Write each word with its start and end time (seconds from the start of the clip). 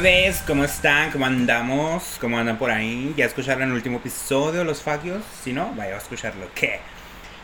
Bebés, 0.00 0.44
¿cómo 0.46 0.62
están? 0.62 1.10
¿Cómo 1.10 1.26
andamos? 1.26 2.18
¿Cómo 2.20 2.38
andan 2.38 2.56
por 2.56 2.70
ahí? 2.70 3.12
¿Ya 3.16 3.24
escucharon 3.24 3.64
el 3.64 3.72
último 3.72 3.96
episodio, 3.96 4.62
los 4.62 4.80
fagios? 4.80 5.24
Si 5.42 5.52
no, 5.52 5.74
vaya 5.74 5.96
a 5.96 5.98
escucharlo. 5.98 6.46
¿Qué? 6.54 6.78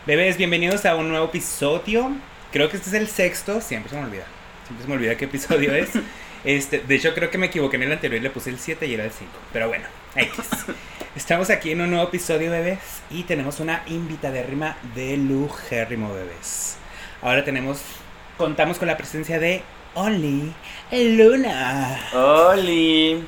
Bebés, 0.07 0.36
bienvenidos 0.36 0.86
a 0.86 0.95
un 0.95 1.09
nuevo 1.09 1.25
episodio. 1.25 2.12
Creo 2.53 2.71
que 2.71 2.77
este 2.77 2.90
es 2.90 2.95
el 2.95 3.09
sexto, 3.09 3.61
siempre 3.61 3.90
se 3.90 3.96
me 3.96 4.04
olvida. 4.04 4.22
Siempre 4.67 4.85
se 4.85 4.89
me 4.89 4.95
olvida 4.95 5.17
qué 5.17 5.25
episodio 5.25 5.75
es. 5.75 5.90
Este, 6.45 6.79
de 6.79 6.95
hecho, 6.95 7.12
creo 7.12 7.29
que 7.29 7.39
me 7.39 7.46
equivoqué 7.46 7.77
en 7.77 7.85
el 7.85 7.93
anterior 7.93 8.21
y 8.21 8.22
le 8.22 8.30
puse 8.30 8.50
el 8.50 8.59
7 8.61 8.86
y 8.86 8.95
era 8.95 9.05
el 9.05 9.11
5. 9.11 9.32
Pero 9.52 9.66
bueno, 9.66 9.86
X. 10.14 10.44
Estamos 11.16 11.50
aquí 11.50 11.72
en 11.72 11.80
un 11.80 11.91
nuevo 11.91 12.07
episodio, 12.07 12.52
bebés, 12.52 13.02
y 13.11 13.25
tenemos 13.25 13.58
una 13.58 13.82
invitadérrima 13.86 14.77
de 14.94 15.16
lujérrimo, 15.16 16.13
bebés. 16.14 16.77
Ahora 17.21 17.44
tenemos, 17.44 17.80
contamos 18.36 18.79
con 18.79 18.86
la 18.86 18.96
presencia 18.96 19.41
de 19.41 19.63
Only 19.94 20.53
Luna. 20.90 22.00
Oli, 22.14 23.22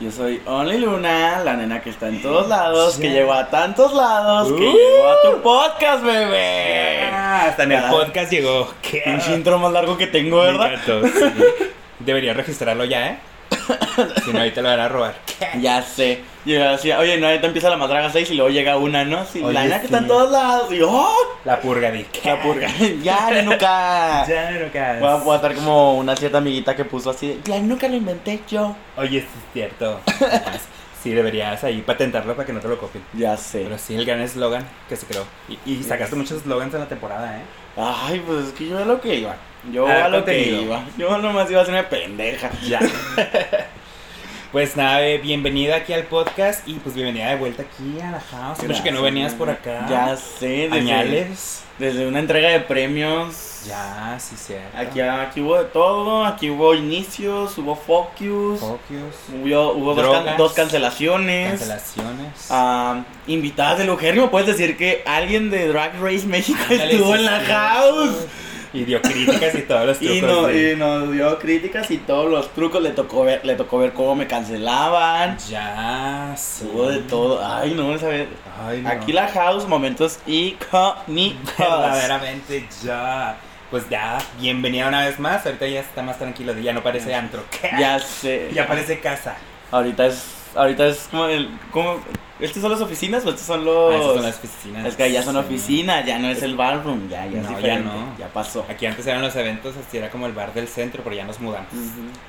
yo 0.00 0.10
soy 0.10 0.40
Only 0.46 0.78
Luna, 0.78 1.40
la 1.44 1.54
nena 1.54 1.80
que 1.80 1.90
está 1.90 2.08
en 2.08 2.20
todos 2.22 2.48
lados, 2.48 2.96
que 2.98 3.08
Ya. 3.08 3.12
llegó 3.14 3.32
a 3.32 3.48
tantos 3.48 3.92
lados, 3.94 4.48
que 4.48 4.68
Uh. 4.68 4.72
llegó 4.72 5.08
a 5.08 5.22
tu 5.30 5.42
podcast, 5.42 6.02
bebé. 6.04 7.00
Ah, 7.12 7.44
hasta 7.48 7.62
en 7.64 7.72
el 7.72 7.84
Ah. 7.84 7.90
podcast 7.90 8.30
llegó. 8.32 8.72
¿Qué? 8.82 9.02
Un 9.06 9.34
intro 9.34 9.58
más 9.58 9.72
largo 9.72 9.96
que 9.96 10.06
tengo, 10.08 10.38
Me 10.40 10.46
¿verdad? 10.46 10.72
encantó, 10.74 11.06
sí. 11.06 11.34
Debería 12.00 12.32
registrarlo 12.32 12.84
ya, 12.84 13.08
¿eh? 13.08 13.18
Si 14.24 14.32
no, 14.32 14.38
ahorita 14.38 14.62
lo 14.62 14.68
van 14.68 14.80
a 14.80 14.88
robar. 14.88 15.14
Ya 15.60 15.82
sé. 15.82 16.20
Llega 16.44 16.72
así, 16.72 16.90
oye, 16.90 17.18
no, 17.18 17.26
ahorita 17.26 17.46
empieza 17.46 17.68
la 17.68 17.76
madraga 17.76 18.10
6 18.10 18.30
y 18.30 18.34
luego 18.34 18.50
llega 18.50 18.78
una, 18.78 19.04
¿no? 19.04 19.26
Sí, 19.26 19.42
Oye, 19.42 19.52
la 19.52 19.62
nena 19.64 19.78
que 19.78 19.86
está 19.86 19.98
en 19.98 20.06
todos 20.06 20.30
lados. 20.30 20.72
Y 20.72 20.78
yo, 20.78 20.90
¡oh! 20.90 21.14
La 21.44 21.60
purga 21.60 21.90
de 21.90 22.06
La 22.24 22.42
purga. 22.42 22.68
ya, 23.02 23.30
la 23.30 23.42
nuca. 23.42 24.24
Ya, 24.28 24.70
caes. 24.72 25.00
Voy 25.00 25.08
a, 25.08 25.14
voy 25.16 25.32
a 25.32 25.36
estar 25.36 25.54
como 25.54 25.98
una 25.98 26.16
cierta 26.16 26.38
amiguita 26.38 26.74
que 26.74 26.84
puso 26.84 27.10
así, 27.10 27.40
de, 27.44 27.50
la 27.50 27.58
nuca 27.58 27.88
lo 27.88 27.96
inventé 27.96 28.40
yo. 28.48 28.74
Oye, 28.96 29.20
sí 29.20 29.26
es 29.26 29.52
cierto. 29.52 30.00
Sí, 31.02 31.10
deberías 31.10 31.64
ahí 31.64 31.80
patentarlo 31.80 32.34
para 32.34 32.46
que 32.46 32.52
no 32.52 32.60
te 32.60 32.68
lo 32.68 32.78
copien. 32.78 33.02
Ya 33.14 33.36
sé. 33.36 33.62
Pero 33.64 33.78
sí, 33.78 33.94
el 33.94 34.04
gran 34.04 34.20
eslogan 34.20 34.66
que 34.88 34.96
se 34.96 35.06
creó. 35.06 35.24
Y, 35.48 35.72
y 35.72 35.82
sacaste 35.82 36.14
muchos 36.14 36.38
eslogans 36.38 36.74
en 36.74 36.80
la 36.80 36.88
temporada, 36.88 37.38
¿eh? 37.38 37.42
Ay, 37.76 38.22
pues 38.26 38.46
es 38.46 38.52
que 38.52 38.68
yo 38.68 38.78
a 38.78 38.84
lo 38.84 39.00
que 39.00 39.14
iba. 39.14 39.36
Yo 39.72 39.86
A 39.86 39.90
dar 39.94 40.02
a 40.04 40.08
lo 40.08 40.24
que 40.24 40.42
iba. 40.62 40.84
Yo 40.96 41.18
nomás 41.18 41.50
iba 41.50 41.60
a 41.60 41.64
ser 41.64 41.74
una 41.74 41.88
pendeja. 41.88 42.50
Ya. 42.66 42.80
Pues 44.52 44.76
nada, 44.76 45.06
eh, 45.06 45.18
bienvenida 45.18 45.76
aquí 45.76 45.92
al 45.92 46.02
podcast 46.06 46.66
y 46.66 46.74
pues 46.74 46.96
bienvenida 46.96 47.28
de 47.30 47.36
vuelta 47.36 47.62
aquí 47.62 48.00
a 48.00 48.10
la 48.10 48.18
house. 48.20 48.60
Mucho 48.66 48.82
que 48.82 48.90
no 48.90 49.00
venías 49.00 49.32
por 49.32 49.48
acá. 49.48 49.86
Ya 49.88 50.16
sé, 50.16 50.68
desde, 50.68 50.76
Añales. 50.78 51.62
desde 51.78 52.04
una 52.08 52.18
entrega 52.18 52.48
de 52.48 52.58
premios. 52.58 53.62
Ya, 53.68 54.18
sí, 54.18 54.34
cierto. 54.36 54.76
Aquí, 54.76 55.00
aquí 55.02 55.40
hubo 55.40 55.56
de 55.56 55.66
todo, 55.66 56.24
aquí 56.24 56.50
hubo 56.50 56.74
inicios, 56.74 57.56
hubo 57.58 57.76
focus, 57.76 58.58
Focus. 58.58 59.14
hubo, 59.40 59.72
hubo 59.74 59.94
dos, 59.94 60.24
can- 60.24 60.36
dos 60.36 60.52
cancelaciones. 60.52 61.50
Cancelaciones. 61.50 62.46
ah, 62.50 63.04
invitadas 63.28 63.78
de 63.78 63.84
Lugerio, 63.84 64.32
puedes 64.32 64.48
decir 64.48 64.76
que 64.76 65.04
alguien 65.06 65.50
de 65.50 65.68
Drag 65.68 65.92
Race 66.02 66.26
México 66.26 66.58
Ándale, 66.68 66.90
estuvo 66.92 67.12
sí, 67.12 67.18
en 67.20 67.24
la 67.24 67.38
sí, 67.38 67.46
house. 67.46 68.16
Y 68.72 68.84
dio 68.84 69.02
críticas 69.02 69.54
y 69.56 69.62
todos 69.62 69.84
los 69.86 69.98
trucos. 69.98 70.16
Y, 70.16 70.22
no- 70.22 70.46
de- 70.46 70.72
y 70.72 70.76
nos 70.76 71.10
dio 71.12 71.38
críticas 71.40 71.90
y 71.90 71.98
todos 71.98 72.30
los 72.30 72.50
trucos 72.54 72.80
le 72.82 72.90
tocó 72.90 73.24
ver, 73.24 73.44
le 73.44 73.56
tocó 73.56 73.78
ver 73.78 73.92
cómo 73.92 74.14
me 74.14 74.26
cancelaban. 74.28 75.36
Ya, 75.48 76.34
sí. 76.36 76.68
Hubo 76.72 76.88
de 76.88 76.98
todo. 77.00 77.44
Ay, 77.44 77.74
no, 77.74 77.92
a 77.92 77.96
ver. 77.96 78.28
Ay, 78.64 78.82
no. 78.82 78.88
Aquí 78.88 79.12
la 79.12 79.26
house, 79.28 79.66
momentos 79.66 80.20
icónicos. 80.26 81.58
Verdaderamente 81.58 82.66
ya. 82.84 83.36
Pues 83.70 83.88
ya, 83.88 84.18
bienvenida 84.40 84.88
una 84.88 85.04
vez 85.06 85.18
más. 85.20 85.46
Ahorita 85.46 85.66
ya 85.66 85.80
está 85.80 86.02
más 86.02 86.18
tranquilo. 86.18 86.52
Ya 86.58 86.72
no 86.72 86.82
parece 86.82 87.14
antro. 87.14 87.42
Ya 87.78 87.98
sé. 87.98 88.50
Ya 88.54 88.66
parece 88.66 89.00
casa. 89.00 89.36
Ahorita 89.70 90.06
es, 90.06 90.24
ahorita 90.54 90.86
es 90.86 91.08
como 91.10 91.26
el, 91.26 91.48
como, 91.70 91.96
¿estos 92.38 92.62
son 92.62 92.70
las 92.72 92.80
oficinas 92.80 93.24
o 93.26 93.30
estos 93.30 93.46
son 93.46 93.64
los? 93.64 93.92
Ah, 93.92 93.96
esas 93.98 94.14
son 94.14 94.22
las 94.22 94.38
oficinas. 94.38 94.86
Es 94.86 94.96
que 94.96 95.12
ya 95.12 95.22
son 95.22 95.34
Sí. 95.34 95.40
oficinas, 95.40 96.06
ya 96.06 96.18
no 96.18 96.28
es 96.28 96.42
el 96.42 96.56
barroom, 96.56 97.08
ya, 97.08 97.26
ya 97.26 97.40
es 97.40 97.50
No, 97.50 97.60
ya 97.60 97.78
no. 97.78 98.16
ya 98.18 98.28
pasó. 98.28 98.64
Aquí 98.68 98.86
antes 98.86 99.06
eran 99.06 99.22
los 99.22 99.34
eventos, 99.36 99.74
así 99.76 99.98
era 99.98 100.10
como 100.10 100.26
el 100.26 100.32
bar 100.32 100.52
del 100.54 100.68
centro, 100.68 101.02
pero 101.04 101.14
ya 101.16 101.24
nos 101.24 101.40
mudamos. 101.40 101.68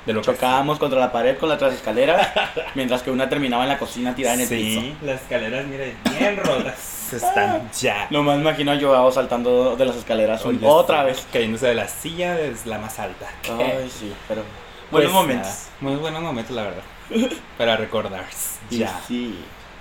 De 0.06 0.12
lo 0.12 0.20
que 0.20 0.26
Chocábamos 0.26 0.78
contra 0.78 0.98
la 1.00 1.10
pared 1.12 1.36
con 1.38 1.48
las 1.48 1.60
escaleras, 1.62 2.28
mientras 2.74 3.02
que 3.02 3.10
una 3.10 3.28
terminaba 3.28 3.62
en 3.64 3.68
la 3.70 3.78
cocina 3.78 4.14
tirada 4.14 4.34
en 4.36 4.40
el 4.42 4.48
piso. 4.48 4.80
Sí, 4.80 4.96
las 5.02 5.20
escaleras, 5.22 5.66
mire, 5.66 5.94
bien 6.18 6.36
rotas. 6.36 6.98
Están 7.12 7.70
ya. 7.78 8.06
Lo 8.08 8.22
más 8.22 8.38
imagino 8.38 8.72
yo 8.74 8.88
Joao 8.88 9.12
saltando 9.12 9.76
de 9.76 9.84
las 9.84 9.96
escaleras 9.96 10.44
Oye, 10.46 10.58
otra 10.62 11.00
sí, 11.02 11.06
vez. 11.08 11.26
Cayéndose 11.30 11.66
de 11.66 11.74
la 11.74 11.86
silla 11.86 12.40
es 12.40 12.64
la 12.64 12.78
más 12.78 12.98
alta. 12.98 13.26
Ay, 13.44 13.90
sí, 13.94 14.10
pero 14.26 14.42
Pues 14.90 15.04
buenos 15.04 15.12
momentos. 15.12 15.46
nada, 15.46 15.58
muy 15.80 15.96
buenos 15.96 16.22
momentos, 16.22 16.56
la 16.56 16.62
verdad. 16.62 16.82
Para 17.58 17.76
recordar. 17.76 18.24
Ya. 18.70 19.00
Sí. 19.06 19.38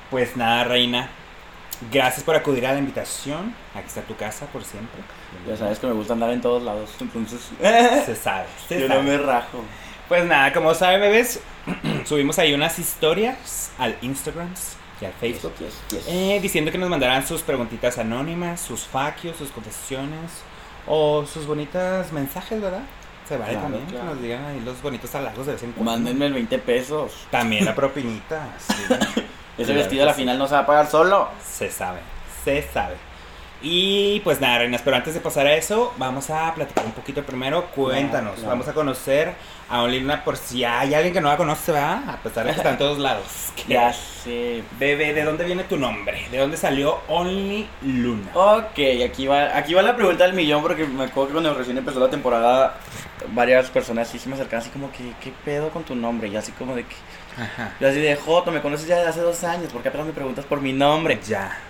Pues 0.10 0.36
nada, 0.36 0.64
reina. 0.66 1.10
Gracias 1.92 2.24
por 2.24 2.36
acudir 2.36 2.66
a 2.68 2.74
la 2.74 2.80
invitación. 2.80 3.56
Aquí 3.74 3.88
está 3.88 4.02
tu 4.02 4.16
casa 4.16 4.46
por 4.48 4.64
siempre. 4.64 5.02
Ya 5.48 5.58
sabes 5.58 5.80
que 5.80 5.88
me 5.88 5.94
gusta 5.94 6.14
andar 6.14 6.30
en 6.32 6.42
todos 6.42 6.62
lados, 6.62 6.92
entonces 7.00 7.42
Se 8.06 8.16
sabe. 8.16 8.46
Se 8.68 8.82
yo 8.82 8.88
sabe. 8.88 9.02
no 9.02 9.10
me 9.10 9.18
rajo. 9.18 9.64
Pues 10.08 10.26
nada, 10.26 10.52
como 10.54 10.74
saben, 10.76 11.00
bebés, 11.02 11.40
subimos 12.06 12.38
ahí 12.38 12.54
unas 12.54 12.78
historias 12.78 13.72
al 13.78 13.98
Instagram 14.02 14.50
y 15.00 15.06
al 15.06 15.14
Facebook. 15.14 15.54
Yes, 15.58 15.74
yes. 15.90 16.06
eh, 16.08 16.40
diciendo 16.42 16.72
que 16.72 16.78
nos 16.78 16.90
mandarán 16.90 17.26
sus 17.26 17.42
preguntitas 17.42 17.98
anónimas, 17.98 18.60
sus 18.60 18.82
faquios, 18.84 19.38
sus 19.38 19.50
confesiones 19.52 20.30
o 20.86 21.26
sus 21.26 21.48
bonitas 21.48 22.12
mensajes, 22.12 22.62
¿verdad? 22.62 22.84
Se 23.32 23.38
vale 23.38 23.52
Claro, 23.54 23.62
también 23.68 23.86
claro. 23.86 24.08
que 24.10 24.14
nos 24.14 24.22
digan 24.22 24.46
ahí 24.46 24.60
los 24.60 24.82
bonitos 24.82 25.16
halagos 25.16 25.46
de 25.46 25.54
vez 25.54 25.64
en 25.64 25.72
cuando. 25.72 25.92
Mándenme 25.94 26.26
el 26.26 26.34
20 26.34 26.58
pesos. 26.60 27.14
También 27.32 27.64
la 27.64 27.74
propinita. 27.76 28.50
sí. 28.58 28.74
Ese 29.58 29.72
Claro 29.72 29.78
vestido 29.78 30.04
a 30.04 30.08
la 30.08 30.14
final 30.14 30.38
no 30.38 30.48
se 30.48 30.54
va 30.56 30.60
a 30.60 30.66
pagar 30.66 30.88
solo. 30.88 31.30
Se 31.42 31.72
sabe, 31.72 32.00
se 32.44 32.62
sabe. 32.74 32.96
Y 33.62 34.20
pues 34.22 34.42
nada, 34.42 34.58
reinas, 34.60 34.82
pero 34.82 34.98
antes 34.98 35.14
de 35.14 35.20
pasar 35.22 35.48
a 35.48 35.54
eso, 35.56 35.94
vamos 35.98 36.30
a 36.30 36.54
platicar 36.54 36.84
un 36.86 36.92
poquito 36.94 37.24
primero. 37.24 37.68
Cuéntanos, 37.68 38.34
claro. 38.36 38.50
vamos 38.50 38.68
a 38.68 38.74
conocer 38.74 39.34
a 39.72 39.84
Olina 39.84 40.24
por 40.24 40.36
si 40.38 40.64
hay 40.66 40.94
alguien 40.94 41.14
que 41.14 41.22
no 41.22 41.30
la 41.30 41.38
conoce, 41.38 41.72
¿verdad? 41.72 42.04
A 42.10 42.18
pesar 42.18 42.46
de 42.46 42.52
que 42.52 42.58
está 42.58 42.72
en 42.72 42.78
todos 42.78 43.00
lados. 43.00 43.26
Ya 43.68 43.94
sé. 43.94 44.64
Bebé, 44.80 45.14
¿de 45.14 45.24
dónde 45.24 45.46
viene 45.46 45.64
tu 45.64 45.78
nombre? 45.78 46.26
¿De 46.32 46.40
dónde 46.40 46.58
salió 46.58 47.00
Only 47.08 47.68
Luna? 47.84 48.32
Ok, 48.34 48.80
aquí 49.06 49.28
va, 49.28 49.56
aquí 49.56 49.76
va 49.76 49.84
la 49.84 49.96
pregunta 49.96 50.24
del 50.24 50.34
millón 50.34 50.64
porque 50.64 50.86
me 50.86 51.04
acuerdo 51.04 51.28
que 51.28 51.34
cuando 51.34 51.54
recién 51.54 51.78
empezó 51.78 52.00
la 52.00 52.10
temporada 52.10 52.78
varias 53.34 53.70
personas 53.70 54.08
sí 54.08 54.18
se 54.18 54.30
me 54.30 54.36
acercaban 54.36 54.62
así 54.62 54.72
como 54.72 54.92
que, 54.92 55.14
¿qué 55.24 55.32
pedo 55.46 55.70
con 55.70 55.84
tu 55.84 55.94
nombre? 55.96 56.28
Y 56.28 56.36
así 56.36 56.52
como 56.54 56.76
de 56.76 56.86
que, 56.86 56.96
Ajá. 57.40 57.76
yo 57.80 57.88
así 57.88 58.00
de 58.00 58.16
Joto, 58.16 58.52
me 58.52 58.62
conoces 58.62 58.88
ya 58.88 58.98
de 58.98 59.08
hace 59.08 59.22
dos 59.22 59.44
años, 59.44 59.72
¿por 59.72 59.84
qué 59.84 59.90
apenas 59.90 60.08
me 60.08 60.14
preguntas 60.14 60.44
por 60.46 60.60
mi 60.60 60.74
nombre? 60.74 61.20
Ya. 61.28 61.58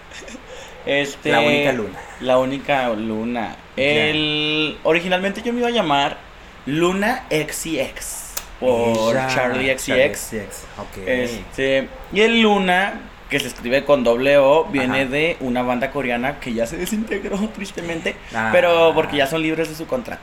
Este, 0.83 1.29
La 1.29 1.41
única 1.41 1.71
luna. 1.73 1.99
La 2.21 2.37
única 2.39 2.89
luna. 2.89 3.55
El, 3.77 4.79
originalmente 4.83 5.43
yo 5.43 5.53
me 5.53 5.59
iba 5.59 5.67
a 5.67 5.71
llamar 5.71 6.17
Luna 6.65 7.23
XCX 7.29 8.33
por 8.59 9.13
Ya, 9.13 9.27
Charlie 9.27 9.75
XCX. 9.77 10.19
XCX. 10.19 10.63
Ok. 10.77 10.97
Este, 11.07 11.87
y 12.13 12.21
el 12.21 12.41
Luna, 12.41 13.01
que 13.29 13.39
se 13.39 13.47
escribe 13.47 13.83
con 13.85 14.03
doble 14.03 14.37
O, 14.37 14.65
viene 14.65 15.01
Ajá. 15.01 15.09
de 15.11 15.37
una 15.39 15.63
banda 15.63 15.89
coreana 15.91 16.39
que 16.39 16.53
ya 16.53 16.67
se 16.67 16.77
desintegró 16.77 17.37
tristemente, 17.55 18.15
Ah. 18.35 18.49
pero 18.51 18.91
porque 18.93 19.17
ya 19.17 19.25
son 19.27 19.41
libres 19.41 19.69
de 19.69 19.75
su 19.75 19.87
contrato. 19.87 20.21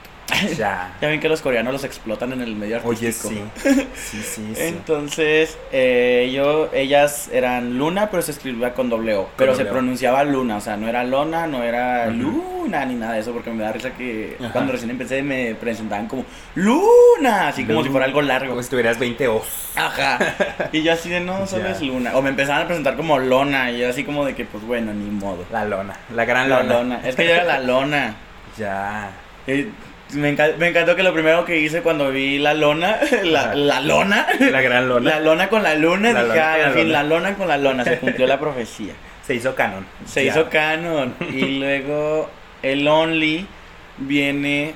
Ya. 0.56 0.92
Ya 1.00 1.08
ven 1.08 1.20
que 1.20 1.28
los 1.28 1.40
coreanos 1.40 1.72
los 1.72 1.84
explotan 1.84 2.32
en 2.32 2.42
el 2.42 2.54
medio 2.54 2.76
artístico. 2.76 3.28
Oye, 3.28 3.42
sí. 3.62 3.86
Sí, 3.94 4.22
sí, 4.22 4.52
sí. 4.54 4.62
Entonces, 4.62 5.58
eh, 5.72 6.30
yo, 6.34 6.68
ellas 6.72 7.28
eran 7.32 7.78
Luna, 7.78 8.10
pero 8.10 8.22
se 8.22 8.32
escribía 8.32 8.74
con 8.74 8.88
doble 8.90 9.14
O. 9.16 9.30
Pero 9.36 9.54
se 9.54 9.62
O. 9.64 9.68
pronunciaba 9.68 10.24
Luna, 10.24 10.56
o 10.56 10.60
sea, 10.60 10.76
no 10.76 10.88
era 10.88 11.02
Lona, 11.04 11.46
no 11.46 11.62
era. 11.62 12.06
Luna, 12.08 12.84
ni 12.84 12.94
nada 12.94 13.14
de 13.14 13.20
eso, 13.20 13.32
porque 13.32 13.50
me 13.50 13.62
da 13.64 13.72
risa 13.72 13.90
que 13.92 14.36
Ajá. 14.40 14.52
cuando 14.52 14.72
recién 14.72 14.90
empecé 14.90 15.22
me 15.22 15.54
presentaban 15.54 16.06
como 16.06 16.24
Luna, 16.54 17.48
así 17.48 17.62
como 17.62 17.74
Luna. 17.74 17.84
si 17.84 17.90
fuera 17.90 18.06
algo 18.06 18.22
largo. 18.22 18.50
Como 18.50 18.62
si 18.62 18.70
tuvieras 18.70 18.98
20 18.98 19.28
O's. 19.28 19.46
Ajá. 19.76 20.18
Y 20.72 20.82
yo 20.82 20.92
así 20.92 21.08
de, 21.08 21.20
no, 21.20 21.46
solo 21.46 21.64
Ya. 21.64 21.70
es 21.70 21.80
Luna. 21.82 22.14
O 22.16 22.22
me 22.22 22.28
empezaban 22.30 22.62
a 22.62 22.66
presentar 22.66 22.96
como 22.96 23.18
Lona, 23.18 23.70
y 23.70 23.78
yo 23.80 23.88
así 23.88 24.04
como 24.04 24.24
de 24.26 24.34
que, 24.34 24.44
pues 24.44 24.62
bueno, 24.64 24.92
ni 24.92 25.08
modo. 25.10 25.44
La 25.50 25.64
lona. 25.64 25.94
La 26.14 26.24
gran 26.24 26.48
La 26.50 26.62
lona. 26.62 26.74
Lona. 26.74 27.00
Es 27.08 27.16
que 27.16 27.24
yo 27.26 27.32
era 27.32 27.44
la 27.44 27.60
Lona. 27.60 28.14
Ya. 28.58 29.10
Eh, 29.46 29.70
me, 30.14 30.34
enca- 30.36 30.56
me 30.56 30.68
encantó 30.68 30.96
que 30.96 31.02
lo 31.02 31.12
primero 31.12 31.44
que 31.44 31.58
hice 31.58 31.82
cuando 31.82 32.10
vi 32.10 32.38
la 32.38 32.54
lona, 32.54 32.98
la, 33.24 33.54
lona, 33.80 34.26
La 34.38 34.60
gran 34.60 34.88
lona. 34.88 35.10
la 35.10 35.20
lona 35.20 35.48
con 35.48 35.62
la 35.62 35.74
luna, 35.74 36.12
La 36.12 36.24
dije, 36.24 36.40
"Ah, 36.40 36.58
en 36.68 36.72
fin, 36.74 36.82
lona". 36.92 37.02
la 37.02 37.08
lona 37.08 37.34
con 37.34 37.48
la 37.48 37.56
lona, 37.58 37.84
se 37.84 37.98
cumplió 37.98 38.26
la 38.26 38.38
profecía. 38.40 38.94
Se 39.26 39.34
hizo 39.34 39.54
canon. 39.54 39.84
Se 40.06 40.24
Ya. 40.24 40.30
hizo 40.32 40.48
canon. 40.48 41.14
Y 41.32 41.58
luego 41.58 42.30
el 42.62 42.86
Only 42.88 43.46
viene 43.98 44.74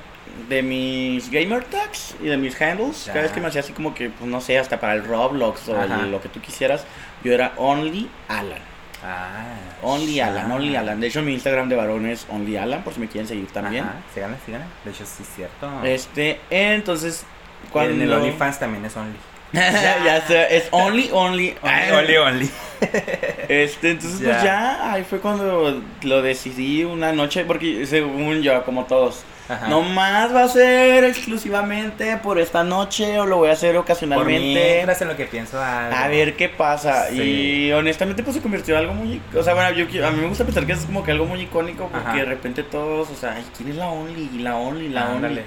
de 0.49 0.61
mis 0.63 1.29
gamer 1.29 1.63
tags 1.63 2.15
y 2.21 2.25
de 2.27 2.37
mis 2.37 2.59
handles. 2.61 3.05
Ya. 3.05 3.13
Cada 3.13 3.23
vez 3.23 3.31
que 3.31 3.39
me 3.41 3.47
hacía 3.47 3.61
así 3.61 3.73
como 3.73 3.93
que, 3.93 4.09
pues 4.09 4.29
no 4.29 4.41
sé, 4.41 4.57
hasta 4.57 4.79
para 4.79 4.93
el 4.93 5.03
Roblox 5.05 5.67
o 5.69 5.81
el- 5.81 6.11
lo 6.11 6.21
que 6.21 6.29
tú 6.29 6.39
quisieras, 6.41 6.85
yo 7.23 7.33
era 7.33 7.53
Only 7.57 8.09
Alan. 8.27 8.59
Ah. 9.03 9.43
Only. 9.81 10.19
Alan, 10.19 10.51
Only 10.51 10.75
Alan. 10.75 10.99
De 10.99 11.07
hecho, 11.07 11.21
mi 11.21 11.33
Instagram 11.33 11.67
de 11.69 11.75
varón 11.75 12.05
es 12.05 12.25
Only 12.29 12.57
Alan, 12.57 12.83
por 12.83 12.93
si 12.93 12.99
me 12.99 13.07
quieren 13.07 13.27
seguir 13.27 13.47
también. 13.47 13.83
Ajá, 13.83 13.95
síganle, 14.13 14.37
síganle. 14.45 14.65
De 14.85 14.91
hecho, 14.91 15.05
sí 15.05 15.23
es 15.23 15.29
cierto. 15.35 15.83
Este, 15.83 16.39
entonces, 16.49 17.25
Cuando... 17.71 17.93
en 17.93 18.01
el 18.01 18.13
OnlyFans 18.13 18.59
también 18.59 18.85
es 18.85 18.95
Only. 18.95 19.17
ya 19.53 20.23
sé, 20.25 20.57
es 20.57 20.67
only, 20.71 21.09
only. 21.11 21.55
Only, 21.61 21.91
only, 21.91 22.17
only. 22.17 22.49
Este, 23.47 23.91
entonces 23.91 24.19
Ya. 24.19 24.29
pues 24.31 24.43
ya, 24.43 24.93
ahí 24.93 25.03
fue 25.03 25.19
cuando 25.19 25.81
lo 26.01 26.21
decidí 26.23 26.83
una 26.85 27.11
noche, 27.11 27.43
porque 27.45 27.85
según 27.85 28.41
yo, 28.41 28.63
como 28.65 28.85
todos, 28.85 29.23
Ajá. 29.49 29.67
no 29.67 29.81
más 29.81 30.33
va 30.33 30.43
a 30.43 30.47
ser 30.47 31.03
exclusivamente 31.03 32.15
por 32.17 32.39
esta 32.39 32.63
noche 32.63 33.19
o 33.19 33.25
lo 33.25 33.37
voy 33.37 33.49
a 33.49 33.53
hacer 33.53 33.73
Por 33.75 33.81
ocasionalmente. 33.83 34.39
mientras 34.39 35.01
en 35.01 35.07
lo 35.09 35.17
que 35.17 35.25
pienso 35.25 35.61
algo. 35.61 35.95
A 35.95 36.07
ver 36.07 36.35
qué 36.37 36.47
pasa. 36.49 37.09
Sí. 37.09 37.21
Y 37.67 37.71
honestamente 37.73 38.23
pues 38.23 38.35
se 38.37 38.41
convirtió 38.41 38.75
en 38.75 38.81
algo 38.81 38.93
muy... 38.93 39.21
O 39.37 39.43
sea, 39.43 39.53
bueno, 39.53 39.71
yo, 39.71 40.07
a 40.07 40.11
mí 40.11 40.21
me 40.21 40.27
gusta 40.27 40.45
pensar 40.45 40.65
que 40.65 40.71
es 40.73 40.85
como 40.85 41.03
que 41.03 41.11
algo 41.11 41.25
muy 41.25 41.41
icónico 41.41 41.87
porque 41.89 42.07
Ajá. 42.07 42.17
de 42.17 42.25
repente 42.25 42.63
todos, 42.63 43.09
o 43.09 43.15
sea, 43.15 43.33
ay, 43.35 43.45
¿quién 43.57 43.69
es 43.69 43.75
la 43.75 43.87
Only? 43.89 44.29
Y 44.33 44.39
La 44.39 44.55
Only, 44.55 44.89
la 44.89 45.05
Only. 45.07 45.15
Ándale. 45.17 45.43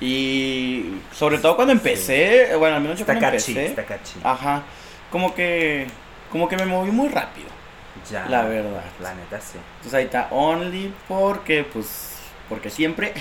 Y 0.00 0.86
sobre 1.12 1.38
todo 1.38 1.54
cuando 1.56 1.72
empecé, 1.72 2.54
bueno, 2.56 2.76
al 2.76 2.82
menos 2.82 2.98
yo 2.98 3.04
cuando 3.04 3.20
catchy, 3.22 3.52
empecé, 3.58 3.84
catchy. 3.84 4.18
ajá, 4.24 4.62
como 5.10 5.34
que, 5.34 5.86
como 6.30 6.48
que 6.48 6.56
me 6.56 6.66
moví 6.66 6.90
muy 6.90 7.08
rápido. 7.08 7.48
Ya. 8.10 8.26
la 8.28 8.42
verdad. 8.42 8.82
La 9.00 9.14
neta 9.14 9.40
sí. 9.40 9.56
Entonces 9.76 9.94
ahí 9.94 10.04
está 10.04 10.28
Only 10.30 10.92
porque, 11.08 11.64
pues, 11.64 12.13
porque 12.54 12.70
siempre. 12.70 13.12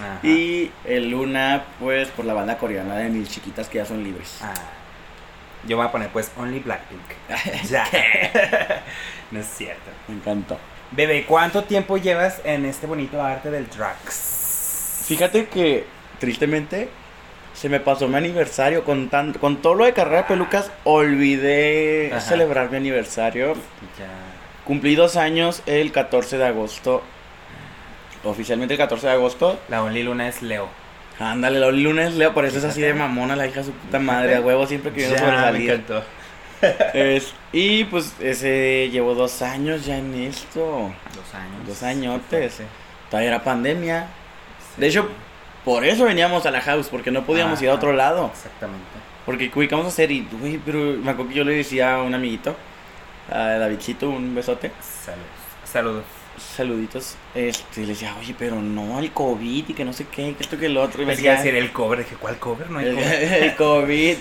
Ajá. 0.00 0.20
y 0.22 0.70
el 0.84 1.10
Luna, 1.10 1.64
pues, 1.80 2.08
por 2.10 2.24
la 2.24 2.34
banda 2.34 2.56
coreana 2.56 2.96
de 2.96 3.08
mis 3.08 3.28
chiquitas 3.28 3.68
que 3.68 3.78
ya 3.78 3.84
son 3.84 4.04
libres. 4.04 4.38
Ah. 4.40 4.54
Yo 5.66 5.76
voy 5.76 5.86
a 5.86 5.90
poner 5.90 6.08
pues 6.10 6.30
Only 6.36 6.60
Blackpink. 6.60 7.02
ya. 7.68 7.84
no 9.32 9.40
es 9.40 9.46
cierto. 9.46 9.90
Me 10.06 10.14
encantó. 10.14 10.56
Bebé, 10.92 11.24
¿cuánto 11.26 11.64
tiempo 11.64 11.98
llevas 11.98 12.40
en 12.44 12.64
este 12.64 12.86
bonito 12.86 13.20
arte 13.20 13.50
del 13.50 13.68
drugs? 13.68 15.04
Fíjate 15.06 15.46
que, 15.48 15.84
tristemente, 16.20 16.88
se 17.52 17.68
me 17.68 17.80
pasó 17.80 18.06
mi 18.06 18.16
aniversario. 18.16 18.84
Con, 18.84 19.08
tan, 19.08 19.32
con 19.34 19.56
todo 19.56 19.74
lo 19.74 19.84
de 19.84 19.92
carrera 19.92 20.18
de 20.22 20.28
pelucas, 20.28 20.70
olvidé 20.84 22.10
Ajá. 22.12 22.20
celebrar 22.20 22.70
mi 22.70 22.76
aniversario. 22.76 23.54
Ya. 23.98 24.08
Cumplí 24.64 24.94
dos 24.94 25.16
años 25.16 25.62
el 25.66 25.90
14 25.90 26.38
de 26.38 26.46
agosto. 26.46 27.02
Oficialmente 28.24 28.74
el 28.74 28.78
14 28.78 29.06
de 29.06 29.12
agosto. 29.12 29.58
La 29.68 29.82
Only 29.82 30.02
Luna 30.02 30.28
es 30.28 30.42
Leo. 30.42 30.68
Ándale, 31.18 31.58
la 31.58 31.70
lunes 31.70 32.14
Leo, 32.14 32.32
por 32.32 32.44
eso 32.46 32.58
es 32.58 32.64
así 32.64 32.80
de 32.80 32.94
mamona 32.94 33.36
la 33.36 33.46
hija 33.46 33.60
de 33.60 33.66
su 33.66 33.72
puta 33.72 33.98
madre, 33.98 34.36
a 34.36 34.40
huevo 34.40 34.66
siempre 34.66 34.90
que 34.92 35.00
viene 35.02 35.18
sobresalir. 35.18 35.82
Es- 36.94 37.34
y 37.52 37.84
pues 37.84 38.14
ese 38.20 38.88
llevo 38.90 39.14
dos 39.14 39.42
años 39.42 39.84
ya 39.84 39.98
en 39.98 40.14
esto. 40.14 40.60
Dos 41.14 41.34
años. 41.34 41.66
Dos 41.66 41.82
añotes. 41.82 42.54
Sí. 42.54 42.62
Todavía 43.10 43.30
era 43.30 43.44
pandemia. 43.44 44.06
Sí. 44.74 44.80
De 44.80 44.86
hecho, 44.88 45.08
por 45.64 45.84
eso 45.84 46.04
veníamos 46.04 46.46
a 46.46 46.50
la 46.50 46.60
house, 46.60 46.88
porque 46.88 47.10
no 47.10 47.24
podíamos 47.24 47.60
ir 47.62 47.68
a 47.70 47.74
otro 47.74 47.92
lado. 47.92 48.30
Exactamente. 48.32 48.84
Porque, 49.26 49.48
güey, 49.48 49.68
¿qué 49.68 49.74
vamos 49.74 49.86
a 49.86 49.92
hacer? 49.94 50.10
Y, 50.10 50.26
güey, 50.40 50.58
pero 50.58 50.78
me 50.78 51.10
acuerdo 51.10 51.30
que 51.30 51.36
yo 51.36 51.44
le 51.44 51.54
decía 51.54 51.96
a 51.96 52.02
un 52.02 52.14
amiguito, 52.14 52.54
a 53.30 53.38
Davidcito, 53.58 54.08
un 54.08 54.34
besote, 54.34 54.70
Saludos. 54.80 55.26
Saludos. 55.64 56.04
Saluditos. 56.42 57.16
Este, 57.34 57.82
le 57.82 57.88
decía, 57.88 58.14
oye, 58.18 58.34
pero 58.38 58.56
no 58.56 58.98
al 58.98 59.12
COVID 59.12 59.68
y 59.68 59.74
que 59.74 59.84
no 59.84 59.92
sé 59.92 60.06
qué, 60.06 60.34
que 60.34 60.42
esto 60.42 60.58
que 60.58 60.66
el 60.66 60.76
otro. 60.76 61.02
Y 61.02 61.06
me 61.06 61.12
a 61.12 61.16
decía, 61.16 61.36
decir 61.36 61.54
el 61.54 61.72
cover. 61.72 62.00
Dije, 62.00 62.16
¿cuál 62.16 62.38
cover? 62.38 62.70
No 62.70 62.78
hay 62.78 62.86
el, 62.86 62.94
cover. 62.94 63.12
el 63.42 63.56
COVID. 63.56 64.16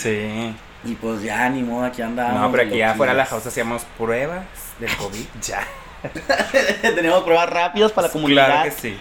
Sí. 0.00 0.54
Y 0.84 0.94
pues 0.94 1.22
ya, 1.22 1.48
ni 1.48 1.62
modo, 1.62 1.84
aquí 1.84 2.02
andamos. 2.02 2.40
No, 2.40 2.50
pero 2.50 2.62
aquí 2.62 2.70
loquillos. 2.70 2.90
afuera 2.90 3.12
de 3.12 3.18
la 3.18 3.26
house 3.26 3.46
hacíamos 3.46 3.84
pruebas 3.96 4.44
del 4.78 4.96
COVID. 4.96 5.26
ya. 5.42 5.66
Tenemos 6.82 7.22
pruebas 7.22 7.48
rápidas 7.48 7.92
para 7.92 8.08
la 8.08 8.12
comunidad. 8.12 8.46
Claro 8.46 8.64
que 8.64 8.70
sí. 8.72 8.98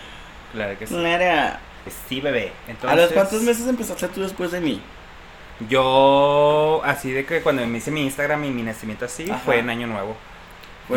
Claro 0.53 0.77
que 0.77 0.87
sí. 0.87 0.93
Claro. 0.93 1.57
Sí, 2.07 2.21
bebé. 2.21 2.51
¿A 2.67 2.71
Entonces, 2.71 2.99
los 2.99 3.11
cuántos 3.13 3.41
meses 3.41 3.67
empezaste 3.67 4.07
tú 4.09 4.21
después 4.21 4.51
de 4.51 4.61
mí? 4.61 4.81
Yo, 5.67 6.81
así 6.83 7.11
de 7.11 7.25
que 7.25 7.41
cuando 7.41 7.65
me 7.65 7.77
hice 7.77 7.91
mi 7.91 8.03
Instagram 8.03 8.45
y 8.45 8.51
mi 8.51 8.63
nacimiento 8.63 9.05
así, 9.05 9.29
Ajá. 9.29 9.41
fue 9.43 9.59
en 9.59 9.69
Año 9.69 9.87
Nuevo. 9.87 10.15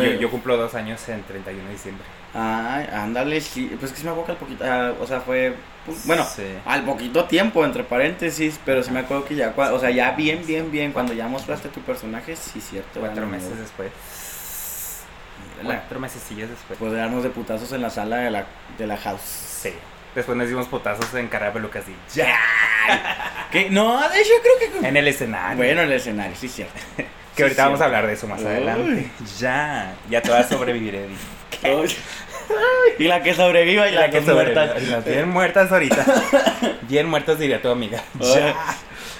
Yo, 0.01 0.11
yo 0.13 0.29
cumplo 0.31 0.57
dos 0.57 0.73
años 0.75 1.07
en 1.09 1.23
31 1.23 1.63
de 1.65 1.71
diciembre. 1.71 2.05
Ay, 2.33 2.87
ándale, 2.91 3.39
sí. 3.41 3.73
Pues 3.79 3.91
que 3.91 3.97
sí 3.99 4.03
me 4.03 4.09
acuerdo 4.11 4.25
que 4.25 4.31
al 4.33 4.37
poquito. 4.37 4.63
ah, 4.67 4.93
o 4.99 5.07
sea, 5.07 5.21
fue. 5.21 5.55
pues, 5.85 6.05
Bueno, 6.05 6.25
Sí. 6.25 6.43
al 6.65 6.83
poquito 6.83 7.25
tiempo, 7.25 7.63
entre 7.63 7.83
paréntesis. 7.83 8.59
Pero 8.65 8.83
sí 8.83 8.91
me 8.91 8.99
acuerdo 8.99 9.25
que 9.25 9.35
ya. 9.35 9.53
O 9.55 9.79
sea, 9.79 9.89
ya 9.91 10.11
bien, 10.11 10.45
bien, 10.45 10.69
bien. 10.71 10.91
Cuando 10.91 11.13
ya 11.13 11.27
mostraste 11.27 11.69
tu 11.69 11.79
personaje, 11.81 12.35
sí, 12.35 12.59
cierto. 12.59 12.99
Cuatro 12.99 13.25
meses 13.25 13.57
después. 13.57 13.91
Cuatro 15.63 15.99
mesecillos 15.99 16.49
después. 16.49 16.77
Pues 16.77 16.91
darnos 16.93 17.23
de 17.23 17.29
putazos 17.29 17.71
en 17.71 17.81
la 17.81 17.89
sala 17.89 18.17
de 18.17 18.31
la, 18.31 18.45
de 18.77 18.87
la 18.87 18.97
house. 18.97 19.21
Sí. 19.21 19.73
Después 20.13 20.37
nos 20.37 20.47
dimos 20.47 20.67
putazos 20.67 21.13
en 21.15 21.27
cara 21.27 21.47
de 21.47 21.51
pelucas 21.53 21.83
y 21.87 22.15
ya. 22.17 22.37
¿Qué? 23.51 23.69
No, 23.69 23.97
de 24.09 24.19
hecho 24.21 24.31
creo 24.41 24.81
que. 24.81 24.87
En 24.87 24.95
el 24.97 25.07
escenario. 25.07 25.57
Bueno, 25.57 25.81
el 25.81 25.91
escenario, 25.93 26.35
sí, 26.35 26.47
cierto. 26.49 26.73
que 27.35 27.43
ahorita 27.43 27.61
sí, 27.61 27.65
vamos 27.65 27.81
a 27.81 27.85
hablar 27.85 28.07
de 28.07 28.13
eso 28.13 28.27
más 28.27 28.39
Uy. 28.41 28.47
adelante. 28.47 29.11
Ya. 29.39 29.93
Ya 30.09 30.21
todas 30.21 30.47
sobreviviré. 30.49 31.07
y 32.99 33.03
la 33.05 33.23
que 33.23 33.33
sobreviva 33.33 33.87
y, 33.87 33.91
Y 33.91 33.95
la, 33.95 34.01
la 34.01 34.09
que 34.09 34.21
muertas. 34.21 34.69
sobrevive. 34.69 34.87
Y 34.87 34.91
las 34.91 35.05
bien 35.05 35.29
muertas 35.29 35.71
ahorita. 35.71 36.05
Bien 36.87 37.07
muertas 37.09 37.39
diría 37.39 37.61
tu 37.61 37.69
amiga. 37.69 38.01
Ya. 38.19 38.55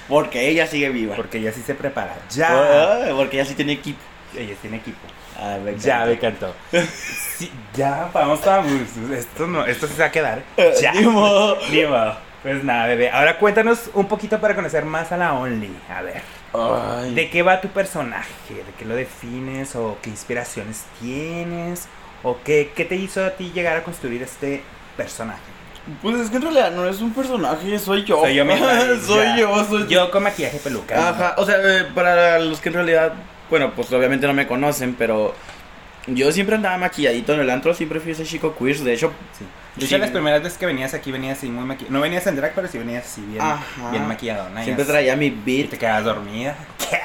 Porque 0.08 0.48
ella 0.48 0.66
sigue 0.66 0.88
viva. 0.90 1.16
Porque 1.16 1.38
ella 1.38 1.52
sí 1.52 1.62
se 1.66 1.74
prepara. 1.74 2.14
Ya. 2.30 3.08
Porque 3.16 3.36
ella 3.36 3.44
sí 3.44 3.54
tiene 3.54 3.72
equipo. 3.72 4.00
Ella 4.36 4.54
tiene 4.60 4.76
equipo. 4.76 4.98
Ah, 5.38 5.58
me 5.62 5.76
Ya 5.76 6.04
me 6.06 6.12
encantó. 6.12 6.54
Sí, 7.36 7.50
ya, 7.74 8.08
vamos, 8.12 8.42
vamos. 8.44 8.72
Esto 9.12 9.46
no, 9.46 9.66
esto 9.66 9.86
se 9.86 9.98
va 9.98 10.06
a 10.06 10.10
quedar. 10.12 10.42
Ya. 10.80 10.92
Ni 10.92 11.02
modo. 11.06 11.58
Ni 11.70 11.84
modo. 11.84 12.16
Pues 12.42 12.62
nada, 12.62 12.86
bebé. 12.86 13.10
Ahora 13.10 13.38
cuéntanos 13.38 13.90
un 13.94 14.06
poquito 14.06 14.40
para 14.40 14.54
conocer 14.54 14.84
más 14.84 15.10
a 15.10 15.16
la 15.16 15.34
Only. 15.34 15.70
A 15.90 16.02
ver. 16.02 16.22
Ay. 16.52 17.14
¿De 17.14 17.30
qué 17.30 17.42
va 17.42 17.60
tu 17.60 17.68
personaje? 17.68 18.32
¿De 18.48 18.72
qué 18.78 18.84
lo 18.84 18.94
defines? 18.94 19.76
¿O 19.76 19.98
qué 20.02 20.10
inspiraciones 20.10 20.84
tienes? 21.00 21.88
¿O 22.22 22.38
qué, 22.44 22.72
qué 22.74 22.84
te 22.84 22.96
hizo 22.96 23.24
a 23.24 23.30
ti 23.30 23.52
llegar 23.54 23.76
a 23.76 23.84
construir 23.84 24.22
este 24.22 24.62
personaje? 24.96 25.42
Pues 26.02 26.16
es 26.16 26.30
que 26.30 26.36
en 26.36 26.42
realidad 26.42 26.72
no 26.72 26.88
es 26.88 27.00
un 27.00 27.12
personaje, 27.12 27.78
soy 27.78 28.04
yo. 28.04 28.20
Soy 28.20 28.34
yo 28.34 28.44
misma. 28.44 28.80
soy 29.06 29.38
yo, 29.38 29.64
soy 29.64 29.86
Yo 29.86 30.10
con 30.10 30.24
maquillaje 30.24 30.58
peluca. 30.58 31.10
Ajá, 31.10 31.34
o 31.38 31.46
sea, 31.46 31.56
eh, 31.62 31.84
para 31.94 32.40
los 32.40 32.60
que 32.60 32.70
en 32.70 32.74
realidad, 32.74 33.12
bueno, 33.48 33.72
pues 33.74 33.92
obviamente 33.92 34.26
no 34.26 34.34
me 34.34 34.48
conocen, 34.48 34.94
pero 34.94 35.34
yo 36.08 36.32
siempre 36.32 36.56
andaba 36.56 36.76
maquilladito 36.78 37.34
en 37.34 37.40
el 37.40 37.50
antro, 37.50 37.72
siempre 37.72 38.00
fui 38.00 38.12
ese 38.12 38.24
chico 38.24 38.56
queer, 38.56 38.78
de 38.78 38.94
hecho. 38.94 39.12
Sí. 39.38 39.44
De 39.76 39.82
Sí. 39.86 39.94
hecho, 39.94 39.98
las 39.98 40.10
primeras 40.10 40.42
veces 40.42 40.58
que 40.58 40.66
venías 40.66 40.94
aquí 40.94 41.12
venías 41.12 41.38
así 41.38 41.48
muy 41.48 41.64
maquillado. 41.64 41.92
No 41.92 42.00
venías 42.00 42.26
en 42.26 42.36
drag, 42.36 42.52
pero 42.54 42.66
sí 42.68 42.78
venías 42.78 43.04
así 43.04 43.20
bien, 43.22 43.42
Ajá. 43.42 43.90
bien 43.90 44.06
maquilladona. 44.08 44.62
y 44.62 44.64
Siempre 44.64 44.84
traía 44.86 45.14
mi 45.16 45.26
Y 45.26 45.30
beat. 45.44 45.70
te 45.70 45.78
quedas 45.78 46.04
dormida. 46.04 46.56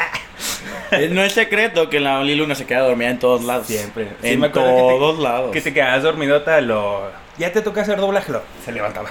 Eh, 0.91 1.07
no 1.09 1.23
es 1.23 1.31
secreto 1.33 1.89
que 1.89 1.99
la 2.01 2.19
Only 2.19 2.35
Luna 2.35 2.53
se 2.53 2.65
queda 2.65 2.81
dormida 2.81 3.09
en 3.09 3.19
todos 3.19 3.43
lados. 3.45 3.67
Siempre. 3.67 4.09
Sí, 4.21 4.27
En 4.29 4.39
me 4.41 4.47
acuerdo 4.47 4.69
que 4.69 4.81
te- 4.81 4.87
todos 4.89 5.19
lados. 5.19 5.51
Que 5.51 5.61
te 5.61 5.73
quedas 5.73 6.03
dormido 6.03 6.41
tal 6.43 6.67
lo... 6.67 7.09
Ya 7.37 7.51
te 7.53 7.61
toca 7.61 7.81
hacer 7.81 7.97
doblaje, 7.97 8.31
lo- 8.33 8.43
se 8.65 8.71
levantaba. 8.73 9.09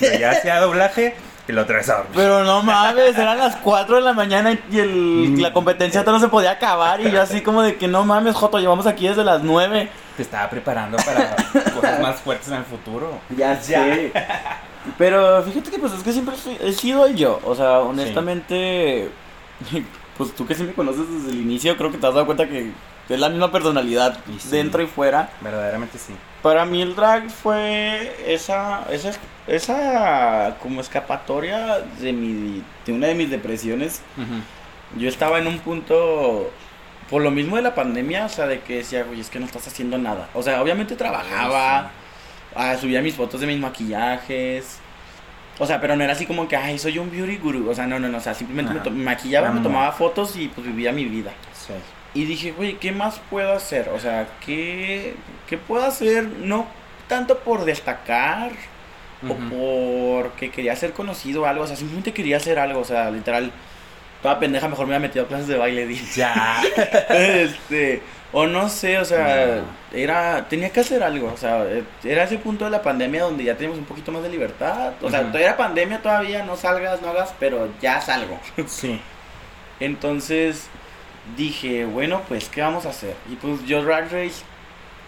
Pero 0.00 0.18
ya 0.18 0.32
hacía 0.32 0.60
doblaje 0.60 1.14
y 1.46 1.52
lo 1.52 1.66
traes 1.66 1.88
a 1.90 1.96
dormir. 1.98 2.12
Pero 2.14 2.42
no 2.44 2.62
mames, 2.62 3.16
eran 3.18 3.38
las 3.38 3.56
4 3.56 3.96
de 3.96 4.02
la 4.02 4.12
mañana 4.14 4.58
y 4.70 4.78
el, 4.78 4.90
Mm. 5.30 5.40
la 5.40 5.52
competencia 5.52 6.00
todavía 6.00 6.20
no 6.20 6.26
se 6.26 6.30
podía 6.30 6.52
acabar. 6.52 7.00
Y 7.00 7.10
yo 7.10 7.20
así 7.20 7.42
como 7.42 7.62
de 7.62 7.76
que 7.76 7.86
no 7.88 8.04
mames, 8.04 8.34
Joto, 8.34 8.58
llevamos 8.58 8.86
aquí 8.86 9.06
desde 9.08 9.24
las 9.24 9.42
9. 9.42 9.90
Te 10.16 10.22
estaba 10.22 10.48
preparando 10.48 10.96
para 10.98 11.36
cosas 11.74 12.00
más 12.00 12.16
fuertes 12.20 12.48
en 12.48 12.54
el 12.54 12.64
futuro. 12.64 13.18
Ya 13.36 13.56
sé. 13.60 14.12
Pero 14.98 15.42
fíjate 15.42 15.70
que 15.70 15.78
pues 15.78 15.92
es 15.92 16.02
que 16.02 16.12
siempre 16.12 16.34
he 16.60 16.72
sido 16.72 17.06
el 17.06 17.16
yo. 17.16 17.40
O 17.44 17.54
sea, 17.54 17.80
honestamente, 17.80 19.10
pues 20.16 20.34
tú 20.34 20.46
que 20.46 20.54
sí 20.54 20.62
me 20.62 20.72
conoces 20.72 21.04
desde 21.10 21.30
el 21.30 21.40
inicio, 21.42 21.76
creo 21.76 21.90
que 21.90 21.98
te 21.98 22.06
has 22.06 22.14
dado 22.14 22.26
cuenta 22.26 22.46
que 22.48 22.70
es 23.08 23.20
la 23.20 23.28
misma 23.28 23.50
personalidad 23.52 24.16
sí. 24.38 24.48
dentro 24.50 24.82
y 24.82 24.86
fuera. 24.86 25.30
Verdaderamente 25.40 25.98
sí. 25.98 26.14
Para 26.44 26.66
mí 26.66 26.82
el 26.82 26.94
drag 26.94 27.30
fue 27.30 28.14
esa, 28.26 28.84
esa, 28.90 29.12
esa 29.46 30.58
como 30.60 30.82
escapatoria 30.82 31.78
de 31.98 32.12
mi, 32.12 32.62
de 32.84 32.92
una 32.92 33.06
de 33.06 33.14
mis 33.14 33.30
depresiones. 33.30 34.02
Yo 34.98 35.08
estaba 35.08 35.38
en 35.38 35.46
un 35.46 35.58
punto, 35.60 36.50
por 37.08 37.22
lo 37.22 37.30
mismo 37.30 37.56
de 37.56 37.62
la 37.62 37.74
pandemia, 37.74 38.26
o 38.26 38.28
sea, 38.28 38.46
de 38.46 38.60
que 38.60 38.76
decía, 38.76 39.06
oye, 39.10 39.22
es 39.22 39.30
que 39.30 39.40
no 39.40 39.46
estás 39.46 39.66
haciendo 39.68 39.96
nada. 39.96 40.28
O 40.34 40.42
sea, 40.42 40.60
obviamente 40.60 40.96
trabajaba, 40.96 41.90
ah, 42.54 42.76
subía 42.78 43.00
mis 43.00 43.14
fotos 43.14 43.40
de 43.40 43.46
mis 43.46 43.58
maquillajes. 43.58 44.80
O 45.58 45.64
sea, 45.64 45.80
pero 45.80 45.96
no 45.96 46.04
era 46.04 46.12
así 46.12 46.26
como 46.26 46.46
que, 46.46 46.56
ay, 46.56 46.78
soy 46.78 46.98
un 46.98 47.10
beauty 47.10 47.38
guru. 47.38 47.70
O 47.70 47.74
sea, 47.74 47.86
no, 47.86 47.98
no, 47.98 48.10
no. 48.10 48.18
O 48.18 48.20
sea, 48.20 48.34
simplemente 48.34 48.90
me, 48.90 49.02
maquillaba, 49.02 49.50
me 49.50 49.62
tomaba 49.62 49.92
fotos 49.92 50.36
y 50.36 50.48
pues 50.48 50.66
vivía 50.66 50.92
mi 50.92 51.06
vida. 51.06 51.32
Sí. 51.54 51.72
Y 52.14 52.24
dije, 52.26 52.52
güey, 52.52 52.74
¿qué 52.78 52.92
más 52.92 53.20
puedo 53.30 53.52
hacer? 53.52 53.88
O 53.88 53.98
sea, 53.98 54.28
¿qué, 54.46 55.14
qué 55.48 55.58
puedo 55.58 55.84
hacer? 55.84 56.24
No 56.24 56.66
tanto 57.08 57.38
por 57.40 57.64
destacar 57.64 58.52
Ujú. 59.22 59.32
o 59.52 60.22
porque 60.22 60.50
quería 60.50 60.76
ser 60.76 60.92
conocido 60.92 61.42
o 61.42 61.46
algo. 61.46 61.64
O 61.64 61.66
sea, 61.66 61.76
simplemente 61.76 62.12
quería 62.12 62.36
hacer 62.36 62.58
algo. 62.58 62.80
O 62.80 62.84
sea, 62.84 63.10
literal, 63.10 63.50
toda 64.22 64.38
pendeja, 64.38 64.68
mejor 64.68 64.86
me 64.86 64.94
había 64.94 65.08
metido 65.08 65.24
a 65.24 65.28
clases 65.28 65.48
de 65.48 65.56
baile, 65.56 65.86
dije. 65.86 66.04
Ya. 66.16 66.62
este, 67.10 68.00
o 68.32 68.46
no 68.46 68.68
sé, 68.68 68.98
o 68.98 69.04
sea, 69.04 69.62
No. 69.92 69.98
era, 69.98 70.48
tenía 70.48 70.70
que 70.70 70.80
hacer 70.80 71.02
algo, 71.04 71.32
o 71.32 71.36
sea, 71.36 71.64
era 72.02 72.24
ese 72.24 72.38
punto 72.38 72.64
de 72.64 72.70
la 72.72 72.82
pandemia 72.82 73.22
donde 73.22 73.44
ya 73.44 73.54
teníamos 73.54 73.78
un 73.78 73.84
poquito 73.84 74.10
más 74.10 74.24
de 74.24 74.28
libertad, 74.28 74.92
o 75.02 75.08
sea, 75.08 75.20
Ujú. 75.20 75.28
todavía 75.28 75.48
era 75.48 75.56
pandemia 75.56 76.02
todavía, 76.02 76.42
no 76.42 76.56
salgas, 76.56 77.00
no 77.00 77.10
hagas, 77.10 77.32
pero 77.38 77.68
ya 77.80 78.00
salgo. 78.00 78.38
Sí. 78.66 79.00
Entonces 79.80 80.68
dije, 81.36 81.84
bueno, 81.84 82.22
pues, 82.28 82.48
¿qué 82.48 82.60
vamos 82.62 82.86
a 82.86 82.90
hacer? 82.90 83.14
Y 83.30 83.36
pues 83.36 83.64
yo 83.64 83.82
Drag 83.82 84.04
Race 84.04 84.42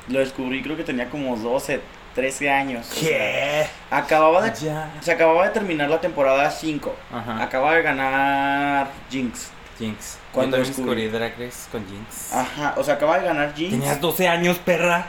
lo 0.09 0.19
descubrí, 0.21 0.63
creo 0.63 0.77
que 0.77 0.85
tenía 0.85 1.09
como 1.11 1.37
12, 1.37 1.81
13 2.15 2.51
años. 2.51 2.87
o 2.91 2.95
sea, 2.95 3.09
¿Qué? 3.09 3.67
acababa 3.91 4.43
de, 4.43 4.53
Ya. 4.65 4.91
se 5.01 5.13
acababa 5.13 5.45
de 5.45 5.51
terminar 5.51 5.91
la 5.91 6.01
temporada 6.01 6.51
5, 6.51 6.95
Ajá. 7.13 7.43
acaba 7.43 7.75
de 7.75 7.83
ganar 7.83 8.89
Jinx. 9.11 9.51
Jinx. 9.79 10.19
Cuando 10.33 10.57
descubrí 10.57 11.09
Drag 11.09 11.33
Race 11.39 11.69
con 11.71 11.87
Jinx. 11.87 12.33
Ajá, 12.33 12.75
o 12.79 12.85
sea, 12.85 12.95
acaba 12.95 13.19
de 13.19 13.27
ganar 13.27 13.55
Jinx. 13.55 13.71
Tenías 13.73 14.01
12 14.01 14.29
años, 14.29 14.59
perra. 14.59 15.07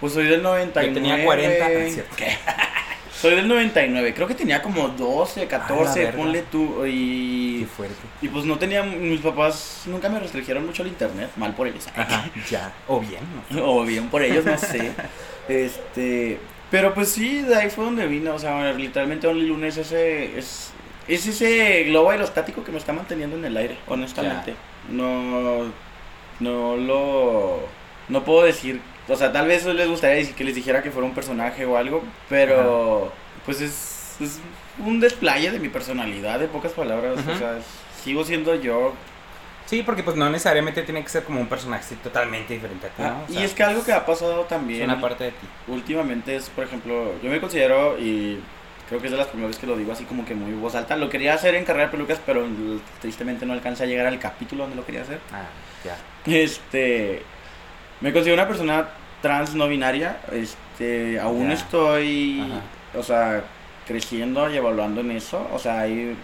Pues 0.00 0.12
soy 0.12 0.26
del 0.26 0.42
99. 0.42 0.88
Yo 0.88 0.94
tenía 0.94 1.24
40, 1.24 1.64
no 1.68 1.74
es 1.78 1.94
cierto. 1.94 2.16
¿Qué? 2.16 2.36
Soy 3.24 3.36
del 3.36 3.48
99. 3.48 4.12
Creo 4.12 4.28
que 4.28 4.34
tenía 4.34 4.60
como 4.60 4.86
12, 4.88 5.46
14, 5.46 5.98
verga. 6.04 6.18
ponle 6.18 6.42
tú. 6.42 6.82
Qué 6.82 6.90
Y, 6.90 7.64
fuerte. 7.74 7.94
y 8.20 8.28
pues 8.28 8.44
no 8.44 8.58
tenía. 8.58 8.82
Mis 8.82 9.22
papás 9.22 9.84
nunca 9.86 10.10
me 10.10 10.20
restringieron 10.20 10.66
mucho 10.66 10.82
el 10.82 10.88
internet. 10.88 11.30
Mal 11.36 11.54
por 11.54 11.66
ellos. 11.66 11.86
Ajá, 11.96 12.28
ya. 12.50 12.70
O 12.86 13.00
bien, 13.00 13.22
¿no? 13.48 13.64
o 13.64 13.82
bien 13.84 14.08
por 14.10 14.22
ellos, 14.22 14.44
no 14.44 14.58
sé. 14.58 14.92
Este. 15.48 16.38
Pero 16.70 16.92
pues 16.92 17.08
sí, 17.12 17.40
de 17.40 17.56
ahí 17.56 17.70
fue 17.70 17.86
donde 17.86 18.06
vino. 18.06 18.34
O 18.34 18.38
sea, 18.38 18.74
literalmente 18.74 19.26
Only 19.26 19.46
Lunes 19.46 19.78
ese, 19.78 20.38
es, 20.38 20.72
es 21.08 21.26
ese 21.26 21.84
globo 21.84 22.10
aerostático 22.10 22.62
que 22.62 22.72
me 22.72 22.78
está 22.78 22.92
manteniendo 22.92 23.36
en 23.38 23.46
el 23.46 23.56
aire, 23.56 23.78
honestamente. 23.88 24.54
No. 24.90 25.64
No 26.40 26.76
lo. 26.76 27.60
No 28.10 28.22
puedo 28.22 28.44
decir. 28.44 28.82
O 29.08 29.16
sea, 29.16 29.32
tal 29.32 29.46
vez 29.48 29.64
les 29.66 29.88
gustaría 29.88 30.16
decir 30.16 30.34
que 30.34 30.44
les 30.44 30.54
dijera 30.54 30.82
que 30.82 30.90
fuera 30.90 31.06
un 31.06 31.14
personaje 31.14 31.64
o 31.66 31.76
algo. 31.76 32.02
Pero. 32.28 33.12
Pues 33.44 33.60
es. 33.60 34.16
Es 34.20 34.38
un 34.78 35.00
desplaye 35.00 35.50
de 35.50 35.58
mi 35.58 35.68
personalidad, 35.68 36.38
de 36.38 36.46
pocas 36.48 36.72
palabras. 36.72 37.18
O 37.18 37.38
sea, 37.38 37.58
sigo 38.02 38.24
siendo 38.24 38.54
yo. 38.54 38.92
Sí, 39.66 39.82
porque 39.82 40.02
pues 40.02 40.16
no 40.16 40.28
necesariamente 40.30 40.82
tiene 40.82 41.02
que 41.02 41.08
ser 41.08 41.24
como 41.24 41.40
un 41.40 41.48
personaje 41.48 41.96
totalmente 41.96 42.52
diferente 42.54 42.86
a 42.86 42.90
ti, 42.90 43.02
Ah, 43.02 43.22
y 43.30 43.38
es 43.42 43.54
que 43.54 43.62
algo 43.62 43.82
que 43.82 43.92
ha 43.94 44.04
pasado 44.04 44.42
es 44.42 44.48
también. 44.48 44.84
una 44.84 45.00
parte 45.00 45.24
de 45.24 45.30
ti. 45.30 45.46
últimamente 45.68 46.36
es, 46.36 46.50
por 46.50 46.64
ejemplo, 46.64 47.14
yo 47.22 47.30
me 47.30 47.40
considero 47.40 47.98
y 47.98 48.40
creo 48.88 49.00
que 49.00 49.06
es 49.06 49.10
de 49.12 49.16
las 49.16 49.28
primeras 49.28 49.48
veces 49.52 49.60
que 49.62 49.66
lo 49.66 49.76
digo 49.78 49.90
así 49.92 50.04
como 50.04 50.24
que 50.26 50.34
muy 50.34 50.52
voz 50.52 50.74
alta. 50.74 50.96
Lo 50.96 51.08
quería 51.08 51.32
hacer 51.32 51.54
en 51.54 51.64
carrera 51.64 51.86
de 51.86 51.92
pelucas, 51.92 52.20
pero 52.26 52.46
tristemente 53.00 53.46
no 53.46 53.54
alcancé 53.54 53.84
a 53.84 53.86
llegar 53.86 54.06
al 54.06 54.18
capítulo 54.18 54.64
donde 54.64 54.76
lo 54.76 54.84
quería 54.84 55.00
hacer. 55.02 55.18
Ah, 55.32 55.46
ya. 55.82 55.96
Este, 56.30 57.22
me 58.04 58.12
considero 58.12 58.34
una 58.40 58.46
persona 58.46 58.86
trans 59.22 59.54
no 59.54 59.66
binaria. 59.66 60.18
Este, 60.30 61.18
aún 61.18 61.50
estoy, 61.50 62.40
Ajá. 62.42 62.98
o 62.98 63.02
sea, 63.02 63.42
creciendo 63.86 64.50
y 64.50 64.56
evaluando 64.58 65.00
en 65.00 65.10
eso. 65.12 65.48
O 65.52 65.58
sea, 65.58 65.80
hay, 65.80 66.14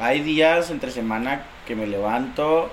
hay 0.00 0.20
días 0.22 0.70
entre 0.70 0.90
semana 0.90 1.42
que 1.66 1.76
me 1.76 1.86
levanto. 1.86 2.70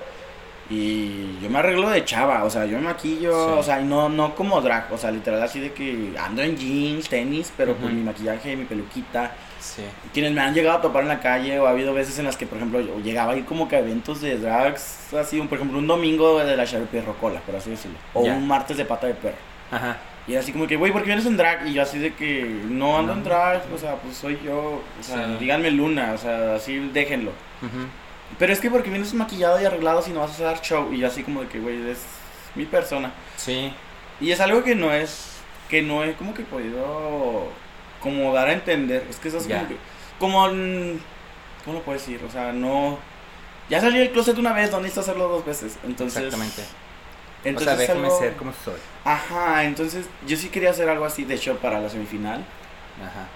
Y 0.68 1.38
yo 1.40 1.48
me 1.48 1.60
arreglo 1.60 1.88
de 1.90 2.04
chava, 2.04 2.42
o 2.42 2.50
sea, 2.50 2.66
yo 2.66 2.76
me 2.78 2.82
maquillo, 2.82 3.30
Sí. 3.32 3.52
o 3.56 3.62
sea, 3.62 3.78
no, 3.78 4.08
no 4.08 4.34
como 4.34 4.60
drag, 4.60 4.92
o 4.92 4.98
sea, 4.98 5.12
literal 5.12 5.40
así 5.40 5.60
de 5.60 5.72
que 5.72 6.12
ando 6.18 6.42
en 6.42 6.56
jeans, 6.56 7.08
tenis, 7.08 7.52
pero 7.56 7.74
pues 7.74 7.86
Ujú. 7.86 7.94
mi 7.94 8.02
maquillaje, 8.02 8.56
mi 8.56 8.64
peluquita. 8.64 9.30
Sí. 9.74 9.82
Quienes 10.12 10.32
me 10.32 10.40
han 10.40 10.54
llegado 10.54 10.78
a 10.78 10.80
topar 10.80 11.02
en 11.02 11.08
la 11.08 11.20
calle, 11.20 11.58
o 11.58 11.66
ha 11.66 11.70
habido 11.70 11.92
veces 11.92 12.18
en 12.18 12.24
las 12.26 12.36
que, 12.36 12.46
por 12.46 12.58
ejemplo, 12.58 12.80
yo 12.80 12.98
llegaba 13.00 13.32
a 13.32 13.36
ir 13.36 13.44
como 13.44 13.66
que 13.68 13.76
a 13.76 13.80
eventos 13.80 14.20
de 14.20 14.38
drags, 14.38 15.12
así, 15.14 15.40
un- 15.40 15.48
por 15.48 15.58
ejemplo, 15.58 15.78
un 15.78 15.86
domingo 15.86 16.38
de 16.38 16.56
la 16.56 16.64
Sharpie 16.64 17.00
Rocola, 17.02 17.40
por 17.40 17.56
así 17.56 17.70
decirlo, 17.70 17.98
o 18.14 18.20
un 18.20 18.46
martes 18.46 18.76
de 18.76 18.84
pata 18.84 19.06
de 19.06 19.14
perro. 19.14 19.36
Ajá. 19.70 19.96
Y 20.28 20.34
así 20.34 20.52
como 20.52 20.66
que, 20.66 20.76
güey, 20.76 20.92
¿por 20.92 21.02
qué 21.02 21.08
vienes 21.08 21.26
en 21.26 21.36
drag? 21.36 21.66
Y 21.68 21.72
yo 21.74 21.82
así 21.82 21.98
de 21.98 22.14
que 22.14 22.42
no 22.68 22.98
ando 22.98 23.12
No. 23.12 23.18
en 23.18 23.24
drag, 23.24 23.62
o 23.74 23.78
sea, 23.78 23.94
pues 23.96 24.16
soy 24.16 24.38
yo, 24.44 24.82
o 24.98 25.02
sea, 25.02 25.24
Sí. 25.26 25.36
díganme 25.40 25.70
Luna, 25.70 26.12
o 26.14 26.18
sea, 26.18 26.54
así 26.56 26.78
déjenlo. 26.92 27.30
Ujú. 27.62 27.86
Pero 28.38 28.52
es 28.52 28.58
que 28.60 28.70
porque 28.70 28.90
vienes 28.90 29.14
maquillado 29.14 29.60
y 29.60 29.64
arreglado 29.64 30.02
si 30.02 30.10
no 30.10 30.20
vas 30.20 30.40
a 30.40 30.44
dar 30.44 30.60
show. 30.60 30.92
Y 30.92 30.98
yo 30.98 31.06
así 31.06 31.22
como 31.22 31.42
de 31.42 31.48
que, 31.48 31.60
güey, 31.60 31.76
es 31.90 31.98
mi 32.56 32.64
persona. 32.64 33.12
Sí. 33.36 33.72
Y 34.20 34.32
es 34.32 34.40
algo 34.40 34.64
que 34.64 34.74
no 34.74 34.92
es, 34.92 35.36
que 35.68 35.82
no 35.82 36.02
he 36.02 36.14
como 36.14 36.34
que 36.34 36.42
podido 36.42 37.46
como 38.06 38.32
dar 38.32 38.48
a 38.48 38.52
entender. 38.52 39.04
Es 39.10 39.16
que 39.16 39.28
eso 39.28 39.38
es 39.38 39.48
Ya. 39.48 39.66
como 40.18 40.46
como, 40.46 40.48
en- 40.48 41.00
¿cómo 41.64 41.78
lo 41.78 41.84
puedo 41.84 41.98
decir? 41.98 42.20
O 42.26 42.30
sea, 42.30 42.52
no, 42.52 42.98
ya 43.68 43.80
salí 43.80 43.98
del 43.98 44.10
closet 44.12 44.38
una 44.38 44.52
vez, 44.52 44.70
no 44.70 44.78
necesito 44.78 45.00
hacerlo 45.00 45.28
dos 45.28 45.44
veces. 45.44 45.76
Entonces, 45.84 46.22
Exactamente. 46.22 46.62
Entonces 47.44 47.72
o 47.72 47.76
sea, 47.76 47.82
es 47.82 47.88
déjame 47.88 48.06
algo- 48.06 48.18
ser 48.18 48.32
como 48.36 48.52
soy. 48.64 48.74
Ajá, 49.04 49.64
entonces 49.64 50.06
yo 50.26 50.36
sí 50.36 50.48
quería 50.48 50.70
hacer 50.70 50.88
algo 50.88 51.04
así, 51.04 51.24
de 51.24 51.34
hecho, 51.34 51.56
para 51.58 51.80
la 51.80 51.90
semifinal. 51.90 52.44
Ajá. 53.00 53.26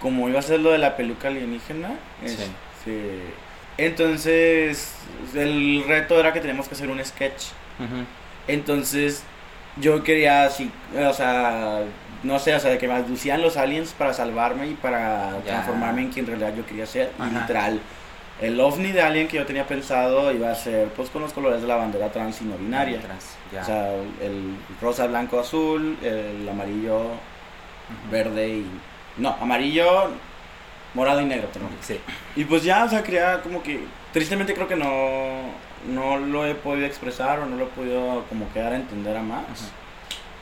Como 0.00 0.28
iba 0.28 0.38
a 0.38 0.42
ser 0.42 0.60
lo 0.60 0.70
de 0.70 0.78
la 0.78 0.96
peluca 0.96 1.28
alienígena. 1.28 1.90
Sí. 2.24 2.32
este, 2.32 3.20
entonces, 3.76 4.92
el 5.34 5.84
reto 5.86 6.18
era 6.18 6.32
que 6.32 6.40
teníamos 6.40 6.68
que 6.68 6.74
hacer 6.74 6.88
un 6.88 7.04
sketch. 7.04 7.46
Ujú. 7.78 8.04
Entonces, 8.48 9.22
yo 9.76 10.02
quería 10.02 10.44
así, 10.44 10.70
o 10.96 11.12
sea, 11.12 11.80
no 12.22 12.38
sé, 12.38 12.54
o 12.54 12.60
sea, 12.60 12.70
de 12.70 12.78
que 12.78 12.86
me 12.88 12.94
abducían 12.94 13.40
los 13.42 13.56
aliens 13.56 13.94
para 13.96 14.12
salvarme 14.12 14.66
y 14.68 14.74
para 14.74 15.32
Ya. 15.38 15.42
transformarme 15.44 16.02
en 16.02 16.10
quien 16.10 16.24
en 16.26 16.38
realidad 16.38 16.54
yo 16.56 16.66
quería 16.66 16.86
ser. 16.86 17.10
Y 17.18 17.22
Ajá. 17.22 17.40
literal, 17.40 17.80
el 18.40 18.60
ovni 18.60 18.92
de 18.92 19.02
alien 19.02 19.28
que 19.28 19.36
yo 19.36 19.46
tenía 19.46 19.66
pensado 19.66 20.32
iba 20.32 20.50
a 20.50 20.54
ser, 20.54 20.88
pues, 20.88 21.10
con 21.10 21.22
los 21.22 21.32
colores 21.32 21.60
de 21.62 21.68
la 21.68 21.76
bandera 21.76 22.10
trans 22.10 22.40
y 22.42 22.44
no 22.44 22.56
binaria. 22.56 23.00
Trans, 23.00 23.36
ya. 23.52 23.62
O 23.62 23.64
sea, 23.64 23.92
el 24.20 24.56
rosa, 24.80 25.06
blanco, 25.06 25.38
azul, 25.40 25.96
el 26.02 26.48
amarillo, 26.48 27.02
verde 28.10 28.48
y... 28.48 28.66
No, 29.16 29.36
amarillo, 29.40 30.10
morado 30.94 31.20
y 31.20 31.24
negro. 31.26 31.48
perdón. 31.52 31.70
Sí. 31.80 31.98
Y 32.36 32.44
pues 32.44 32.62
ya, 32.62 32.84
o 32.84 32.88
sea, 32.88 33.02
quería 33.02 33.40
como 33.42 33.62
que... 33.62 33.80
Tristemente 34.12 34.54
creo 34.54 34.66
que 34.66 34.76
no, 34.76 34.88
no 35.88 36.16
lo 36.18 36.46
he 36.46 36.54
podido 36.54 36.86
expresar 36.86 37.38
o 37.40 37.46
no 37.46 37.56
lo 37.56 37.64
he 37.64 37.68
podido 37.68 38.24
como 38.28 38.50
que 38.52 38.58
dar 38.60 38.72
a 38.72 38.76
entender 38.76 39.16
a 39.16 39.22
más. 39.22 39.42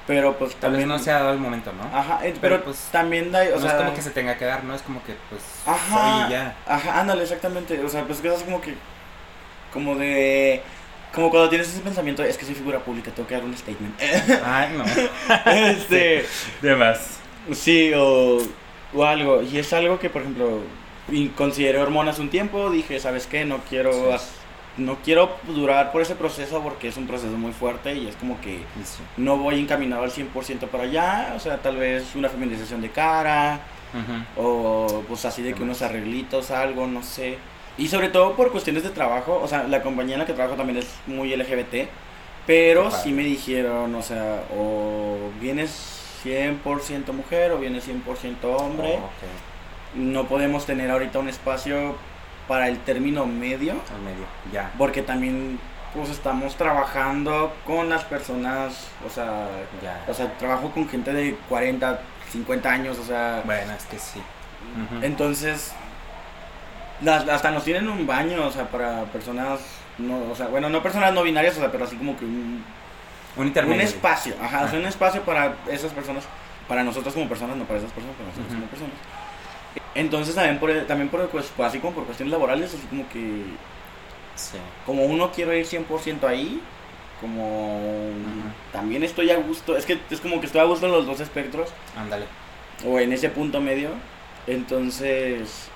Pero 0.09 0.39
pues 0.39 0.57
Tal 0.57 0.73
vez 0.73 0.81
también... 0.81 0.89
no 0.89 0.99
se 0.99 1.11
ha 1.13 1.19
dado 1.19 1.33
el 1.35 1.39
momento, 1.39 1.71
¿no? 1.75 1.85
Ajá, 1.97 2.21
eh, 2.27 2.35
Pero, 2.41 2.57
pero, 2.57 2.65
pues, 2.65 2.79
también 2.91 3.31
da... 3.31 3.43
O 3.43 3.57
no 3.57 3.61
sea, 3.61 3.73
es 3.73 3.77
como 3.77 3.95
que 3.95 4.01
se 4.01 4.11
tenga 4.11 4.39
que 4.39 4.47
dar, 4.47 4.65
no 4.65 4.75
es 4.75 4.81
como 4.81 5.05
que, 5.05 5.15
pues, 5.29 5.43
Ajá. 5.67 6.23
soy 6.23 6.29
y 6.29 6.31
ya. 6.33 6.57
Ajá, 6.67 7.01
ándale, 7.01 7.23
exactamente. 7.25 7.79
O 7.85 7.89
sea, 7.91 8.05
pues 8.05 8.21
que 8.21 8.29
es 8.29 8.43
como 8.43 8.61
que... 8.63 8.75
Como 9.71 9.97
de... 9.97 10.63
Como 11.15 11.29
cuando 11.29 11.51
tienes 11.51 11.69
ese 11.69 11.81
pensamiento, 11.81 12.23
es 12.23 12.39
que 12.39 12.47
soy 12.47 12.55
figura 12.55 12.79
pública, 12.79 13.11
tengo 13.15 13.29
que 13.29 13.35
dar 13.35 13.45
un 13.45 13.55
statement. 13.55 14.01
Ay, 14.45 14.75
no. 14.79 14.85
este... 15.69 16.25
De 16.63 16.75
más. 16.75 17.19
Sí, 17.53 17.93
o, 17.95 18.39
o 18.95 19.05
algo. 19.05 19.43
Y 19.43 19.59
es 19.59 19.71
algo 19.75 19.99
que, 19.99 20.09
por 20.09 20.23
ejemplo, 20.23 20.63
y 21.11 21.29
consideré 21.29 21.79
hormonas 21.79 22.19
un 22.19 22.31
tiempo. 22.31 22.71
Dije, 22.71 22.99
¿sabes 22.99 23.27
qué? 23.27 23.45
No 23.45 23.59
quiero, 23.69 23.93
Sí. 23.93 24.25
No 24.79 24.97
quiero 25.05 25.31
durar 25.47 25.93
por 25.93 26.01
ese 26.03 26.15
proceso 26.15 26.63
porque 26.63 26.89
es 26.89 26.97
un 26.97 27.07
proceso 27.07 27.33
muy 27.37 27.53
fuerte 27.53 27.95
y 27.95 28.07
es 28.09 28.17
como 28.17 28.41
que 28.41 28.59
Sí. 28.85 29.03
no 29.17 29.37
voy 29.37 29.61
encaminado 29.61 30.05
al 30.05 30.11
100% 30.11 30.69
para 30.69 30.85
allá. 30.85 31.33
O 31.37 31.41
sea, 31.41 31.59
tal 31.59 31.77
vez 31.77 32.15
una 32.15 32.29
feminización 32.29 32.81
de 32.81 32.91
cara 32.91 33.61
Ujú. 33.93 34.43
o 34.47 35.05
pues 35.09 35.25
así 35.25 35.43
de 35.43 35.53
que 35.55 35.63
unos 35.63 35.83
arreglitos, 35.83 36.51
algo, 36.51 36.87
no 36.87 37.03
sé. 37.03 37.39
Y 37.77 37.89
sobre 37.89 38.09
todo 38.09 38.35
por 38.35 38.51
cuestiones 38.51 38.83
de 38.83 38.91
trabajo. 38.91 39.41
O 39.43 39.47
sea, 39.49 39.65
la 39.65 39.83
compañía 39.83 40.15
en 40.15 40.21
la 40.21 40.27
que 40.27 40.33
trabajo 40.33 40.57
también 40.57 40.79
es 40.79 40.87
muy 41.07 41.33
LGBT. 41.37 41.89
Pero 42.47 42.91
sí 42.91 43.13
me 43.13 43.23
dijeron, 43.25 43.95
o 43.95 44.03
sea, 44.03 44.43
o 44.57 45.17
vienes 45.41 46.01
100% 46.25 47.13
mujer 47.13 47.53
o 47.53 47.59
vienes 47.59 47.87
100% 47.87 48.45
hombre. 48.45 48.99
Oh. 48.99 49.09
No 49.95 50.27
podemos 50.27 50.65
tener 50.67 50.91
ahorita 50.91 51.19
un 51.19 51.29
espacio 51.29 51.95
para 52.49 52.69
el 52.69 52.79
término 52.79 53.27
medio, 53.27 53.73
Al 53.95 54.01
medio, 54.03 54.25
ya. 54.53 54.71
porque 54.79 55.03
también 55.03 55.61
pues 55.95 56.09
estamos 56.11 56.57
trabajando 56.57 57.55
con 57.67 57.89
las 57.89 58.05
personas, 58.05 58.89
o 59.07 59.11
sea, 59.11 59.47
Ya. 59.83 60.03
o 60.09 60.15
sea, 60.15 60.33
trabajo 60.39 60.71
con 60.71 60.89
gente 60.89 61.13
de 61.13 61.37
40, 61.49 62.01
50 62.33 62.71
años, 62.71 62.99
o 62.99 63.05
sea, 63.05 63.43
Bueno, 63.45 63.73
es 63.73 63.85
que 63.85 63.99
sí. 63.99 64.21
Entonces 65.03 65.73
las, 67.03 67.29
hasta 67.29 67.51
nos 67.51 67.65
tienen 67.65 67.89
un 67.89 68.07
baño, 68.07 68.47
o 68.47 68.51
sea, 68.51 68.65
para 68.69 69.05
personas 69.05 69.61
no, 69.99 70.19
o 70.31 70.35
sea, 70.35 70.47
bueno, 70.49 70.69
no 70.69 70.83
personas 70.83 71.13
no 71.13 71.23
binarias, 71.23 71.57
o 71.57 71.61
sea, 71.61 71.71
pero 71.73 71.85
así 71.85 71.97
como 71.97 72.17
que 72.17 72.25
un, 72.25 72.65
Un 73.37 73.53
un 73.57 73.81
espacio, 73.81 74.35
ajá, 74.43 74.63
o 74.65 74.69
sea, 74.69 74.79
Ah. 74.79 74.81
un 74.81 74.87
espacio 74.87 75.23
para 75.23 75.55
esas 75.71 75.93
personas, 75.93 76.25
para 76.67 76.83
nosotros 76.83 77.15
como 77.15 77.29
personas, 77.29 77.57
no 77.57 77.65
para 77.65 77.79
esas 77.79 77.93
personas, 77.93 78.17
para 78.17 78.29
nosotros 78.29 78.53
como 78.55 78.67
personas. 78.67 78.95
Entonces 79.99 80.35
también 80.35 80.59
por, 80.59 80.73
también 80.87 81.09
por, 81.09 81.29
pues, 81.29 81.53
así 81.59 81.79
como 81.81 81.93
por 81.95 82.05
cuestiones 82.05 82.31
laborales, 82.33 82.73
así 82.73 82.87
como 82.87 83.09
que, 83.09 83.43
Sí. 84.37 84.57
como 84.87 85.05
uno 85.05 85.33
quiero 85.33 85.53
ir 85.53 85.67
100% 85.67 86.25
ahí, 86.29 86.61
como 87.21 87.81
también 88.73 89.03
estoy 89.03 89.31
a 89.33 89.37
gusto, 89.39 89.77
es 89.77 89.85
que 89.85 89.99
es 90.11 90.21
como 90.21 90.39
que 90.39 90.47
estoy 90.47 90.61
a 90.61 90.65
gusto 90.65 90.87
en 90.87 90.93
los 90.93 91.05
dos 91.07 91.19
espectros, 91.19 91.71
Ándale. 91.97 92.27
o 92.87 93.01
en 93.01 93.13
ese 93.13 93.29
punto 93.31 93.61
medio, 93.61 93.91
entonces, 94.47 95.69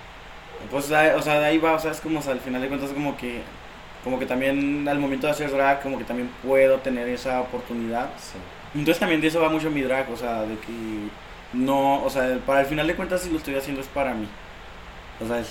pues, 0.71 0.85
o 0.85 1.23
sea, 1.23 1.41
de 1.41 1.45
ahí 1.47 1.59
va, 1.59 1.73
o 1.73 1.79
sea, 1.81 1.91
es 1.91 2.01
como, 2.01 2.21
o 2.21 2.23
sea, 2.23 2.33
al 2.33 2.41
final 2.41 2.63
de 2.63 2.69
cuentas, 2.69 2.91
como 2.91 3.17
que 3.17 3.41
como 4.05 4.19
que 4.19 4.27
también 4.27 4.89
al 4.89 4.99
momento 4.99 5.29
de 5.29 5.33
hacer 5.33 5.49
drag, 5.53 5.81
como 5.81 5.97
que 5.97 6.03
también 6.03 6.29
puedo 6.45 6.79
tener 6.79 7.09
esa 7.09 7.41
oportunidad. 7.41 8.11
Sí. 8.19 8.37
Entonces 8.75 8.99
también 8.99 9.21
de 9.21 9.29
eso 9.29 9.41
va 9.41 9.49
mucho 9.49 9.71
mi 9.71 9.81
drag, 9.83 10.11
o 10.11 10.17
sea, 10.17 10.43
de 10.43 10.57
que 10.59 10.73
no, 11.53 12.03
o 12.05 12.11
sea, 12.11 12.39
para 12.47 12.61
el 12.61 12.67
final 12.67 12.87
de 12.87 12.95
cuentas 12.95 13.23
si 13.23 13.31
lo 13.31 13.39
estoy 13.39 13.55
haciendo 13.57 13.81
es 13.81 13.87
para 13.89 14.15
mí. 14.15 14.27
O 15.23 15.27
sea, 15.27 15.39
es 15.39 15.49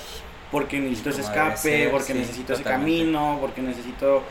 porque 0.51 0.79
necesito 0.79 1.09
ese 1.11 1.21
escape, 1.21 1.57
ser, 1.57 1.91
porque 1.91 2.13
sí, 2.13 2.19
necesito 2.19 2.53
ese 2.53 2.63
camino, 2.63 3.37
porque 3.39 3.61
necesito 3.61 4.23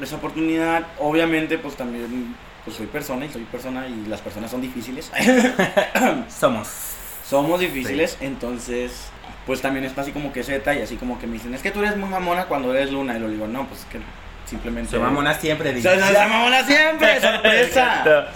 esa 0.00 0.16
oportunidad. 0.16 0.84
Obviamente, 0.98 1.58
pues 1.58 1.74
también 1.76 2.34
pues 2.64 2.76
soy 2.76 2.86
persona 2.86 3.26
y 3.26 3.30
soy 3.30 3.44
persona 3.44 3.86
y 3.86 4.06
las 4.08 4.20
personas 4.20 4.50
son 4.50 4.60
difíciles. 4.62 5.10
Somos. 6.28 6.68
Somos 7.28 7.60
difíciles, 7.60 8.16
entonces 8.20 9.10
pues 9.46 9.60
también 9.62 9.84
está 9.84 10.02
así 10.02 10.12
como 10.12 10.32
que 10.32 10.40
ese 10.40 10.52
detalle, 10.52 10.82
así 10.82 10.96
como 10.96 11.18
que 11.18 11.26
me 11.26 11.34
dicen, 11.34 11.54
es 11.54 11.62
que 11.62 11.70
tú 11.70 11.80
eres 11.80 11.96
muy 11.96 12.08
mamona 12.08 12.44
cuando 12.46 12.74
eres 12.74 12.90
luna 12.92 13.16
y 13.16 13.20
lo 13.20 13.28
digo, 13.28 13.46
no, 13.46 13.66
pues 13.66 13.80
es 13.80 13.86
que 13.86 13.98
simplemente... 14.46 14.90
Soy 14.90 15.00
mamona 15.00 15.32
siempre, 15.34 15.72
soy- 15.82 15.98
soy 16.00 16.14
mamona 16.28 16.64
siempre, 16.64 17.20
sorpresa. 17.20 18.28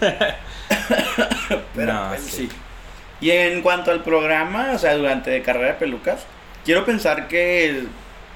Pero 1.74 1.92
No, 1.92 2.08
pues, 2.08 2.22
sí. 2.22 2.48
sí. 2.48 2.56
Y 3.20 3.30
en 3.30 3.62
cuanto 3.62 3.90
al 3.90 4.02
programa, 4.02 4.72
o 4.74 4.78
sea, 4.78 4.94
durante 4.96 5.42
carrera 5.42 5.68
de 5.68 5.74
pelucas, 5.74 6.26
quiero 6.64 6.84
pensar 6.84 7.28
que 7.28 7.88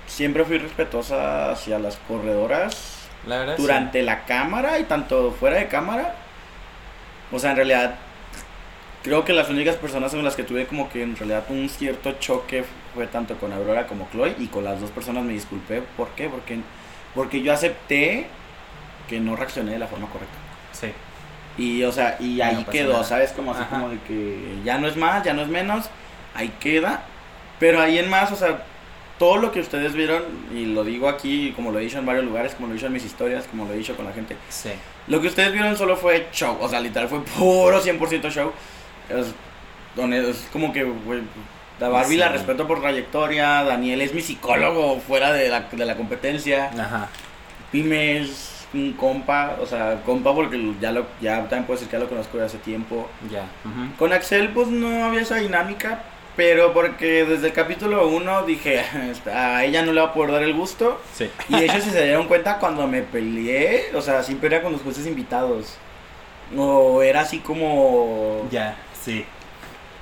siempre 0.06 0.44
fui 0.44 0.58
respetuosa 0.58 1.50
hacia 1.52 1.78
las 1.78 1.96
corredoras 1.98 3.10
La 3.24 3.38
verdad, 3.38 3.58
sí. 3.58 3.62
durante 3.62 4.02
la 4.02 4.24
cámara 4.24 4.78
y 4.78 4.84
tanto 4.84 5.32
fuera 5.32 5.56
de 5.56 5.68
cámara. 5.68 6.16
O 7.30 7.38
sea, 7.38 7.50
en 7.50 7.56
realidad, 7.56 8.00
creo 9.02 9.24
que 9.24 9.32
las 9.32 9.48
únicas 9.50 9.76
personas 9.76 10.12
con 10.12 10.24
las 10.24 10.36
que 10.36 10.44
tuve 10.44 10.66
como 10.66 10.88
que 10.88 11.02
en 11.02 11.16
realidad 11.16 11.44
un 11.48 11.68
cierto 11.68 12.12
choque 12.18 12.64
fue 12.94 13.06
tanto 13.08 13.38
con 13.38 13.52
Aurora 13.52 13.86
como 13.86 14.08
Chloe 14.10 14.34
y 14.38 14.48
con 14.48 14.64
las 14.64 14.80
dos 14.80 14.90
personas 14.90 15.24
me 15.24 15.32
disculpé. 15.34 15.82
¿Por 15.82 16.10
qué? 16.14 16.28
Porque, 16.28 16.64
porque 17.14 17.42
yo 17.42 17.52
acepté 17.52 18.36
que 19.06 19.20
no 19.20 19.36
reaccioné 19.36 19.72
de 19.72 19.78
la 19.78 19.88
forma 19.88 20.08
correcta. 20.10 20.38
Sí. 20.72 20.92
Y, 21.58 21.82
o 21.84 21.92
sea, 21.92 22.16
y 22.20 22.36
No 22.36 22.44
ahí 22.44 22.56
pasa 22.56 22.70
quedó, 22.70 22.92
nada. 22.92 23.04
¿sabes? 23.04 23.32
Como 23.32 23.52
así 23.52 23.62
Ajá. 23.62 23.70
como 23.76 23.88
de 23.90 23.98
que 24.06 24.58
ya 24.64 24.78
no 24.78 24.86
es 24.88 24.96
más, 24.96 25.22
ya 25.22 25.34
no 25.34 25.42
es 25.42 25.48
menos, 25.48 25.86
ahí 26.34 26.50
queda. 26.60 27.02
Pero 27.58 27.80
ahí 27.80 27.98
en 27.98 28.08
más, 28.08 28.32
o 28.32 28.36
sea, 28.36 28.64
todo 29.18 29.36
lo 29.36 29.52
que 29.52 29.60
ustedes 29.60 29.92
vieron, 29.92 30.22
y 30.54 30.64
lo 30.66 30.82
digo 30.82 31.08
aquí, 31.08 31.52
como 31.54 31.70
lo 31.70 31.78
he 31.78 31.82
dicho 31.82 31.98
en 31.98 32.06
varios 32.06 32.24
lugares, 32.24 32.54
como 32.54 32.66
lo 32.68 32.72
he 32.72 32.76
dicho 32.76 32.86
en 32.86 32.92
mis 32.94 33.04
historias, 33.04 33.44
como 33.48 33.66
lo 33.66 33.72
he 33.74 33.76
dicho 33.76 33.94
con 33.94 34.04
la 34.06 34.12
gente, 34.12 34.36
Sí. 34.48 34.70
lo 35.06 35.20
que 35.20 35.28
ustedes 35.28 35.52
vieron 35.52 35.76
solo 35.76 35.96
fue 35.96 36.26
show, 36.32 36.56
o 36.60 36.68
sea, 36.68 36.80
literal 36.80 37.08
fue 37.08 37.22
puro 37.24 37.80
100% 37.80 38.30
show. 38.30 38.52
Es, 39.08 39.26
donde 39.94 40.30
es 40.30 40.48
como 40.52 40.72
que, 40.72 40.82
güey, 40.84 41.20
la 41.78 41.88
Barbie 41.88 42.12
Sí. 42.14 42.16
la 42.16 42.30
respeto 42.30 42.66
por 42.66 42.80
trayectoria, 42.80 43.62
Daniel 43.62 44.00
es 44.00 44.14
mi 44.14 44.22
psicólogo 44.22 44.98
fuera 45.00 45.32
de 45.32 45.48
la, 45.50 45.60
de 45.70 45.84
la 45.84 45.96
competencia. 45.96 46.70
Ajá. 46.76 47.08
Pime 47.70 48.18
es 48.22 48.51
un 48.74 48.92
compa, 48.94 49.56
o 49.60 49.66
sea, 49.66 50.02
compa 50.04 50.34
porque 50.34 50.74
ya 50.80 50.92
lo, 50.92 51.06
ya 51.20 51.40
también 51.42 51.64
puedo 51.64 51.78
decir 51.78 51.88
que 51.88 51.96
ya 51.96 52.02
lo 52.02 52.08
conozco 52.08 52.38
de 52.38 52.44
hace 52.44 52.58
tiempo. 52.58 53.08
Ya. 53.30 53.44
Con 53.98 54.12
Axel 54.12 54.50
pues 54.50 54.68
no 54.68 55.04
había 55.04 55.22
esa 55.22 55.36
dinámica, 55.36 56.02
pero 56.36 56.72
porque 56.72 57.24
desde 57.24 57.48
el 57.48 57.52
capítulo 57.52 58.08
1 58.08 58.42
dije, 58.44 58.82
a 59.32 59.64
ella 59.64 59.82
no 59.82 59.92
le 59.92 60.00
va 60.00 60.08
a 60.08 60.14
poder 60.14 60.32
dar 60.32 60.42
el 60.42 60.54
gusto. 60.54 61.00
Sí. 61.12 61.30
Y 61.48 61.56
hecho 61.56 61.80
si 61.80 61.90
se 61.90 62.04
dieron 62.04 62.26
cuenta 62.26 62.58
cuando 62.58 62.86
me 62.86 63.02
peleé, 63.02 63.90
o 63.94 64.00
sea, 64.00 64.22
siempre 64.22 64.48
era 64.48 64.62
con 64.62 64.72
los 64.72 64.82
jueces 64.82 65.06
invitados. 65.06 65.76
O 66.56 67.02
era 67.02 67.22
así 67.22 67.38
como... 67.38 68.46
Ya, 68.50 68.76
sí. 69.02 69.24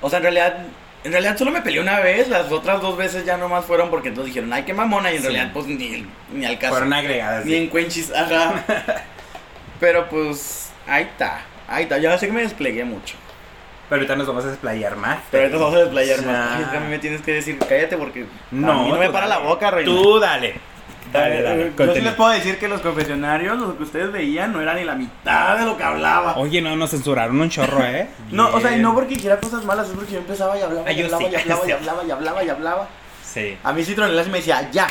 O 0.01 0.09
sea, 0.09 0.17
en 0.17 0.23
realidad... 0.23 0.65
En 1.03 1.11
realidad 1.11 1.35
solo 1.37 1.49
me 1.51 1.61
peleé 1.61 1.79
una 1.81 1.99
vez, 1.99 2.27
las 2.27 2.51
otras 2.51 2.79
dos 2.81 2.95
veces 2.95 3.25
ya 3.25 3.35
nomás 3.37 3.65
fueron 3.65 3.89
porque 3.89 4.09
entonces 4.09 4.33
dijeron, 4.33 4.53
ay, 4.53 4.63
qué 4.63 4.73
mamona, 4.73 5.11
y 5.11 5.15
en 5.15 5.21
Sí. 5.21 5.27
realidad 5.29 5.51
pues 5.53 5.65
ni, 5.65 6.05
ni 6.31 6.45
al 6.45 6.59
caso. 6.59 6.73
Fueron 6.73 6.93
agregadas. 6.93 7.43
Ni 7.45 7.51
sí. 7.53 7.57
en 7.57 7.67
cuenchis, 7.69 8.11
ajá. 8.13 8.63
Pero 9.79 10.07
pues, 10.09 10.71
ahí 10.87 11.03
está. 11.03 11.41
Ahí 11.67 11.83
está. 11.83 11.97
Ya 11.97 12.15
sé 12.17 12.27
que 12.27 12.33
me 12.33 12.41
desplegué 12.41 12.83
mucho. 12.85 13.15
Pero 13.89 13.99
ahorita 14.01 14.15
nos 14.15 14.27
vamos 14.27 14.45
a 14.45 14.49
desplayar 14.49 14.95
más. 14.95 15.17
Pero 15.31 15.43
ahorita 15.43 15.57
vamos 15.59 15.75
a 15.75 15.79
desplayar 15.79 16.25
más. 16.25 16.57
Ay, 16.71 16.77
a 16.77 16.79
mí 16.79 16.87
me 16.87 16.99
tienes 16.99 17.21
que 17.21 17.33
decir, 17.33 17.57
cállate 17.57 17.97
porque 17.97 18.25
No, 18.51 18.71
a 18.71 18.83
mí 18.83 18.89
no 18.89 18.97
me 18.97 19.09
para 19.09 19.27
la 19.27 19.39
boca, 19.39 19.71
reina. 19.71 19.91
Tú 19.91 20.19
dale. 20.19 20.55
Dale, 21.11 21.41
dale. 21.41 21.71
Yo 21.77 21.93
sí 21.93 22.01
les 22.01 22.13
puedo 22.13 22.29
decir 22.31 22.57
que 22.57 22.67
los 22.67 22.81
confesionarios, 22.81 23.57
lo 23.59 23.77
que 23.77 23.83
ustedes 23.83 24.11
veían, 24.11 24.53
no 24.53 24.61
era 24.61 24.73
ni 24.73 24.83
la 24.83 24.95
mitad 24.95 25.57
de 25.57 25.65
lo 25.65 25.77
que 25.77 25.83
hablaba. 25.83 26.37
Oye, 26.37 26.61
no, 26.61 26.75
nos 26.75 26.91
censuraron 26.91 27.39
un 27.39 27.49
chorro, 27.49 27.83
¿eh? 27.83 28.07
No, 28.31 28.49
o 28.53 28.59
sea, 28.61 28.75
y 28.75 28.79
no 28.81 28.93
porque 28.93 29.15
hiciera 29.15 29.37
cosas 29.39 29.65
malas, 29.65 29.87
es 29.89 29.93
porque 29.95 30.13
yo 30.13 30.19
empezaba 30.19 30.57
y 30.57 30.61
hablaba, 30.61 30.85
Ah, 30.87 30.91
y 30.91 30.95
yo 30.95 31.05
hablaba, 31.05 31.23
sí. 31.23 31.29
y 31.31 31.35
hablaba, 31.41 31.65
y 31.67 31.71
hablaba, 31.71 32.03
y 32.05 32.11
hablaba, 32.11 32.43
y 32.43 32.49
hablaba. 32.49 32.87
Sí. 33.23 33.57
A 33.63 33.73
mí 33.73 33.83
Citronela 33.83 34.23
me 34.25 34.37
decía, 34.37 34.69
ya. 34.71 34.87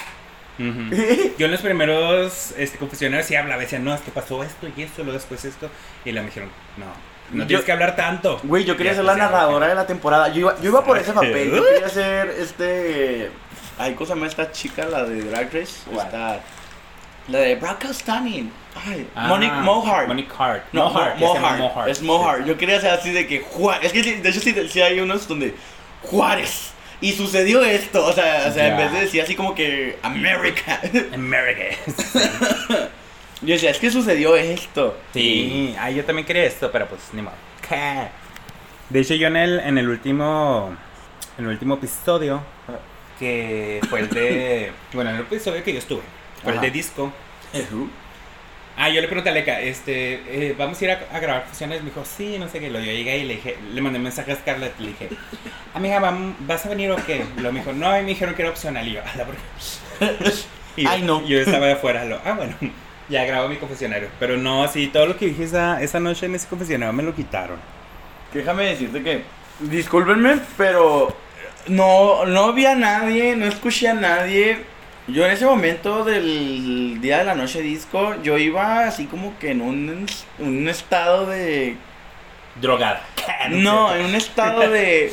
Yo 0.59 1.47
en 1.47 1.51
los 1.53 1.63
primeros 1.63 2.53
este, 2.59 2.77
confesionarios 2.77 3.27
sí 3.27 3.35
hablaba, 3.35 3.61
decía, 3.63 3.79
no, 3.79 3.95
es 3.95 4.01
que 4.03 4.11
pasó 4.11 4.43
esto 4.45 4.67
y 4.77 4.83
esto, 4.83 5.03
luego 5.03 5.19
después 5.19 5.43
esto. 5.47 5.71
Y 6.05 6.13
luego 6.13 6.25
me 6.25 6.29
dijeron, 6.31 6.51
no, 6.77 6.85
no 7.33 7.43
Yo- 7.45 7.47
tienes 7.47 7.65
que 7.65 7.73
hablar 7.73 7.97
tanto. 7.97 8.39
Güey, 8.43 8.65
yo 8.65 8.77
quería 8.77 8.95
ser 8.95 9.05
la 9.05 9.17
narradora 9.17 9.69
de 9.69 9.75
la 9.75 9.87
temporada. 9.87 10.29
Yo 10.29 10.41
iba, 10.41 10.57
yo 10.61 10.69
iba 10.71 10.85
por 10.85 10.99
ese 10.99 11.13
papel. 11.15 11.51
Yo 11.51 11.65
quería 11.65 11.89
ser 11.89 12.29
este. 12.39 13.31
Ay, 13.79 13.95
cosa 13.95 14.15
más 14.15 14.31
esta 14.31 14.51
chica, 14.53 14.85
la 14.87 15.05
de 15.05 15.23
Drag 15.23 15.47
Race. 15.47 15.79
Esta. 15.91 16.41
La 17.29 17.39
de 17.39 17.55
Braca 17.57 17.93
Stunning. 17.93 18.51
Ay, 18.87 19.07
Ah, 19.15 19.29
Monique 19.29 19.55
Mohart. 19.55 20.09
Monique 20.09 20.33
Hart. 20.39 20.65
No, 20.73 20.91
Mohart. 20.91 21.17
Mohart. 21.19 21.59
Mohart. 21.59 21.89
Es 21.89 22.03
Mohart. 22.03 22.45
Yo 22.47 22.57
quería 22.57 22.81
ser 22.81 22.91
así 22.91 23.11
de 23.13 23.27
que 23.27 23.41
Juárez. 23.41 23.87
Es 23.87 23.93
que 23.93 24.03
sí, 24.03 24.15
de 24.15 24.29
hecho 24.29 24.41
sí, 24.41 24.55
sí 24.69 24.81
hay 24.81 25.01
unos 25.01 25.27
donde 25.29 25.55
Juárez. 26.03 26.73
Y 27.01 27.13
sucedió 27.13 27.63
esto. 27.63 28.05
O 28.05 28.13
sea, 28.13 28.47
o 28.49 28.53
sea 28.53 28.69
en 28.69 28.77
vez 28.77 28.93
de 28.93 29.01
decir 29.01 29.23
así 29.23 29.35
como 29.35 29.55
que 29.55 29.99
America. 30.03 30.81
America. 31.15 31.65
Yo 33.43 33.55
decía, 33.55 33.71
es 33.71 33.79
que 33.79 33.91
sucedió 33.91 34.37
esto. 34.37 34.97
Sí, 35.15 35.75
ay, 35.79 35.95
yo 35.95 36.05
también 36.05 36.27
quería 36.27 36.45
esto, 36.45 36.71
pero 36.71 36.87
pues 36.89 37.01
ni 37.13 37.23
modo. 37.23 37.35
De 38.91 39.01
hecho, 39.01 39.15
yo 39.15 39.29
en 39.29 39.37
el, 39.37 39.61
en 39.61 39.79
el 39.79 39.89
último. 39.89 40.77
En 41.39 41.45
el 41.47 41.53
último 41.53 41.75
episodio, 41.77 42.43
que 43.21 43.81
fue 43.89 44.01
el 44.01 44.09
de. 44.09 44.73
bueno, 44.93 45.11
en 45.11 45.17
el 45.17 45.23
episodio 45.23 45.63
que 45.63 45.73
yo 45.73 45.79
estuve, 45.79 46.03
fue 46.43 46.55
el 46.55 46.61
de 46.61 46.71
disco. 46.73 47.13
Ah, 48.77 48.89
yo 48.89 49.03
le 49.03 49.09
pregunté 49.09 49.29
a 49.29 49.35
Leca, 49.35 49.61
este, 49.61 50.23
eh, 50.27 50.55
vamos 50.57 50.81
a 50.81 50.85
ir 50.85 50.91
a, 50.91 51.01
a 51.13 51.21
grabar 51.21 51.47
fusiones. 51.47 51.83
Me 51.83 51.91
dijo, 51.91 52.03
sí, 52.07 52.39
no 52.39 52.49
sé 52.49 52.61
qué. 52.61 52.71
Lo 52.71 52.79
yo 52.79 52.87
llegué 52.87 53.19
y 53.19 53.25
le 53.25 53.35
dije, 53.35 53.59
le 53.75 53.81
mandé 53.83 53.99
un 53.99 54.05
mensaje 54.05 54.33
a 54.33 54.37
Scarlett. 54.37 54.79
Le 54.81 54.89
dije, 54.89 55.11
amiga, 55.75 56.01
¿vas 56.41 56.65
a 56.65 56.69
venir 56.71 56.91
o 56.91 56.97
qué? 57.05 57.23
Lo 57.43 57.53
me 57.53 57.61
dijo, 57.61 57.75
no, 57.75 57.99
y 57.99 58.03
me 58.03 58.09
dijeron 58.09 58.35
que 58.35 58.43
era 58.43 58.51
opcional. 58.51 58.89
Y 58.89 58.93
yo. 58.93 59.01
Y 60.77 60.87
Ay, 60.87 61.03
no. 61.03 61.27
Yo 61.27 61.39
estaba 61.41 61.67
de 61.67 61.73
afuera. 61.73 62.05
Lo, 62.05 62.21
ah, 62.25 62.33
bueno, 62.33 62.55
ya 63.11 63.25
grabo 63.25 63.49
mi 63.49 63.57
confesionario. 63.57 64.09
Pero 64.19 64.37
no, 64.37 64.67
sí, 64.69 64.87
todo 64.87 65.07
lo 65.07 65.17
que 65.17 65.27
dije 65.27 65.43
esa, 65.45 65.83
esa 65.83 66.01
noche 66.01 66.27
en 66.27 66.37
ese 66.37 66.49
confesionario 66.49 66.93
me 66.93 67.03
lo 67.03 67.15
quitaron. 67.15 67.59
Déjame 68.33 68.65
decirte 68.65 69.03
que, 69.03 69.25
discúlpenme, 69.59 70.39
pero 70.57 71.15
no, 71.69 72.27
no 72.27 72.53
vi 72.53 72.67
a 72.67 72.75
nadie, 72.75 73.37
no 73.37 73.47
escuché 73.47 73.89
a 73.89 73.95
nadie. 73.95 74.65
Yo 75.09 75.25
en 75.27 75.33
ese 75.33 75.45
momento 75.45 76.05
del 76.05 77.01
día 77.01 77.19
de 77.19 77.25
la 77.25 77.35
noche 77.35 77.63
disco, 77.63 78.15
yo 78.23 78.39
iba 78.39 78.85
así 78.87 79.07
como 79.07 79.37
que 79.39 79.51
en 79.51 79.61
un, 79.61 80.07
un 80.39 80.69
estado 80.69 81.27
de... 81.27 81.77
Drogada. 82.61 83.03
No, 83.51 83.95
en 83.95 84.05
un 84.07 84.15
estado 84.15 84.69
de... 84.69 85.13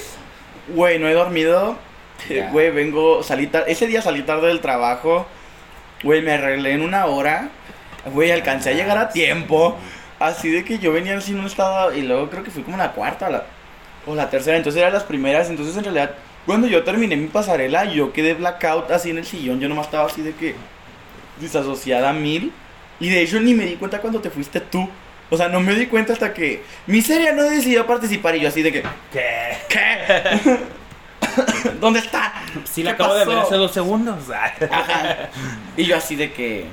Güey, 0.69 0.99
no 0.99 1.07
he 1.07 1.13
dormido. 1.13 1.77
Güey, 2.51 2.71
vengo, 2.71 3.23
salí 3.23 3.47
tar- 3.47 3.65
Ese 3.67 3.87
día 3.87 4.01
salí 4.01 4.21
tarde 4.23 4.47
del 4.47 4.59
trabajo. 4.59 5.25
Güey, 6.03 6.21
me 6.21 6.33
arreglé 6.33 6.73
en 6.73 6.81
una 6.81 7.05
hora. 7.05 7.49
Güey, 8.13 8.31
alcancé 8.31 8.71
a 8.71 8.73
llegar 8.73 8.97
a 8.97 9.09
tiempo. 9.09 9.77
Así 10.19 10.49
de 10.49 10.63
que 10.63 10.79
yo 10.79 10.91
venía 10.91 11.17
así 11.17 11.31
en 11.31 11.39
un 11.39 11.45
estado. 11.45 11.93
Y 11.93 12.01
luego 12.01 12.29
creo 12.29 12.43
que 12.43 12.51
fui 12.51 12.63
como 12.63 12.77
la 12.77 12.91
cuarta 12.91 13.29
la, 13.29 13.43
o 14.05 14.13
la 14.15 14.29
tercera. 14.29 14.57
Entonces 14.57 14.79
eran 14.81 14.93
las 14.93 15.03
primeras. 15.03 15.49
Entonces 15.49 15.75
en 15.77 15.83
realidad, 15.85 16.11
cuando 16.47 16.65
yo 16.65 16.85
terminé 16.85 17.17
mi 17.17 17.27
pasarela, 17.27 17.83
yo 17.85 18.13
quedé 18.13 18.33
blackout 18.33 18.89
así 18.89 19.09
en 19.09 19.17
el 19.17 19.25
sillón. 19.25 19.59
Yo 19.59 19.67
nomás 19.67 19.87
estaba 19.87 20.05
así 20.07 20.21
de 20.21 20.33
que 20.33 20.55
desasociada 21.41 22.09
a 22.09 22.13
mil. 22.13 22.53
Y 23.01 23.09
de 23.09 23.21
hecho 23.21 23.39
ni 23.41 23.53
me 23.53 23.65
di 23.65 23.75
cuenta 23.75 23.99
cuando 23.99 24.21
te 24.21 24.29
fuiste 24.29 24.61
tú. 24.61 24.89
O 25.29 25.35
sea, 25.35 25.49
no 25.49 25.59
me 25.59 25.75
di 25.75 25.87
cuenta 25.87 26.13
hasta 26.13 26.33
que 26.33 26.63
Miseria 26.87 27.33
no 27.33 27.43
decidió 27.43 27.85
participar. 27.85 28.37
Y 28.37 28.39
yo 28.39 28.47
así 28.47 28.61
de 28.61 28.71
que, 28.71 28.81
¿Qué? 29.11 29.57
¿qué? 29.67 30.59
¿Dónde 31.81 31.99
está? 31.99 32.33
Sí, 32.63 32.81
la 32.81 32.95
¿Qué 32.95 33.03
acabo 33.03 33.15
de 33.15 33.25
ver 33.25 33.39
hace 33.39 33.55
dos 33.55 33.73
segundos. 33.73 34.29
Ajá. 34.31 35.29
Y 35.75 35.83
yo 35.83 35.97
así 35.97 36.15
de 36.15 36.31
que. 36.31 36.65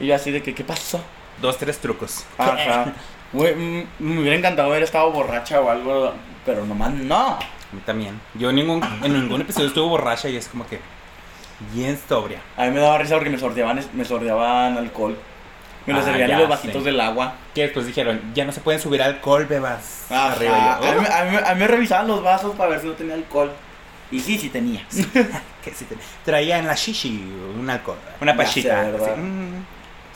Y 0.00 0.06
yo 0.06 0.14
así 0.14 0.32
de 0.32 0.42
que, 0.42 0.54
¿qué 0.54 0.64
pasó? 0.64 1.02
Dos, 1.40 1.56
tres 1.56 1.78
trucos. 1.78 2.26
Ajá. 2.36 2.92
Me 3.32 4.20
hubiera 4.20 4.36
encantado 4.36 4.68
haber 4.68 4.82
estado 4.82 5.10
borracha 5.10 5.60
o 5.60 5.70
algo, 5.70 6.12
pero 6.44 6.64
nomás 6.66 6.92
no. 6.92 7.38
Mí 7.74 7.80
también. 7.84 8.20
Yo 8.34 8.50
en 8.50 8.56
ningún, 8.56 8.82
en 9.02 9.12
ningún 9.12 9.40
episodio 9.40 9.68
estuve 9.68 9.88
borracha 9.88 10.28
y 10.28 10.36
es 10.36 10.48
como 10.48 10.66
que 10.66 10.80
bien 11.72 11.98
sobria. 12.08 12.40
A 12.56 12.64
mí 12.66 12.70
me 12.70 12.80
daba 12.80 12.98
risa 12.98 13.14
porque 13.14 13.30
me 13.30 13.38
sorteaban, 13.38 13.80
me 13.92 14.04
sorteaban 14.04 14.76
alcohol. 14.78 15.16
Me 15.86 15.92
lo 15.92 15.98
Ah, 16.00 16.02
servían 16.02 16.30
en 16.30 16.38
los 16.38 16.48
vasitos 16.48 16.78
sí. 16.78 16.84
del 16.84 17.00
agua. 17.00 17.34
Que 17.54 17.62
después 17.62 17.86
dijeron, 17.86 18.20
ya 18.34 18.44
no 18.44 18.52
se 18.52 18.60
pueden 18.60 18.80
subir 18.80 19.02
alcohol, 19.02 19.44
bebas. 19.46 20.06
Ajá. 20.10 20.32
Arriba 20.32 20.78
yo, 20.80 20.88
a, 20.88 20.92
mí, 20.94 21.06
"Oh". 21.08 21.12
a 21.12 21.24
mí- 21.24 21.36
a 21.46 21.54
mí 21.54 21.60
me 21.60 21.66
revisaban 21.66 22.06
los 22.08 22.22
vasos 22.22 22.54
para 22.56 22.70
ver 22.70 22.80
si 22.80 22.86
no 22.86 22.92
tenía 22.94 23.14
alcohol. 23.14 23.52
Y 24.10 24.20
sí, 24.20 24.38
sí 24.38 24.48
tenía. 24.48 24.82
que 25.64 25.72
sí 25.74 25.86
traía 26.24 26.58
en 26.58 26.66
la 26.66 26.74
shishi 26.74 27.10
un 27.58 27.68
alcohol, 27.68 27.98
una 28.20 28.36
pachita. 28.36 28.82
mm. 29.16 29.64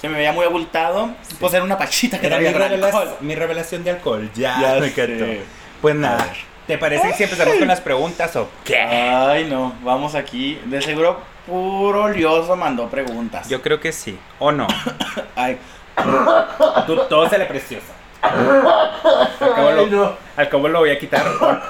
Se 0.00 0.08
me 0.08 0.16
veía 0.18 0.32
muy 0.32 0.44
abultado. 0.44 1.10
Pues 1.40 1.52
era 1.54 1.64
una 1.64 1.76
pachita 1.76 2.20
que 2.20 2.28
Era 2.28 2.38
mi, 2.38 2.44
traía 2.44 2.56
gran 2.58 2.70
revela- 2.72 2.86
alcohol. 2.86 3.16
mi 3.20 3.34
revelación 3.34 3.82
de 3.84 3.90
alcohol. 3.90 4.30
Ya, 4.34 4.60
Ya 4.60 4.74
me. 4.80 5.40
Pues 5.82 5.94
nada, 5.96 6.32
¿te 6.68 6.78
parece 6.78 7.08
que 7.08 7.14
si 7.14 7.22
empezamos 7.24 7.56
con 7.56 7.66
las 7.66 7.80
preguntas 7.80 8.36
o 8.36 8.48
qué? 8.64 8.78
Ay, 8.78 9.46
no. 9.50 9.74
Vamos 9.82 10.14
aquí. 10.14 10.60
De 10.66 10.80
seguro, 10.80 11.20
puro 11.46 12.08
lioso 12.08 12.54
mandó 12.54 12.88
preguntas. 12.88 13.48
Yo 13.48 13.60
creo 13.60 13.80
que 13.80 13.90
sí. 13.90 14.16
¿O 14.38 14.52
no? 14.52 14.68
Ay. 15.34 15.58
Tú, 16.86 16.96
todo 17.08 17.28
se 17.28 17.38
le 17.38 17.46
precioso. 17.46 17.86
Al 18.22 18.30
cabo, 19.38 19.68
Ay, 19.68 19.74
lo, 19.76 19.86
no. 19.86 20.12
al 20.36 20.48
cabo 20.48 20.68
lo 20.68 20.80
voy 20.80 20.90
a 20.90 20.98
quitar 20.98 21.26
o, 21.26 21.60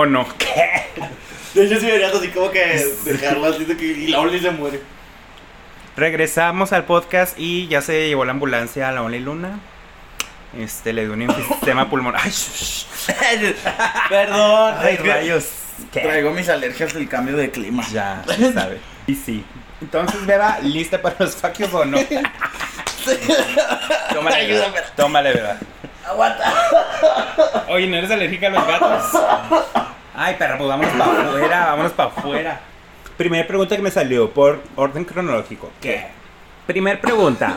o 0.00 0.06
no. 0.06 0.26
¿Qué? 0.36 0.84
De 1.54 1.64
hecho, 1.66 1.80
sí 1.80 1.86
deberías 1.86 2.14
así 2.14 2.28
como 2.28 2.50
que 2.50 2.84
dejarlo 3.04 3.46
así 3.46 3.64
de 3.64 3.76
que 3.76 3.84
y 3.84 4.06
la 4.08 4.20
Oli 4.20 4.38
se 4.40 4.50
muere. 4.50 4.80
Regresamos 5.96 6.72
al 6.72 6.84
podcast 6.84 7.38
y 7.38 7.68
ya 7.68 7.82
se 7.82 8.08
llevó 8.08 8.24
la 8.24 8.32
ambulancia 8.32 8.88
a 8.88 8.92
la 8.92 9.02
Only 9.02 9.20
Luna. 9.20 9.58
Este, 10.58 10.92
le 10.92 11.04
dio 11.04 11.12
un 11.12 11.22
enfisema 11.22 11.88
pulmonar. 11.88 12.20
Ay. 12.24 12.32
Perdón. 14.08 14.74
Ay, 14.78 14.96
rayos. 14.96 15.48
¿Qué? 15.92 16.00
Traigo 16.00 16.30
mis 16.32 16.48
alergias 16.48 16.92
del 16.92 17.08
cambio 17.08 17.36
de 17.36 17.50
clima. 17.50 17.84
Ya, 17.90 18.22
se 18.26 18.52
sabe. 18.52 18.80
Y 19.06 19.14
sí. 19.14 19.44
Entonces, 19.80 20.26
Beba, 20.26 20.58
¿lista 20.60 21.00
para 21.00 21.16
los 21.20 21.36
faquios 21.36 21.72
o 21.72 21.84
no? 21.84 21.98
Tómale, 24.12 24.46
Beba. 24.46 24.64
Ayúdame. 24.66 24.80
Tómale, 24.96 25.32
Beba. 25.32 25.56
Aguanta. 26.06 26.52
Oye, 27.68 27.86
¿no 27.86 27.96
eres 27.96 28.10
alérgica 28.10 28.48
a 28.48 28.50
los 28.50 28.66
gatos? 28.66 29.22
Ay, 30.14 30.34
perra, 30.36 30.58
pues 30.58 30.68
vámonos 30.68 30.92
para 30.92 31.22
afuera, 31.22 31.66
vámonos 31.66 31.92
para 31.92 32.08
afuera. 32.10 32.60
Primera 33.16 33.46
pregunta 33.46 33.76
que 33.76 33.82
me 33.82 33.90
salió 33.90 34.30
por 34.30 34.62
orden 34.76 35.04
cronológico. 35.04 35.70
¿Qué? 35.80 36.08
Primer 36.66 37.00
pregunta. 37.00 37.54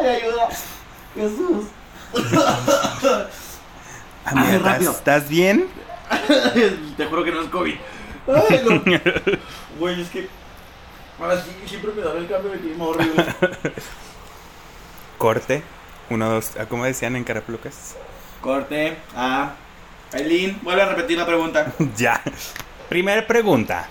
Ay, 0.00 0.06
ayuda. 0.08 0.48
Jesús. 1.14 1.66
Amiga, 4.24 4.58
rápido. 4.58 4.92
¿estás, 4.92 5.28
bien? 5.28 5.66
Te 6.96 7.06
juro 7.06 7.24
que 7.24 7.32
no 7.32 7.42
es 7.42 7.48
COVID. 7.48 7.74
Ay, 8.26 8.62
no. 8.64 8.82
Güey, 9.78 10.00
es 10.00 10.08
que. 10.08 10.28
Ahora 11.20 11.40
sí, 11.40 11.50
siempre 11.66 11.92
me 11.92 12.02
da 12.02 12.12
el 12.12 12.26
cambio 12.26 12.50
de 12.50 12.58
clima 12.58 12.86
horrible. 12.86 13.24
Corte. 15.18 15.62
Uno, 16.10 16.28
dos. 16.30 16.52
ah, 16.58 16.66
¿Cómo 16.66 16.84
decían 16.84 17.16
en 17.16 17.24
Caraplucas? 17.24 17.96
Corte 18.40 18.96
a. 19.16 19.54
Aileen, 20.12 20.58
vuelve 20.62 20.82
a 20.82 20.86
repetir 20.86 21.18
la 21.18 21.26
pregunta. 21.26 21.72
ya. 21.96 22.22
Primera 22.88 23.26
pregunta. 23.26 23.88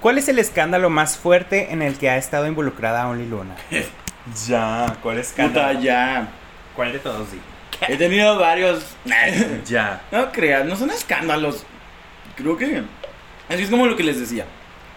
¿Cuál 0.00 0.18
es 0.18 0.28
el 0.28 0.38
escándalo 0.38 0.90
más 0.90 1.16
fuerte 1.16 1.72
en 1.72 1.82
el 1.82 1.98
que 1.98 2.08
ha 2.08 2.16
estado 2.16 2.46
involucrada 2.46 3.08
Only 3.08 3.26
Luna? 3.26 3.56
ya, 4.46 4.96
¿cuál 5.02 5.22
Puta, 5.36 5.72
ya. 5.74 6.28
¿Cuál 6.76 6.92
de 6.92 6.98
todos 7.00 7.28
sí? 7.30 7.40
He 7.88 7.96
tenido 7.96 8.38
varios. 8.38 8.84
Ya. 9.66 10.00
No 10.10 10.30
creas, 10.32 10.64
no 10.64 10.76
son 10.76 10.90
escándalos. 10.90 11.64
Creo 12.36 12.56
que. 12.56 12.82
Así 13.48 13.62
es 13.62 13.70
como 13.70 13.86
lo 13.86 13.96
que 13.96 14.04
les 14.04 14.20
decía. 14.20 14.44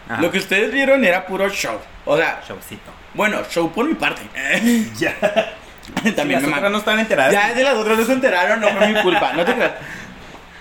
Ajá. 0.08 0.22
Lo 0.22 0.32
que 0.32 0.38
ustedes 0.40 0.72
vieron 0.72 1.04
era 1.04 1.26
puro 1.26 1.50
show. 1.50 1.78
O 2.06 2.18
sea, 2.18 2.42
Showcito. 2.48 2.92
bueno, 3.14 3.40
show 3.50 3.72
por 3.72 3.86
mi 3.88 3.96
parte. 3.96 4.22
Ya. 4.98 5.16
También 6.16 6.42
me 6.42 6.48
las 6.48 6.58
otras 6.58 6.72
no 6.72 6.78
están 6.78 7.00
enteradas. 7.00 7.34
Ya 7.34 7.54
de 7.54 7.64
las 7.64 7.76
otras 7.76 7.98
no 7.98 8.06
se 8.06 8.14
enteraron, 8.14 8.62
no 8.62 8.70
fue 8.70 8.88
mi 8.88 9.02
culpa, 9.02 9.34
no 9.34 9.44
te 9.44 9.54
creas. 9.54 9.72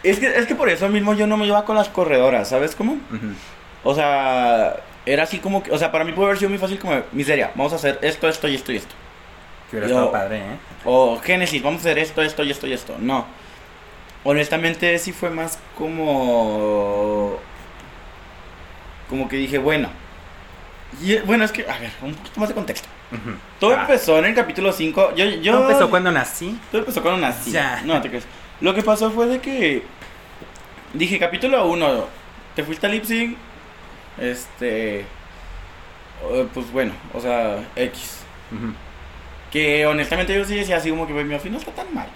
Es 0.02 0.18
que, 0.18 0.26
es 0.26 0.46
que 0.46 0.54
por 0.54 0.68
eso 0.70 0.88
mismo 0.88 1.14
yo 1.14 1.26
no 1.26 1.36
me 1.36 1.44
llevaba 1.44 1.66
con 1.66 1.76
las 1.76 1.88
corredoras, 1.88 2.48
¿sabes 2.48 2.74
cómo? 2.74 2.94
Ujú. 2.94 3.34
O 3.82 3.94
sea, 3.94 4.76
era 5.06 5.22
así 5.22 5.38
como 5.38 5.62
que, 5.62 5.70
o 5.72 5.78
sea, 5.78 5.90
para 5.90 6.04
mí 6.04 6.12
puede 6.12 6.26
haber 6.28 6.38
sido 6.38 6.50
muy 6.50 6.58
fácil 6.58 6.78
como, 6.78 7.00
miseria, 7.12 7.50
vamos 7.54 7.72
a 7.72 7.76
hacer 7.76 7.98
esto, 8.02 8.28
esto 8.28 8.48
y 8.48 8.54
esto 8.54 8.72
y 8.72 8.76
esto. 8.76 8.94
Que 9.70 9.76
hubiera 9.76 9.86
estado 9.88 10.12
padre, 10.12 10.38
¿eh? 10.38 10.56
O 10.84 11.18
Génesis, 11.20 11.62
vamos 11.62 11.78
a 11.80 11.82
hacer 11.82 11.98
esto, 11.98 12.22
esto 12.22 12.42
y 12.42 12.50
esto 12.50 12.66
y 12.66 12.72
esto. 12.72 12.96
No. 12.98 13.24
Honestamente 14.24 14.98
sí 14.98 15.12
fue 15.12 15.30
más 15.30 15.58
como... 15.78 17.38
Como 19.08 19.28
que 19.28 19.36
dije, 19.36 19.58
bueno. 19.58 19.88
Y, 21.02 21.16
bueno, 21.18 21.44
es 21.44 21.52
que, 21.52 21.62
a 21.68 21.78
ver, 21.78 21.90
un 22.02 22.14
poquito 22.14 22.40
más 22.40 22.48
de 22.48 22.54
contexto. 22.54 22.88
Todo 23.58 23.76
Ah. 23.76 23.82
empezó 23.82 24.18
en 24.18 24.26
el 24.26 24.34
capítulo 24.34 24.72
5. 24.72 25.14
Yo, 25.16 25.24
yo, 25.24 25.52
¿Todo 25.52 25.68
empezó 25.68 25.90
cuando 25.90 26.12
nací? 26.12 26.58
Todo 26.70 26.80
empezó 26.82 27.02
cuando 27.02 27.20
nací. 27.20 27.50
Ya. 27.50 27.82
No, 27.84 28.00
te 28.00 28.08
crees. 28.08 28.24
Lo 28.60 28.74
que 28.74 28.82
pasó 28.82 29.10
fue 29.10 29.26
de 29.26 29.40
que. 29.40 29.82
Dije, 30.94 31.18
capítulo 31.18 31.66
1. 31.66 32.04
Te 32.54 32.62
fuiste 32.64 32.86
a 32.86 32.90
Lipsing. 32.90 33.36
Este. 34.20 35.00
eh, 35.00 36.48
Pues 36.52 36.70
bueno, 36.72 36.92
o 37.14 37.20
sea, 37.20 37.64
X. 37.76 38.18
Que 39.50 39.86
honestamente 39.86 40.34
yo 40.34 40.44
sí 40.44 40.54
decía 40.54 40.76
así 40.76 40.90
como 40.90 41.06
que 41.06 41.12
mi 41.12 41.38
fin 41.38 41.52
no 41.52 41.58
está 41.58 41.72
tan 41.72 41.92
mal. 41.94 42.08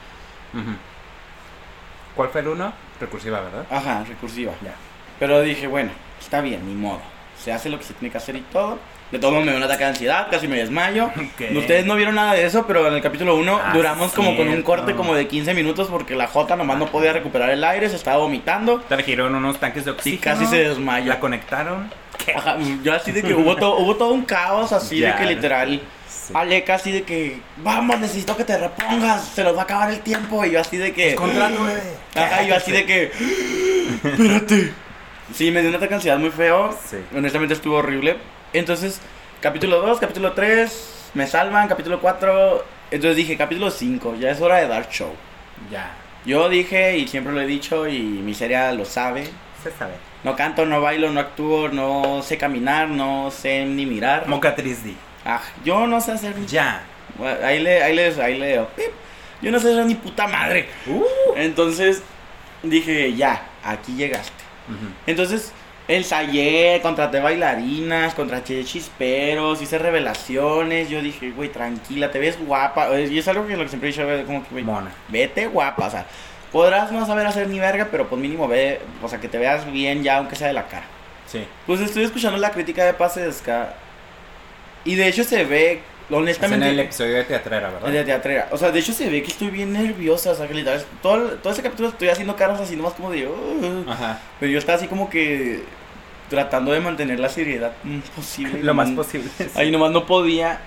¿Cuál 2.14 2.28
fue 2.28 2.40
el 2.42 2.48
uno? 2.48 2.72
Recursiva, 3.00 3.40
¿verdad? 3.40 3.66
Ajá, 3.70 4.04
recursiva. 4.04 4.52
Ya. 4.62 4.74
Pero 5.18 5.42
dije, 5.42 5.66
bueno, 5.66 5.90
está 6.20 6.40
bien, 6.40 6.64
ni 6.66 6.74
modo. 6.74 7.00
Se 7.44 7.52
hace 7.52 7.68
lo 7.68 7.78
que 7.78 7.84
se 7.84 7.92
tiene 7.94 8.10
que 8.10 8.18
hacer 8.18 8.36
y 8.36 8.40
todo. 8.40 8.78
De 9.12 9.18
todos 9.18 9.32
modos 9.32 9.44
me 9.44 9.52
dio 9.52 9.58
un 9.58 9.64
ataque 9.64 9.84
de 9.84 9.90
ansiedad, 9.90 10.28
casi 10.30 10.48
me 10.48 10.56
desmayo. 10.56 11.10
Ustedes 11.56 11.84
no 11.84 11.94
vieron 11.94 12.14
nada 12.14 12.32
de 12.32 12.44
eso, 12.46 12.66
pero 12.66 12.88
en 12.88 12.94
el 12.94 13.02
capítulo 13.02 13.36
1 13.36 13.60
Ah, 13.62 13.72
duramos 13.74 14.12
como 14.12 14.34
con 14.36 14.48
un 14.48 14.62
corte 14.62 14.94
como 14.94 15.14
de 15.14 15.28
15 15.28 15.52
minutos 15.54 15.88
porque 15.88 16.16
la 16.16 16.26
J 16.26 16.56
nomás 16.56 16.78
no 16.78 16.86
podía 16.86 17.12
recuperar 17.12 17.50
el 17.50 17.62
aire, 17.62 17.88
se 17.90 17.96
estaba 17.96 18.16
vomitando. 18.16 18.80
Trajeron 18.88 19.34
unos 19.34 19.60
tanques 19.60 19.84
de 19.84 19.90
Y 19.90 19.94
oxígeno. 19.94 20.22
casi 20.22 20.46
se 20.46 20.56
desmaya. 20.68 21.06
La 21.06 21.20
conectaron. 21.20 21.90
Ajá, 22.34 22.56
yo 22.82 22.94
así 22.94 23.12
de 23.12 23.22
que 23.22 23.34
hubo 23.34 23.54
todo, 23.56 23.76
hubo 23.76 23.96
todo 23.96 24.12
un 24.14 24.24
caos 24.24 24.72
así 24.72 25.00
Ya. 25.00 25.12
de 25.12 25.18
que 25.26 25.34
literal 25.34 25.82
Sí. 26.08 26.32
Ale 26.34 26.64
casi 26.64 26.90
de 26.90 27.02
que 27.02 27.38
vamos 27.58 28.00
necesito 28.00 28.34
que 28.34 28.44
te 28.44 28.56
repongas 28.56 29.24
se 29.34 29.44
nos 29.44 29.54
va 29.54 29.60
a 29.60 29.64
acabar 29.64 29.90
el 29.90 30.00
tiempo 30.00 30.42
y 30.46 30.52
yo 30.52 30.60
así 30.60 30.78
de 30.78 30.94
que 30.94 31.14
Contrato, 31.16 31.62
bebé. 31.64 31.82
ajá 32.14 32.42
y 32.44 32.48
yo 32.48 32.56
así 32.56 32.72
de 32.72 32.86
que 32.86 33.10
espérate 34.02 34.72
sí 35.32 35.50
me 35.50 35.60
dio 35.60 35.70
un 35.70 35.76
ataque 35.76 35.94
ansiedad 35.94 36.18
muy 36.18 36.30
feo 36.30 36.76
Sí. 36.88 36.96
honestamente 37.16 37.54
estuvo 37.54 37.76
horrible 37.76 38.16
entonces 38.52 39.00
capítulo 39.40 39.80
2 39.80 39.98
capítulo 40.00 40.32
3 40.32 41.10
me 41.14 41.26
salvan 41.26 41.68
capítulo 41.68 42.00
4 42.00 42.64
entonces 42.90 43.16
dije 43.16 43.36
capítulo 43.36 43.70
5 43.70 44.16
ya 44.16 44.30
es 44.30 44.40
hora 44.40 44.56
de 44.58 44.68
dar 44.68 44.88
show 44.90 45.12
Ya. 45.70 45.92
yo 46.26 46.48
dije 46.48 46.98
y 46.98 47.08
siempre 47.08 47.32
lo 47.32 47.40
he 47.40 47.46
dicho 47.46 47.88
y 47.88 47.98
Miseria 48.00 48.72
lo 48.72 48.84
sabe 48.84 49.24
Se 49.62 49.70
sabe. 49.70 49.94
no 50.24 50.36
canto, 50.36 50.66
no 50.66 50.80
bailo, 50.80 51.10
no 51.10 51.20
actúo, 51.20 51.68
no 51.68 52.22
sé 52.22 52.36
caminar, 52.36 52.88
no 52.88 53.30
sé 53.30 53.64
ni 53.64 53.86
mirar. 53.86 54.26
Mocatriz 54.28 54.84
D. 54.84 54.92
Ah, 55.24 55.40
yo 55.64 55.86
no 55.86 56.00
sé 56.02 56.12
hacer. 56.12 56.34
Ya. 56.46 56.82
Ahí 57.42 57.60
le, 57.60 57.82
ahí 57.82 57.94
les, 57.96 58.18
ahí 58.18 58.36
leo. 58.38 58.68
Pip. 58.76 58.90
Yo 59.40 59.50
no 59.50 59.58
sé 59.58 59.70
hacer 59.72 59.86
ni 59.86 59.94
puta 59.94 60.26
madre. 60.28 60.68
Uh. 60.86 61.02
Entonces 61.36 62.02
dije, 62.62 63.14
ya, 63.14 63.42
aquí 63.64 63.94
llegaste. 63.96 64.43
Entonces 65.06 65.52
ensayé, 65.86 66.80
contraté 66.82 67.20
bailarinas, 67.20 68.14
contraté 68.14 68.64
chisperos, 68.64 69.60
hice 69.60 69.78
revelaciones. 69.78 70.88
Yo 70.88 71.02
dije, 71.02 71.30
güey, 71.30 71.50
tranquila, 71.50 72.10
te 72.10 72.18
ves 72.18 72.38
guapa. 72.44 72.88
Eh, 72.98 73.08
Y 73.10 73.18
es 73.18 73.28
algo 73.28 73.46
que 73.46 73.56
lo 73.56 73.64
que 73.64 73.68
siempre 73.68 73.90
he 73.90 73.92
dicho, 73.92 74.06
como 74.26 74.42
que, 74.42 74.50
güey, 74.50 74.64
Mona. 74.64 74.90
vete 75.08 75.46
guapa, 75.46 75.86
o 75.86 75.90
sea, 75.90 76.06
podrás 76.52 76.90
no 76.92 77.04
saber 77.06 77.26
hacer 77.26 77.48
ni 77.48 77.58
verga, 77.58 77.88
pero 77.90 78.08
pues 78.08 78.20
mínimo 78.20 78.48
ve, 78.48 78.80
o 79.02 79.08
sea, 79.08 79.20
que 79.20 79.28
te 79.28 79.38
veas 79.38 79.70
bien 79.70 80.02
ya, 80.02 80.16
aunque 80.18 80.36
sea 80.36 80.46
de 80.48 80.54
la 80.54 80.66
cara. 80.66 80.86
Sí. 81.26 81.44
Pues 81.66 81.80
estoy 81.80 82.04
escuchando 82.04 82.38
la 82.38 82.50
crítica 82.50 82.84
de 82.84 82.94
Pasesca 82.94 83.74
y 84.84 84.94
de 84.94 85.08
hecho 85.08 85.24
se 85.24 85.44
ve, 85.44 85.80
Es 86.04 86.10
en 86.10 86.16
honestamente, 86.16 86.68
el 86.68 86.80
episodio 86.80 87.14
de 87.14 87.24
teatrera, 87.24 87.70
¿verdad? 87.70 87.88
de 87.90 88.04
teatrera, 88.04 88.48
o 88.50 88.58
sea, 88.58 88.70
de 88.70 88.78
hecho 88.78 88.92
se 88.92 89.08
ve 89.08 89.22
que 89.22 89.30
estoy 89.30 89.48
bien 89.48 89.72
nerviosa, 89.72 90.32
o 90.32 90.34
sea, 90.34 90.46
que 90.46 90.52
literal, 90.54 90.84
todo, 91.02 91.28
todo 91.36 91.52
ese 91.52 91.62
capítulo 91.62 91.88
estoy 91.88 92.08
haciendo 92.08 92.36
caras 92.36 92.60
así 92.60 92.76
nomás 92.76 92.92
como 92.92 93.10
de, 93.10 93.26
"Uh", 93.26 93.84
Ajá. 93.88 94.20
pero 94.38 94.52
yo 94.52 94.58
estaba 94.58 94.76
así 94.76 94.86
como 94.86 95.08
que 95.08 95.62
tratando 96.28 96.72
de 96.72 96.80
mantener 96.80 97.18
la 97.20 97.28
seriedad 97.30 97.72
mm, 97.84 97.98
posible. 98.16 98.62
Lo 98.62 98.74
más 98.74 98.88
Nomás- 98.88 99.06
posible. 99.06 99.30
sí. 99.38 99.44
Ahí 99.54 99.70
nomás 99.70 99.92
no 99.92 100.04
podía, 100.06 100.60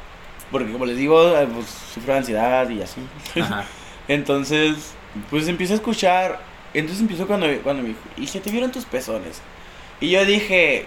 porque 0.51 0.71
como 0.71 0.85
les 0.85 0.97
digo, 0.97 1.21
eh, 1.37 1.47
pues 1.53 1.67
sufro 1.93 2.13
de 2.13 2.19
ansiedad 2.19 2.67
y 2.69 2.81
así. 2.81 3.01
Ajá. 3.39 3.65
Entonces, 4.07 4.93
pues 5.29 5.47
empiezo 5.47 5.73
a 5.73 5.77
escuchar. 5.77 6.39
Entonces 6.73 7.01
empiezo 7.01 7.27
cuando, 7.27 7.47
cuando 7.63 7.81
me 7.83 7.89
dijo, 7.89 7.99
¿y 8.17 8.27
se 8.27 8.39
te 8.39 8.49
vieron 8.51 8.71
tus 8.71 8.85
pezones? 8.85 9.41
Y 9.99 10.09
yo 10.09 10.23
dije, 10.25 10.85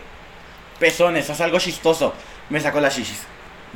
pezones, 0.78 1.28
haz 1.30 1.40
algo 1.40 1.58
chistoso. 1.58 2.14
Me 2.48 2.60
sacó 2.60 2.80
las 2.80 2.96
shishis. 2.96 3.22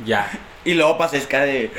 Ya. 0.03 0.29
Y 0.63 0.73
luego 0.73 0.97
pasé 0.97 1.17
esca 1.17 1.41
de 1.41 1.71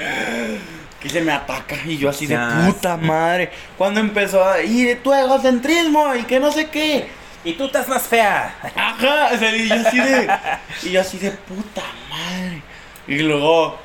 que 1.01 1.09
se 1.09 1.21
me 1.21 1.33
ataca. 1.33 1.77
Y 1.85 1.99
yo 1.99 2.09
así 2.09 2.27
Ya 2.27 2.49
de 2.49 2.73
puta 2.73 2.97
madre. 2.97 3.51
Cuando 3.77 4.01
empezó 4.01 4.45
a 4.49 4.63
ir 4.63 5.03
tu 5.03 5.13
egocentrismo 5.13 6.15
y 6.15 6.23
que 6.23 6.41
no 6.41 6.51
sé 6.53 6.69
qué. 6.69 7.09
Y 7.45 7.53
tú 7.53 7.67
estás 7.67 7.89
más 7.89 8.03
fea. 8.03 8.55
Ajá, 8.75 9.31
o 9.33 9.39
sea, 9.39 9.55
y 9.55 9.69
yo 9.69 9.75
así 9.75 9.99
de. 10.01 10.29
Y 10.83 10.91
yo 10.91 11.01
así 11.01 11.19
de 11.19 11.31
puta 11.31 11.83
madre. 12.11 12.63
Y 13.07 13.19
luego. 13.19 13.79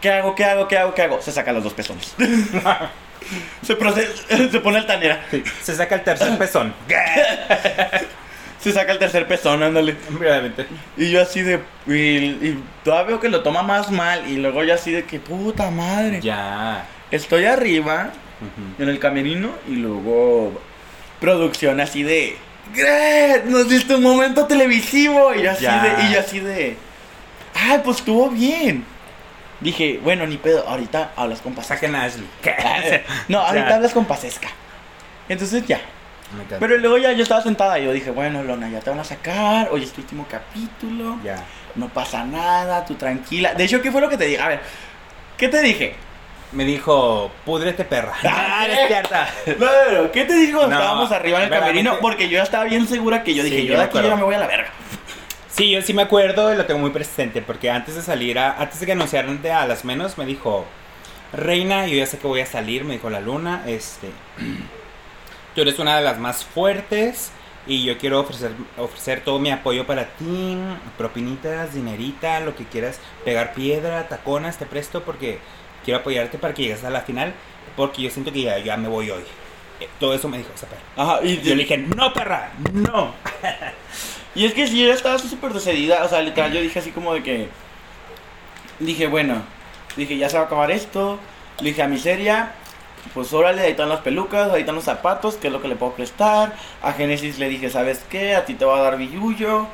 ¿Qué 0.00 0.10
hago? 0.10 0.34
¿Qué 0.34 0.44
hago? 0.44 0.66
¿Qué 0.68 0.78
hago? 0.78 0.94
¿Qué 0.94 1.02
hago? 1.02 1.22
Se 1.22 1.32
sacan 1.32 1.54
los 1.54 1.64
dos 1.64 1.74
pezones. 1.74 2.14
Se, 3.62 3.76
procesa, 3.76 4.10
se 4.50 4.60
pone 4.60 4.78
altanera. 4.78 5.24
Se 5.62 5.76
saca 5.76 5.94
el 5.94 6.02
tercer 6.02 6.36
pezón. 6.38 6.74
Se 8.62 8.72
saca 8.72 8.92
el 8.92 8.98
tercer 8.98 9.26
pezón, 9.26 9.62
ándale. 9.62 9.96
Realmente. 10.18 10.66
Y 10.96 11.10
yo 11.10 11.22
así 11.22 11.40
de. 11.42 11.60
Y, 11.86 11.92
y 12.46 12.62
todavía 12.84 13.08
veo 13.08 13.20
que 13.20 13.28
lo 13.30 13.42
toma 13.42 13.62
más 13.62 13.90
mal. 13.90 14.28
Y 14.30 14.36
luego 14.36 14.62
yo 14.64 14.74
así 14.74 14.92
de 14.92 15.04
que 15.04 15.18
puta 15.18 15.70
madre. 15.70 16.20
Ya. 16.20 16.84
Estoy 17.10 17.44
arriba 17.46 18.10
en 18.78 18.88
el 18.88 18.98
camerino 18.98 19.50
y 19.68 19.76
luego 19.76 20.60
producción 21.20 21.80
así 21.80 22.02
de. 22.02 22.36
"Gret, 22.74 23.44
Nos 23.46 23.68
diste 23.68 23.94
un 23.94 24.02
momento 24.02 24.46
televisivo. 24.46 25.34
Y 25.34 25.42
yo 25.42 25.50
así 25.52 25.62
Ya. 25.64 25.82
de. 25.82 26.04
Y 26.04 26.12
yo 26.12 26.20
así 26.20 26.40
de. 26.40 26.76
Ay, 27.54 27.80
pues 27.82 27.98
estuvo 27.98 28.28
bien. 28.30 28.84
Dije, 29.60 30.00
bueno, 30.02 30.26
ni 30.26 30.36
pedo, 30.38 30.66
ahorita 30.68 31.12
hablas 31.16 31.40
con 31.40 31.54
Pasesca. 31.54 31.74
Saquen 31.76 31.94
a 31.94 32.04
Ashley. 32.04 32.26
No, 33.28 33.40
ahorita 33.46 33.68
Ya. 33.68 33.74
hablas 33.76 33.92
con 33.92 34.04
Pasesca. 34.04 34.48
Entonces 35.28 35.66
ya. 35.66 35.80
Me 36.36 36.42
encanta. 36.44 36.58
Pero 36.60 36.78
luego 36.78 36.98
ya 36.98 37.12
yo 37.12 37.22
estaba 37.22 37.42
sentada 37.42 37.78
y 37.78 37.84
yo 37.84 37.92
dije, 37.92 38.10
bueno, 38.10 38.42
Lona, 38.42 38.68
ya 38.68 38.80
te 38.80 38.90
van 38.90 39.00
a 39.00 39.04
sacar. 39.04 39.68
Hoy 39.70 39.82
es 39.84 39.92
tu 39.92 40.00
último 40.00 40.26
capítulo. 40.30 41.18
Ya. 41.24 41.44
No 41.74 41.88
pasa 41.88 42.24
nada, 42.24 42.84
tú 42.84 42.94
tranquila. 42.94 43.54
De 43.54 43.64
hecho, 43.64 43.80
¿qué 43.82 43.90
fue 43.90 44.00
lo 44.00 44.08
que 44.08 44.16
te 44.16 44.24
dije? 44.26 44.40
A 44.40 44.48
ver, 44.48 44.60
¿qué 45.36 45.48
te 45.48 45.60
dije? 45.62 45.94
Me 46.52 46.64
dijo, 46.64 47.30
púdrete 47.44 47.84
perra. 47.84 48.12
Ah, 48.24 48.66
despierta. 48.68 49.28
No, 49.58 49.66
no, 49.66 50.02
no, 50.02 50.10
¿qué 50.12 50.24
te 50.24 50.34
cuando 50.52 50.68
No, 50.68 50.76
estábamos 50.80 51.12
arriba 51.12 51.38
en 51.38 51.44
el 51.44 51.50
camerino? 51.50 51.98
Porque 52.00 52.28
yo 52.28 52.38
ya 52.38 52.42
estaba 52.42 52.64
bien 52.64 52.86
segura 52.88 53.22
que 53.22 53.34
yo 53.34 53.42
dije, 53.44 53.64
yo 53.64 53.72
yo 53.74 53.78
de 53.78 53.84
aquí 53.84 54.02
ya 54.02 54.16
me 54.16 54.22
voy 54.24 54.34
a 54.34 54.38
la 54.38 54.46
verga. 54.46 54.68
Sí, 55.48 55.70
yo 55.70 55.82
sí 55.82 55.92
me 55.94 56.02
acuerdo 56.02 56.52
y 56.52 56.56
lo 56.56 56.64
tengo 56.66 56.80
muy 56.80 56.90
presente 56.90 57.42
porque 57.42 57.70
antes 57.70 57.94
de 57.96 58.02
salir, 58.02 58.38
a- 58.38 58.56
antes 58.58 58.80
de 58.80 58.86
que 58.86 58.92
anunciaran 58.92 59.42
de 59.42 59.52
a 59.52 59.66
las 59.66 59.84
menos, 59.84 60.16
me 60.16 60.24
dijo, 60.24 60.64
Reina, 61.32 61.86
yo 61.86 61.96
ya 61.96 62.06
sé 62.06 62.18
que 62.18 62.26
voy 62.26 62.40
a 62.40 62.46
salir, 62.46 62.84
me 62.84 62.94
dijo 62.94 63.10
la 63.10 63.20
luna, 63.20 63.62
este, 63.66 64.08
tú 65.54 65.62
eres 65.62 65.78
una 65.78 65.96
de 65.96 66.02
las 66.02 66.18
más 66.18 66.44
fuertes 66.44 67.30
y 67.66 67.84
yo 67.84 67.98
quiero 67.98 68.20
ofrecer, 68.20 68.52
ofrecer 68.78 69.22
todo 69.22 69.38
mi 69.38 69.50
apoyo 69.50 69.86
para 69.86 70.06
ti, 70.06 70.56
propinitas, 70.96 71.74
dinerita, 71.74 72.40
lo 72.40 72.56
que 72.56 72.64
quieras, 72.64 72.98
pegar 73.24 73.52
piedra, 73.54 74.08
taconas, 74.08 74.58
te 74.58 74.66
presto 74.66 75.02
porque 75.02 75.38
quiero 75.84 76.00
apoyarte 76.00 76.38
para 76.38 76.54
que 76.54 76.62
llegues 76.62 76.84
a 76.84 76.90
la 76.90 77.02
final 77.02 77.34
porque 77.76 78.02
yo 78.02 78.10
siento 78.10 78.32
que 78.32 78.42
ya, 78.42 78.58
ya 78.58 78.76
me 78.76 78.88
voy 78.88 79.10
hoy. 79.10 79.22
Eh, 79.80 79.88
Todo 79.98 80.14
eso 80.14 80.28
me 80.28 80.38
dijo 80.38 80.50
esa 80.54 80.66
perra. 80.66 80.82
Ajá, 80.96 81.20
y 81.24 81.40
Yo 81.40 81.54
le 81.54 81.62
dije, 81.62 81.78
no 81.78 82.12
perra, 82.12 82.50
no. 82.72 83.14
Y 84.34 84.44
es 84.44 84.54
que 84.54 84.68
si 84.68 84.80
yo 84.80 84.86
ya 84.86 84.94
estaba 84.94 85.18
súper 85.18 85.52
decidida, 85.52 86.04
o 86.04 86.08
sea, 86.08 86.22
literal, 86.22 86.52
yo 86.52 86.60
dije 86.60 86.78
así 86.78 86.92
como 86.92 87.14
de 87.14 87.22
que. 87.22 87.48
Dije, 88.78 89.08
bueno, 89.08 89.42
dije, 89.96 90.16
ya 90.16 90.28
se 90.28 90.36
va 90.36 90.44
a 90.44 90.46
acabar 90.46 90.70
esto. 90.70 91.18
Le 91.60 91.70
dije 91.70 91.82
a 91.82 91.88
miseria, 91.88 92.52
pues 93.14 93.32
órale, 93.32 93.62
ahí 93.62 93.70
están 93.72 93.88
las 93.88 94.00
pelucas, 94.00 94.52
ahí 94.52 94.60
están 94.60 94.74
los 94.74 94.84
zapatos, 94.84 95.34
que 95.36 95.48
es 95.48 95.52
lo 95.52 95.60
que 95.60 95.68
le 95.68 95.76
puedo 95.76 95.92
prestar. 95.92 96.54
A 96.82 96.92
Génesis 96.92 97.38
le 97.38 97.48
dije, 97.48 97.70
¿sabes 97.70 98.04
qué? 98.08 98.36
A 98.36 98.44
ti 98.44 98.54
te 98.54 98.64
va 98.64 98.78
a 98.78 98.82
dar 98.82 98.96
billullo. 98.98 99.66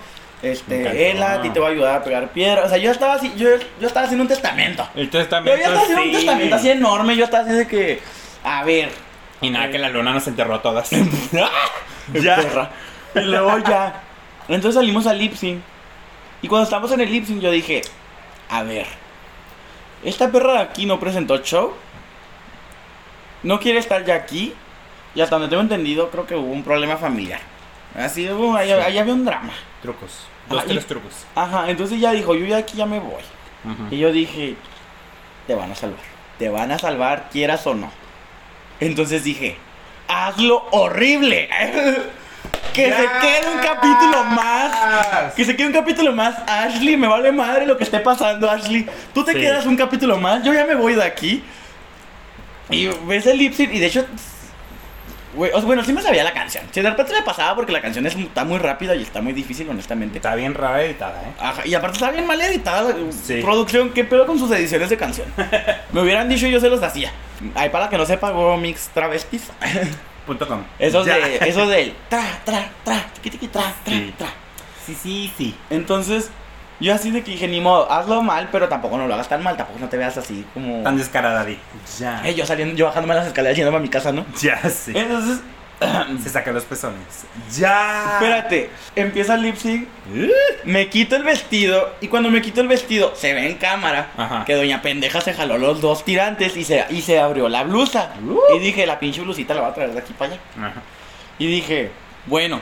Me 0.43 0.51
Este. 0.51 1.11
Ela, 1.11 1.35
a 1.35 1.43
ti 1.43 1.51
te 1.51 1.61
va 1.61 1.69
a 1.69 1.71
ayudar 1.71 1.97
a 1.97 2.05
pegar 2.05 2.29
piedra. 2.31 2.65
O 2.65 2.69
sea, 2.69 2.79
yo 2.79 2.91
estaba 2.91 3.15
así, 3.15 3.33
yo, 3.37 3.49
yo 3.81 3.87
estaba 3.87 4.05
haciendo 4.07 4.23
un 4.23 4.29
testamento. 4.29 4.87
El 4.95 5.11
testamento 5.11 5.57
yo 5.57 5.65
estaba 5.65 5.81
haciendo 5.81 6.03
un 6.03 6.13
testamento 6.13 6.57
así 6.57 6.71
enorme, 6.71 7.17
yo 7.17 7.25
estaba 7.25 7.45
así 7.45 7.55
de 7.55 7.67
que, 7.67 8.01
a 8.45 8.65
ver, 8.65 8.91
Y 9.41 9.51
nada, 9.51 9.71
que 9.71 9.79
la 9.79 9.89
luna 9.89 10.13
nos 10.13 10.27
enterró 10.27 10.55
a 10.55 10.63
todas. 10.63 10.91
Ya. 12.13 12.37
perra. 12.37 12.71
Y 13.17 13.21
luego 13.21 13.59
ya. 13.59 14.03
Entonces 14.47 14.77
salimos 14.77 15.09
al 15.09 15.19
lip 15.19 15.35
sync. 15.35 15.61
Y 16.41 16.47
cuando 16.47 16.65
estamos 16.65 16.93
en 16.93 17.01
el 17.01 17.11
lip 17.11 17.27
sync, 17.27 17.41
yo 17.41 17.51
dije: 17.51 17.83
A 18.49 18.63
ver, 18.63 18.87
esta 20.05 20.31
perra 20.31 20.53
de 20.53 20.59
aquí 20.61 20.87
no 20.87 21.01
presentó 21.01 21.39
show. 21.39 21.73
No 23.47 23.61
quiere 23.61 23.79
estar 23.79 24.05
ya 24.05 24.15
aquí. 24.17 24.53
Y 25.15 25.21
hasta 25.21 25.37
donde 25.37 25.49
tengo 25.49 25.63
entendido, 25.63 26.11
creo 26.11 26.27
que 26.27 26.35
hubo 26.35 26.53
un 26.53 26.63
problema 26.63 26.97
familiar. 26.97 27.41
Así 27.97 28.29
hubo, 28.29 28.55
ahí, 28.57 28.69
Sí. 28.69 28.75
ahí 28.75 28.99
había 28.99 29.15
un 29.15 29.25
drama. 29.25 29.53
trucos. 29.83 30.27
Dos, 30.49 30.65
y- 30.65 30.69
tres 30.69 30.87
trucos. 30.87 31.13
Ajá, 31.35 31.71
entonces 31.71 32.01
ya 32.01 32.13
dijo: 32.13 32.35
Yo 32.35 32.45
ya 32.47 32.57
aquí 32.59 32.77
ya 32.77 32.87
me 32.87 32.99
voy. 32.99 33.23
Y 33.91 33.99
yo 33.99 34.13
dije: 34.13 34.57
Te 35.47 35.55
van 35.55 35.71
a 35.71 35.75
salvar. 35.75 36.01
Te 36.39 36.49
van 36.49 36.71
a 36.73 36.79
salvar, 36.79 37.29
quieras 37.31 37.67
o 37.67 37.75
no. 37.75 37.91
Entonces 38.81 39.23
dije: 39.25 39.57
Hazlo 40.09 40.67
horrible. 40.73 41.49
que 42.75 42.93
se 42.93 43.09
quede 43.21 43.49
un 43.55 43.59
capítulo 43.61 44.25
más. 44.25 45.33
Que 45.35 45.45
se 45.45 45.57
quede 45.57 45.69
un 45.69 45.73
capítulo 45.73 46.13
más. 46.13 46.37
Ashley, 46.47 46.97
me 46.97 47.07
vale 47.09 47.33
madre 47.33 47.65
lo 47.67 47.77
que 47.79 47.85
esté 47.85 48.01
pasando, 48.01 48.51
Ashley. 48.51 48.87
Tú 49.15 49.25
te 49.25 49.33
Sí. 49.33 49.39
quedas 49.41 49.65
un 49.67 49.77
capítulo 49.77 50.19
más. 50.19 50.43
Yo 50.45 50.53
ya 50.53 50.65
me 50.67 50.75
voy 50.75 50.95
de 50.95 51.03
aquí. 51.05 51.43
Y 52.71 52.87
ves 53.07 53.27
el 53.27 53.39
lip 53.39 53.53
sync 53.55 53.73
y 53.73 53.79
de 53.79 53.87
hecho. 53.87 54.05
güey, 55.35 55.51
o 55.53 55.59
sea, 55.59 55.67
bueno, 55.67 55.85
sí 55.85 55.93
me 55.93 56.03
sabía 56.03 56.25
la 56.25 56.33
canción. 56.33 56.65
Si 56.73 56.81
de 56.81 56.89
repente 56.91 57.13
me 57.13 57.23
pasaba 57.23 57.55
porque 57.55 57.71
la 57.73 57.81
canción 57.83 58.07
es, 58.07 58.17
está 58.17 58.45
muy 58.45 58.59
rápida 58.59 58.95
y 58.97 59.03
está 59.03 59.21
muy 59.23 59.33
difícil, 59.33 59.69
honestamente. 59.69 60.19
Está 60.19 60.35
bien 60.35 60.55
rara 60.55 60.83
editada, 60.83 61.23
¿eh? 61.23 61.33
Ajá, 61.39 61.67
y 61.67 61.75
aparte 61.75 61.97
está 61.99 62.11
bien 62.11 62.27
mal 62.27 62.41
editada. 62.41 62.95
Sí. 63.11 63.41
Producción, 63.43 63.91
¿qué 63.91 64.05
pedo 64.05 64.27
con 64.27 64.39
sus 64.39 64.51
ediciones 64.51 64.91
de 64.91 64.97
canción? 64.97 65.27
me 65.93 66.01
hubieran 66.03 66.29
dicho 66.29 66.47
y 66.47 66.51
yo 66.53 66.61
se 66.61 66.71
los 66.71 66.83
hacía. 66.83 67.13
Ay, 67.55 67.69
para 67.71 67.89
que 67.89 67.99
no 67.99 68.07
sepa, 68.07 68.33
Mix 68.57 68.89
Travestis. 68.95 69.51
Punto 70.27 70.49
com. 70.49 70.65
Eso 70.79 71.05
Ya. 71.07 71.19
de, 71.19 71.37
eso 71.49 71.67
del 71.69 71.95
tra, 72.09 72.25
tra, 72.45 72.69
tra, 72.85 73.07
tiqui, 73.15 73.31
tiqui, 73.31 73.47
tra, 73.49 73.63
tra, 73.85 73.95
Sí. 73.95 74.15
tra. 74.19 74.29
Sí, 74.85 74.97
sí, 75.01 75.33
sí. 75.39 75.55
Entonces, 75.71 76.31
yo 76.81 76.95
así 76.95 77.11
de 77.11 77.23
que 77.23 77.33
dije, 77.33 77.49
ni 77.49 77.61
modo, 77.61 77.91
hazlo 77.91 78.23
mal, 78.23 78.49
pero 78.53 78.69
tampoco 78.69 78.99
no 78.99 79.07
lo 79.07 79.15
hagas 79.15 79.29
tan 79.29 79.43
mal, 79.43 79.57
tampoco 79.57 79.79
no 79.79 79.89
te 79.89 79.97
veas 79.97 80.17
así 80.17 80.45
como. 80.55 80.83
Tan 80.83 80.97
descarada, 80.97 81.45
Di. 81.45 81.59
Ya. 81.99 82.27
Eh, 82.27 82.35
yo 82.35 82.45
saliendo, 82.47 82.75
yo 82.75 82.87
bajándome 82.87 83.15
las 83.15 83.27
escaleras 83.27 83.57
yéndome 83.57 83.79
a 83.79 83.81
mi 83.81 83.89
casa, 83.89 84.13
¿no? 84.13 84.25
Ya, 84.41 84.59
sí. 84.69 84.93
Entonces, 84.95 85.41
Se 86.23 86.31
sacan 86.31 86.55
los 86.55 86.65
pezones. 86.65 87.01
Ya. 87.55 88.15
espérate, 88.15 88.71
empieza 88.95 89.35
el 89.35 89.43
lip 89.43 89.57
sync, 89.57 89.87
me 90.65 90.89
quito 90.89 91.17
el 91.17 91.23
vestido, 91.23 91.95
y 92.01 92.09
cuando 92.09 92.31
me 92.31 92.41
quito 92.41 92.61
el 92.61 92.69
vestido, 92.69 93.15
se 93.15 93.35
ve 93.35 93.51
en 93.51 93.57
cámara 93.59 94.11
Ajá. 94.17 94.45
que 94.45 94.55
doña 94.55 94.81
pendeja 94.81 95.21
se 95.21 95.35
jaló 95.35 95.59
los 95.59 95.81
dos 95.81 96.05
tirantes 96.05 96.57
y 96.57 96.65
se, 96.65 96.85
y 96.91 97.03
se 97.03 97.19
abrió 97.19 97.49
la 97.49 97.65
blusa. 97.65 98.15
Uh. 98.27 98.57
Y 98.57 98.61
dije, 98.61 98.87
la 98.87 98.99
pinche 98.99 99.21
blusita 99.21 99.55
la 99.55 99.61
voy 99.63 99.71
a 99.71 99.75
traer 99.75 99.93
de 99.93 99.99
aquí 99.99 100.15
para 100.15 100.33
allá. 100.33 100.41
Ajá. 100.59 100.83
Y 101.39 101.47
dije, 101.47 101.91
bueno, 102.25 102.61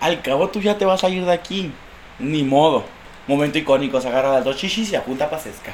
al 0.00 0.22
cabo 0.22 0.48
tú 0.48 0.60
ya 0.60 0.78
te 0.78 0.84
vas 0.86 1.04
a 1.04 1.10
ir 1.10 1.24
de 1.24 1.32
aquí. 1.32 1.70
Ni 2.18 2.42
modo. 2.42 2.84
Momento 3.26 3.58
icónico, 3.58 4.00
se 4.00 4.08
agarra 4.08 4.32
las 4.32 4.44
dos 4.44 4.56
chichis 4.56 4.90
y 4.92 4.96
apunta 4.96 5.26
a 5.26 5.30
Pasesca. 5.30 5.72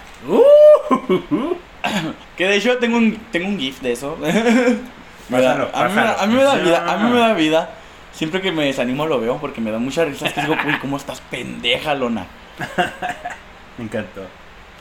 que 2.37 2.47
de 2.47 2.57
hecho 2.57 2.79
tengo 2.79 2.99
un, 2.99 3.17
tengo 3.33 3.49
un 3.49 3.59
gif 3.59 3.81
de 3.81 3.93
eso. 3.93 4.19
Pásalo, 5.31 5.69
a, 5.75 5.89
mí 5.89 5.95
me 5.95 6.01
da, 6.03 6.17
pásalo. 6.17 6.21
a 6.21 6.27
mí 6.27 6.35
me 6.35 6.43
da 6.43 6.55
vida, 6.57 6.93
a 6.93 6.97
mí 6.97 7.11
me 7.11 7.19
da 7.19 7.35
vida. 7.35 7.71
Siempre 8.13 8.41
que 8.41 8.51
me 8.51 8.65
desanimo 8.65 9.07
lo 9.07 9.21
veo 9.21 9.39
porque 9.39 9.61
me 9.61 9.71
da 9.71 9.79
mucha 9.79 10.05
risa. 10.05 10.27
Es 10.27 10.33
que 10.33 10.41
digo, 10.41 10.57
uy, 10.67 10.79
¿cómo 10.81 10.97
estás 10.97 11.21
pendeja, 11.31 11.95
Lona? 11.95 12.27
Me 13.79 13.85
encantó. 13.85 14.27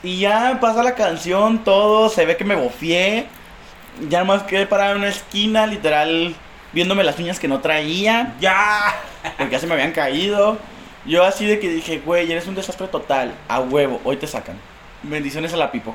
Y 0.02 0.18
ya 0.18 0.58
pasa 0.60 0.82
la 0.82 0.94
canción, 0.94 1.62
todo, 1.64 2.08
se 2.08 2.24
ve 2.26 2.36
que 2.36 2.44
me 2.44 2.54
bofié. 2.54 3.26
Ya 4.08 4.20
nomás 4.20 4.44
quedé 4.44 4.66
parado 4.66 4.92
en 4.92 4.98
una 4.98 5.08
esquina, 5.08 5.66
literal, 5.66 6.34
viéndome 6.72 7.04
las 7.04 7.18
uñas 7.18 7.38
que 7.38 7.48
no 7.48 7.60
traía. 7.60 8.34
Ya. 8.40 8.94
Porque 9.36 9.52
ya 9.52 9.58
se 9.58 9.66
me 9.66 9.74
habían 9.74 9.92
caído. 9.92 10.58
Yo 11.06 11.24
así 11.24 11.46
de 11.46 11.58
que 11.58 11.68
dije, 11.68 12.00
güey, 12.04 12.30
eres 12.30 12.46
un 12.46 12.54
desastre 12.54 12.88
total. 12.88 13.34
A 13.48 13.60
huevo, 13.60 14.00
hoy 14.04 14.16
te 14.16 14.26
sacan. 14.26 14.58
Bendiciones 15.02 15.52
a 15.54 15.56
la 15.56 15.70
pipo. 15.70 15.94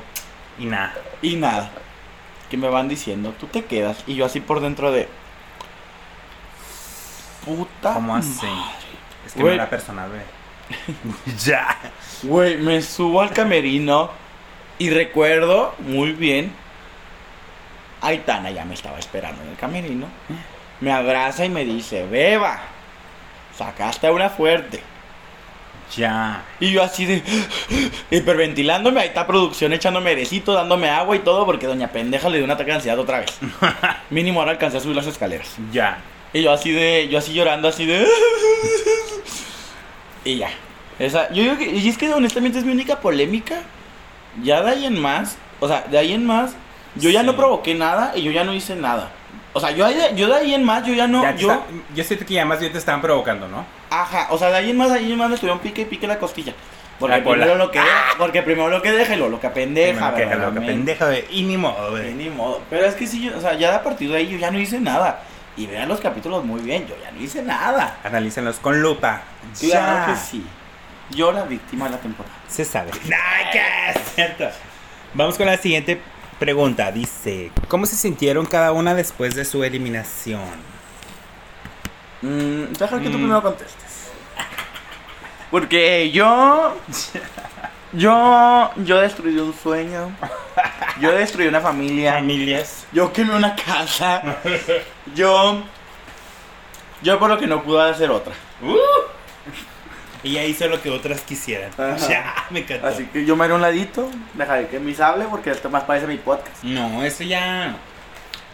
Y 0.58 0.66
nada. 0.66 0.94
Y 1.22 1.36
nada. 1.36 1.70
Que 2.50 2.56
me 2.56 2.68
van 2.68 2.88
diciendo, 2.88 3.34
tú 3.38 3.46
te 3.46 3.64
quedas. 3.64 4.02
Y 4.06 4.14
yo 4.14 4.24
así 4.24 4.40
por 4.40 4.60
dentro 4.60 4.90
de... 4.92 5.08
Puta. 7.44 7.94
¿Cómo 7.94 8.16
así? 8.16 8.46
madre. 8.46 8.62
Es 9.26 9.32
que 9.34 9.40
Güey. 9.42 9.56
no 9.56 9.62
era 9.62 9.70
personal, 9.70 10.08
güey. 10.10 11.36
ya. 11.44 11.76
Güey, 12.22 12.56
me 12.56 12.80
subo 12.82 13.20
al 13.20 13.32
camerino. 13.32 14.10
Y 14.78 14.90
recuerdo 14.90 15.74
muy 15.80 16.12
bien. 16.12 16.52
Aitana 18.00 18.50
ya 18.50 18.64
me 18.64 18.74
estaba 18.74 18.98
esperando 18.98 19.42
en 19.42 19.50
el 19.50 19.56
camerino. 19.56 20.06
Me 20.80 20.92
abraza 20.92 21.44
y 21.44 21.48
me 21.48 21.64
dice, 21.64 22.06
Beba, 22.06 22.60
sacaste 23.56 24.10
una 24.10 24.28
fuerte. 24.28 24.82
Ya. 25.96 26.42
Y 26.60 26.70
yo 26.72 26.82
así 26.82 27.04
de 27.06 27.22
hiperventilándome, 28.10 29.00
ahí 29.00 29.08
está 29.08 29.26
producción 29.26 29.72
echándome 29.72 30.10
airecito, 30.10 30.52
dándome 30.52 30.88
agua 30.90 31.16
y 31.16 31.20
todo, 31.20 31.44
porque 31.46 31.66
doña 31.66 31.88
pendeja 31.88 32.28
le 32.28 32.36
dio 32.38 32.44
un 32.44 32.50
ataque 32.50 32.70
de 32.70 32.76
ansiedad 32.76 32.98
otra 32.98 33.20
vez. 33.20 33.38
Mínimo 34.10 34.40
ahora 34.40 34.52
alcancé 34.52 34.78
a 34.78 34.80
subir 34.80 34.96
las 34.96 35.06
escaleras. 35.06 35.54
Ya. 35.72 35.98
Y 36.32 36.42
yo 36.42 36.52
así 36.52 36.72
de, 36.72 37.08
yo 37.08 37.18
así 37.18 37.32
llorando, 37.32 37.68
así 37.68 37.86
de. 37.86 38.06
Y 40.24 40.36
ya. 40.38 40.48
Esa, 40.98 41.30
yo 41.32 41.42
digo 41.42 41.58
que, 41.58 41.66
y 41.66 41.88
es 41.88 41.98
que 41.98 42.12
honestamente 42.12 42.58
es 42.58 42.64
mi 42.64 42.72
única 42.72 43.00
polémica. 43.00 43.60
Ya 44.42 44.62
de 44.62 44.70
ahí 44.70 44.86
en 44.86 45.00
más, 45.00 45.36
o 45.60 45.68
sea, 45.68 45.82
de 45.82 45.98
ahí 45.98 46.12
en 46.12 46.24
más, 46.26 46.56
yo 46.96 47.10
ya 47.10 47.22
no 47.22 47.36
provoqué 47.36 47.74
nada 47.74 48.12
y 48.16 48.22
yo 48.22 48.32
ya 48.32 48.42
no 48.42 48.52
hice 48.54 48.74
nada. 48.74 49.10
O 49.52 49.60
sea, 49.60 49.70
yo, 49.70 49.86
yo 50.16 50.28
de 50.28 50.34
ahí 50.34 50.54
en 50.54 50.64
más, 50.64 50.84
yo 50.84 50.94
ya 50.94 51.06
no, 51.06 51.22
Ya 51.22 51.36
yo, 51.36 51.52
está- 51.52 51.64
yo 51.94 52.02
siento 52.04 52.26
que 52.26 52.34
ya 52.34 52.44
más 52.44 52.58
bien 52.58 52.72
te 52.72 52.78
estaban 52.78 53.00
provocando, 53.00 53.46
¿no? 53.46 53.64
Ajá, 54.02 54.26
o 54.30 54.38
sea, 54.38 54.50
de 54.50 54.56
ahí 54.56 54.70
en 54.70 54.76
más, 54.76 54.92
de 54.92 54.98
ahí 54.98 55.12
en 55.12 55.18
más 55.18 55.28
me 55.28 55.34
estuvieron 55.34 55.60
pique 55.60 55.82
y 55.82 55.84
pique 55.86 56.06
la 56.06 56.18
costilla. 56.18 56.52
Porque 56.98 57.16
La 57.18 57.24
primero 57.24 57.56
lo 57.56 57.70
que 57.72 57.80
porque 58.18 58.42
primero 58.42 58.68
lo 58.68 58.80
que 58.80 58.92
deja 58.92 59.14
y 59.14 59.18
lo 59.18 59.40
que 59.40 59.48
pendeja, 59.50 60.14
Primero 60.14 60.38
que 60.38 60.46
lo 60.46 60.54
que 60.54 60.60
pendeja, 60.60 61.06
güey. 61.06 61.24
Y 61.30 61.42
ni 61.42 61.56
modo, 61.56 61.90
güey. 61.90 62.14
ni 62.14 62.30
modo. 62.30 62.62
Pero 62.70 62.84
es 62.86 62.94
que 62.94 63.06
sí, 63.06 63.28
o 63.30 63.40
sea, 63.40 63.54
ya 63.54 63.74
a 63.74 63.82
partir 63.82 64.08
de 64.10 64.18
ahí 64.18 64.28
yo 64.28 64.38
ya 64.38 64.50
no 64.52 64.58
hice 64.60 64.78
nada. 64.78 65.22
Y 65.56 65.66
vean 65.66 65.88
los 65.88 66.00
capítulos 66.00 66.44
muy 66.44 66.60
bien, 66.62 66.86
yo 66.86 66.94
ya 67.02 67.10
no 67.10 67.20
hice 67.20 67.42
nada. 67.42 67.98
Analícenlos 68.04 68.56
con 68.60 68.80
lupa. 68.80 69.22
Claro 69.60 70.06
Ya. 70.08 70.12
que 70.14 70.20
sí. 70.20 70.44
Yo 71.10 71.32
la 71.32 71.42
víctima 71.42 71.86
de 71.86 71.92
la 71.92 71.98
temporada. 71.98 72.34
Se 72.48 72.64
sabe. 72.64 72.90
¡Ay, 73.04 73.44
qué 73.52 73.60
es 73.90 74.14
cierto! 74.14 74.48
Vamos 75.14 75.36
con 75.36 75.46
la 75.46 75.56
siguiente 75.56 76.00
pregunta. 76.38 76.90
Dice: 76.92 77.50
¿Cómo 77.68 77.86
se 77.86 77.96
sintieron 77.96 78.46
cada 78.46 78.70
una 78.72 78.94
después 78.94 79.34
de 79.34 79.44
su 79.44 79.62
eliminación? 79.64 80.40
Mm, 82.22 82.72
deja 82.78 82.98
que 83.00 83.04
tú 83.10 83.18
Mm. 83.18 83.20
primero 83.22 83.42
contestes. 83.42 83.83
Porque 85.50 86.10
yo. 86.10 86.76
Yo. 87.92 88.70
Yo 88.76 89.00
destruí 89.00 89.38
un 89.38 89.54
sueño. 89.54 90.10
Yo 91.00 91.12
destruí 91.12 91.46
una 91.46 91.60
familia. 91.60 92.14
Familias. 92.14 92.86
Yo 92.92 93.12
quemé 93.12 93.34
una 93.34 93.54
casa. 93.54 94.38
Yo. 95.14 95.62
Yo 97.02 97.18
por 97.18 97.28
lo 97.28 97.38
que 97.38 97.46
no 97.46 97.62
pude 97.62 97.90
hacer 97.90 98.10
otra. 98.10 98.32
Ella 100.24 100.42
hizo 100.44 100.66
lo 100.68 100.80
que 100.80 100.90
otras 100.90 101.20
quisieran. 101.20 101.70
Ajá. 101.76 101.96
Ya, 102.08 102.46
me 102.50 102.60
encantó. 102.60 102.86
Así 102.86 103.04
que 103.06 103.26
yo 103.26 103.36
me 103.36 103.44
haré 103.44 103.54
un 103.54 103.60
ladito. 103.62 104.10
Dejaré 104.32 104.68
que 104.68 104.78
mis 104.78 104.98
hable 105.00 105.26
porque 105.26 105.50
esto 105.50 105.68
más 105.68 105.84
parece 105.84 106.06
mi 106.06 106.16
podcast. 106.16 106.62
No, 106.64 107.04
eso 107.04 107.22
ya. 107.24 107.76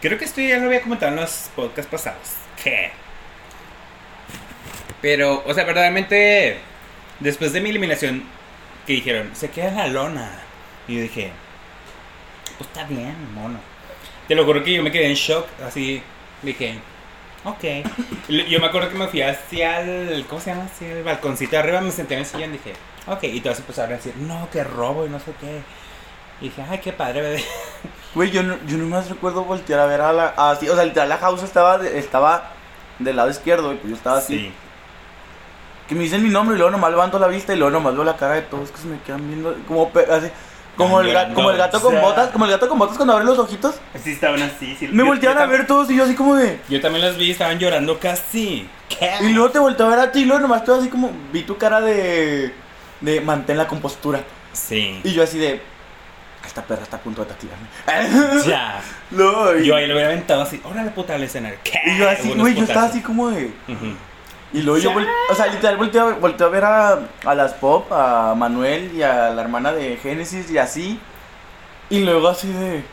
Creo 0.01 0.17
que 0.17 0.25
esto 0.25 0.41
ya 0.41 0.57
lo 0.57 0.65
había 0.65 0.81
comentado 0.81 1.13
en 1.13 1.21
los 1.21 1.49
podcasts 1.55 1.89
pasados. 1.89 2.33
¿Qué? 2.61 2.91
Pero, 5.01 5.43
o 5.45 5.53
sea, 5.53 5.63
verdaderamente, 5.63 6.59
después 7.21 7.53
de 7.53 7.61
mi 7.61 7.69
eliminación, 7.69 8.23
que 8.85 8.93
dijeron, 8.93 9.29
se 9.33 9.49
queda 9.49 9.69
en 9.69 9.77
la 9.77 9.87
lona. 9.87 10.29
Y 10.87 10.95
yo 10.95 11.01
dije, 11.03 11.31
pues 12.57 12.69
está 12.69 12.83
bien, 12.85 13.15
mono. 13.33 13.59
Te 14.27 14.35
lo 14.35 14.45
juro 14.45 14.63
que 14.63 14.73
yo 14.73 14.83
me 14.83 14.91
quedé 14.91 15.07
en 15.07 15.13
shock, 15.15 15.47
así, 15.65 16.01
dije, 16.41 16.79
ok. 17.43 17.63
Yo 18.49 18.59
me 18.59 18.67
acuerdo 18.67 18.89
que 18.89 18.97
me 18.97 19.07
fui 19.07 19.21
hacia 19.21 19.81
el, 19.81 20.25
¿cómo 20.25 20.39
se 20.41 20.51
llama? 20.51 20.65
Hacia 20.65 20.91
el 20.93 21.03
balconcito 21.03 21.51
de 21.51 21.57
arriba, 21.57 21.81
me 21.81 21.91
senté 21.91 22.13
en 22.13 22.19
el 22.21 22.25
sillón 22.25 22.49
y 22.51 22.53
dije, 22.53 22.73
ok. 23.07 23.23
Y 23.23 23.41
todos 23.41 23.59
empezaron 23.59 23.93
a 23.93 23.97
decir, 23.97 24.13
no, 24.17 24.47
que 24.51 24.63
robo 24.63 25.05
y 25.05 25.09
no 25.09 25.19
sé 25.19 25.33
qué. 25.39 25.61
Y 26.39 26.45
dije, 26.49 26.63
ay, 26.69 26.79
qué 26.79 26.93
padre, 26.93 27.21
bebé. 27.21 27.43
Güey, 28.13 28.29
yo 28.29 28.43
no, 28.43 28.57
yo 28.67 28.77
nomás 28.77 29.09
recuerdo 29.09 29.45
voltear 29.45 29.79
a 29.79 29.85
ver 29.85 30.01
a 30.01 30.11
la. 30.11 30.33
Así, 30.37 30.67
o 30.67 30.75
sea, 30.75 30.83
literal, 30.83 31.07
la 31.07 31.17
house 31.17 31.43
estaba, 31.43 31.77
de- 31.77 31.97
estaba 31.97 32.51
del 32.99 33.15
lado 33.15 33.29
izquierdo 33.29 33.71
y 33.71 33.77
pues 33.77 33.89
yo 33.89 33.95
estaba 33.95 34.17
así. 34.17 34.37
Sí. 34.37 34.51
Que 35.91 35.95
me 35.95 36.03
dicen 36.03 36.23
mi 36.23 36.29
nombre 36.29 36.55
y 36.55 36.57
luego 36.57 36.71
nomás 36.71 36.89
levanto 36.89 37.19
la 37.19 37.27
vista 37.27 37.53
y 37.53 37.57
luego 37.57 37.69
nomás 37.69 37.93
veo 37.93 38.05
la 38.05 38.15
cara 38.15 38.35
de 38.35 38.43
todos 38.43 38.71
que 38.71 38.77
se 38.77 38.87
me 38.87 38.97
quedan 39.01 39.27
viendo 39.27 39.53
como 39.67 39.91
así. 40.09 40.27
Como 40.77 41.01
el, 41.01 41.07
ga- 41.07 41.09
Llorando, 41.09 41.35
como 41.35 41.51
el 41.51 41.57
gato 41.57 41.81
con 41.81 41.99
botas, 41.99 42.29
como 42.29 42.45
el 42.45 42.51
gato 42.51 42.69
con 42.69 42.79
botas 42.79 42.95
cuando 42.95 43.11
abre 43.11 43.25
los 43.25 43.37
ojitos. 43.37 43.75
Sí, 44.01 44.13
estaban 44.13 44.41
así. 44.41 44.73
Sí. 44.79 44.87
Me 44.87 45.03
yo 45.19 45.31
a 45.37 45.45
ver 45.47 45.67
todos 45.67 45.91
y 45.91 45.97
yo 45.97 46.05
así 46.05 46.15
como 46.15 46.35
de. 46.37 46.61
Yo 46.69 46.79
también 46.79 47.03
los 47.05 47.17
vi, 47.17 47.31
estaban 47.31 47.59
llorando 47.59 47.99
casi. 47.99 48.69
¿Qué? 48.87 49.11
Y 49.19 49.33
luego 49.33 49.49
te 49.51 49.59
volteé 49.59 49.85
a 49.85 49.89
ver 49.89 49.99
a 49.99 50.11
ti 50.13 50.21
y 50.21 50.23
luego 50.23 50.39
nomás 50.43 50.63
tú 50.63 50.73
así 50.73 50.87
como 50.87 51.11
vi 51.33 51.43
tu 51.43 51.57
cara 51.57 51.81
de. 51.81 52.53
de 53.01 53.19
mantén 53.19 53.57
la 53.57 53.67
compostura. 53.67 54.21
Sí. 54.53 55.01
Y 55.03 55.11
yo 55.11 55.23
así 55.23 55.39
de. 55.39 55.61
Esta 56.45 56.61
perra 56.61 56.83
está 56.83 56.95
a 56.95 57.01
punto 57.01 57.25
de 57.25 57.33
taclearme. 57.33 57.67
Ya. 58.49 58.79
Y, 59.61 59.65
Yo 59.65 59.75
ahí 59.75 59.87
lo 59.87 59.95
hubiera 59.95 60.07
aventado 60.07 60.43
así. 60.43 60.61
Órale, 60.63 60.91
puta, 60.91 61.15
al 61.15 61.23
escenario. 61.23 61.59
¿Qué? 61.65 61.81
y 61.85 61.97
yo 61.97 62.09
así, 62.09 62.33
güey, 62.33 62.55
yo 62.55 62.63
estaba 62.63 62.85
así 62.85 63.01
como 63.01 63.29
de. 63.29 63.51
Y 64.53 64.61
luego 64.61 64.79
yo, 64.79 64.91
Ya. 64.99 65.07
o 65.29 65.35
sea, 65.35 65.47
literal, 65.47 65.77
volteé 65.77 66.01
a, 66.01 66.05
volteé 66.05 66.45
a 66.45 66.49
ver 66.49 66.63
a, 66.65 66.99
a 67.25 67.35
las 67.35 67.53
pop, 67.53 67.91
a 67.91 68.33
Manuel 68.35 68.91
y 68.93 69.01
a 69.03 69.29
la 69.29 69.41
hermana 69.41 69.71
de 69.71 69.97
Génesis 69.97 70.49
y 70.51 70.57
así. 70.57 70.99
Y 71.89 71.99
luego 71.99 72.27
así 72.29 72.47
de. 72.51 72.83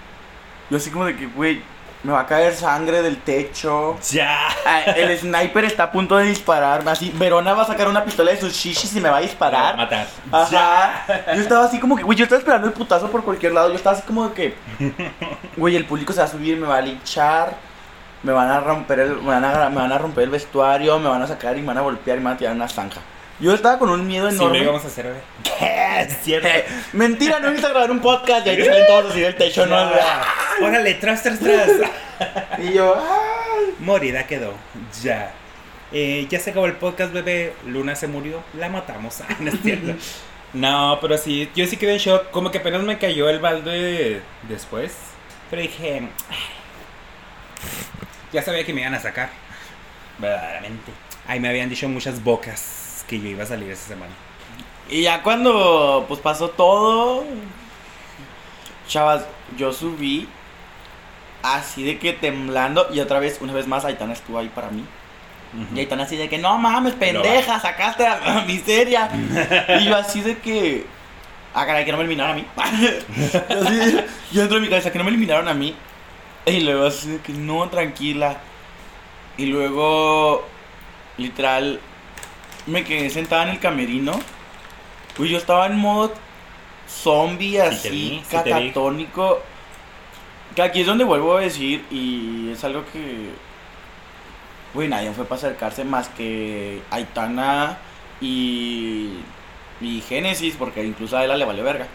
Yo 0.70 0.76
así 0.76 0.90
como 0.90 1.04
de 1.06 1.16
que, 1.16 1.26
güey, 1.26 1.62
me 2.04 2.12
va 2.12 2.20
a 2.20 2.26
caer 2.26 2.54
sangre 2.54 3.02
del 3.02 3.16
techo. 3.22 3.96
Ya. 4.10 4.38
Ah, 4.64 4.82
El 4.82 5.16
sniper 5.18 5.64
está 5.64 5.84
a 5.84 5.92
punto 5.92 6.16
de 6.16 6.26
dispararme. 6.26 6.90
Así, 6.90 7.10
Verona 7.16 7.54
va 7.54 7.62
a 7.62 7.66
sacar 7.66 7.88
una 7.88 8.04
pistola 8.04 8.30
de 8.30 8.38
sus 8.40 8.52
shishis 8.52 8.94
y 8.94 9.00
me 9.00 9.08
va 9.08 9.16
a 9.16 9.20
disparar. 9.20 9.76
Matar. 9.76 10.06
Ajá. 10.30 11.04
Yo 11.34 11.40
estaba 11.40 11.64
así 11.64 11.80
como 11.80 11.96
que, 11.96 12.02
güey, 12.04 12.16
yo 12.16 12.24
estaba 12.24 12.38
esperando 12.38 12.66
el 12.68 12.72
putazo 12.72 13.10
por 13.10 13.24
cualquier 13.24 13.52
lado. 13.52 13.70
Yo 13.70 13.74
estaba 13.76 13.96
así 13.96 14.06
como 14.06 14.28
de 14.28 14.34
que, 14.34 14.54
güey, 15.56 15.74
el 15.74 15.84
público 15.86 16.12
se 16.12 16.20
va 16.20 16.26
a 16.26 16.30
subir, 16.30 16.56
me 16.56 16.66
va 16.66 16.76
a 16.76 16.80
linchar. 16.82 17.54
Me 18.22 18.32
van 18.32 18.50
a 18.50 18.60
romper 18.60 18.98
el, 19.00 19.16
me 19.16 19.26
van 19.28 19.44
a, 19.44 19.68
me 19.70 19.76
van 19.76 19.92
a 19.92 19.98
romper 19.98 20.24
el 20.24 20.30
vestuario, 20.30 20.98
me 20.98 21.08
van 21.08 21.22
a 21.22 21.26
sacar 21.26 21.56
y 21.56 21.60
me 21.60 21.68
van 21.68 21.78
a 21.78 21.82
golpear 21.82 22.16
y 22.16 22.20
me 22.20 22.24
van 22.26 22.34
a 22.34 22.38
tirar 22.38 22.54
una 22.54 22.68
zanja. 22.68 23.00
Yo 23.40 23.54
estaba 23.54 23.78
con 23.78 23.88
un 23.90 24.04
miedo 24.04 24.28
Sí, 24.30 24.36
lo 24.36 24.42
enorme. 24.42 24.58
íbamos 24.62 24.84
a 24.84 24.88
hacer. 24.88 25.14
¿Qué? 25.44 26.00
Es 26.00 26.18
cierto. 26.22 26.48
Eh, 26.48 26.64
mentira, 26.92 27.38
no 27.38 27.46
necesito 27.46 27.68
grabar 27.70 27.90
un 27.92 28.00
podcast 28.00 28.44
y 28.46 28.50
ahí 28.50 28.64
salen 28.64 28.86
todos 28.88 29.10
así 29.12 29.20
del 29.20 29.36
techo, 29.36 29.64
¿no? 29.66 29.76
Órale, 30.60 30.94
tras, 30.94 31.22
tras, 31.22 31.38
tras. 31.38 31.68
Y 32.58 32.72
yo, 32.72 32.96
ay. 32.96 33.74
Morida 33.78 34.26
quedó. 34.26 34.52
Ya. 35.02 35.30
Eh, 35.92 36.26
ya 36.28 36.40
se 36.40 36.50
acabó 36.50 36.66
el 36.66 36.74
podcast, 36.74 37.12
bebé. 37.12 37.54
Luna 37.66 37.94
se 37.94 38.08
murió. 38.08 38.42
La 38.54 38.68
matamos. 38.68 39.20
Ay, 39.28 39.36
no 39.38 39.50
es 39.52 39.60
cierto. 39.62 39.94
No, 40.52 40.98
pero 41.00 41.16
sí, 41.16 41.48
yo 41.54 41.64
sí 41.68 41.76
quedé 41.76 41.92
en 41.92 41.98
shock. 41.98 42.30
Como 42.32 42.50
que 42.50 42.58
apenas 42.58 42.82
me 42.82 42.98
cayó 42.98 43.28
el 43.28 43.38
balde 43.38 44.20
después. 44.48 44.96
Pero 45.50 45.62
dije. 45.62 46.08
Ya 48.32 48.42
sabía 48.42 48.64
que 48.64 48.72
me 48.72 48.80
iban 48.80 48.94
a 48.94 49.00
sacar. 49.00 49.30
Verdaderamente. 50.18 50.92
Ay, 51.26 51.40
me 51.40 51.48
habían 51.48 51.68
dicho 51.68 51.88
muchas 51.88 52.22
bocas 52.22 53.04
que 53.08 53.20
yo 53.20 53.28
iba 53.28 53.44
a 53.44 53.46
salir 53.46 53.70
esa 53.70 53.88
semana. 53.88 54.12
Y 54.88 55.02
ya 55.02 55.22
cuando 55.22 56.06
pues 56.08 56.20
pasó 56.20 56.50
todo, 56.50 57.24
chavas, 58.86 59.24
yo 59.56 59.72
subí 59.72 60.28
así 61.42 61.84
de 61.84 61.98
que 61.98 62.12
temblando 62.12 62.88
y 62.92 63.00
otra 63.00 63.20
vez, 63.20 63.38
una 63.40 63.52
vez 63.52 63.66
más, 63.66 63.84
Aitana 63.84 64.12
estuvo 64.12 64.38
ahí 64.38 64.48
para 64.48 64.70
mí. 64.70 64.84
Y 65.74 65.78
Aitana 65.78 66.04
así 66.04 66.16
de 66.16 66.28
que, 66.28 66.38
no 66.38 66.58
mames, 66.58 66.94
pendeja, 66.94 67.58
sacaste 67.60 68.06
a 68.06 68.18
la 68.18 68.42
miseria. 68.42 69.10
y 69.80 69.84
yo 69.84 69.96
así 69.96 70.20
de 70.20 70.38
que, 70.38 70.86
ah, 71.54 71.66
caray, 71.66 71.84
que 71.84 71.92
no 71.92 71.98
me 71.98 72.04
eliminaron 72.04 72.32
a 72.32 72.36
mí. 72.36 72.46
yo, 73.50 73.60
así, 73.60 74.04
yo 74.32 74.40
dentro 74.42 74.56
de 74.56 74.60
mi 74.60 74.68
cabeza, 74.68 74.92
que 74.92 74.98
no 74.98 75.04
me 75.04 75.10
eliminaron 75.10 75.48
a 75.48 75.54
mí. 75.54 75.74
Y 76.52 76.60
luego 76.60 76.86
así 76.86 77.10
de 77.10 77.18
que, 77.20 77.32
no, 77.32 77.68
tranquila. 77.68 78.40
Y 79.36 79.46
luego, 79.46 80.44
literal, 81.16 81.80
me 82.66 82.84
quedé 82.84 83.10
sentada 83.10 83.44
en 83.44 83.50
el 83.50 83.58
camerino. 83.60 84.18
Uy, 85.18 85.30
yo 85.30 85.38
estaba 85.38 85.66
en 85.66 85.76
modo 85.76 86.12
zombie, 86.88 87.60
así, 87.60 87.90
vi. 87.90 88.22
catatónico. 88.30 89.40
Que 90.54 90.62
aquí 90.62 90.80
es 90.80 90.86
donde 90.86 91.04
vuelvo 91.04 91.36
a 91.36 91.40
decir, 91.40 91.84
y 91.90 92.50
es 92.50 92.64
algo 92.64 92.84
que. 92.92 93.30
Uy, 94.74 94.88
nadie 94.88 95.12
fue 95.12 95.24
para 95.24 95.38
acercarse 95.38 95.84
más 95.84 96.08
que 96.08 96.82
Aitana 96.90 97.78
y. 98.20 99.10
y 99.80 100.00
Génesis, 100.08 100.56
porque 100.56 100.84
incluso 100.84 101.16
a 101.16 101.24
ella 101.24 101.36
le 101.36 101.44
valió 101.44 101.62
verga. 101.62 101.86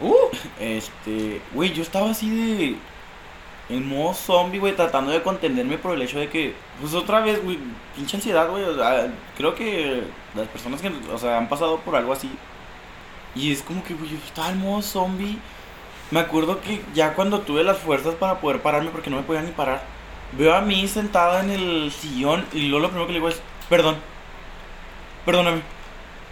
Uh, 0.00 0.14
Este. 0.60 1.40
Güey, 1.52 1.72
yo 1.72 1.82
estaba 1.82 2.10
así 2.10 2.30
de. 2.30 2.76
En 3.68 3.88
modo 3.88 4.12
zombie, 4.12 4.58
güey, 4.58 4.76
tratando 4.76 5.10
de 5.10 5.22
contenerme 5.22 5.78
por 5.78 5.94
el 5.94 6.02
hecho 6.02 6.18
de 6.18 6.28
que. 6.28 6.54
Pues 6.80 6.94
otra 6.94 7.20
vez, 7.20 7.42
güey, 7.42 7.58
pinche 7.96 8.16
ansiedad, 8.16 8.48
güey. 8.50 8.64
O 8.64 8.74
sea, 8.76 9.10
creo 9.36 9.54
que 9.54 10.02
las 10.34 10.48
personas 10.48 10.80
que, 10.82 10.92
o 11.12 11.18
sea, 11.18 11.38
han 11.38 11.48
pasado 11.48 11.78
por 11.78 11.96
algo 11.96 12.12
así. 12.12 12.30
Y 13.34 13.52
es 13.52 13.62
como 13.62 13.82
que, 13.82 13.94
güey, 13.94 14.10
yo 14.10 14.16
estaba 14.18 14.50
en 14.50 14.58
modo 14.60 14.82
zombie. 14.82 15.38
Me 16.10 16.20
acuerdo 16.20 16.60
que 16.60 16.82
ya 16.94 17.14
cuando 17.14 17.40
tuve 17.40 17.64
las 17.64 17.78
fuerzas 17.78 18.14
para 18.14 18.40
poder 18.40 18.60
pararme, 18.62 18.90
porque 18.90 19.10
no 19.10 19.16
me 19.16 19.22
podía 19.22 19.42
ni 19.42 19.50
parar, 19.50 19.82
veo 20.32 20.54
a 20.54 20.60
mí 20.60 20.86
sentada 20.86 21.42
en 21.42 21.50
el 21.50 21.92
sillón 21.92 22.44
y 22.52 22.68
luego 22.68 22.80
lo 22.80 22.88
primero 22.88 23.06
que 23.06 23.12
le 23.14 23.18
digo 23.18 23.28
es, 23.28 23.40
perdón, 23.68 23.96
perdóname. 25.24 25.62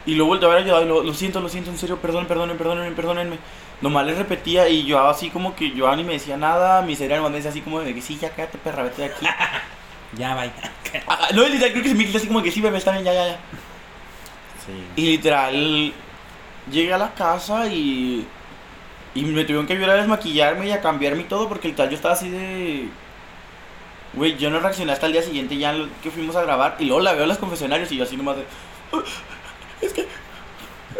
Y 0.05 0.15
luego 0.15 0.31
volteé 0.31 0.49
a 0.49 0.55
ver 0.55 0.65
ayudado 0.65 0.85
y 0.85 0.89
lo, 0.89 1.03
lo 1.03 1.15
siento, 1.15 1.41
lo 1.41 1.49
siento, 1.49 1.71
en 1.71 1.79
serio, 1.79 1.97
perdón, 1.99 2.27
perdónenme, 2.27 2.59
perdónenme, 2.59 2.95
perdónenme. 2.95 3.39
Nomás 3.83 4.07
le 4.07 4.15
repetía 4.15 4.69
y 4.69 4.85
yo 4.85 5.07
así 5.09 5.29
como 5.31 5.55
que 5.57 5.73
yo 5.73 5.95
ni 5.97 6.05
me 6.05 6.15
decía 6.15 6.37
nada, 6.37 6.83
mi 6.83 6.95
cerebro 6.97 7.29
me 7.29 7.37
decía 7.37 7.51
así 7.51 7.61
como 7.61 7.81
de 7.81 7.93
que 7.95 8.01
sí, 8.01 8.17
ya 8.21 8.31
cállate 8.31 8.57
perra, 8.59 8.85
vete 8.85 9.03
de 9.03 9.09
aquí. 9.09 9.27
ya 10.17 10.35
vaya. 10.35 10.53
Ah, 11.09 11.29
no, 11.35 11.43
literal, 11.49 11.73
creo 11.73 11.83
que 11.83 11.89
se 11.89 11.95
me 11.95 12.07
quita 12.07 12.19
así 12.19 12.27
como 12.29 12.43
que 12.43 12.51
sí, 12.53 12.61
bebé, 12.61 12.79
está 12.79 12.93
bien, 12.93 13.05
ya, 13.05 13.13
ya, 13.13 13.27
ya. 13.27 13.37
Sí. 14.65 14.73
Y 14.97 15.07
literal, 15.13 15.93
llegué 16.71 16.93
a 16.95 16.99
la 16.99 17.13
casa 17.15 17.67
y. 17.67 18.27
Y 19.15 19.25
me 19.25 19.43
tuvieron 19.45 19.67
que 19.67 19.75
ayudar 19.75 19.91
a 19.91 19.95
desmaquillarme 19.97 20.69
y 20.69 20.73
a 20.73 20.81
cambiarme 20.81 21.23
y 21.23 21.25
todo 21.25 21.49
porque 21.49 21.69
literal 21.69 21.91
yo 21.91 21.97
estaba 21.97 22.15
así 22.15 22.31
de. 22.31 22.89
Güey, 24.15 24.37
yo 24.39 24.49
no 24.51 24.61
reaccioné 24.61 24.93
hasta 24.93 25.07
el 25.07 25.13
día 25.13 25.23
siguiente 25.23 25.57
ya 25.57 25.75
que 26.03 26.11
fuimos 26.11 26.37
a 26.37 26.43
grabar 26.43 26.77
y 26.79 26.85
luego 26.85 27.01
la 27.01 27.13
veo 27.15 27.23
en 27.25 27.31
los 27.31 27.39
confesionarios 27.39 27.91
y 27.93 27.97
yo 27.97 28.05
así 28.05 28.17
nomás 28.17 28.37
de. 28.37 28.45
"Ah, 28.93 28.99
Es 29.81 29.93
que. 29.93 30.07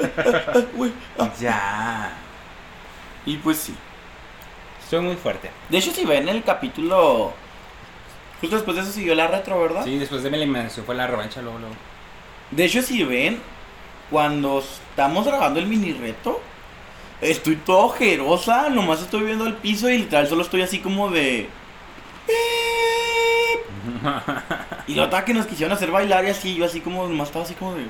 ah, 0.03 0.61
Güey. 0.75 0.93
ah". 1.19 1.31
Ya. 1.41 2.13
Y 3.27 3.37
pues 3.37 3.59
sí. 3.59 3.75
Estoy 4.83 5.01
muy 5.01 5.17
fuerte. 5.17 5.51
De 5.69 5.79
hecho, 5.79 5.93
si 5.93 6.05
ven 6.05 6.29
el 6.29 6.43
capítulo. 6.43 7.33
Justo 8.41 8.57
después 8.57 8.77
de 8.77 8.83
eso 8.83 8.93
siguió 8.93 9.15
la 9.15 9.29
retro, 9.29 9.61
¿verdad? 9.61 9.85
Sí, 9.85 9.99
después 9.99 10.23
de 10.23 10.31
mi 10.31 10.37
eliminación 10.37 10.85
fue 10.85 10.95
la 10.95 11.07
revancha 11.07 11.41
luego, 11.41 11.61
luego. 11.61 11.75
De 12.51 12.65
hecho, 12.65 12.83
si 12.83 13.05
ven, 13.05 13.41
cuando 14.11 14.59
estamos 14.59 15.25
grabando 15.25 15.61
el 15.61 15.67
mini 15.67 15.93
reto, 15.93 16.41
estoy 17.21 17.57
todo 17.57 17.87
ojerosa, 17.87 18.69
nomás 18.69 19.01
estoy 19.01 19.23
viendo 19.23 19.47
el 19.47 19.55
piso 19.55 19.89
y 19.89 19.99
literal 19.99 20.29
solo 20.29 20.43
estoy 20.43 20.63
así 20.63 20.81
como 20.81 21.11
de... 21.11 21.49
Y 24.87 24.95
la 24.95 25.05
otra 25.05 25.25
que 25.25 25.33
nos 25.33 25.47
quisieron 25.47 25.73
hacer 25.73 25.91
bailar 25.91 26.25
y 26.25 26.31
así, 26.31 26.57
yo 26.57 26.65
así 26.65 26.81
como, 26.81 27.07
nomás 27.07 27.29
estaba 27.29 27.45
así 27.45 27.55
como 27.55 27.75
de... 27.75 27.85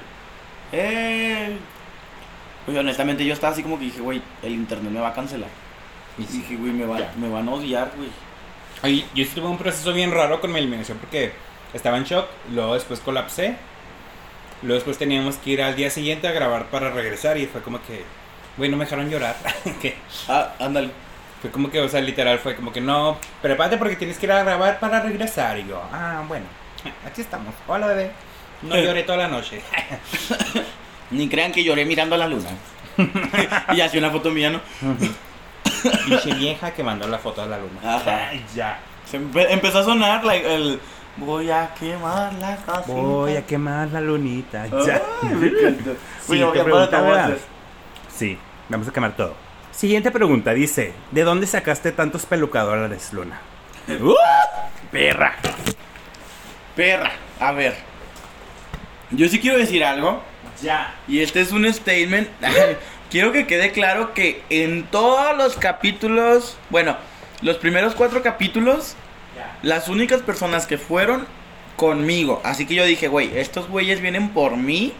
Eh... 0.72 1.56
Pues 2.66 2.76
honestamente 2.78 3.24
yo 3.24 3.32
estaba 3.34 3.52
así 3.52 3.62
como 3.62 3.78
que 3.78 3.86
dije, 3.86 4.00
güey, 4.00 4.22
el 4.42 4.52
internet 4.52 4.92
me 4.92 5.00
va 5.00 5.08
a 5.08 5.14
cancelar. 5.14 5.48
Y 6.18 6.24
dije, 6.24 6.56
güey, 6.56 6.72
me, 6.72 6.84
va, 6.84 6.98
Ya. 6.98 7.12
me 7.16 7.28
van 7.28 7.48
a 7.48 7.52
odiar, 7.52 7.90
güey. 7.96 8.08
Oye, 8.84 9.04
yo 9.14 9.24
sí 9.24 9.30
tuve 9.34 9.46
un 9.48 9.58
proceso 9.58 9.92
bien 9.92 10.10
raro 10.12 10.40
con 10.40 10.52
mi 10.52 10.58
eliminación 10.58 10.98
porque 10.98 11.32
estaba 11.72 11.96
en 11.96 12.04
shock, 12.04 12.26
luego 12.52 12.74
después 12.74 13.00
colapsé, 13.00 13.56
luego 14.62 14.74
después 14.74 14.98
teníamos 14.98 15.36
que 15.36 15.50
ir 15.50 15.62
al 15.62 15.74
día 15.76 15.88
siguiente 15.90 16.28
a 16.28 16.32
grabar 16.32 16.66
para 16.66 16.90
regresar 16.90 17.38
y 17.38 17.46
fue 17.46 17.62
como 17.62 17.80
que, 17.82 18.04
güey, 18.56 18.68
no 18.70 18.76
me 18.76 18.84
dejaron 18.84 19.08
llorar. 19.10 19.36
que 19.80 19.96
Ah, 20.28 20.52
ándale. 20.58 20.90
fue 21.40 21.50
como 21.50 21.70
que, 21.70 21.80
o 21.80 21.88
sea, 21.88 22.00
literal, 22.00 22.38
fue 22.40 22.54
como 22.56 22.72
que 22.72 22.80
no, 22.80 23.16
prepárate 23.40 23.76
porque 23.76 23.96
tienes 23.96 24.18
que 24.18 24.26
ir 24.26 24.32
a 24.32 24.42
grabar 24.44 24.78
para 24.80 25.00
regresar. 25.00 25.58
Y 25.58 25.66
yo, 25.68 25.80
ah, 25.92 26.22
bueno, 26.28 26.46
aquí 27.06 27.20
estamos. 27.22 27.54
Hola, 27.66 27.86
bebé. 27.88 28.10
No 28.62 28.76
lloré 28.80 29.02
toda 29.04 29.18
la 29.18 29.28
noche. 29.28 29.62
Ni 31.12 31.28
crean 31.28 31.52
que 31.52 31.62
lloré 31.62 31.84
mirando 31.84 32.14
a 32.14 32.18
la 32.18 32.26
luna. 32.28 32.48
y 33.74 33.80
así 33.80 33.98
una 33.98 34.10
foto 34.10 34.30
mía, 34.30 34.50
¿no? 34.50 34.60
Dice 36.08 36.34
vieja 36.34 36.72
que 36.72 36.82
mandó 36.82 37.06
la 37.08 37.18
foto 37.18 37.42
a 37.42 37.46
la 37.46 37.58
luna. 37.58 37.96
Ajá. 37.96 38.28
Ay, 38.30 38.44
ya. 38.54 38.78
Se 39.10 39.20
empe- 39.20 39.46
empezó 39.50 39.78
a 39.80 39.84
sonar 39.84 40.24
like, 40.24 40.54
el... 40.54 40.80
Voy 41.16 41.50
a 41.50 41.74
quemar 41.78 42.32
la 42.34 42.56
casita. 42.56 42.92
Voy 42.92 43.36
a 43.36 43.44
quemar 43.46 43.88
la 43.88 44.00
lunita. 44.00 44.62
Ay, 44.62 44.70
Ya. 44.86 45.02
Sí, 48.14 48.38
vamos 48.68 48.88
a 48.88 48.92
quemar 48.92 49.14
todo. 49.16 49.34
Siguiente 49.72 50.10
pregunta, 50.10 50.52
dice, 50.54 50.92
¿de 51.10 51.22
dónde 51.24 51.46
sacaste 51.46 51.92
tantos 51.92 52.24
pelucadores, 52.26 53.12
Luna? 53.12 53.40
¡Uh! 54.00 54.14
Perra. 54.90 55.34
Perra, 56.76 57.12
a 57.40 57.52
ver. 57.52 57.74
Yo 59.10 59.28
sí 59.28 59.38
quiero 59.40 59.58
decir 59.58 59.84
algo. 59.84 60.22
Ya. 60.62 60.94
Y 61.08 61.20
este 61.20 61.40
es 61.40 61.52
un 61.52 61.70
statement. 61.72 62.28
quiero 63.10 63.32
que 63.32 63.46
quede 63.46 63.72
claro 63.72 64.14
que 64.14 64.42
en 64.48 64.84
todos 64.84 65.36
los 65.36 65.56
capítulos, 65.56 66.56
bueno, 66.70 66.96
los 67.42 67.56
primeros 67.58 67.94
cuatro 67.94 68.22
capítulos, 68.22 68.96
Ya. 69.36 69.58
las 69.62 69.88
únicas 69.88 70.22
personas 70.22 70.66
que 70.66 70.78
fueron 70.78 71.26
conmigo. 71.76 72.40
Así 72.44 72.66
que 72.66 72.74
yo 72.74 72.84
dije, 72.84 73.08
güey, 73.08 73.36
estos 73.36 73.68
güeyes 73.68 74.00
vienen 74.00 74.30
por 74.30 74.56
mí, 74.56 74.92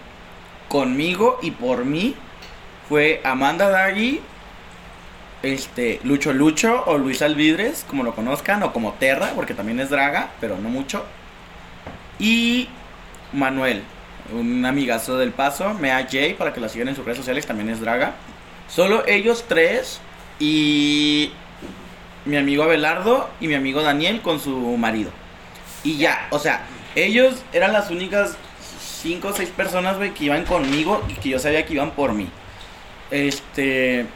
conmigo 0.68 1.38
y 1.42 1.52
por 1.52 1.84
mí. 1.84 2.14
Fue 2.88 3.20
Amanda 3.24 3.70
Daggy, 3.70 4.20
este, 5.42 6.00
Lucho 6.04 6.32
Lucho 6.32 6.84
o 6.86 6.98
Luis 6.98 7.22
Alvidres, 7.22 7.84
como 7.88 8.02
lo 8.02 8.14
conozcan, 8.14 8.62
o 8.62 8.72
como 8.72 8.92
Terra, 8.94 9.32
porque 9.34 9.54
también 9.54 9.80
es 9.80 9.90
draga, 9.90 10.30
pero 10.40 10.58
no 10.58 10.68
mucho. 10.68 11.04
Y 12.18 12.68
Manuel, 13.32 13.82
un 14.32 14.64
amigazo 14.64 15.18
del 15.18 15.32
paso, 15.32 15.74
Mea 15.74 16.02
J, 16.02 16.36
para 16.38 16.52
que 16.52 16.60
la 16.60 16.68
sigan 16.68 16.88
en 16.88 16.96
sus 16.96 17.04
redes 17.04 17.18
sociales, 17.18 17.46
también 17.46 17.68
es 17.68 17.80
draga. 17.80 18.14
Solo 18.68 19.06
ellos 19.06 19.44
tres 19.48 20.00
y 20.38 21.32
mi 22.24 22.36
amigo 22.36 22.62
Abelardo 22.62 23.28
y 23.40 23.48
mi 23.48 23.54
amigo 23.54 23.82
Daniel 23.82 24.20
con 24.20 24.40
su 24.40 24.56
marido. 24.76 25.10
Y 25.84 25.98
ya, 25.98 26.28
o 26.30 26.38
sea, 26.38 26.64
ellos 26.94 27.42
eran 27.52 27.72
las 27.72 27.90
únicas 27.90 28.36
cinco 29.02 29.28
o 29.28 29.32
seis 29.32 29.50
personas, 29.50 29.96
güey, 29.96 30.14
que 30.14 30.24
iban 30.24 30.44
conmigo 30.44 31.02
y 31.08 31.14
que 31.14 31.30
yo 31.30 31.38
sabía 31.38 31.66
que 31.66 31.74
iban 31.74 31.90
por 31.92 32.12
mí. 32.12 32.28
Este. 33.10 34.06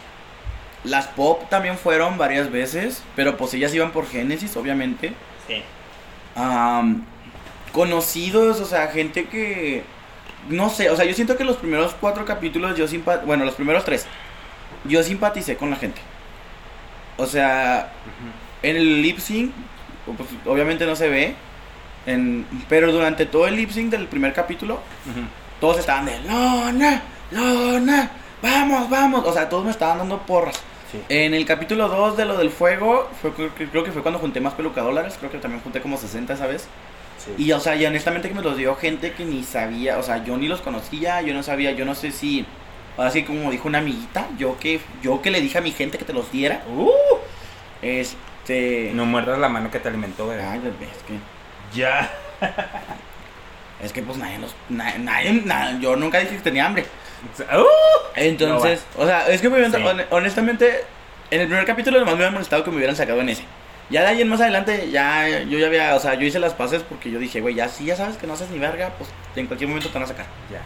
Las 0.85 1.09
pop 1.09 1.49
también 1.51 1.77
fueron 1.77 2.17
varias 2.17 2.51
veces, 2.51 3.03
pero 3.17 3.37
pues 3.37 3.53
ellas 3.55 3.75
iban 3.75 3.91
por 3.91 4.09
Génesis, 4.09 4.57
obviamente. 4.57 5.13
Sí. 5.49 5.63
Am, 6.37 7.05
conocidos, 7.73 8.61
o 8.61 8.65
sea, 8.65 8.87
gente 8.89 9.27
que. 9.27 9.83
No 10.49 10.69
sé, 10.71 10.91
o 10.91 10.97
sea, 10.97 11.05
yo 11.05 11.15
siento 11.15 11.37
que 11.37 11.45
los 11.45 11.57
primeros 11.57 11.95
cuatro 12.01 12.25
capítulos 12.25 12.77
yo 12.77 12.87
simpa 12.89 13.19
Bueno, 13.19 13.45
los 13.45 13.55
primeros 13.55 13.85
tres. 13.85 14.07
Yo 14.85 15.03
simpaticé 15.03 15.57
con 15.57 15.71
la 15.71 15.77
gente. 15.77 16.01
O 17.17 17.27
sea, 17.27 17.93
en 18.63 18.77
el 18.77 19.03
lip 19.03 19.19
sync, 19.19 19.53
pues, 20.17 20.29
obviamente 20.45 20.87
no 20.87 20.95
se 20.97 21.09
ve. 21.09 21.35
En, 22.07 22.47
pero 22.69 22.93
durante 22.93 23.27
todo 23.27 23.47
el 23.49 23.57
lip 23.57 23.71
sync 23.71 23.91
del 23.91 24.07
primer 24.07 24.33
capítulo, 24.33 24.81
todos 25.61 25.79
estaban 25.79 26.07
de 26.07 26.21
Lona, 26.21 27.03
Lona, 27.33 28.11
vamos, 28.43 28.89
vamos. 28.89 29.25
O 29.27 29.33
sea, 29.33 29.49
todos 29.49 29.65
me 29.65 29.71
estaban 29.73 29.99
dando 29.99 30.19
porras. 30.23 30.61
Sí. 30.93 31.01
En 31.09 31.35
el 31.35 31.45
capítulo 31.47 31.89
2 31.89 32.17
de 32.17 32.27
lo 32.27 32.37
del 32.37 32.51
fuego, 32.51 33.11
fue, 33.21 33.33
creo, 33.33 33.53
que- 33.57 33.67
creo 33.67 33.83
que 33.83 33.91
fue 33.91 34.03
cuando 34.03 34.21
junté 34.21 34.41
más 34.41 34.55
pelucadólares. 34.55 35.17
Creo 35.19 35.33
que 35.33 35.39
también 35.39 35.61
junté 35.63 35.81
como 35.81 35.97
60 35.97 36.35
esa 36.35 36.47
vez. 36.47 36.69
Sí. 37.27 37.45
Y, 37.45 37.53
o 37.53 37.61
sea, 37.61 37.77
y 37.77 37.85
honestamente 37.85 38.29
que 38.29 38.35
me 38.35 38.43
los 38.43 38.57
dio 38.57 38.75
gente 38.77 39.13
que 39.13 39.25
ni 39.25 39.43
sabía. 39.45 39.99
O 39.99 40.03
sea, 40.03 40.25
yo 40.25 40.37
ni 40.37 40.49
los 40.49 40.61
conocía, 40.63 41.21
yo 41.23 41.35
no 41.35 41.43
sabía, 41.43 41.73
yo 41.73 41.85
no 41.85 41.95
sé 41.95 42.11
si. 42.13 42.47
Así 42.97 43.25
como 43.25 43.51
dijo 43.51 43.69
una 43.69 43.79
amiguita, 43.79 44.27
yo 44.39 44.59
que, 44.59 44.81
yo 45.03 45.21
que 45.21 45.31
le 45.31 45.41
dije 45.43 45.59
a 45.59 45.61
mi 45.61 45.73
gente 45.73 45.99
que 45.99 46.05
te 46.07 46.13
los 46.15 46.33
diera. 46.33 46.63
Uh, 46.69 46.91
Este. 47.83 48.91
no 48.95 49.05
muerdas 49.05 49.39
la 49.39 49.49
mano 49.49 49.71
que 49.71 49.79
te 49.81 49.89
alimentó, 49.89 50.27
bebé. 50.29 50.43
Ay, 50.43 50.59
bebé, 50.61 50.87
es 50.91 51.03
que. 51.03 51.79
Ya. 51.79 52.11
Es 53.83 53.93
que 53.93 54.01
pues 54.01 54.17
nadie 54.17 54.39
los. 54.39 54.55
na- 54.71 54.97
nadie, 54.97 55.33
na- 55.45 55.79
yo 55.81 55.97
nunca 55.97 56.19
dije 56.19 56.37
que 56.37 56.41
tenía 56.43 56.65
hambre. 56.65 56.87
Uh, 57.39 57.65
Entonces, 58.15 58.83
o 58.97 59.05
sea, 59.05 59.29
es 59.29 59.43
que 59.43 59.51
me 59.51 59.63
Sí. 59.71 59.77
honestamente, 60.09 60.83
en 61.31 61.41
el 61.43 61.47
primer 61.47 61.67
capítulo 61.67 61.99
nomás 61.99 62.13
me 62.15 62.19
hubiera 62.21 62.31
molestado 62.33 62.65
que 62.65 62.71
me 62.71 62.77
hubieran 62.79 62.97
sacado 62.97 63.21
en 63.21 63.29
ese. 63.29 63.45
Ya 63.91 64.03
de 64.03 64.09
ahí 64.09 64.21
en 64.23 64.29
más 64.29 64.41
adelante, 64.41 64.91
ya 64.91 65.29
yo 65.45 65.59
ya 65.59 65.67
había, 65.69 65.95
o 65.95 66.01
sea, 66.01 66.15
yo 66.15 66.27
hice 66.27 66.39
las 66.41 66.55
paces 66.55 66.83
porque 66.83 67.11
yo 67.11 67.19
dije, 67.21 67.41
güey, 67.41 67.55
ya 67.55 67.69
si 67.69 67.85
ya 67.85 67.95
sabes 67.97 68.17
que 68.17 68.27
no 68.27 68.33
haces 68.35 68.51
ni 68.51 68.59
verga, 68.59 68.91
pues 68.99 69.11
en 69.37 69.47
cualquier 69.47 69.69
momento 69.69 69.89
te 69.89 69.95
van 69.95 70.03
a 70.05 70.07
sacar. 70.09 70.27
ya. 70.51 70.61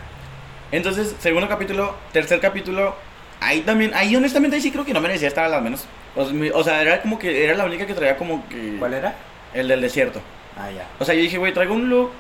Entonces, 0.72 1.16
segundo 1.18 1.48
capítulo, 1.48 1.96
tercer 2.12 2.40
capítulo, 2.40 2.94
ahí 3.40 3.60
también, 3.62 3.92
ahí 3.94 4.14
honestamente 4.16 4.56
ahí 4.56 4.62
sí 4.62 4.70
creo 4.70 4.84
que 4.84 4.94
no 4.94 5.00
merecía 5.00 5.28
estar 5.28 5.44
a 5.44 5.48
las 5.48 5.62
menos. 5.62 5.84
O, 6.16 6.24
sea, 6.24 6.32
mi- 6.32 6.50
o 6.50 6.62
sea, 6.64 6.80
era 6.80 7.02
como 7.02 7.18
que 7.18 7.44
era 7.44 7.54
la 7.54 7.64
única 7.64 7.86
que 7.86 7.94
traía 7.94 8.16
como 8.16 8.48
que 8.48 8.76
¿Cuál 8.78 8.94
era? 8.94 9.14
el 9.52 9.68
del 9.68 9.80
desierto. 9.80 10.20
Ah, 10.56 10.70
ya. 10.70 10.86
O 10.98 11.04
sea, 11.04 11.14
yo 11.14 11.20
dije, 11.22 11.38
güey, 11.38 11.52
traigo 11.52 11.74
un 11.74 11.88
look 11.90 12.12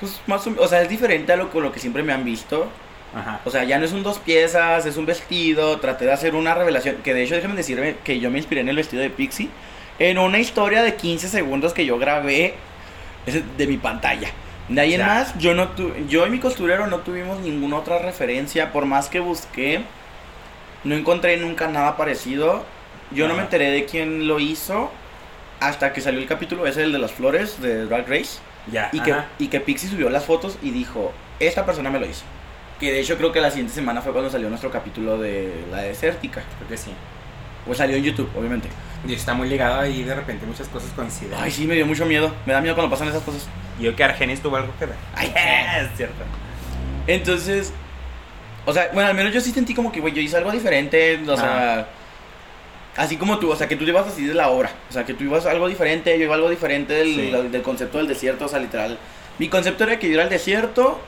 pues 0.00 0.20
más 0.26 0.46
o, 0.46 0.54
o 0.58 0.68
sea, 0.68 0.82
es 0.82 0.88
diferente 0.88 1.32
a 1.32 1.36
lo, 1.36 1.48
lo 1.60 1.72
que 1.72 1.80
siempre 1.80 2.02
me 2.02 2.12
han 2.12 2.24
visto. 2.24 2.68
Ajá. 3.14 3.40
O 3.44 3.50
sea, 3.50 3.64
ya 3.64 3.78
no 3.78 3.84
es 3.84 3.92
un 3.92 4.02
dos 4.02 4.18
piezas, 4.18 4.84
es 4.86 4.96
un 4.96 5.06
vestido. 5.06 5.78
Traté 5.80 6.04
de 6.04 6.12
hacer 6.12 6.34
una 6.34 6.54
revelación. 6.54 6.96
Que 7.02 7.14
de 7.14 7.22
hecho, 7.24 7.34
déjenme 7.34 7.56
decirme 7.56 7.96
que 8.04 8.20
yo 8.20 8.30
me 8.30 8.38
inspiré 8.38 8.60
en 8.60 8.68
el 8.68 8.76
vestido 8.76 9.02
de 9.02 9.10
Pixie. 9.10 9.48
En 9.98 10.18
una 10.18 10.38
historia 10.38 10.82
de 10.82 10.94
15 10.94 11.28
segundos 11.28 11.72
que 11.72 11.84
yo 11.84 11.98
grabé 11.98 12.54
de 13.56 13.66
mi 13.66 13.76
pantalla. 13.78 14.30
De 14.68 14.80
ahí 14.80 14.94
en 14.94 15.00
más, 15.00 15.36
yo, 15.38 15.54
no 15.54 15.68
tu- 15.70 15.94
yo 16.08 16.26
y 16.26 16.30
mi 16.30 16.38
costurero 16.38 16.86
no 16.86 16.98
tuvimos 16.98 17.40
ninguna 17.40 17.76
otra 17.78 17.98
referencia. 17.98 18.70
Por 18.72 18.84
más 18.84 19.08
que 19.08 19.18
busqué, 19.20 19.80
no 20.84 20.94
encontré 20.94 21.36
nunca 21.38 21.66
nada 21.68 21.96
parecido. 21.96 22.64
Yo 23.10 23.26
no 23.26 23.34
me 23.34 23.42
enteré 23.42 23.70
de 23.70 23.86
quién 23.86 24.28
lo 24.28 24.38
hizo 24.38 24.90
hasta 25.60 25.92
que 25.92 26.00
salió 26.00 26.20
el 26.20 26.26
capítulo 26.26 26.66
ese, 26.66 26.82
el 26.84 26.92
de 26.92 26.98
las 26.98 27.12
flores 27.12 27.60
de 27.60 27.86
Drag 27.86 28.06
Race. 28.08 28.38
Ya. 28.70 28.90
Y 28.92 29.00
que, 29.00 29.14
y 29.38 29.48
que 29.48 29.60
Pixie 29.60 29.88
subió 29.88 30.10
las 30.10 30.24
fotos 30.26 30.58
y 30.62 30.70
dijo, 30.70 31.12
esta 31.40 31.64
persona 31.64 31.90
me 31.90 31.98
lo 31.98 32.06
hizo. 32.06 32.24
Que 32.78 32.92
de 32.92 33.00
hecho 33.00 33.16
creo 33.16 33.32
que 33.32 33.40
la 33.40 33.50
siguiente 33.50 33.72
semana 33.74 34.02
fue 34.02 34.12
cuando 34.12 34.30
salió 34.30 34.48
nuestro 34.50 34.70
capítulo 34.70 35.18
de 35.18 35.52
la 35.72 35.78
desértica. 35.78 36.44
Creo 36.58 36.68
que 36.68 36.76
sí. 36.76 36.90
Pues 37.64 37.78
salió 37.78 37.96
en 37.96 38.04
YouTube, 38.04 38.30
obviamente. 38.38 38.68
Y 39.06 39.14
está 39.14 39.32
muy 39.34 39.48
ligado 39.48 39.80
ahí, 39.80 40.02
de 40.02 40.14
repente 40.14 40.44
muchas 40.44 40.68
cosas 40.68 40.90
coinciden. 40.96 41.38
Ay, 41.40 41.50
sí, 41.50 41.66
me 41.66 41.74
dio 41.74 41.86
mucho 41.86 42.04
miedo. 42.04 42.34
Me 42.46 42.52
da 42.52 42.60
miedo 42.60 42.74
cuando 42.74 42.90
pasan 42.90 43.08
esas 43.08 43.22
cosas. 43.22 43.46
Y 43.78 43.84
yo 43.84 43.94
que 43.94 44.02
Argenis 44.04 44.40
tuvo 44.40 44.56
algo 44.56 44.72
que 44.78 44.86
ver. 44.86 44.96
Ay, 45.14 45.32
es 45.82 45.96
cierto. 45.96 46.24
Entonces, 47.06 47.72
o 48.66 48.72
sea, 48.72 48.90
bueno, 48.92 49.08
al 49.08 49.14
menos 49.14 49.32
yo 49.32 49.40
sí 49.40 49.50
sentí 49.52 49.74
como 49.74 49.92
que, 49.92 50.00
güey, 50.00 50.12
yo 50.12 50.20
hice 50.20 50.36
algo 50.36 50.50
diferente. 50.50 51.20
O 51.26 51.36
sea, 51.36 51.86
así 52.96 53.16
como 53.16 53.38
tú, 53.38 53.50
o 53.50 53.56
sea, 53.56 53.68
que 53.68 53.76
tú 53.76 53.84
ibas 53.84 54.06
así 54.08 54.26
de 54.26 54.34
la 54.34 54.48
obra. 54.48 54.70
O 54.90 54.92
sea, 54.92 55.04
que 55.04 55.14
tú 55.14 55.24
ibas 55.24 55.46
algo 55.46 55.68
diferente, 55.68 56.16
yo 56.18 56.24
iba 56.24 56.34
algo 56.34 56.50
diferente 56.50 56.92
del, 56.94 57.14
Sí. 57.14 57.48
del 57.50 57.62
concepto 57.62 57.98
del 57.98 58.08
desierto. 58.08 58.44
O 58.46 58.48
sea, 58.48 58.58
literal. 58.58 58.98
Mi 59.38 59.48
concepto 59.48 59.84
era 59.84 59.98
que 59.98 60.08
yo 60.08 60.14
era 60.14 60.24
al 60.24 60.28
desierto. 60.30 61.00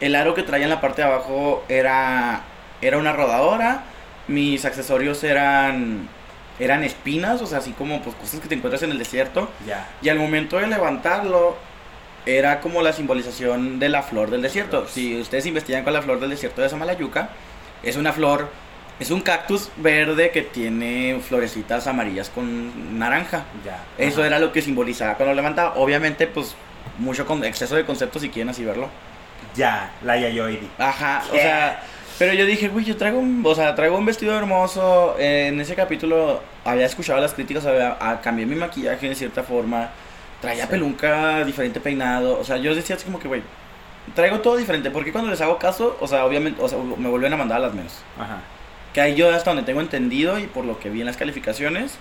El 0.00 0.14
aro 0.14 0.34
que 0.34 0.42
traía 0.42 0.64
en 0.64 0.70
la 0.70 0.80
parte 0.80 1.02
de 1.02 1.08
abajo 1.08 1.64
era, 1.68 2.42
era 2.80 2.98
una 2.98 3.12
rodadora. 3.12 3.84
Mis 4.28 4.64
accesorios 4.64 5.22
eran, 5.24 6.08
eran 6.62 6.84
espinas, 6.84 7.42
o 7.42 7.46
sea, 7.46 7.58
así 7.58 7.72
como 7.72 8.00
pues, 8.02 8.14
cosas 8.16 8.40
que 8.40 8.48
te 8.48 8.54
encuentras 8.54 8.82
en 8.82 8.92
el 8.92 8.98
desierto. 8.98 9.50
Ya. 9.66 9.88
Y 10.00 10.08
al 10.08 10.18
momento 10.18 10.58
de 10.58 10.68
levantarlo, 10.68 11.56
era 12.24 12.60
como 12.60 12.82
la 12.82 12.92
simbolización 12.92 13.78
de 13.80 13.88
la 13.88 14.02
flor 14.02 14.30
del 14.30 14.42
desierto. 14.42 14.78
Flores. 14.78 14.92
Si 14.92 15.20
ustedes 15.20 15.46
investigan 15.46 15.82
con 15.82 15.92
la 15.92 16.02
flor 16.02 16.20
del 16.20 16.30
desierto 16.30 16.62
de 16.62 16.68
Samalayuca, 16.68 17.30
es 17.82 17.96
una 17.96 18.12
flor, 18.12 18.48
es 19.00 19.10
un 19.10 19.22
cactus 19.22 19.70
verde 19.76 20.30
que 20.30 20.42
tiene 20.42 21.20
florecitas 21.26 21.86
amarillas 21.88 22.30
con 22.30 22.96
naranja. 22.98 23.44
Ya. 23.64 23.84
Eso 23.98 24.20
Ajá. 24.20 24.28
era 24.28 24.38
lo 24.38 24.52
que 24.52 24.62
simbolizaba 24.62 25.14
cuando 25.14 25.32
lo 25.32 25.36
levantaba. 25.36 25.74
Obviamente, 25.74 26.28
pues, 26.28 26.54
mucho 26.98 27.26
con 27.26 27.44
exceso 27.44 27.74
de 27.74 27.84
conceptos 27.84 28.22
si 28.22 28.28
quieren 28.28 28.50
así 28.50 28.64
verlo. 28.64 28.88
Ya, 29.56 29.92
la 30.02 30.16
Yayoiri. 30.16 30.70
Ajá, 30.78 31.24
o 31.30 31.34
sea, 31.34 31.82
pero 32.22 32.34
yo 32.34 32.46
dije, 32.46 32.68
güey, 32.68 32.84
yo 32.84 32.96
traigo 32.96 33.18
un, 33.18 33.42
o 33.44 33.52
sea, 33.52 33.74
traigo 33.74 33.98
un 33.98 34.06
vestido 34.06 34.36
hermoso. 34.38 35.16
En 35.18 35.60
ese 35.60 35.74
capítulo 35.74 36.40
había 36.64 36.86
escuchado 36.86 37.20
las 37.20 37.34
críticas, 37.34 37.66
había, 37.66 37.96
a, 38.00 38.20
cambié 38.20 38.46
mi 38.46 38.54
maquillaje 38.54 39.08
de 39.08 39.14
cierta 39.16 39.42
forma. 39.42 39.90
Traía 40.40 40.64
Sí. 40.66 40.70
peluca, 40.70 41.44
diferente 41.44 41.80
peinado. 41.80 42.38
O 42.38 42.44
sea, 42.44 42.58
yo 42.58 42.76
decía 42.76 42.94
así 42.94 43.06
como 43.06 43.18
que, 43.18 43.26
güey, 43.26 43.42
traigo 44.14 44.38
todo 44.38 44.56
diferente. 44.56 44.92
Porque 44.92 45.10
cuando 45.10 45.30
les 45.32 45.40
hago 45.40 45.58
caso, 45.58 45.96
o 46.00 46.06
sea, 46.06 46.24
obviamente, 46.24 46.62
o 46.62 46.68
sea, 46.68 46.78
me 46.78 47.08
vuelven 47.08 47.32
a 47.32 47.36
mandar 47.36 47.58
a 47.58 47.60
las 47.62 47.74
menos. 47.74 47.92
Ajá. 48.16 48.38
Que 48.94 49.00
ahí 49.00 49.16
yo 49.16 49.34
hasta 49.34 49.50
donde 49.50 49.64
tengo 49.64 49.80
entendido 49.80 50.38
y 50.38 50.46
por 50.46 50.64
lo 50.64 50.78
que 50.78 50.90
vi 50.90 51.00
en 51.00 51.06
las 51.06 51.16
calificaciones, 51.16 51.98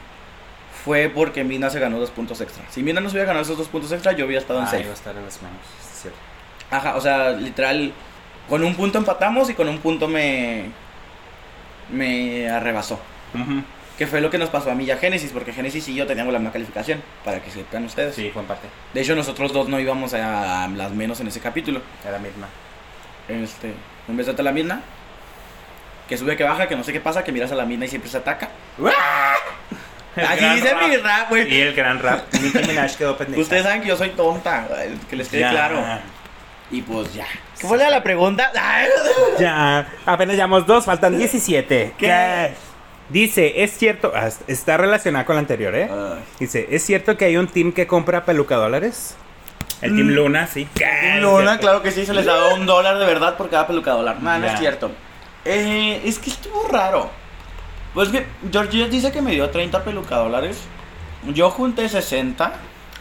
fue 0.86 1.10
porque 1.14 1.44
Mina 1.44 1.72
se 1.72 1.80
ganó 1.80 1.98
dos 2.00 2.12
puntos 2.12 2.42
extra. 2.42 2.64
Si 2.70 2.84
Mina 2.84 3.02
no 3.02 3.10
se 3.10 3.14
hubiera 3.16 3.28
ganado 3.28 3.44
esos 3.44 3.58
dos 3.58 3.68
puntos 3.70 3.92
extra, 3.92 4.12
yo 4.12 4.26
hubiera 4.26 4.40
estado 4.42 4.60
en 4.60 4.66
Ah, 4.66 4.70
safe. 4.70 4.84
iba 4.84 4.92
a 4.92 4.94
estar 4.94 5.16
en 5.16 5.26
las 5.26 5.42
manos. 5.42 5.58
sí, 5.82 5.88
es 5.96 6.02
cierto. 6.04 6.20
Ajá, 6.70 6.96
o 6.96 7.02
sea, 7.02 7.32
literal, 7.32 7.92
con 8.50 8.64
un 8.64 8.76
punto 8.76 8.98
empatamos 8.98 9.50
y 9.50 9.54
con 9.54 9.68
un 9.70 9.80
punto 9.80 10.08
me. 10.08 10.66
me 11.90 12.50
arrebasó. 12.50 13.00
Que 13.98 14.08
fue 14.08 14.20
lo 14.20 14.30
que 14.30 14.38
nos 14.38 14.50
pasó 14.50 14.72
a 14.72 14.76
mí 14.76 14.86
y 14.86 14.92
a 14.92 14.98
Génesis, 14.98 15.32
porque 15.32 15.54
Génesis 15.54 15.88
y 15.88 15.96
yo 15.96 16.08
teníamos 16.08 16.34
la 16.34 16.40
misma 16.40 16.52
calificación, 16.52 17.04
para 17.24 17.42
que 17.42 17.52
sepan 17.52 17.86
ustedes. 17.86 18.16
Sí, 18.16 18.32
fue 18.34 18.42
en 18.42 18.48
parte. 18.48 18.68
De 18.94 19.02
hecho, 19.02 19.16
nosotros 19.16 19.54
dos 19.54 19.70
no 19.70 19.80
íbamos 19.80 20.14
a, 20.14 20.68
las 20.68 20.92
menos 20.92 21.20
en 21.20 21.28
ese 21.28 21.40
capítulo. 21.40 21.82
Era 22.02 22.14
la 22.14 22.20
misma. 22.20 22.48
Este, 23.28 23.74
un 24.08 24.18
beso 24.18 24.34
a 24.38 24.42
la 24.42 24.52
misma. 24.52 24.82
Que 26.10 26.18
sube, 26.18 26.36
que 26.36 26.44
baja, 26.44 26.68
que 26.68 26.76
no 26.76 26.84
sé 26.84 26.92
qué 26.92 27.00
pasa, 27.00 27.24
que 27.24 27.32
miras 27.32 27.52
a 27.52 27.56
la 27.56 27.66
misma 27.66 27.86
y 27.86 27.88
siempre 27.88 28.10
se 28.10 28.18
ataca. 28.18 28.50
Así 30.16 30.46
dice 30.56 30.74
rap. 30.74 30.90
mi 30.90 30.98
rap, 30.98 31.30
güey. 31.30 31.54
Y 31.54 31.62
el 31.62 31.74
gran 31.74 32.00
rap. 32.00 32.34
Nicki 32.34 32.68
Minaj 32.68 32.96
quedó 32.96 33.18
pendeja. 33.18 33.42
Ustedes 33.42 33.64
saben 33.64 33.82
que 33.82 33.88
yo 33.88 33.96
soy 33.96 34.10
tonta, 34.10 34.68
que 35.10 35.16
les 35.16 35.30
quede 35.30 35.42
Ya. 35.42 35.52
claro. 35.52 35.82
Y 36.72 36.82
pues 36.82 37.14
ya. 37.14 37.28
¿Qué 37.60 37.68
fue 37.68 37.78
la 37.78 38.02
pregunta? 38.02 38.52
Ya, 39.40 39.88
apenas 40.06 40.36
llevamos 40.36 40.66
dos, 40.66 40.86
faltan 40.86 41.18
17. 41.18 41.94
¿Qué? 41.98 42.54
Dice, 43.10 43.64
es 43.64 43.72
cierto, 43.78 44.14
ah, 44.16 44.30
está 44.48 44.78
relacionada 44.78 45.26
con 45.26 45.36
la 45.36 45.42
anterior, 45.42 45.76
¿eh? 45.76 45.90
Ay. 45.92 46.24
Dice, 46.40 46.68
¿es 46.72 46.84
cierto 46.84 47.18
que 47.18 47.26
hay 47.26 47.36
un 47.38 47.48
team 47.48 47.74
que 47.74 47.86
compra 47.88 48.24
pelucadólares? 48.24 49.16
El 49.82 49.96
Team 49.96 50.08
Mm. 50.08 50.12
Luna, 50.12 50.48
sí. 50.48 50.68
Team 50.74 51.22
Luna, 51.22 51.58
claro 51.58 51.82
que 51.82 51.92
sí, 51.92 52.06
se 52.06 52.14
les 52.14 52.26
daba 52.26 52.54
un 52.54 52.66
dólar 52.66 53.00
de 53.00 53.06
verdad 53.06 53.36
por 53.36 53.50
cada 53.50 53.68
peluca 53.68 53.92
dólar. 53.92 54.22
No, 54.22 54.38
no 54.38 54.46
es 54.46 54.60
cierto. 54.60 54.92
Eh, 55.44 56.02
es 56.06 56.20
que 56.20 56.30
estuvo 56.30 56.68
raro. 56.68 57.10
Pues 57.94 58.10
que 58.10 58.26
Georgie 58.52 58.88
dice 58.88 59.12
que 59.12 59.22
me 59.22 59.32
dio 59.32 59.50
30 59.50 59.84
peluca 59.84 60.18
dólares. 60.18 60.60
Yo 61.34 61.50
junté 61.50 61.90
60. 61.90 62.54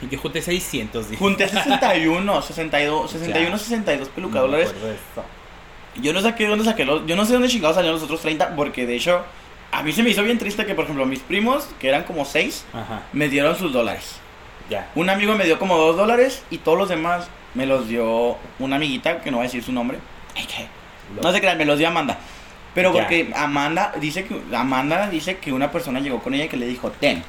Yo 0.08 0.18
junté 0.18 0.40
600. 0.42 1.10
dije. 1.10 1.18
Junté 1.18 1.48
61, 1.48 2.42
62, 2.42 3.10
61, 3.10 3.50
Ya. 3.50 3.58
62 3.58 4.08
peluca 4.08 4.36
No 4.36 4.40
dólares. 4.42 4.72
Yo 6.00 6.12
no 6.12 6.20
saqué 6.20 6.44
de 6.44 6.50
dónde 6.50 6.64
saqué 6.64 6.84
los. 6.84 7.04
Yo 7.06 7.16
no 7.16 7.24
sé 7.24 7.32
dónde 7.34 7.48
chingados 7.48 7.76
salieron 7.76 7.96
los 7.96 8.04
otros 8.04 8.20
30. 8.22 8.54
Porque 8.56 8.86
de 8.86 8.96
hecho, 8.96 9.22
a 9.72 9.82
mí 9.82 9.92
se 9.92 10.02
me 10.02 10.10
hizo 10.10 10.22
bien 10.22 10.38
triste 10.38 10.64
que, 10.64 10.74
por 10.74 10.84
ejemplo, 10.84 11.04
mis 11.04 11.20
primos, 11.20 11.68
que 11.78 11.88
eran 11.88 12.04
como 12.04 12.24
6, 12.24 12.64
Ajá, 12.72 13.02
me 13.12 13.28
dieron 13.28 13.56
sus 13.58 13.72
dólares. 13.72 14.16
ya. 14.70 14.90
Un 14.94 15.10
amigo 15.10 15.34
me 15.34 15.44
dio 15.44 15.58
como 15.58 15.76
2 15.76 15.96
dólares 15.96 16.42
y 16.50 16.58
todos 16.58 16.78
los 16.78 16.88
demás 16.88 17.26
me 17.54 17.66
los 17.66 17.88
dio 17.88 18.36
una 18.60 18.76
amiguita, 18.76 19.20
que 19.20 19.30
no 19.30 19.38
voy 19.38 19.44
a 19.44 19.48
decir 19.48 19.62
su 19.64 19.72
nombre. 19.72 19.98
No 21.20 21.32
se 21.32 21.40
crean, 21.40 21.58
me 21.58 21.64
los 21.64 21.78
dio 21.78 21.88
Amanda. 21.88 22.18
Pero 22.74 22.94
Ya. 22.94 23.00
porque 23.00 23.32
Amanda 23.34 23.92
dice 24.00 24.24
que 24.24 24.40
Amanda 24.54 25.08
dice 25.10 25.38
que 25.38 25.52
una 25.52 25.72
persona 25.72 25.98
llegó 25.98 26.20
con 26.20 26.34
ella 26.34 26.44
y 26.44 26.48
que 26.48 26.56
le 26.56 26.66
dijo, 26.68 26.90
ten, 26.92 27.24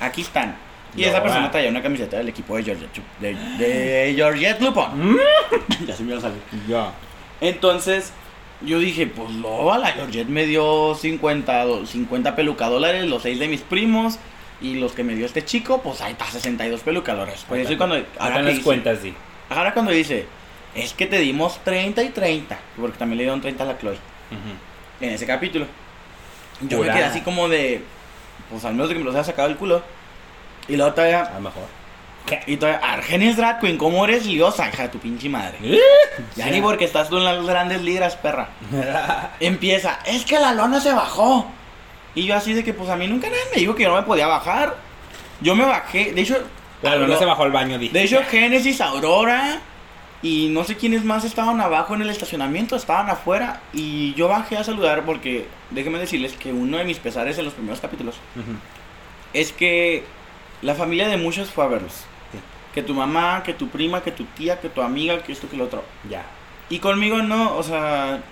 aquí 0.00 0.22
están. 0.22 0.56
Y 0.96 1.04
esa 1.04 1.22
persona 1.22 1.50
traía 1.50 1.70
una 1.70 1.82
camiseta 1.82 2.16
del 2.18 2.28
equipo 2.28 2.56
de 2.56 2.64
Georgette, 2.64 3.00
de, 3.20 3.34
de 3.58 4.12
Georgette. 4.16 4.60
Mm. 4.60 5.16
ya 5.86 5.94
se 5.96 6.02
me 6.02 6.10
iba 6.10 6.18
a 6.18 6.22
salir. 6.22 6.40
Ya. 6.68 6.92
Entonces, 7.40 8.12
yo 8.60 8.78
dije, 8.78 9.06
pues 9.06 9.30
no, 9.30 9.76
la 9.78 9.92
Georgette 9.92 10.28
me 10.28 10.46
dio 10.46 10.94
50, 10.94 11.64
do- 11.64 11.86
50 11.86 12.34
peluca 12.36 12.68
dólares, 12.68 13.06
los 13.06 13.22
6 13.22 13.38
de 13.38 13.48
mis 13.48 13.60
primos. 13.60 14.18
Y 14.62 14.74
los 14.74 14.92
que 14.92 15.02
me 15.04 15.14
dio 15.14 15.24
este 15.24 15.42
chico, 15.42 15.80
pues 15.80 16.02
ahí 16.02 16.12
está, 16.12 16.26
62 16.26 16.80
peluca 16.82 17.14
dólares. 17.14 17.46
Pues 17.48 17.62
eso 17.62 17.72
es 17.72 17.78
cuando... 17.78 17.96
ahora 18.18 18.42
las 18.42 18.58
cuentas, 18.58 18.98
sí. 19.00 19.14
Ahora 19.48 19.72
cuando 19.72 19.90
dice, 19.90 20.26
es 20.74 20.92
que 20.92 21.06
te 21.06 21.18
dimos 21.18 21.64
30 21.64 22.02
y 22.02 22.08
30, 22.10 22.58
porque 22.76 22.98
también 22.98 23.16
le 23.16 23.24
dieron 23.24 23.40
30 23.40 23.64
a 23.64 23.66
la 23.66 23.78
Chloe 23.78 23.94
Ujú. 23.94 25.04
en 25.06 25.10
ese 25.12 25.24
capítulo. 25.26 25.64
Yo 26.60 26.76
Pura. 26.76 26.92
me 26.92 26.98
quedé 26.98 27.08
así 27.08 27.22
como 27.22 27.48
de, 27.48 27.80
pues 28.50 28.62
al 28.66 28.72
menos 28.74 28.88
de 28.90 28.94
que 28.96 28.98
me 28.98 29.06
los 29.06 29.14
haya 29.14 29.24
sacado 29.24 29.48
el 29.48 29.56
culo. 29.56 29.82
Y 30.70 30.76
luego 30.76 30.92
todavía, 30.94 31.22
A 31.22 31.34
lo 31.34 31.40
mejor. 31.40 31.62
y 32.46 32.56
todavía, 32.56 32.80
Argenis 32.86 33.36
Drag 33.36 33.60
Queen, 33.60 33.76
¿cómo 33.76 34.04
eres 34.04 34.24
liosa, 34.24 34.68
hija 34.68 34.84
de 34.84 34.88
tu 34.90 34.98
pinche 34.98 35.28
madre? 35.28 35.58
Ya 36.36 36.46
ni 36.50 36.60
porque 36.60 36.84
estás 36.84 37.08
tú 37.08 37.18
en 37.18 37.24
las 37.24 37.44
grandes 37.44 37.82
ligas, 37.82 38.16
perra. 38.16 38.48
Empieza, 39.40 39.98
es 40.06 40.24
que 40.24 40.38
la 40.38 40.54
lona 40.54 40.80
se 40.80 40.92
bajó. 40.92 41.50
Y 42.14 42.24
yo 42.26 42.36
así 42.36 42.52
de 42.54 42.62
que, 42.64 42.72
pues 42.72 42.88
a 42.90 42.96
mí 42.96 43.06
nunca 43.08 43.28
nadie 43.28 43.42
me 43.54 43.60
dijo 43.60 43.74
que 43.74 43.82
yo 43.84 43.88
no 43.90 43.96
me 43.96 44.02
podía 44.02 44.26
bajar. 44.26 44.76
Yo 45.40 45.54
me 45.54 45.64
bajé, 45.64 46.12
de 46.12 46.20
hecho... 46.20 46.38
La 46.82 46.92
Aurora- 46.92 47.18
se 47.18 47.24
bajó 47.26 47.42
al 47.44 47.52
baño, 47.52 47.78
dije. 47.78 47.92
de 47.92 48.02
hecho, 48.04 48.22
Génesis, 48.30 48.80
Aurora 48.80 49.60
y 50.22 50.48
no 50.50 50.64
sé 50.64 50.76
quiénes 50.76 51.02
más 51.04 51.24
estaban 51.24 51.60
abajo 51.60 51.94
en 51.94 52.02
el 52.02 52.10
estacionamiento, 52.10 52.76
estaban 52.76 53.08
afuera. 53.10 53.60
Y 53.72 54.14
yo 54.14 54.28
bajé 54.28 54.56
a 54.56 54.64
saludar 54.64 55.04
porque, 55.04 55.46
déjenme 55.70 55.98
decirles 55.98 56.32
que 56.34 56.52
uno 56.52 56.78
de 56.78 56.84
mis 56.84 56.98
pesares 56.98 57.38
en 57.38 57.44
los 57.46 57.54
primeros 57.54 57.80
capítulos 57.80 58.16
es 59.32 59.52
que 59.52 60.04
la 60.62 60.74
familia 60.74 61.08
de 61.08 61.16
muchos 61.16 61.50
fue 61.50 61.64
a 61.64 61.68
verlos. 61.68 62.04
Sí. 62.32 62.38
Que 62.74 62.82
tu 62.82 62.94
mamá, 62.94 63.42
que 63.42 63.54
tu 63.54 63.68
prima, 63.68 64.02
que 64.02 64.12
tu 64.12 64.24
tía, 64.24 64.60
que 64.60 64.68
tu 64.68 64.82
amiga, 64.82 65.22
que 65.22 65.32
esto, 65.32 65.48
que 65.48 65.56
lo 65.56 65.64
otro. 65.64 65.84
Ya. 66.08 66.24
Y 66.68 66.78
conmigo 66.78 67.22
no, 67.22 67.56
o 67.56 67.62
sea... 67.62 68.22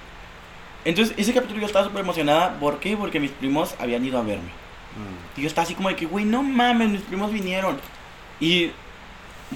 Entonces, 0.84 1.14
ese 1.18 1.34
capítulo 1.34 1.60
yo 1.60 1.66
estaba 1.66 1.84
súper 1.84 2.00
emocionada. 2.00 2.58
¿Por 2.60 2.78
qué? 2.78 2.96
Porque 2.96 3.20
mis 3.20 3.32
primos 3.32 3.74
habían 3.80 4.04
ido 4.04 4.18
a 4.18 4.22
verme. 4.22 4.44
Mm. 4.44 5.38
Y 5.38 5.42
yo 5.42 5.48
estaba 5.48 5.64
así 5.64 5.74
como 5.74 5.88
de 5.88 5.96
que, 5.96 6.06
güey, 6.06 6.24
no 6.24 6.42
mames, 6.42 6.88
mis 6.88 7.02
primos 7.02 7.32
vinieron. 7.32 7.78
Y 8.40 8.70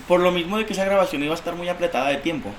por 0.09 0.21
lo 0.21 0.33
mismo 0.33 0.59
de 0.59 0.67
que 0.67 0.73
esa 0.73 0.85
grabación 0.85 1.23
iba 1.23 1.33
a 1.33 1.37
estar 1.37 1.55
muy 1.55 1.69
apretada 1.69 2.09
de 2.09 2.17
tiempo, 2.17 2.51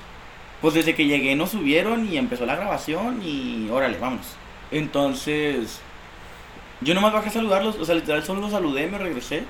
pues 0.60 0.74
desde 0.74 0.94
que 0.94 1.06
llegué 1.06 1.34
nos 1.36 1.50
subieron 1.50 2.10
y 2.10 2.16
empezó 2.16 2.46
la 2.46 2.56
grabación 2.56 3.20
y 3.24 3.68
órale, 3.70 3.98
vámonos. 3.98 4.26
Entonces, 4.70 5.80
yo 6.80 6.94
nomás 6.94 7.12
bajé 7.12 7.28
a 7.28 7.32
saludarlos, 7.32 7.76
o 7.76 7.84
sea, 7.84 7.94
literal 7.94 8.22
solo 8.24 8.40
los 8.40 8.52
saludé, 8.52 8.86
me 8.86 8.98
regresé. 8.98 9.44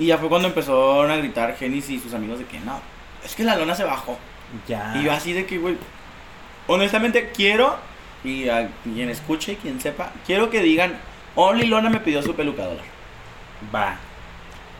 Y 0.00 0.06
ya 0.06 0.16
fue 0.16 0.30
cuando 0.30 0.48
empezaron 0.48 1.10
a 1.10 1.16
gritar 1.16 1.54
Genis 1.56 1.90
y 1.90 2.00
sus 2.00 2.14
amigos 2.14 2.38
de 2.38 2.46
que 2.46 2.58
no, 2.60 2.80
es 3.22 3.34
que 3.34 3.44
la 3.44 3.54
lona 3.54 3.74
se 3.74 3.84
bajó. 3.84 4.18
Ya. 4.66 4.94
Y 4.96 5.04
yo 5.04 5.12
así 5.12 5.34
de 5.34 5.44
que, 5.44 5.58
güey, 5.58 5.76
honestamente 6.66 7.30
quiero, 7.36 7.76
y 8.24 8.48
a 8.48 8.70
quien 8.82 9.10
escuche 9.10 9.52
y 9.52 9.56
quien 9.56 9.78
sepa, 9.78 10.10
quiero 10.26 10.48
que 10.48 10.62
digan, 10.62 10.98
Only 11.34 11.66
Lona 11.66 11.90
me 11.90 12.00
pidió 12.00 12.22
su 12.22 12.34
peluca 12.34 12.64
dólar. 12.64 12.84
Va. 13.74 13.98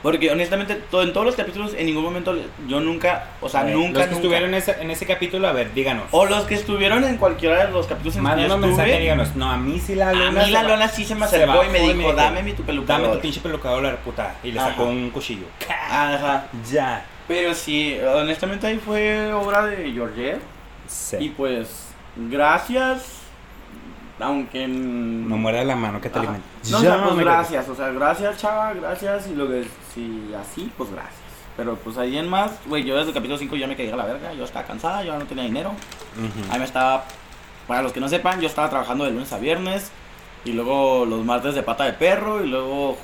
Porque 0.02 0.30
honestamente, 0.30 0.76
todo, 0.90 1.02
en 1.02 1.12
todos 1.12 1.26
los 1.26 1.36
capítulos, 1.36 1.74
en 1.76 1.84
ningún 1.84 2.02
momento, 2.04 2.34
yo 2.66 2.80
nunca, 2.80 3.26
o 3.42 3.48
sea, 3.50 3.60
A 3.60 3.64
ver, 3.64 3.74
nunca, 3.74 3.98
Los 3.98 3.98
que 3.98 4.06
nunca- 4.06 4.16
estuvieron 4.16 4.48
en 4.48 4.54
ese, 4.54 4.76
en 4.80 4.90
ese 4.90 5.04
capítulo, 5.04 5.46
a 5.46 5.52
ver, 5.52 5.74
díganos. 5.74 6.04
O 6.12 6.24
los 6.24 6.44
que 6.44 6.54
estuvieron 6.54 7.04
en 7.04 7.18
cualquiera 7.18 7.66
de 7.66 7.70
los 7.72 7.86
capítulos 7.86 8.16
en 8.16 8.22
Mándanos 8.22 8.58
mensaje 8.58 8.88
y 8.88 8.92
estuve, 8.92 9.02
díganos. 9.02 9.36
No, 9.36 9.50
a 9.50 9.58
mí 9.58 9.78
sí 9.78 9.94
la 9.94 10.08
a 10.08 10.12
luna. 10.14 10.42
mí 10.44 10.50
la 10.50 10.62
lona 10.62 10.88
sí 10.88 11.04
se 11.04 11.14
me 11.14 11.26
acercó 11.26 11.62
y 11.64 11.68
me 11.68 11.80
dijo, 11.80 12.12
dame 12.14 12.42
mi 12.42 12.52
tu 12.54 12.62
peluca 12.62 12.94
Dame 12.94 13.02
tu 13.04 13.08
dólar". 13.10 13.22
pinche 13.22 13.40
pelucador, 13.40 13.96
puta. 13.98 14.36
Y 14.42 14.52
le 14.52 14.60
Ajá. 14.60 14.70
sacó 14.70 14.84
un 14.84 15.10
cuchillo. 15.10 15.44
Ajá. 15.90 16.46
Ya. 16.70 17.04
Pero 17.28 17.54
sí, 17.54 17.98
honestamente 18.02 18.66
ahí 18.66 18.78
fue 18.78 19.32
obra 19.34 19.66
de 19.66 19.92
Georgette. 19.92 20.40
Sí. 20.88 21.16
Y 21.20 21.28
pues, 21.28 21.88
gracias. 22.16 23.19
Aunque. 24.20 24.66
No 24.68 25.36
muera 25.36 25.64
la 25.64 25.76
mano 25.76 26.00
que 26.00 26.10
te 26.10 26.18
alimenta. 26.18 26.46
No, 26.70 26.78
o 26.78 26.82
Ya, 26.82 26.94
sea, 26.94 27.04
pues 27.04 27.16
gracias, 27.16 27.68
o 27.68 27.74
sea, 27.74 27.88
gracias, 27.90 28.38
chava, 28.38 28.72
gracias. 28.74 29.28
Y 29.28 29.34
lo 29.34 29.48
que 29.48 29.64
si 29.94 30.32
así, 30.40 30.70
pues 30.76 30.90
gracias. 30.90 31.14
Pero 31.56 31.76
pues 31.76 31.98
ahí 31.98 32.16
en 32.16 32.28
más, 32.28 32.52
güey, 32.66 32.84
yo 32.84 32.96
desde 32.96 33.08
el 33.08 33.14
capítulo 33.14 33.38
5 33.38 33.56
ya 33.56 33.66
me 33.66 33.76
quedé 33.76 33.92
a 33.92 33.96
la 33.96 34.04
verga, 34.04 34.32
yo 34.32 34.44
estaba 34.44 34.66
cansada, 34.66 35.02
yo 35.02 35.18
no 35.18 35.24
tenía 35.26 35.44
dinero. 35.44 35.70
Ujú. 35.70 36.52
Ahí 36.52 36.58
me 36.58 36.64
estaba, 36.64 37.04
para 37.66 37.82
los 37.82 37.92
que 37.92 38.00
no 38.00 38.08
sepan, 38.08 38.40
yo 38.40 38.46
estaba 38.46 38.70
trabajando 38.70 39.04
de 39.04 39.10
lunes 39.10 39.32
a 39.32 39.38
viernes. 39.38 39.90
Y 40.44 40.52
luego 40.52 41.04
los 41.04 41.22
martes 41.24 41.54
de 41.54 41.62
pata 41.62 41.84
de 41.84 41.92
perro. 41.92 42.42
Y 42.42 42.48
luego 42.48 42.96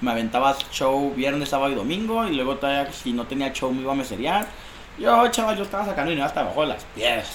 me 0.00 0.10
aventaba 0.10 0.56
show 0.72 1.12
viernes, 1.14 1.48
sábado 1.50 1.70
y 1.70 1.76
domingo. 1.76 2.26
Y 2.26 2.34
luego 2.34 2.56
todavía, 2.56 2.92
si 2.92 3.12
no 3.12 3.24
tenía 3.26 3.52
show, 3.52 3.72
me 3.72 3.82
iba 3.82 3.92
a 3.92 3.96
meserear. 3.96 4.46
Yo, 4.98 5.28
chaval, 5.28 5.56
yo 5.56 5.62
estaba 5.62 5.84
sacando 5.84 6.10
dinero 6.10 6.26
hasta 6.26 6.40
abajo 6.40 6.62
de 6.62 6.66
las 6.68 6.84
piedras. 6.94 7.30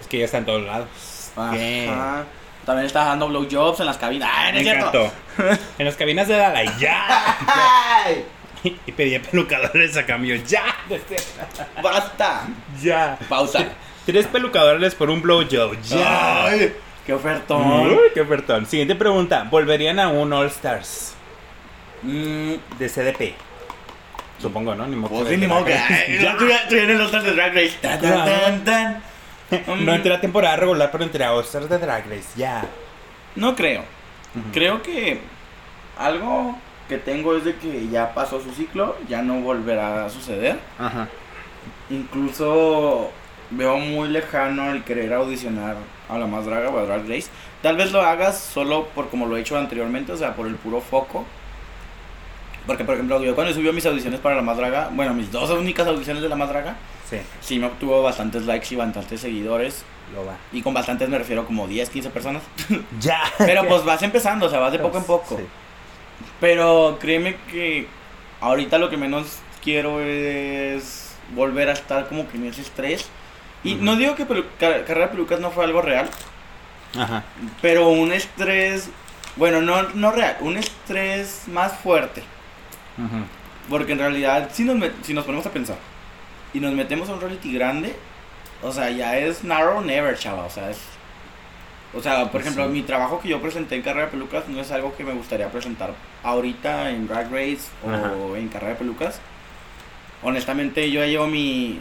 Es 0.00 0.06
que 0.06 0.18
ya 0.18 0.24
está 0.26 0.38
en 0.38 0.46
todos 0.46 0.62
lados. 0.62 0.88
Ajá. 1.36 2.24
También 2.64 2.86
estaba 2.86 3.06
dando 3.06 3.28
blowjobs 3.28 3.80
en 3.80 3.86
las 3.86 3.96
cabinas. 3.98 4.30
¡Ay, 4.32 4.52
no 4.52 4.54
Me 4.54 4.60
es 4.60 4.64
cierto! 4.78 5.12
encantó. 5.36 5.62
en 5.78 5.84
las 5.86 5.96
cabinas 5.96 6.28
de 6.28 6.36
Dalai, 6.36 6.70
ya. 6.78 7.36
¡Ay! 7.46 8.24
y 8.86 8.92
pedía 8.92 9.20
pelucadores 9.20 9.96
a 9.96 10.06
cambio, 10.06 10.36
ya. 10.46 10.64
¡Basta! 11.82 12.46
Ya. 12.80 13.18
Pausa. 13.28 13.64
Tres 14.06 14.26
pelucadores 14.26 14.94
por 14.94 15.10
un 15.10 15.22
blowjob, 15.22 15.80
ya. 15.82 16.44
¡Ay! 16.46 16.72
¡Qué 17.06 17.12
ofertón! 17.12 17.90
Uy, 17.90 17.98
qué 18.14 18.20
ofertón. 18.20 18.66
Siguiente 18.66 18.94
pregunta. 18.94 19.46
¿Volverían 19.50 19.98
a 19.98 20.08
un 20.08 20.32
All 20.32 20.46
Stars 20.46 21.14
Mm, 22.04 22.54
de 22.78 22.88
CDP? 22.88 23.34
Supongo, 24.40 24.74
¿no? 24.74 24.86
Ni 24.88 24.96
modo 24.96 25.14
Pues 25.20 25.28
sí, 25.28 25.36
ni 25.36 25.46
modo 25.46 25.64
que. 25.64 25.72
Tú 25.74 26.22
ya 26.22 26.36
tú 26.68 26.74
ya 26.74 26.82
en 26.82 26.90
el 26.90 27.00
All-Stars 27.00 27.24
de 27.24 27.32
Drag 27.32 27.54
Race. 27.54 27.76
Tan, 27.80 28.00
tan, 28.00 28.24
tan, 28.24 28.64
tan. 28.64 29.02
No 29.80 29.92
entré 29.94 30.14
a 30.14 30.20
temporada 30.20 30.56
regular, 30.56 30.90
pero 30.90 31.04
entré 31.04 31.24
a 31.24 31.32
All-Stars 31.32 31.68
de 31.68 31.78
Drag 31.78 32.06
Race, 32.08 32.28
ya. 32.36 32.64
No 33.36 33.54
creo. 33.54 33.82
Creo 34.52 34.82
que 34.82 35.20
algo 35.98 36.56
que 36.88 36.98
tengo 36.98 37.36
es 37.36 37.44
de 37.44 37.56
que 37.56 37.88
ya 37.88 38.14
pasó 38.14 38.40
su 38.40 38.52
ciclo, 38.52 38.96
ya 39.08 39.22
no 39.22 39.40
volverá 39.40 40.06
a 40.06 40.10
suceder. 40.10 40.58
Ajá. 40.78 41.08
Incluso 41.90 43.10
veo 43.50 43.76
muy 43.78 44.08
lejano 44.08 44.70
el 44.70 44.82
querer 44.84 45.12
audicionar 45.12 45.76
a 46.08 46.18
la 46.18 46.26
más 46.26 46.46
draga 46.46 46.70
o 46.70 46.78
a 46.78 46.84
Drag 46.84 47.08
Race. 47.08 47.28
Tal 47.60 47.76
vez 47.76 47.92
lo 47.92 48.00
hagas 48.00 48.38
solo 48.38 48.86
por 48.88 49.10
como 49.10 49.26
lo 49.26 49.36
he 49.36 49.40
hecho 49.40 49.58
anteriormente, 49.58 50.12
o 50.12 50.16
sea, 50.16 50.34
por 50.34 50.46
el 50.46 50.56
puro 50.56 50.80
foco. 50.80 51.24
Porque, 52.66 52.84
por 52.84 52.94
ejemplo, 52.94 53.22
yo 53.22 53.34
cuando 53.34 53.52
subió 53.52 53.72
mis 53.72 53.84
audiciones 53.86 54.20
para 54.20 54.36
la 54.36 54.42
más 54.42 54.56
draga, 54.56 54.88
bueno, 54.92 55.14
mis 55.14 55.30
dos 55.30 55.50
únicas 55.50 55.86
audiciones 55.86 56.22
de 56.22 56.28
la 56.28 56.36
más 56.36 56.48
draga, 56.48 56.76
Sí, 57.12 57.18
sí 57.40 57.58
me 57.58 57.66
obtuvo 57.66 58.02
bastantes 58.02 58.44
likes 58.46 58.72
y 58.72 58.76
bastantes 58.76 59.20
seguidores. 59.20 59.84
lo 60.14 60.24
va. 60.26 60.36
Y 60.52 60.62
con 60.62 60.74
bastantes 60.74 61.08
me 61.08 61.18
refiero 61.18 61.46
como 61.46 61.66
10, 61.68 61.88
15 61.90 62.10
personas. 62.10 62.42
Ya. 63.00 63.20
Pero 63.38 63.66
pues 63.68 63.84
vas 63.84 64.02
empezando, 64.02 64.46
o 64.46 64.50
sea, 64.50 64.58
vas 64.58 64.72
de 64.72 64.78
poco 64.78 64.98
en 64.98 65.04
poco. 65.04 65.36
Sí. 65.36 65.44
Pero 66.40 66.98
créeme 67.00 67.36
que 67.50 67.86
ahorita 68.40 68.78
lo 68.78 68.90
que 68.90 68.96
menos 68.96 69.38
quiero 69.62 70.00
es 70.00 71.14
volver 71.34 71.68
a 71.68 71.72
estar 71.72 72.08
como 72.08 72.28
que 72.28 72.36
en 72.36 72.46
ese 72.46 72.62
estrés. 72.62 73.06
Y 73.64 73.74
no 73.76 73.94
digo 73.96 74.14
que 74.16 74.26
car- 74.58 74.84
carrera 74.84 75.06
de 75.06 75.12
pelucas 75.12 75.38
no 75.40 75.50
fue 75.52 75.64
algo 75.64 75.82
real, 75.82 76.10
Ajá. 76.98 77.22
pero 77.60 77.88
un 77.90 78.10
estrés, 78.12 78.90
bueno, 79.36 79.60
no, 79.60 79.82
no 79.94 80.10
real, 80.10 80.36
un 80.40 80.56
estrés 80.56 81.42
más 81.46 81.72
fuerte. 81.74 82.22
Porque 83.70 83.92
en 83.92 83.98
realidad, 84.00 84.50
si 84.52 84.64
nos, 84.64 84.76
si 85.02 85.14
nos 85.14 85.24
ponemos 85.24 85.46
a 85.46 85.50
pensar 85.50 85.76
y 86.54 86.60
nos 86.60 86.72
metemos 86.72 87.08
a 87.08 87.14
un 87.14 87.20
reality 87.20 87.52
grande, 87.52 87.94
o 88.62 88.72
sea, 88.72 88.90
ya 88.90 89.16
es 89.18 89.42
narrow 89.44 89.80
never, 89.82 90.16
chava. 90.18 90.44
O 90.44 90.50
sea, 90.50 90.70
es. 90.70 90.78
O 91.94 92.00
sea, 92.00 92.30
por 92.30 92.40
ejemplo, 92.40 92.64
Sí. 92.66 92.70
mi 92.72 92.82
trabajo 92.82 93.20
que 93.20 93.28
yo 93.28 93.40
presenté 93.42 93.74
en 93.76 93.82
Carrera 93.82 94.06
de 94.06 94.12
Pelucas 94.12 94.48
no 94.48 94.60
es 94.60 94.70
algo 94.70 94.96
que 94.96 95.04
me 95.04 95.12
gustaría 95.12 95.48
presentar 95.50 95.92
ahorita 96.22 96.90
en 96.90 97.06
Drag 97.06 97.30
Race 97.30 97.68
o 97.84 98.34
en 98.36 98.48
Carrera 98.48 98.72
de 98.72 98.78
Pelucas. 98.78 99.20
Honestamente, 100.22 100.90
yo 100.90 101.00
ya 101.00 101.06
llevo 101.06 101.26
mi, 101.26 101.80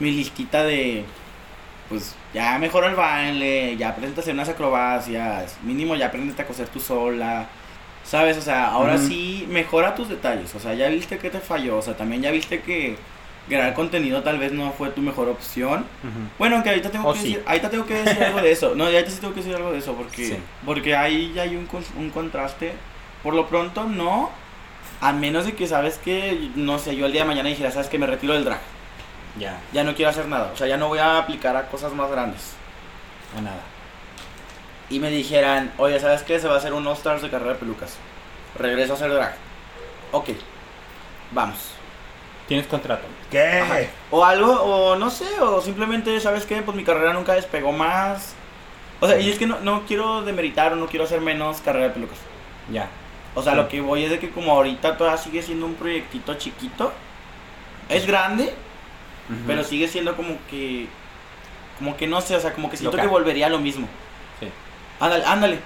mi 0.00 0.10
listita 0.10 0.64
de. 0.64 1.04
Pues 1.88 2.14
ya 2.32 2.58
mejora 2.58 2.88
el 2.88 2.94
baile, 2.96 3.76
ya 3.76 3.90
aprende 3.90 4.16
a 4.16 4.20
hacer 4.22 4.32
unas 4.34 4.48
acrobacias, 4.48 5.56
mínimo 5.62 5.94
ya 5.94 6.06
aprende 6.06 6.40
a 6.40 6.46
coser 6.46 6.68
tú 6.68 6.80
sola. 6.80 7.46
¿Sabes? 8.04 8.36
O 8.36 8.42
sea, 8.42 8.66
ahora 8.70 8.98
sí 8.98 9.46
mejora 9.48 9.94
tus 9.94 10.08
detalles. 10.08 10.52
O 10.56 10.58
sea, 10.58 10.74
ya 10.74 10.88
viste 10.88 11.18
que 11.18 11.30
te 11.30 11.38
falló. 11.38 11.76
O 11.76 11.82
sea, 11.82 11.96
también 11.96 12.20
ya 12.22 12.32
viste 12.32 12.60
que 12.60 12.96
grabar 13.48 13.74
contenido 13.74 14.22
tal 14.22 14.38
vez 14.38 14.52
no 14.52 14.72
fue 14.72 14.90
tu 14.90 15.00
mejor 15.02 15.28
opción. 15.28 15.84
Bueno, 16.38 16.56
aunque 16.56 16.70
ahorita 16.70 16.90
tengo, 16.90 17.08
O 17.08 17.12
que, 17.12 17.18
sí. 17.20 17.28
decir, 17.28 17.44
ahorita 17.46 17.70
tengo 17.70 17.86
que 17.86 17.94
decir 18.02 18.22
algo 18.22 18.40
de 18.40 18.52
eso. 18.52 18.74
No, 18.74 18.84
ahorita 18.84 19.10
sí 19.10 19.18
tengo 19.20 19.34
que 19.34 19.40
decir 19.40 19.54
algo 19.56 19.72
de 19.72 19.78
eso. 19.78 19.94
Porque, 19.94 20.26
Sí. 20.26 20.36
porque 20.64 20.94
ahí 20.96 21.32
ya 21.34 21.42
hay 21.42 21.56
un, 21.56 21.68
un 21.98 22.10
contraste. 22.10 22.74
Por 23.22 23.34
lo 23.34 23.46
pronto, 23.48 23.84
no. 23.84 24.30
A 25.00 25.12
menos 25.12 25.44
de 25.46 25.54
que 25.54 25.66
sabes 25.66 25.98
que, 25.98 26.50
no 26.54 26.78
sé, 26.78 26.94
yo 26.96 27.06
el 27.06 27.12
día 27.12 27.22
de 27.22 27.26
mañana 27.28 27.48
dijera, 27.48 27.70
sabes 27.72 27.88
que 27.88 27.98
me 27.98 28.06
retiro 28.06 28.34
del 28.34 28.44
drag. 28.44 28.60
Ya, 29.38 29.58
Ya 29.72 29.82
no 29.82 29.94
quiero 29.94 30.10
hacer 30.10 30.26
nada. 30.28 30.50
O 30.52 30.56
sea, 30.56 30.66
ya 30.66 30.76
no 30.76 30.88
voy 30.88 30.98
a 31.00 31.18
aplicar 31.18 31.56
a 31.56 31.66
cosas 31.68 31.92
más 31.92 32.10
grandes. 32.10 32.54
o 33.36 33.40
nada. 33.40 33.60
Y 34.90 34.98
me 35.00 35.08
dijeran, 35.10 35.72
oye, 35.78 35.98
¿sabes 35.98 36.22
qué? 36.22 36.38
Se 36.38 36.46
va 36.48 36.54
a 36.54 36.58
hacer 36.58 36.74
un 36.74 36.86
All 36.86 36.92
Stars 36.94 37.22
de 37.22 37.30
carrera 37.30 37.54
de 37.54 37.58
pelucas. 37.58 37.96
Regreso 38.58 38.92
a 38.92 38.96
hacer 38.96 39.10
drag. 39.12 39.34
Ok, 40.12 40.28
vamos. 41.32 41.56
Tienes 42.48 42.66
contrato. 42.66 43.04
Ajá. 43.30 43.78
O 44.10 44.24
algo, 44.24 44.52
o 44.62 44.96
no 44.96 45.10
sé, 45.10 45.26
o 45.40 45.60
simplemente, 45.62 46.18
¿sabes 46.20 46.44
qué? 46.44 46.60
Pues 46.62 46.76
mi 46.76 46.84
carrera 46.84 47.12
nunca 47.12 47.32
despegó 47.34 47.72
más. 47.72 48.34
O 49.00 49.08
sea, 49.08 49.18
y 49.18 49.30
es 49.30 49.38
que 49.38 49.46
no, 49.46 49.58
no 49.60 49.82
quiero 49.86 50.22
demeritar 50.22 50.72
o 50.72 50.76
no 50.76 50.86
quiero 50.86 51.04
hacer 51.04 51.20
menos 51.20 51.60
carrera 51.60 51.86
de 51.88 51.94
pelucas. 51.94 52.18
Ya. 52.70 52.88
O 53.34 53.42
sea, 53.42 53.52
Sí. 53.52 53.58
lo 53.58 53.68
que 53.68 53.80
voy 53.80 54.04
es 54.04 54.10
de 54.10 54.18
que 54.18 54.30
como 54.30 54.52
ahorita 54.52 54.96
todavía 54.96 55.18
sigue 55.18 55.42
siendo 55.42 55.66
un 55.66 55.74
proyectito 55.74 56.34
chiquito. 56.34 56.92
Es 57.88 58.06
grande, 58.06 58.52
pero 59.46 59.64
sigue 59.64 59.88
siendo 59.88 60.16
como 60.16 60.36
que... 60.50 60.86
Como 61.78 61.96
que 61.96 62.06
no 62.06 62.20
sé, 62.20 62.36
o 62.36 62.40
sea, 62.40 62.52
como 62.52 62.70
que 62.70 62.76
siento 62.76 62.96
Local. 62.96 63.08
que 63.08 63.12
volvería 63.12 63.46
a 63.46 63.50
lo 63.50 63.58
mismo. 63.58 63.88
Sí. 64.38 64.48
Ándale, 65.00 65.24
ándale. 65.24 65.58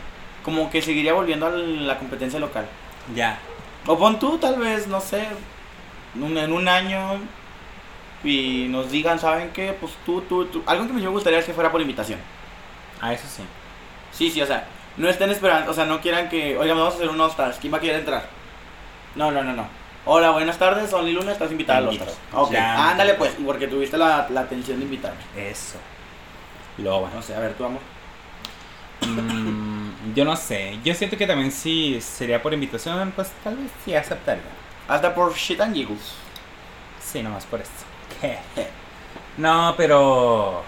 Como 0.45 0.70
que 0.70 0.81
seguiría 0.81 1.12
volviendo 1.12 1.47
a 1.47 1.51
la 1.51 1.99
competencia 1.99 2.39
local. 2.39 2.66
Ya. 3.14 3.39
O 3.87 3.99
pon 3.99 4.18
tú, 4.18 4.39
tal 4.39 4.57
vez, 4.59 4.87
no 4.87 5.01
sé, 5.01 5.27
en 6.25 6.53
un 6.53 6.69
año 6.69 7.19
y 8.25 8.67
nos 8.69 8.91
digan, 8.91 9.19
¿saben 9.19 9.51
qué? 9.51 9.77
Pues 9.79 9.93
tú, 10.05 10.21
tú, 10.23 10.47
tú. 10.47 10.62
Algo 10.67 10.87
que 10.87 10.93
me 10.93 11.07
gustaría 11.09 11.39
es 11.39 11.45
que 11.45 11.53
fuera 11.53 11.71
por 11.71 11.81
invitación. 11.81 12.19
Ah, 13.01 13.12
eso 13.12 13.27
sí. 13.29 13.43
Sí, 14.12 14.31
sí, 14.31 14.41
o 14.41 14.47
sea, 14.47 14.67
no 14.97 15.09
estén 15.09 15.31
esperando, 15.31 15.71
o 15.71 15.75
sea, 15.75 15.85
no 15.85 16.01
quieran 16.01 16.29
que, 16.29 16.57
oigan, 16.57 16.77
vamos 16.79 16.95
a 16.95 16.97
hacer 16.97 17.09
un 17.11 17.21
All 17.21 17.31
Stars, 17.31 17.59
¿quién 17.61 17.73
va 17.73 17.79
a 17.79 17.81
querer 17.81 18.01
entrar? 18.01 18.27
No, 19.14 19.31
no, 19.31 19.43
no, 19.43 19.53
no. 19.53 19.67
Hola, 20.07 20.31
buenas 20.31 20.57
tardes, 20.59 20.93
Only 20.93 21.12
Luna, 21.12 21.33
estás 21.33 21.51
invitada 21.51 21.81
al 21.81 21.89
All 21.89 21.95
Stars. 21.95 22.17
Ok, 22.33 22.53
Ya. 22.53 22.91
ándale 22.91 23.14
pues, 23.14 23.37
porque 23.45 23.67
tuviste 23.69 23.99
la, 23.99 24.27
la 24.31 24.41
atención 24.43 24.79
de 24.79 24.85
invitarme. 24.85 25.19
Eso. 25.37 25.79
Lo 26.79 27.03
va. 27.03 27.11
No 27.14 27.21
sé, 27.23 27.35
a 27.35 27.41
ver, 27.41 27.55
tú, 27.55 27.64
amor. 27.64 27.81
Mm, 29.03 30.14
yo 30.14 30.25
no 30.25 30.37
sé. 30.37 30.79
Yo 30.85 30.95
siento 30.95 31.17
que 31.17 31.27
también 31.27 31.51
si 31.53 32.01
sería 32.01 32.43
por 32.43 32.55
invitación, 32.55 33.12
pues 33.14 33.31
tal 33.45 33.57
vez 33.57 33.71
sí 33.85 33.95
aceptaría. 33.95 34.43
Hasta 34.89 35.14
por 35.14 35.34
shit 35.34 35.61
and 35.61 35.74
giggles. 35.74 36.14
Sí, 37.01 37.22
nomás 37.22 37.45
por. 37.47 37.62
¿Qué? 38.20 38.39
No, 39.37 39.74
pero. 39.76 40.62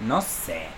No 0.00 0.22
sé. 0.22 0.68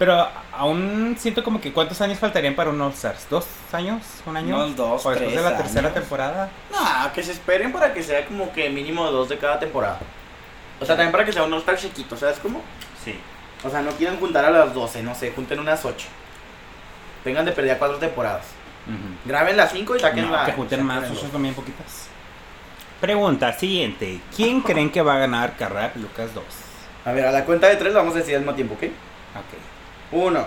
Pero 0.00 0.28
aún 0.52 1.16
siento 1.18 1.44
como 1.44 1.60
que 1.60 1.72
¿cuántos 1.72 2.00
años 2.00 2.18
faltarían 2.18 2.54
para 2.56 2.70
un 2.70 2.80
All 2.80 2.92
Stars? 2.92 3.28
¿Dos 3.30 3.46
años? 3.72 4.02
¿Un 4.26 4.36
año? 4.36 4.56
Unos 4.56 4.76
dos, 4.76 5.06
¿O 5.06 5.10
después 5.10 5.32
tres 5.32 5.44
de 5.44 5.50
la 5.50 5.56
tercera 5.56 5.88
años. 5.88 5.94
temporada? 5.94 6.48
No, 6.72 7.12
que 7.12 7.22
se 7.22 7.32
esperen 7.32 7.72
para 7.72 7.92
que 7.94 8.02
sea 8.02 8.24
como 8.26 8.52
que 8.52 8.68
mínimo 8.70 9.08
dos 9.12 9.28
de 9.28 9.38
cada 9.38 9.58
temporada. 9.60 9.98
O 10.80 10.84
sea, 10.84 10.96
también 10.96 11.12
para 11.12 11.24
que 11.24 11.32
sea 11.32 11.44
un 11.44 11.52
All 11.52 11.60
Star 11.60 11.76
chiquito, 11.76 12.16
¿sabes 12.16 12.38
cómo? 12.40 12.62
Sí. 13.04 13.18
O 13.64 13.70
sea, 13.70 13.80
no 13.82 13.90
quieren 13.92 14.18
juntar 14.18 14.44
a 14.44 14.50
las 14.50 14.72
12, 14.74 15.02
no 15.04 15.14
sé, 15.14 15.32
junten 15.32 15.58
unas 15.60 15.84
8. 15.84 16.06
Tengan 17.24 17.44
de 17.44 17.52
perder 17.52 17.78
cuatro 17.78 17.98
temporadas. 17.98 18.44
Graben 19.24 19.56
las 19.56 19.70
5 19.72 19.96
y 19.96 20.00
saquen 20.00 20.26
No, 20.26 20.32
la. 20.36 20.46
que 20.46 20.52
junten 20.52 20.84
más, 20.84 21.04
el 21.04 21.12
ocho 21.12 21.22
dos. 21.22 21.30
también 21.32 21.54
poquitas. 21.54 22.08
Pregunta 23.00 23.52
siguiente. 23.52 24.20
¿Quién 24.34 24.60
creen 24.62 24.90
que 24.90 25.02
va 25.02 25.14
a 25.14 25.18
ganar 25.18 25.56
Carrera 25.56 25.82
de 25.84 25.88
Pelucas 25.90 26.34
2? 26.34 26.44
A 27.04 27.12
ver, 27.12 27.26
a 27.26 27.32
la 27.32 27.44
cuenta 27.44 27.68
de 27.68 27.76
3 27.76 27.94
vamos 27.94 28.14
a 28.14 28.18
decir 28.18 28.34
al 28.34 28.40
mismo 28.42 28.54
tiempo, 28.54 28.74
¿ok? 28.74 28.82
Ok. 28.84 30.12
1, 30.12 30.46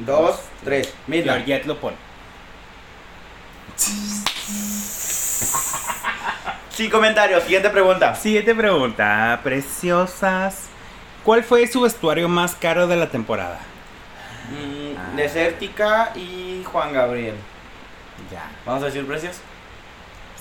2, 0.00 0.40
3. 0.64 0.94
Midnight. 1.06 1.46
Georgette 1.46 1.66
lo 1.66 1.78
pone. 1.80 1.96
Sin 6.70 6.90
comentarios, 6.90 7.42
siguiente 7.44 7.70
pregunta. 7.70 8.14
Siguiente 8.14 8.54
pregunta. 8.54 9.40
Preciosas. 9.42 10.66
¿Cuál 11.24 11.42
fue 11.42 11.66
su 11.66 11.80
vestuario 11.80 12.28
más 12.28 12.54
caro 12.54 12.86
de 12.86 12.96
la 12.96 13.08
temporada? 13.10 13.58
Mm, 14.50 14.76
Ah. 14.98 15.12
Desértica 15.16 16.12
y 16.14 16.62
Juan 16.64 16.92
Gabriel. 16.92 17.34
Ya. 18.30 18.50
¿Vamos 18.64 18.82
a 18.82 18.86
decir 18.86 19.06
precios? 19.06 19.36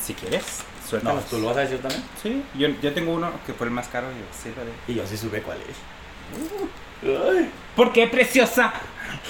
Si 0.01 0.14
quieres, 0.14 0.64
No. 1.02 1.16
¿tú 1.30 1.40
lo 1.40 1.48
vas 1.48 1.58
a 1.58 1.62
decir 1.62 1.80
también? 1.80 2.04
Sí, 2.22 2.44
yo, 2.56 2.68
yo 2.82 2.94
tengo 2.94 3.14
uno 3.14 3.32
que 3.46 3.54
fue 3.54 3.68
el 3.68 3.72
más 3.74 3.88
caro. 3.88 4.08
Yo, 4.08 4.26
sí, 4.44 4.50
haré. 4.60 4.72
Y 4.88 4.94
yo 4.96 5.06
sí 5.08 5.18
supe 5.18 5.42
cuál 5.42 5.58
es. 5.62 5.76
Ay, 7.04 7.50
¿Por 7.76 7.92
qué, 7.92 8.08
preciosa? 8.08 8.74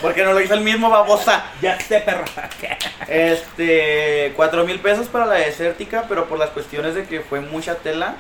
¿Por 0.02 0.14
qué 0.14 0.24
no 0.24 0.34
lo 0.34 0.42
hizo 0.42 0.54
el 0.54 0.62
mismo, 0.62 0.90
babosa? 0.90 1.46
Ya 1.62 1.80
sé, 1.80 2.00
perra. 2.00 2.26
Este, 3.08 4.34
4 4.36 4.66
mil 4.66 4.80
pesos 4.80 5.08
para 5.08 5.26
la 5.26 5.36
desértica, 5.36 6.06
pero 6.08 6.26
por 6.28 6.40
las 6.40 6.50
cuestiones 6.52 6.96
de 6.96 7.06
que 7.06 7.22
fue 7.22 7.40
mucha 7.42 7.76
tela, 7.76 8.16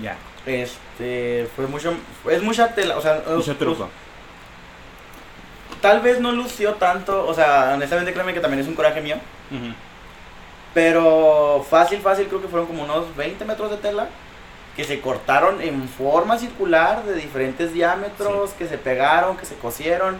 ya. 0.00 0.16
este, 0.46 1.48
fue 1.56 1.66
mucho, 1.66 1.94
es 2.30 2.42
mucha 2.42 2.74
tela, 2.74 2.96
o 2.96 3.02
sea, 3.02 3.22
Mucho 3.28 3.56
truco. 3.56 3.88
tal 5.80 6.00
vez 6.00 6.20
no 6.20 6.32
lució 6.32 6.74
tanto, 6.74 7.26
o 7.26 7.34
sea, 7.34 7.72
honestamente 7.74 8.12
créeme 8.12 8.32
que 8.34 8.40
también 8.40 8.60
es 8.60 8.68
un 8.68 8.74
coraje 8.74 9.00
mío, 9.00 9.16
Ujú. 9.50 9.72
Pero 10.74 11.64
fácil, 11.68 12.00
fácil, 12.00 12.26
creo 12.28 12.40
que 12.40 12.48
fueron 12.48 12.66
como 12.66 12.82
unos 12.84 13.14
20 13.16 13.44
metros 13.44 13.70
de 13.70 13.76
tela 13.76 14.08
que 14.76 14.84
se 14.84 15.00
cortaron 15.00 15.60
en 15.60 15.86
forma 15.88 16.38
circular 16.38 17.04
de 17.04 17.14
diferentes 17.14 17.74
diámetros, 17.74 18.50
que 18.52 18.66
se 18.66 18.78
pegaron, 18.78 19.36
que 19.36 19.44
se 19.44 19.54
cosieron. 19.56 20.16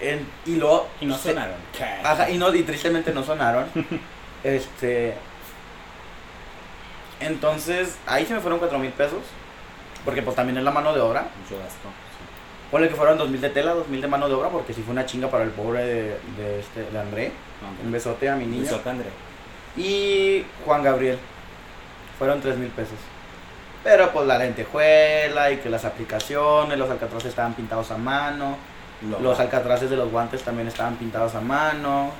En- 0.00 0.26
y 0.44 0.56
luego 0.56 0.88
Y 1.00 1.06
no 1.06 1.16
se- 1.16 1.30
sonaron. 1.30 1.54
Ajá, 2.02 2.28
y, 2.30 2.36
no, 2.36 2.52
y 2.52 2.62
tristemente 2.64 3.12
no 3.12 3.22
sonaron. 3.22 3.66
este. 4.44 5.14
Entonces, 7.20 7.96
ahí 8.06 8.26
se 8.26 8.34
me 8.34 8.40
fueron 8.40 8.58
4 8.58 8.78
mil 8.78 8.90
pesos. 8.92 9.20
Porque 10.04 10.20
pues 10.20 10.36
también 10.36 10.58
es 10.58 10.64
la 10.64 10.70
mano 10.70 10.92
de 10.92 11.00
obra. 11.00 11.22
Mucho 11.42 11.62
gasto. 11.62 11.88
Ponle 12.70 12.88
que 12.88 12.94
fueron 12.96 13.16
2 13.16 13.30
mil 13.30 13.40
de 13.40 13.50
tela, 13.50 13.72
2 13.72 13.88
mil 13.88 14.00
de 14.02 14.08
mano 14.08 14.28
de 14.28 14.34
obra, 14.34 14.48
porque 14.50 14.74
sí 14.74 14.82
fue 14.82 14.92
una 14.92 15.06
chinga 15.06 15.28
para 15.30 15.44
el 15.44 15.50
pobre 15.50 15.84
de, 15.86 16.02
de 16.36 16.60
este, 16.60 16.82
de 16.90 16.98
André. 16.98 17.32
Un 17.84 17.92
besote 17.92 18.28
a 18.28 18.36
mi 18.36 18.46
niño. 18.46 18.62
Besote, 18.62 18.88
André. 18.90 19.08
Y 19.76 20.44
Juan 20.64 20.82
Gabriel. 20.82 21.18
Fueron 22.18 22.40
3 22.40 22.56
mil 22.56 22.68
pesos. 22.68 22.96
Pero 23.82 24.10
pues 24.12 24.26
la 24.26 24.38
lentejuela 24.38 25.50
y 25.50 25.58
que 25.58 25.68
las 25.68 25.84
aplicaciones, 25.84 26.78
los 26.78 26.88
alcatraces 26.90 27.30
estaban 27.30 27.54
pintados 27.54 27.90
a 27.90 27.98
mano. 27.98 28.56
Lo- 29.10 29.20
Los 29.20 29.40
alcatraces 29.40 29.90
de 29.90 29.96
los 29.96 30.10
guantes 30.10 30.42
también 30.42 30.68
estaban 30.68 30.94
pintados 30.96 31.34
a 31.34 31.40
mano. 31.40 32.10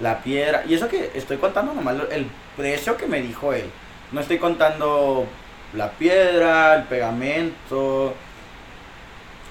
La 0.00 0.18
piedra. 0.22 0.62
Y 0.66 0.74
eso 0.74 0.88
que 0.88 1.10
estoy 1.14 1.36
contando 1.38 1.74
nomás 1.74 1.96
el 2.12 2.26
precio 2.56 2.96
que 2.96 3.06
me 3.06 3.20
dijo 3.20 3.52
él. 3.52 3.68
No 4.12 4.20
estoy 4.20 4.38
contando 4.38 5.26
la 5.74 5.90
piedra, 5.90 6.76
el 6.76 6.84
pegamento. 6.84 8.14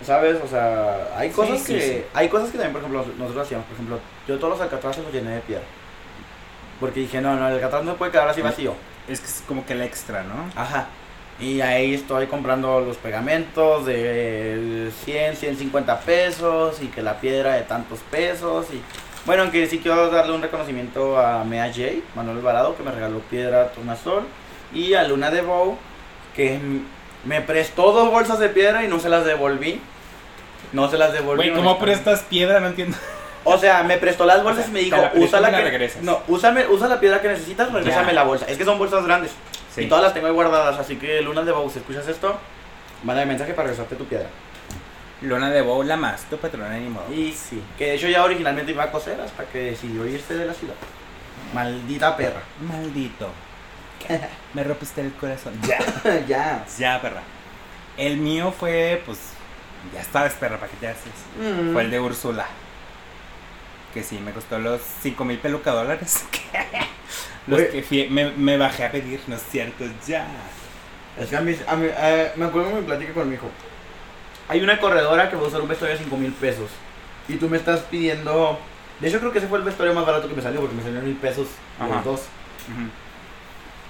¿Sabes? 0.03 0.37
O 0.43 0.47
sea, 0.47 1.09
hay 1.15 1.29
cosas 1.29 1.61
sí, 1.61 1.73
que. 1.73 1.81
sí. 1.81 2.03
Hay 2.13 2.27
cosas 2.29 2.51
que 2.51 2.57
también, 2.57 2.73
por 2.73 2.81
ejemplo, 2.81 3.13
nosotros 3.17 3.45
hacíamos. 3.45 3.65
Por 3.67 3.75
ejemplo, 3.75 3.99
yo 4.27 4.37
todos 4.37 4.53
los 4.53 4.61
alcatraces 4.61 5.03
los 5.03 5.13
llené 5.13 5.35
de 5.35 5.41
piedra. 5.41 5.63
Porque 6.79 7.01
dije, 7.01 7.21
no, 7.21 7.35
no, 7.35 7.47
el 7.47 7.55
alcatraz 7.55 7.83
no 7.83 7.95
puede 7.95 8.11
quedar 8.11 8.27
así 8.27 8.41
vacío. 8.41 8.73
Es 9.07 9.19
que 9.19 9.27
es 9.27 9.43
como 9.47 9.65
que 9.65 9.73
el 9.73 9.81
extra, 9.81 10.23
¿no? 10.23 10.49
Ajá. 10.55 10.87
Y 11.39 11.61
ahí 11.61 11.93
estoy 11.93 12.27
comprando 12.27 12.79
los 12.79 12.97
pegamentos 12.97 13.85
de 13.85 14.91
100, 15.03 15.35
150 15.35 15.99
pesos 16.01 16.81
y 16.81 16.87
que 16.87 17.01
la 17.01 17.19
piedra 17.19 17.53
de 17.53 17.63
tantos 17.63 17.99
pesos. 18.09 18.67
Y 18.71 18.81
bueno, 19.25 19.43
aunque 19.43 19.67
sí 19.67 19.79
quiero 19.79 20.09
darle 20.09 20.33
un 20.33 20.41
reconocimiento 20.41 21.19
a 21.19 21.43
Mea 21.43 21.67
J, 21.67 22.03
Manuel 22.15 22.37
Alvarado, 22.37 22.77
que 22.77 22.83
me 22.83 22.91
regaló 22.91 23.19
piedra 23.19 23.71
tornasol. 23.71 24.23
Y 24.73 24.93
a 24.93 25.03
Luna 25.07 25.29
de 25.29 25.41
Bow, 25.41 25.77
que 26.35 26.59
me 27.25 27.41
prestó 27.41 27.91
dos 27.91 28.09
bolsas 28.09 28.39
de 28.39 28.49
piedra 28.49 28.83
y 28.83 28.87
no 28.87 28.99
se 28.99 29.09
las 29.09 29.25
devolví. 29.25 29.81
No 30.71 30.89
se 30.89 30.97
las 30.97 31.13
devolví. 31.13 31.49
Güey, 31.49 31.53
¿cómo 31.53 31.79
prestas 31.79 32.21
piedra? 32.21 32.59
No 32.59 32.67
entiendo. 32.67 32.97
O 33.43 33.57
sea, 33.57 33.83
me 33.83 33.97
prestó 33.97 34.25
las 34.25 34.43
bolsas 34.43 34.65
O 34.65 34.67
sea, 34.67 34.71
y 34.71 34.73
me 34.73 34.79
dijo, 34.81 34.97
la 34.97 35.11
usa 35.15 35.39
la 35.39 35.51
la 35.51 35.57
que 35.59 35.63
regresas". 35.65 36.01
No, 36.01 36.21
úsame, 36.27 36.65
usa 36.67 36.87
la 36.87 36.99
piedra 36.99 37.21
que 37.21 37.27
necesitas, 37.27 37.71
regrésame 37.71 38.07
Ya. 38.07 38.13
la 38.13 38.23
bolsa. 38.23 38.45
Es 38.47 38.57
que 38.57 38.65
son 38.65 38.79
bolsas 38.79 39.05
grandes. 39.05 39.31
Sí. 39.73 39.83
Y 39.83 39.87
todas 39.87 40.03
las 40.03 40.13
tengo 40.13 40.27
ahí 40.27 40.33
guardadas, 40.33 40.79
así 40.79 40.95
que 40.95 41.21
Luna 41.21 41.43
de 41.43 41.51
Bow, 41.51 41.69
si 41.69 41.79
escuchas 41.79 42.07
esto, 42.07 42.35
mándame 43.03 43.27
mensaje 43.27 43.53
para 43.53 43.67
regresarte 43.67 43.95
tu 43.95 44.05
piedra. 44.05 44.27
Luna 45.21 45.51
de 45.51 45.61
Bow, 45.61 45.83
más, 45.97 46.23
tu 46.23 46.37
patrona 46.37 46.69
ni 46.77 46.89
modo. 46.89 47.05
Y 47.13 47.31
sí, 47.31 47.61
que 47.77 47.85
de 47.85 47.95
hecho 47.95 48.07
ya 48.07 48.23
originalmente 48.23 48.71
iba 48.71 48.83
a 48.83 48.91
coser 48.91 49.19
hasta 49.21 49.45
que 49.45 49.59
decidió 49.59 50.05
irse 50.07 50.33
de 50.33 50.45
la 50.45 50.53
ciudad. 50.53 50.75
Maldita 51.53 52.17
perra. 52.17 52.41
Maldito. 52.61 53.29
Me 54.53 54.63
rompiste 54.63 55.01
el 55.01 55.13
corazón. 55.13 55.53
Ya. 55.67 55.79
ya. 56.27 56.65
Ya, 56.77 57.01
perra. 57.01 57.21
El 57.97 58.17
mío 58.17 58.53
fue, 58.57 59.01
pues, 59.05 59.19
ya 59.93 60.03
sabes, 60.03 60.33
perra, 60.33 60.57
¿para 60.57 60.71
qué 60.71 60.77
te 60.77 60.87
haces? 60.87 61.13
Mm. 61.39 61.73
Fue 61.73 61.81
el 61.83 61.91
de 61.91 61.99
Úrsula. 61.99 62.45
Que 63.93 64.03
sí, 64.03 64.17
me 64.19 64.31
costó 64.31 64.59
los 64.59 64.81
5 65.01 65.23
mil 65.25 65.37
peluca 65.39 65.71
dólares. 65.71 66.25
los 67.47 67.61
que 67.61 68.07
me, 68.09 68.31
me 68.31 68.57
bajé 68.57 68.85
a 68.85 68.91
pedir, 68.91 69.21
¿no 69.27 69.35
es 69.35 69.43
cierto? 69.49 69.85
Ya. 70.05 70.27
Es 71.19 71.29
que 71.29 71.37
a 71.37 71.41
mí, 71.41 71.55
a 71.65 71.75
mí- 71.77 71.87
eh, 71.89 72.31
me 72.35 72.45
acuerdo 72.45 72.69
que 72.69 72.75
me 72.75 72.81
platicé 72.81 73.13
con 73.13 73.29
mi 73.29 73.35
hijo. 73.35 73.49
Hay 74.49 74.61
una 74.61 74.79
corredora 74.79 75.29
que 75.29 75.37
va 75.37 75.43
a 75.43 75.47
usar 75.47 75.61
un 75.61 75.67
vestuario 75.69 75.97
de 75.97 76.03
5 76.03 76.17
mil 76.17 76.33
pesos. 76.33 76.69
Y 77.29 77.35
tú 77.37 77.47
me 77.49 77.57
estás 77.57 77.79
pidiendo. 77.81 78.59
De 78.99 79.07
hecho, 79.07 79.19
creo 79.19 79.31
que 79.31 79.39
ese 79.39 79.47
fue 79.47 79.57
el 79.59 79.63
vestuario 79.63 79.95
más 79.95 80.05
barato 80.05 80.27
que 80.27 80.35
me 80.35 80.41
salió 80.41 80.59
porque 80.59 80.75
me 80.75 80.83
salió 80.83 81.01
mil 81.01 81.15
pesos 81.15 81.47
Ajá. 81.79 81.95
los 81.95 82.03
dos. 82.03 82.19
Ujú. 82.69 82.89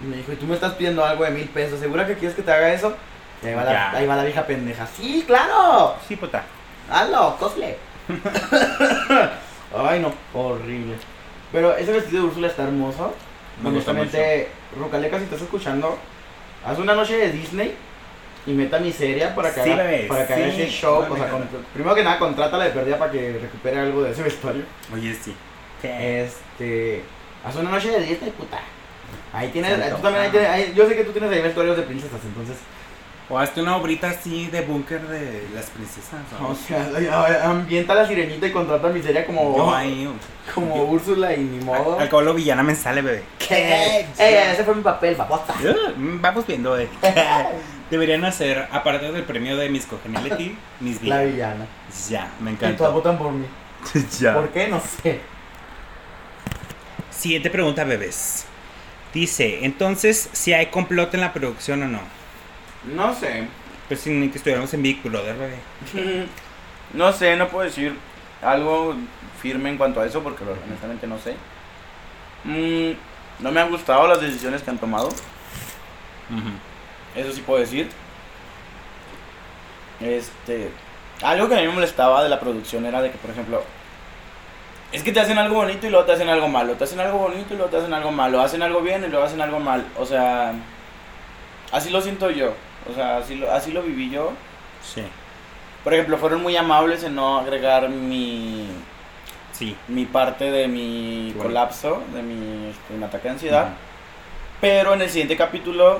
Y 0.01 0.05
me 0.05 0.17
dijo, 0.17 0.31
¿y 0.33 0.35
tú 0.35 0.45
me 0.45 0.55
estás 0.55 0.73
pidiendo 0.73 1.03
algo 1.05 1.23
de 1.23 1.31
mil 1.31 1.47
pesos? 1.49 1.79
¿Segura 1.79 2.05
que 2.05 2.15
quieres 2.15 2.35
que 2.35 2.41
te 2.43 2.51
haga 2.51 2.73
eso? 2.73 2.95
Y 3.43 3.47
ahí 3.47 3.53
va, 3.55 3.63
la, 3.63 3.71
Ya. 3.71 3.91
ahí 3.91 4.05
va 4.07 4.15
la 4.15 4.23
vieja 4.23 4.45
pendeja. 4.45 4.85
¡Sí, 4.87 5.23
claro! 5.25 5.95
Sí, 6.07 6.15
puta. 6.15 6.43
¡Hazlo! 6.91 7.35
¡Cosle! 7.39 7.77
Ay, 9.77 9.99
no, 9.99 10.13
horrible. 10.33 10.95
Pero 11.51 11.75
ese 11.77 11.91
vestido 11.91 12.23
de 12.23 12.27
Úrsula 12.29 12.47
está 12.47 12.63
hermoso. 12.63 13.13
Me 13.61 13.69
Honestamente, 13.69 14.49
Rucaleca, 14.77 15.17
si 15.17 15.23
estás 15.25 15.41
escuchando, 15.41 15.97
haz 16.65 16.77
una 16.77 16.93
noche 16.93 17.17
de 17.17 17.31
Disney 17.31 17.73
y 18.45 18.51
meta 18.51 18.79
miseria 18.79 19.33
para 19.33 19.53
que 19.53 19.63
Sí, 19.63 19.71
haga, 19.71 19.83
bebé, 19.83 20.05
para 20.07 20.27
que 20.27 20.33
haga 20.33 20.51
sí. 20.51 20.61
ese 20.61 20.69
show. 20.71 21.05
No, 21.07 21.13
o 21.13 21.17
sea, 21.17 21.29
con- 21.29 21.47
primero 21.73 21.95
que 21.95 22.03
nada, 22.03 22.19
contrátala 22.19 22.65
de 22.65 22.71
perdida 22.71 22.97
para 22.99 23.11
que 23.11 23.39
recupere 23.41 23.79
algo 23.79 24.03
de 24.03 24.11
ese 24.11 24.23
vestuario. 24.23 24.63
Oye, 24.93 25.13
sí. 25.13 25.33
Este. 25.83 27.03
Haz 27.45 27.55
una 27.55 27.71
noche 27.71 27.89
de 27.89 28.01
Disney, 28.01 28.31
puta. 28.31 28.59
Ahí 29.33 29.49
tienes. 29.49 29.89
Tú 29.95 30.01
también 30.01 30.25
ahí 30.25 30.31
tienes- 30.31 30.49
ahí- 30.49 30.73
yo 30.75 30.87
sé 30.87 30.95
que 30.95 31.03
tú 31.03 31.11
tienes 31.11 31.31
ahí 31.31 31.41
vestuarios 31.41 31.75
de 31.77 31.83
princesas, 31.83 32.19
entonces. 32.23 32.57
O 33.27 33.39
hazte 33.39 33.59
una 33.59 33.75
obrita 33.77 34.11
así 34.11 34.45
de 34.51 34.61
búnker 34.61 35.01
de 35.07 35.47
las 35.55 35.65
princesas. 35.71 36.19
¿no? 36.39 36.49
O 36.49 36.55
sea, 36.55 36.87
ambienta 37.49 37.93
a 37.93 37.95
la 37.95 38.07
sirenita 38.07 38.45
y 38.45 38.51
contrata 38.51 38.87
a 38.87 38.91
miseria 38.91 39.25
como, 39.25 39.57
Yo 39.57 39.73
ahí. 39.75 40.07
como 40.53 40.83
Úrsula 40.83 41.33
y 41.33 41.39
ni 41.39 41.65
modo. 41.65 41.95
Al, 41.95 42.03
al 42.03 42.09
cabo 42.09 42.21
lo 42.21 42.35
villana 42.35 42.61
me 42.61 42.75
sale, 42.75 43.01
bebé. 43.01 43.23
Eh, 43.49 44.05
eh, 44.19 44.51
ese 44.53 44.63
fue 44.63 44.75
mi 44.75 44.83
papel, 44.83 45.15
babota. 45.15 45.55
Uh, 45.59 45.91
Vamos 46.21 46.45
viendo, 46.45 46.77
eh. 46.77 46.87
Deberían 47.89 48.23
hacer, 48.25 48.67
aparte 48.71 49.11
del 49.11 49.23
premio 49.23 49.57
de 49.57 49.69
Miss 49.69 49.87
Congeniality, 49.87 50.55
Miss 50.81 51.01
La 51.01 51.21
Vida. 51.23 51.31
villana. 51.31 51.65
Ya, 52.09 52.27
me 52.39 52.51
Y 52.51 52.55
todas 52.55 52.73
encanta. 52.73 52.89
votan 52.93 53.17
por 53.17 53.31
mí. 53.31 53.45
ya. 54.19 54.35
¿Por 54.35 54.49
qué? 54.49 54.67
No 54.67 54.79
sé. 55.01 55.19
Siguiente 57.09 57.49
pregunta, 57.49 57.83
bebés. 57.85 58.45
Dice, 59.15 59.63
entonces, 59.63 60.29
si 60.33 60.51
hay 60.51 60.65
complot 60.65 61.13
en 61.13 61.21
la 61.21 61.31
producción 61.31 61.81
o 61.83 61.87
no. 61.87 62.01
No 62.93 63.15
sé. 63.15 63.47
Pues 63.87 64.01
sin 64.01 64.29
que 64.29 64.37
estuviéramos 64.37 64.73
en 64.73 64.81
Big 64.81 65.01
Brother, 65.01 65.37
bebé. 65.37 66.27
No 66.93 67.13
sé, 67.13 67.37
no 67.37 67.47
puedo 67.47 67.63
decir 67.63 67.95
algo 68.41 68.93
firme 69.41 69.69
en 69.69 69.77
cuanto 69.77 70.01
a 70.01 70.05
eso 70.05 70.21
porque 70.21 70.43
honestamente 70.43 71.07
no 71.07 71.17
sé. 71.17 71.35
Mm, 72.43 72.97
no 73.41 73.51
me 73.53 73.61
han 73.61 73.69
gustado 73.69 74.05
las 74.05 74.19
decisiones 74.19 74.61
que 74.61 74.71
han 74.71 74.79
tomado. 74.79 75.07
Eso 77.15 77.31
sí 77.31 77.39
puedo 77.39 77.61
decir. 77.61 77.89
Este. 80.01 80.71
Algo 81.21 81.47
que 81.47 81.55
a 81.55 81.61
mí 81.61 81.67
me 81.67 81.73
molestaba 81.73 82.21
de 82.21 82.27
la 82.27 82.41
producción 82.41 82.85
era 82.85 83.01
de 83.01 83.11
que, 83.11 83.17
por 83.17 83.31
ejemplo, 83.31 83.63
es 84.95 85.03
que 85.03 85.11
te 85.11 85.19
hacen 85.19 85.37
algo 85.37 85.55
bonito 85.55 85.87
y 85.87 85.89
luego 85.89 86.05
te 86.05 86.13
hacen 86.13 86.29
algo 86.29 86.47
malo. 86.47 86.73
Te 86.73 86.83
hacen 86.85 86.99
algo 86.99 87.17
bonito 87.19 87.53
y 87.53 87.57
luego 87.57 87.69
te 87.71 87.77
hacen 87.77 87.93
algo 87.93 88.11
malo. 88.11 88.41
Hacen 88.41 88.61
algo 88.63 88.81
bien 88.81 89.03
y 89.03 89.07
luego 89.07 89.25
hacen 89.25 89.41
algo 89.41 89.59
mal. 89.59 89.85
O 89.97 90.05
sea, 90.05 90.53
así 91.71 91.89
lo 91.89 92.01
siento 92.01 92.29
yo. 92.29 92.53
O 92.89 92.93
sea, 92.93 93.17
así 93.17 93.35
lo, 93.35 93.51
así 93.51 93.71
lo 93.71 93.81
viví 93.81 94.09
yo. 94.09 94.31
Sí. 94.83 95.03
Por 95.83 95.93
ejemplo, 95.93 96.17
fueron 96.17 96.41
muy 96.41 96.55
amables 96.55 97.03
en 97.03 97.15
no 97.15 97.37
agregar 97.39 97.89
mi, 97.89 98.67
Sí. 99.51 99.75
mi 99.87 100.05
parte 100.05 100.51
de 100.51 100.67
mi 100.67 101.31
bueno. 101.35 101.43
colapso, 101.49 102.01
de 102.13 102.21
mi, 102.23 102.69
este, 102.69 102.93
mi 102.93 103.03
ataque 103.03 103.27
de 103.27 103.33
ansiedad. 103.33 103.69
Pero 104.61 104.93
en 104.93 105.01
el 105.01 105.09
siguiente 105.09 105.35
capítulo, 105.37 105.99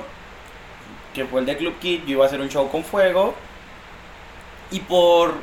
que 1.14 1.24
fue 1.24 1.40
el 1.40 1.46
de 1.46 1.56
Club 1.56 1.78
Kid, 1.78 2.00
yo 2.04 2.12
iba 2.12 2.24
a 2.24 2.28
hacer 2.28 2.40
un 2.40 2.48
show 2.48 2.68
con 2.70 2.82
fuego. 2.82 3.34
Y 4.70 4.80
por. 4.80 5.34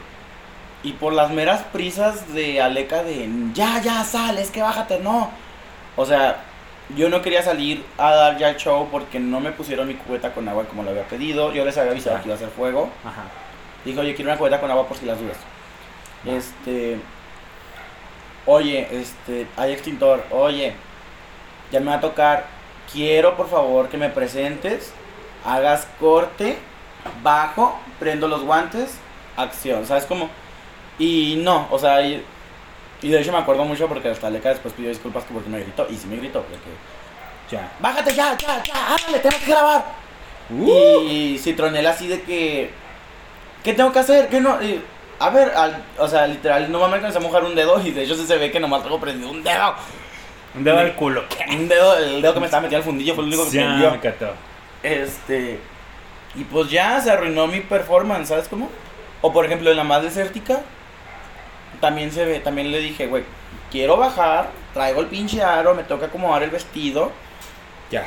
Y 0.84 0.94
por 0.94 1.14
las 1.14 1.32
meras 1.32 1.64
prisas 1.72 2.34
de 2.34 2.62
Aleca 2.62 3.04
de. 3.04 3.30
Ya, 3.54 3.82
ya, 3.82 4.04
sal, 4.04 4.38
es 4.38 4.52
que 4.52 4.62
bájate, 4.62 5.00
no. 5.00 5.32
O 5.96 6.06
sea, 6.06 6.44
yo 6.96 7.10
no 7.10 7.22
quería 7.22 7.42
salir 7.42 7.86
a 7.98 8.12
dar 8.12 8.38
ya 8.38 8.50
el 8.50 8.58
show 8.58 8.90
porque 8.92 9.20
no 9.20 9.40
me 9.40 9.54
pusieron 9.54 9.88
mi 9.88 9.96
cubeta 9.96 10.34
con 10.34 10.48
agua 10.50 10.66
como 10.66 10.84
lo 10.84 10.90
había 10.90 11.08
pedido. 11.08 11.54
Yo 11.54 11.64
les 11.64 11.78
había 11.78 11.92
avisado 11.92 12.18
que 12.18 12.26
iba 12.26 12.34
a 12.34 12.38
hacer 12.38 12.50
fuego. 12.50 12.90
Ajá. 13.06 13.24
Dijo, 13.86 14.02
oye, 14.02 14.14
quiero 14.14 14.32
una 14.32 14.38
cubeta 14.38 14.60
con 14.60 14.70
agua 14.70 14.88
por 14.88 14.98
si 14.98 15.06
las 15.06 15.20
dudas. 15.20 15.38
Este. 16.26 17.00
Oye, 18.46 18.88
este. 18.92 19.48
Hay 19.56 19.72
extintor. 19.72 20.26
Oye, 20.32 20.74
ya 21.72 21.80
me 21.80 21.88
va 21.88 21.96
a 21.96 22.02
tocar. 22.02 22.46
Quiero, 22.92 23.38
por 23.38 23.50
favor, 23.50 23.88
que 23.88 23.98
me 23.98 24.10
presentes. 24.10 24.94
Hagas 25.46 25.88
corte. 26.00 26.58
Bajo. 27.22 27.80
Prendo 28.00 28.28
los 28.28 28.44
guantes. 28.44 28.98
Acción. 29.38 29.86
¿Sabes 29.86 30.06
cómo? 30.06 30.30
Y 31.00 31.36
no, 31.38 31.68
o 31.72 31.80
sea. 31.80 32.02
Y, 32.02 32.24
y 33.02 33.10
de 33.10 33.22
hecho 33.22 33.32
me 33.32 33.38
acuerdo 33.39 33.66
mucho 33.66 33.88
porque 33.88 34.10
hasta 34.10 34.30
Leca 34.30 34.50
después 34.50 34.74
pidió 34.74 34.89
disculpas 34.89 35.24
que 35.26 35.34
porque 35.34 35.50
me 35.50 35.60
gritó. 35.60 35.88
Y 35.89 35.96
sí 35.96 36.08
me 36.08 36.16
gritó. 36.18 36.41
Porque, 36.41 36.58
Ya. 37.52 37.72
Bájate 37.80 38.14
ya, 38.14 38.38
ya, 38.38 38.64
ya. 38.64 38.96
Ándale, 38.96 39.20
tenemos 39.20 39.44
que 39.44 39.52
grabar. 39.52 39.86
Uh. 40.50 41.02
Y 41.08 41.38
Citronel 41.39 41.86
así 41.88 42.08
de 42.08 42.22
que. 42.22 42.72
¿Qué 43.64 43.74
tengo 43.74 43.91
que 43.91 44.00
hacer? 44.00 44.28
¿Qué 44.30 44.39
no? 44.41 44.62
Y, 44.62 44.82
a 45.20 45.30
ver, 45.30 45.50
al- 45.56 45.84
o 45.98 46.08
sea, 46.08 46.28
literal, 46.28 46.70
no 46.72 46.86
me 46.88 46.96
alcancé 46.96 47.18
a 47.18 47.22
mojar 47.22 47.44
un 47.46 47.56
dedo 47.56 47.80
y 47.82 47.91
de 47.91 48.04
hecho 48.04 48.16
sí 48.16 48.26
se 48.28 48.38
ve 48.38 48.52
que 48.52 48.60
nomás 48.60 48.84
tengo 48.84 49.00
prendido 49.00 49.30
un 49.32 49.41
dedo. 49.44 49.76
Un 50.56 50.64
dedo 50.64 50.80
al 50.80 50.94
culo. 50.96 51.24
Un 51.50 51.68
dedo, 51.70 51.98
el 51.98 52.22
dedo 52.22 52.34
que 52.34 52.39
me 52.41 52.46
estaba 52.46 52.62
metiendo 52.62 52.78
al 52.80 52.84
fundillo 52.84 53.16
fue 53.16 53.24
el 53.24 53.30
único 53.30 53.50
que 53.50 53.58
Ya, 53.58 53.70
me 53.91 53.98
prendió. 54.00 54.34
Este. 54.84 55.60
Y 56.36 56.44
pues 56.44 56.70
ya 56.70 57.00
se 57.00 57.12
arruinó 57.12 57.48
mi 57.48 57.62
performance, 57.62 58.28
¿sabes 58.30 58.48
cómo? 58.48 58.70
O 59.22 59.32
por 59.32 59.46
ejemplo, 59.46 59.72
en 59.72 59.78
la 59.78 59.84
más 59.86 60.04
desértica, 60.04 60.60
también 61.80 62.11
se 62.11 62.26
ve, 62.26 62.39
también 62.39 62.71
le 62.71 62.80
dije, 62.80 63.07
güey, 63.07 63.24
quiero 63.71 63.97
bajar, 63.97 64.49
traigo 64.74 65.01
el 65.01 65.07
pinche 65.07 65.41
aro, 65.43 65.74
me 65.76 65.84
toca 65.84 66.07
acomodar 66.07 66.43
el 66.43 66.49
vestido. 66.49 67.11
Ya. 67.91 68.05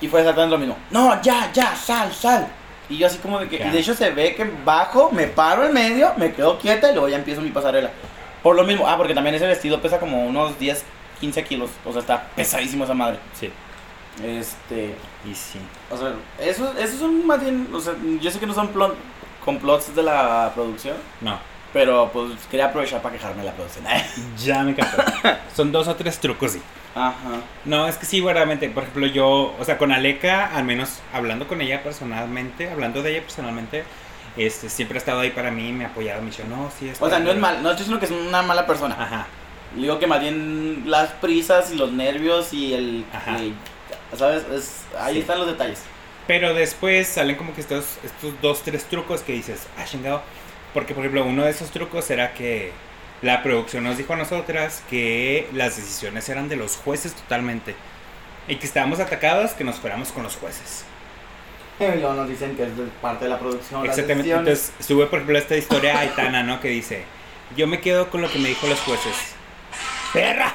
Y 0.00 0.08
fue 0.08 0.20
exactamente 0.20 0.52
lo 0.56 0.58
mismo. 0.58 0.76
No, 0.90 1.20
ya, 1.22 1.50
ya, 1.52 1.74
sal, 1.76 2.12
sal. 2.12 2.48
Y 2.88 2.98
yo 2.98 3.06
así 3.06 3.18
como 3.18 3.38
de 3.38 3.48
que... 3.48 3.58
Ya. 3.58 3.68
Y 3.68 3.70
de 3.70 3.78
hecho 3.80 3.94
se 3.94 4.10
ve 4.10 4.34
que 4.34 4.44
bajo, 4.64 5.10
me 5.12 5.26
paro 5.26 5.64
en 5.64 5.72
medio, 5.72 6.12
me 6.16 6.32
quedo 6.32 6.58
quieta 6.58 6.90
y 6.90 6.92
luego 6.92 7.08
ya 7.08 7.16
empiezo 7.16 7.40
mi 7.40 7.50
pasarela. 7.50 7.90
Por 8.42 8.56
lo 8.56 8.64
mismo, 8.64 8.86
ah, 8.88 8.96
porque 8.96 9.14
también 9.14 9.34
ese 9.34 9.46
vestido 9.46 9.80
pesa 9.82 10.00
como 10.00 10.24
unos 10.26 10.58
10, 10.58 10.82
15 11.20 11.44
kilos. 11.44 11.70
O 11.84 11.92
sea, 11.92 12.00
está 12.00 12.22
pesadísimo 12.34 12.84
esa 12.84 12.94
madre. 12.94 13.18
Sí. 13.38 13.50
Este. 14.24 14.94
Y 15.30 15.34
sí. 15.34 15.58
O 15.90 15.96
sea, 15.96 16.12
eso, 16.40 16.72
esos 16.78 16.98
son 16.98 17.26
más 17.26 17.40
bien. 17.40 17.68
O 17.72 17.80
sea, 17.80 17.92
yo 18.20 18.30
sé 18.30 18.38
que 18.38 18.46
no 18.46 18.54
son 18.54 18.72
plon- 18.72 18.94
complots 19.44 19.94
de 19.94 20.02
la 20.02 20.50
producción. 20.54 20.96
No, 21.20 21.38
Pero 21.72 22.10
pues 22.12 22.32
quería 22.50 22.66
aprovechar 22.66 23.00
para 23.00 23.14
quejarme 23.16 23.42
de 23.42 23.48
la 23.48 23.52
producción. 23.52 23.84
ya 24.38 24.62
me 24.62 24.74
captó. 24.74 25.02
Son 25.54 25.70
dos 25.70 25.86
o 25.88 25.94
tres 25.94 26.18
trucos, 26.18 26.52
sí. 26.52 26.62
Ajá. 26.94 27.14
No, 27.64 27.86
es 27.86 27.96
que 27.96 28.06
sí, 28.06 28.20
verdaderamente. 28.20 28.68
Por 28.70 28.82
ejemplo, 28.82 29.06
yo, 29.06 29.54
o 29.58 29.64
sea, 29.64 29.78
con 29.78 29.92
Aleka, 29.92 30.46
al 30.56 30.64
menos 30.64 30.98
hablando 31.12 31.46
con 31.46 31.60
ella 31.60 31.82
personalmente, 31.82 32.68
hablando 32.70 33.02
de 33.02 33.12
ella 33.12 33.22
personalmente, 33.22 33.84
este, 34.36 34.68
siempre 34.68 34.96
ha 34.96 35.00
estado 35.00 35.20
ahí 35.20 35.30
para 35.30 35.50
mí, 35.52 35.72
me 35.72 35.84
ha 35.84 35.88
apoyado, 35.88 36.20
me 36.22 36.28
ha 36.28 36.30
dicho, 36.30 36.42
no, 36.48 36.70
sí, 36.76 36.88
está 36.88 37.04
O 37.04 37.08
sea, 37.08 37.18
no 37.20 37.26
es 37.28 37.34
bien". 37.34 37.40
mal, 37.40 37.62
no 37.62 37.70
estoy 37.70 37.84
diciendo 37.86 38.00
que 38.00 38.06
es 38.06 38.10
una 38.28 38.42
mala 38.42 38.66
persona. 38.66 38.96
Ajá, 38.98 39.26
Digo 39.76 40.00
que 40.00 40.08
más 40.08 40.20
bien 40.20 40.82
las 40.86 41.10
prisas 41.12 41.70
y 41.72 41.76
los 41.76 41.92
nervios 41.92 42.52
y 42.52 42.74
el. 42.74 43.04
Ajá. 43.12 43.38
y- 43.38 43.54
¿Sabes? 44.16 44.42
Es, 44.52 44.80
ahí 44.98 45.14
Sí. 45.14 45.20
están 45.20 45.38
los 45.38 45.46
detalles. 45.46 45.82
Pero 46.26 46.52
después 46.54 47.06
salen 47.06 47.36
como 47.36 47.54
que 47.54 47.60
estos, 47.60 47.84
estos 48.02 48.32
dos, 48.42 48.62
tres 48.64 48.84
trucos 48.86 49.20
que 49.20 49.32
dices, 49.32 49.68
ah, 49.78 49.84
chingado. 49.84 50.22
Porque, 50.74 50.94
por 50.94 51.02
ejemplo, 51.04 51.24
uno 51.24 51.44
de 51.44 51.50
esos 51.50 51.70
trucos 51.70 52.10
era 52.10 52.32
que 52.34 52.72
la 53.22 53.42
producción 53.42 53.84
nos 53.84 53.98
dijo 53.98 54.12
a 54.12 54.16
nosotras 54.16 54.82
que 54.88 55.48
las 55.52 55.76
decisiones 55.76 56.28
eran 56.28 56.48
de 56.48 56.56
los 56.56 56.76
jueces 56.76 57.14
totalmente. 57.14 57.74
Y 58.48 58.56
que 58.56 58.66
estábamos 58.66 59.00
atacados, 59.00 59.52
que 59.52 59.64
nos 59.64 59.76
fuéramos 59.76 60.12
con 60.12 60.22
los 60.22 60.36
jueces. 60.36 60.84
Y 61.78 61.98
luego 61.98 62.14
nos 62.14 62.28
dicen 62.28 62.56
que 62.56 62.64
es 62.64 62.70
parte 63.00 63.24
de 63.24 63.30
la 63.30 63.38
producción. 63.38 63.84
Exactamente. 63.86 64.30
Entonces, 64.30 64.72
sube, 64.80 65.06
por 65.06 65.18
ejemplo, 65.18 65.38
esta 65.38 65.56
historia 65.56 65.96
a 65.96 66.00
Aitana, 66.00 66.42
¿no? 66.42 66.60
Que 66.60 66.68
dice, 66.68 67.04
yo 67.56 67.66
me 67.66 67.80
quedo 67.80 68.10
con 68.10 68.20
lo 68.20 68.30
que 68.30 68.38
me 68.38 68.48
dijo 68.48 68.66
los 68.66 68.80
jueces. 68.80 69.34
¡Perra! 70.12 70.52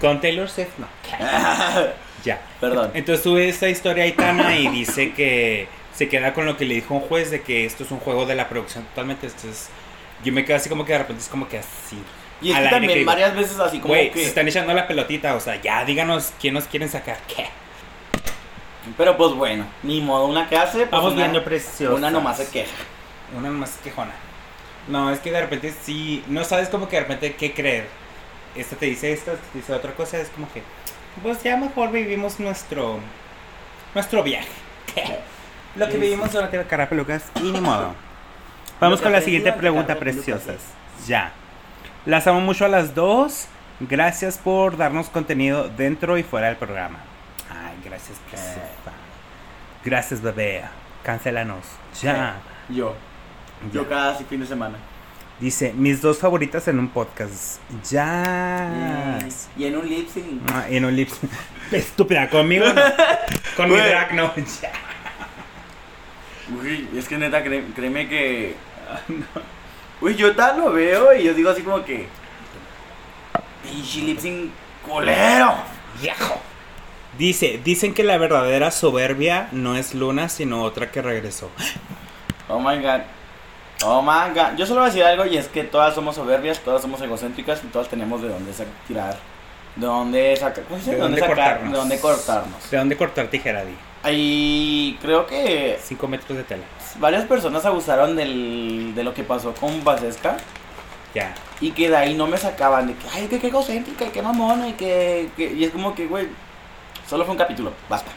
Con 0.00 0.20
Taylor 0.20 0.48
Swift, 0.48 0.78
no. 0.78 0.86
Ya. 2.24 2.40
Perdón. 2.60 2.90
Entonces 2.94 3.22
sube 3.22 3.48
esta 3.48 3.68
historia 3.68 4.02
a 4.02 4.06
Aitana 4.06 4.56
y 4.58 4.66
dice 4.68 5.12
que 5.12 5.68
se 5.96 6.08
queda 6.08 6.34
con 6.34 6.44
lo 6.44 6.56
que 6.56 6.66
le 6.66 6.74
dijo 6.74 6.94
un 6.94 7.00
juez 7.00 7.30
de 7.30 7.40
que 7.40 7.64
esto 7.64 7.84
es 7.84 7.90
un 7.90 7.98
juego 7.98 8.26
de 8.26 8.34
la 8.34 8.48
producción 8.48 8.84
totalmente. 8.84 9.26
Entonces 9.26 9.70
yo 10.22 10.32
me 10.32 10.44
quedo 10.44 10.56
así 10.56 10.68
como 10.68 10.84
que 10.84 10.92
de 10.92 10.98
repente 10.98 11.22
es 11.22 11.28
como 11.28 11.48
que 11.48 11.58
así. 11.58 11.98
Y 12.42 12.52
es 12.52 12.58
que 12.58 12.68
también 12.68 12.92
que 12.92 12.98
digo, 12.98 13.10
varias 13.10 13.34
veces 13.34 13.58
así 13.58 13.80
como 13.80 13.94
que. 13.94 14.12
se 14.12 14.26
están 14.26 14.46
echando 14.46 14.74
la 14.74 14.86
pelotita, 14.86 15.34
o 15.34 15.40
sea, 15.40 15.60
ya 15.60 15.84
díganos 15.84 16.32
quién 16.38 16.52
nos 16.52 16.64
quieren 16.64 16.90
sacar. 16.90 17.18
¿Qué? 17.26 17.46
Pero 18.98 19.16
pues 19.16 19.32
bueno, 19.32 19.64
ni 19.82 20.02
modo, 20.02 20.26
una 20.26 20.48
que 20.48 20.56
hace. 20.56 20.80
Pues 20.80 20.90
Vamos 20.90 21.14
una, 21.14 21.22
viendo 21.22 21.42
preciosos. 21.42 21.98
Una 21.98 22.10
nomás 22.10 22.36
se 22.36 22.48
queja. 22.48 22.76
Una 23.36 23.50
más 23.50 23.78
quejona. 23.82 24.12
No, 24.88 25.10
es 25.10 25.18
que 25.18 25.32
de 25.32 25.40
repente 25.40 25.74
sí, 25.82 26.22
no 26.28 26.44
sabes 26.44 26.68
como 26.68 26.88
que 26.88 26.96
de 26.96 27.02
repente 27.02 27.34
qué 27.34 27.52
creer. 27.52 27.88
Esta 28.54 28.76
te 28.76 28.86
dice 28.86 29.12
esto, 29.12 29.32
esta 29.32 29.46
te 29.52 29.58
dice 29.58 29.72
otra 29.72 29.92
cosa, 29.94 30.18
es 30.18 30.28
como 30.28 30.50
que, 30.52 30.62
pues 31.22 31.42
ya 31.42 31.56
mejor 31.56 31.90
vivimos 31.90 32.38
nuestro, 32.38 33.00
nuestro 33.94 34.22
viaje. 34.22 34.48
Lo 35.76 35.88
que 35.88 35.98
vivimos 35.98 36.32
durante 36.32 36.56
la 36.56 36.64
cara 36.64 36.88
pelucas 36.88 37.24
y 37.42 37.50
ni 37.52 37.60
modo. 37.60 37.94
Vamos 38.80 39.00
con 39.00 39.12
la 39.12 39.20
siguiente 39.20 39.52
pregunta, 39.52 39.96
preciosas. 39.98 40.56
Ya. 41.06 41.32
Las 42.04 42.26
amo 42.26 42.40
mucho 42.40 42.64
a 42.64 42.68
las 42.68 42.94
dos. 42.94 43.46
Gracias 43.80 44.38
por 44.38 44.76
darnos 44.76 45.08
contenido 45.10 45.68
dentro 45.68 46.16
y 46.18 46.22
fuera 46.22 46.46
del 46.48 46.56
programa. 46.56 46.98
Ay, 47.50 47.76
gracias, 47.84 48.18
preciosa. 48.30 48.60
Gracias, 49.84 50.20
bebé. 50.22 50.62
Cancélanos. 51.02 51.64
Ya. 52.02 52.36
Yo. 52.68 52.94
Yo 53.72 53.82
Ya. 53.82 53.88
cada 53.88 54.14
fin 54.14 54.40
de 54.40 54.46
semana. 54.46 54.76
Dice, 55.40 55.74
mis 55.74 56.00
dos 56.00 56.18
favoritas 56.18 56.66
en 56.68 56.78
un 56.78 56.88
podcast. 56.88 57.60
Ya. 57.90 59.18
Y 59.58 59.64
en 59.66 59.76
un 59.76 59.86
lip 59.88 60.08
sync. 60.08 60.42
Ah, 60.52 60.64
en 60.68 60.84
un 60.86 60.96
lips. 60.96 61.18
Estúpida, 61.72 62.30
conmigo 62.30 62.64
no. 62.72 62.80
Con 63.56 63.70
mi 63.70 63.76
drag 63.76 64.14
no. 64.14 64.32
Ya. 64.62 64.72
Uy, 66.60 66.88
es 66.96 67.08
que 67.08 67.16
neta, 67.18 67.42
cré- 67.42 67.64
créeme 67.74 68.08
que. 68.08 68.54
Uy, 70.00 70.14
yo 70.14 70.34
tal 70.36 70.58
lo 70.58 70.72
veo 70.72 71.14
y 71.14 71.24
yo 71.24 71.34
digo 71.34 71.50
así 71.50 71.62
como 71.62 71.84
que. 71.84 72.06
Pinche 73.62 74.00
lip 74.02 74.18
sync 74.20 74.50
culero. 74.86 75.54
Viejo. 76.00 76.40
Dice, 77.18 77.60
dicen 77.64 77.94
que 77.94 78.04
la 78.04 78.18
verdadera 78.18 78.70
soberbia 78.70 79.48
no 79.52 79.74
es 79.76 79.94
Luna, 79.94 80.28
sino 80.28 80.62
otra 80.62 80.90
que 80.90 81.02
regresó. 81.02 81.50
Oh 82.48 82.60
my 82.60 82.76
god. 82.80 83.00
Oh 83.84 84.00
my 84.00 84.32
god. 84.32 84.56
Yo 84.56 84.66
solo 84.66 84.78
voy 84.80 84.88
a 84.88 84.92
decir 84.92 85.02
algo 85.02 85.26
y 85.26 85.36
es 85.36 85.48
que 85.48 85.64
todas 85.64 85.96
somos 85.96 86.14
soberbias, 86.14 86.60
todas 86.60 86.80
somos 86.80 87.00
egocéntricas 87.00 87.60
y 87.64 87.66
todas 87.66 87.88
tenemos 87.88 88.22
de 88.22 88.28
dónde 88.28 88.52
tirar. 88.86 89.16
De 89.74 89.84
dónde 89.84 90.36
sacar. 90.36 90.62
De 90.64 90.96
dónde 90.96 91.18
sacar, 91.20 91.34
cortarnos. 91.34 91.72
De 91.72 91.76
dónde 91.78 91.98
cortarnos. 91.98 92.70
¿De 92.70 92.76
dónde 92.78 92.96
cortar 92.96 93.26
tijera, 93.26 93.64
Di? 93.64 93.74
Y 94.12 94.96
creo 95.00 95.26
que 95.26 95.78
5 95.82 96.08
metros 96.08 96.36
de 96.38 96.44
tela. 96.44 96.62
varias 96.98 97.24
personas 97.24 97.64
abusaron 97.66 98.16
del, 98.16 98.94
de 98.94 99.02
lo 99.04 99.12
que 99.14 99.22
pasó 99.22 99.52
con 99.54 99.82
Valesca 99.84 100.36
Ya. 101.14 101.34
y 101.60 101.72
que 101.72 101.88
de 101.90 101.96
ahí 101.96 102.14
no 102.14 102.26
me 102.26 102.36
sacaban 102.38 102.86
de 102.86 102.94
que, 102.94 103.06
ay, 103.12 103.26
que 103.26 103.38
qué 103.38 103.48
egocéntrica, 103.48 104.04
y 104.06 104.08
qué 104.10 104.22
mamona 104.22 104.68
y 104.68 104.72
que, 104.74 105.30
que- 105.36 105.52
Y 105.52 105.64
es 105.64 105.70
como 105.70 105.94
que, 105.94 106.06
güey, 106.06 106.28
solo 107.08 107.24
fue 107.24 107.32
un 107.32 107.38
capítulo, 107.38 107.72
basta. 107.88 108.10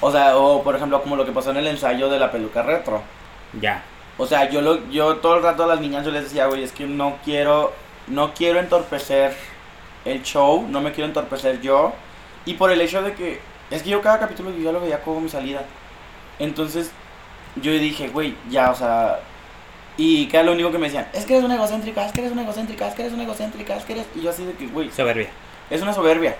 O 0.00 0.12
sea, 0.12 0.36
o 0.36 0.62
por 0.62 0.76
ejemplo, 0.76 1.02
como 1.02 1.16
lo 1.16 1.24
que 1.26 1.32
pasó 1.32 1.50
en 1.50 1.56
el 1.56 1.66
ensayo 1.66 2.08
de 2.08 2.18
la 2.18 2.30
peluca 2.30 2.62
retro. 2.62 3.02
Ya. 3.60 3.82
O 4.18 4.26
sea, 4.26 4.48
yo 4.48 4.60
lo, 4.60 4.88
yo 4.90 5.16
todo 5.16 5.36
el 5.36 5.42
rato 5.42 5.64
a 5.64 5.66
las 5.66 5.80
niñas 5.80 6.04
yo 6.04 6.10
les 6.12 6.24
decía, 6.24 6.46
güey, 6.46 6.62
es 6.62 6.70
que 6.72 6.86
no 6.86 7.16
quiero, 7.24 7.72
no 8.06 8.34
quiero 8.34 8.60
entorpecer 8.60 9.34
el 10.04 10.22
show, 10.22 10.66
no 10.68 10.80
me 10.80 10.92
quiero 10.92 11.08
entorpecer 11.08 11.60
yo. 11.60 11.92
Y 12.44 12.54
por 12.54 12.70
el 12.70 12.80
hecho 12.80 13.02
de 13.02 13.14
que, 13.14 13.40
es 13.72 13.82
que 13.82 13.90
yo 13.90 14.02
cada 14.02 14.18
capítulo 14.18 14.50
yo 14.50 14.62
ya 14.62 14.72
lo 14.72 14.80
veía 14.80 15.00
como 15.00 15.20
mi 15.20 15.28
salida. 15.28 15.64
Entonces, 16.38 16.90
yo 17.56 17.72
dije, 17.72 18.08
güey, 18.08 18.34
ya, 18.50 18.70
o 18.70 18.74
sea, 18.74 19.20
y 19.96 20.26
que 20.26 20.36
era 20.36 20.46
lo 20.46 20.52
único 20.52 20.70
que 20.70 20.78
me 20.78 20.86
decían, 20.86 21.06
es 21.12 21.24
que 21.26 21.34
eres 21.34 21.44
una 21.44 21.54
egocéntrica, 21.54 22.06
es 22.06 22.12
que 22.12 22.20
eres 22.20 22.32
una 22.32 22.42
egocéntrica, 22.42 22.88
es 22.88 22.94
que 22.94 23.02
eres 23.02 23.14
una 23.14 23.24
egocéntrica, 23.24 23.76
es 23.76 23.84
que 23.84 23.92
eres... 23.92 24.06
Y 24.14 24.22
yo 24.22 24.30
así 24.30 24.44
de 24.44 24.52
que, 24.52 24.66
güey, 24.66 24.90
Soberbia. 24.90 25.28
es 25.70 25.82
una 25.82 25.92
soberbia. 25.92 26.36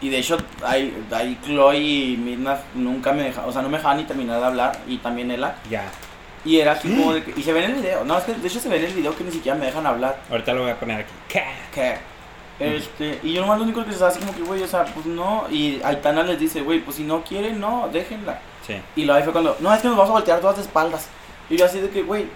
Y 0.00 0.08
de 0.08 0.18
hecho, 0.18 0.36
ahí, 0.64 1.06
ahí 1.12 1.38
Chloe 1.44 1.78
y 1.78 2.16
Midna 2.16 2.58
nunca 2.74 3.12
me 3.12 3.24
dejaban, 3.24 3.48
o 3.48 3.52
sea, 3.52 3.62
no 3.62 3.68
me 3.68 3.76
dejaban 3.76 3.98
ni 3.98 4.04
terminar 4.04 4.40
de 4.40 4.46
hablar, 4.46 4.78
y 4.86 4.96
también 4.98 5.30
Ella. 5.30 5.54
Ya. 5.70 5.84
Y 6.44 6.58
era 6.58 6.72
así 6.72 6.88
como 6.88 7.12
de 7.12 7.22
que, 7.22 7.38
y 7.38 7.42
se 7.42 7.52
ve 7.52 7.64
en 7.64 7.70
el 7.70 7.76
video, 7.76 8.04
no, 8.04 8.18
es 8.18 8.24
que 8.24 8.34
de 8.34 8.48
hecho 8.48 8.58
se 8.58 8.68
ve 8.68 8.78
en 8.78 8.86
el 8.86 8.94
video 8.94 9.14
que 9.14 9.22
ni 9.22 9.30
siquiera 9.30 9.56
me 9.56 9.66
dejan 9.66 9.86
hablar. 9.86 10.18
Ahorita 10.28 10.52
lo 10.54 10.62
voy 10.62 10.72
a 10.72 10.80
poner 10.80 11.00
aquí. 11.02 11.12
¿Qué? 11.28 11.44
Que, 11.72 11.98
este, 12.62 13.20
y 13.22 13.32
yo 13.32 13.40
nomás 13.42 13.58
lo 13.58 13.64
único 13.64 13.84
que 13.84 13.92
se 13.92 14.04
así 14.04 14.20
como 14.20 14.34
que, 14.34 14.42
güey, 14.42 14.62
o 14.62 14.66
sea, 14.66 14.84
pues 14.84 15.06
no, 15.06 15.46
y 15.50 15.80
Aitana 15.82 16.22
les 16.22 16.38
dice, 16.38 16.60
güey, 16.62 16.80
pues 16.80 16.96
si 16.96 17.04
no 17.04 17.22
quieren, 17.22 17.60
no, 17.60 17.88
déjenla. 17.92 18.40
Sí. 18.66 18.74
Y 18.96 19.10
ahí 19.10 19.22
fue 19.22 19.32
cuando, 19.32 19.56
no, 19.60 19.72
es 19.72 19.80
que 19.80 19.88
nos 19.88 19.96
vamos 19.96 20.10
a 20.10 20.14
voltear 20.14 20.40
todas 20.40 20.56
de 20.56 20.62
espaldas. 20.62 21.08
Y 21.50 21.56
yo 21.56 21.66
así 21.66 21.80
de 21.80 21.90
que, 21.90 22.02
güey, 22.02 22.26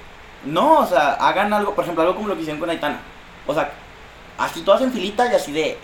no, 0.44 0.80
o 0.80 0.86
sea, 0.86 1.14
hagan 1.14 1.52
algo, 1.52 1.74
por 1.74 1.84
ejemplo, 1.84 2.02
algo 2.02 2.16
como 2.16 2.28
lo 2.28 2.34
que 2.34 2.40
hicieron 2.40 2.60
con 2.60 2.70
Aitana. 2.70 3.00
O 3.46 3.54
sea, 3.54 3.70
así 4.38 4.62
todas 4.62 4.82
en 4.82 4.92
filita 4.92 5.30
y 5.30 5.34
así 5.34 5.52
de, 5.52 5.78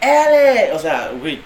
¡Ele! 0.00 0.72
O 0.72 0.78
sea, 0.78 1.10
güey, 1.18 1.40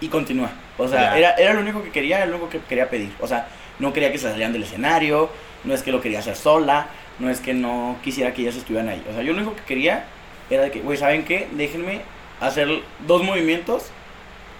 y 0.00 0.08
continúa. 0.08 0.50
O 0.76 0.86
sea, 0.86 1.18
era, 1.18 1.32
era 1.32 1.54
lo 1.54 1.60
único 1.60 1.82
que 1.82 1.90
quería, 1.90 2.18
era 2.18 2.26
lo 2.26 2.36
único 2.36 2.50
que 2.50 2.60
quería 2.60 2.88
pedir. 2.88 3.12
O 3.20 3.26
sea, 3.26 3.48
no 3.78 3.92
quería 3.92 4.12
que 4.12 4.18
se 4.18 4.28
salieran 4.28 4.52
del 4.52 4.62
escenario, 4.62 5.30
no 5.64 5.74
es 5.74 5.82
que 5.82 5.92
lo 5.92 6.00
quería 6.00 6.20
hacer 6.20 6.36
sola, 6.36 6.88
no 7.18 7.30
es 7.30 7.40
que 7.40 7.54
no 7.54 7.96
quisiera 8.02 8.32
que 8.32 8.42
ellas 8.42 8.56
estuvieran 8.56 8.88
ahí. 8.88 9.04
O 9.08 9.12
sea, 9.12 9.22
yo 9.22 9.32
lo 9.32 9.38
único 9.38 9.56
que 9.56 9.62
quería 9.62 10.04
era 10.50 10.64
de 10.64 10.70
que, 10.70 10.80
güey, 10.80 10.96
¿saben 10.98 11.24
qué? 11.24 11.48
Déjenme 11.52 12.02
hacer 12.40 12.68
dos 13.06 13.22
movimientos 13.22 13.84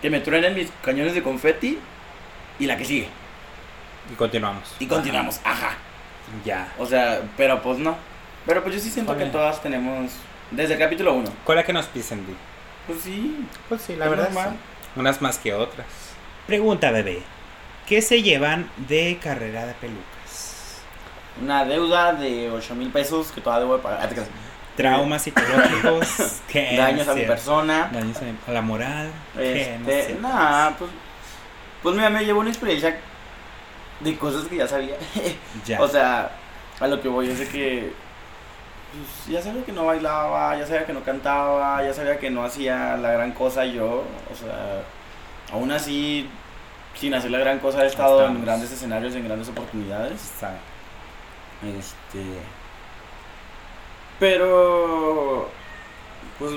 que 0.03 0.11
me 0.11 0.20
truenen 0.20 0.55
mis 0.55 0.70
cañones 0.82 1.14
de 1.14 1.22
confeti 1.22 1.78
y 2.59 2.66
la 2.66 2.76
que 2.76 2.84
sigue. 2.84 3.09
Y 4.12 4.14
continuamos. 4.14 4.74
Y 4.78 4.86
continuamos, 4.86 5.41
ajá. 5.45 5.76
Ya. 6.45 6.72
O 6.78 6.86
sea, 6.86 7.22
pero 7.36 7.62
pues 7.62 7.78
no. 7.78 7.97
Pero 8.47 8.62
pues 8.62 8.74
yo 8.74 8.80
sí 8.80 8.91
siento 8.91 9.12
Oye. 9.12 9.24
que 9.24 9.30
todas 9.30 9.62
tenemos, 9.62 10.11
desde 10.51 10.74
el 10.74 10.78
capítulo 10.78 11.14
1. 11.14 11.30
¿Cuál 11.45 11.59
es 11.59 11.64
que 11.64 11.72
nos 11.72 11.86
pisen, 11.86 12.26
Di? 12.26 12.34
Pues 12.86 13.01
sí, 13.01 13.45
Pues 13.68 13.82
sí, 13.82 13.93
Es 13.93 13.99
la 13.99 14.09
verdad. 14.09 14.24
normal. 14.30 14.51
sí. 14.51 15.01
Unas 15.01 15.20
más 15.20 15.39
que 15.39 15.53
otras. 15.53 15.86
Pregunta, 16.47 16.91
bebé. 16.91 17.22
¿Qué 17.86 18.01
se 18.03 18.22
llevan 18.22 18.70
de 18.89 19.18
carrera 19.22 19.66
de 19.66 19.74
pelucas? 19.74 20.05
una 21.41 21.64
deuda 21.64 22.14
de 22.14 22.51
8 22.51 22.74
mil 22.74 22.91
pesos 22.91 23.30
que 23.30 23.41
todavía 23.41 23.61
debo 23.64 23.76
de 23.76 23.82
pagar. 23.82 24.09
Traumas 24.79 25.22
psicológicos. 25.22 26.41
Daños 26.55 27.09
a 27.09 27.14
mi 27.14 27.22
persona. 27.22 27.91
Daños 27.93 28.16
a, 28.16 28.20
mi- 28.22 28.39
a 28.47 28.51
la 28.53 28.62
moral. 28.62 29.11
Este, 29.37 30.16
nah, 30.22 30.70
pues, 30.79 30.91
pues 31.83 31.95
mira, 31.95 32.09
me 32.11 32.24
llevo 32.24 32.41
una 32.41 32.51
experiencia 32.51 32.99
de 34.01 34.16
cosas 34.16 34.45
que 34.49 34.57
ya 34.57 34.66
sabía. 34.68 34.95
Ya. 35.66 35.81
O 35.83 35.89
sea, 35.89 36.31
a 36.81 36.87
lo 36.87 37.01
que 37.01 37.09
voy 37.09 37.29
es 37.29 37.39
de 37.41 37.49
que 37.49 37.93
pues, 38.93 39.35
ya 39.35 39.43
sabía 39.43 39.64
que 39.64 39.72
no 39.72 39.85
bailaba, 39.87 40.57
ya 40.57 40.64
sabía 40.66 40.87
que 40.87 40.93
no 40.93 41.03
cantaba, 41.03 41.83
ya 41.83 41.93
sabía 41.93 42.18
que 42.18 42.31
no 42.31 42.45
hacía 42.45 42.97
la 42.97 43.11
gran 43.12 43.33
cosa 43.33 43.64
yo. 43.66 44.05
O 44.33 44.35
sea, 44.35 44.83
aún 45.53 45.72
así, 45.72 46.29
sin 46.95 47.14
hacer 47.14 47.31
la 47.33 47.39
gran 47.39 47.59
cosa, 47.59 47.83
he 47.83 47.87
estado 47.89 48.26
en 48.26 48.45
grandes 48.45 48.70
escenarios, 48.70 49.14
en 49.16 49.24
grandes 49.24 49.49
oportunidades. 49.49 50.20
Sabe. 50.39 50.57
Este. 51.79 52.22
Pero. 54.19 55.49
Pues. 56.39 56.53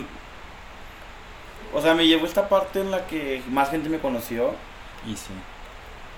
o 1.73 1.81
sea, 1.81 1.95
me 1.95 2.07
llevó 2.07 2.25
esta 2.25 2.47
parte 2.47 2.81
en 2.81 2.91
la 2.91 3.07
que 3.07 3.41
más 3.49 3.69
gente 3.69 3.89
me 3.89 3.99
conoció. 3.99 4.53
Y 5.07 5.15
sí. 5.15 5.33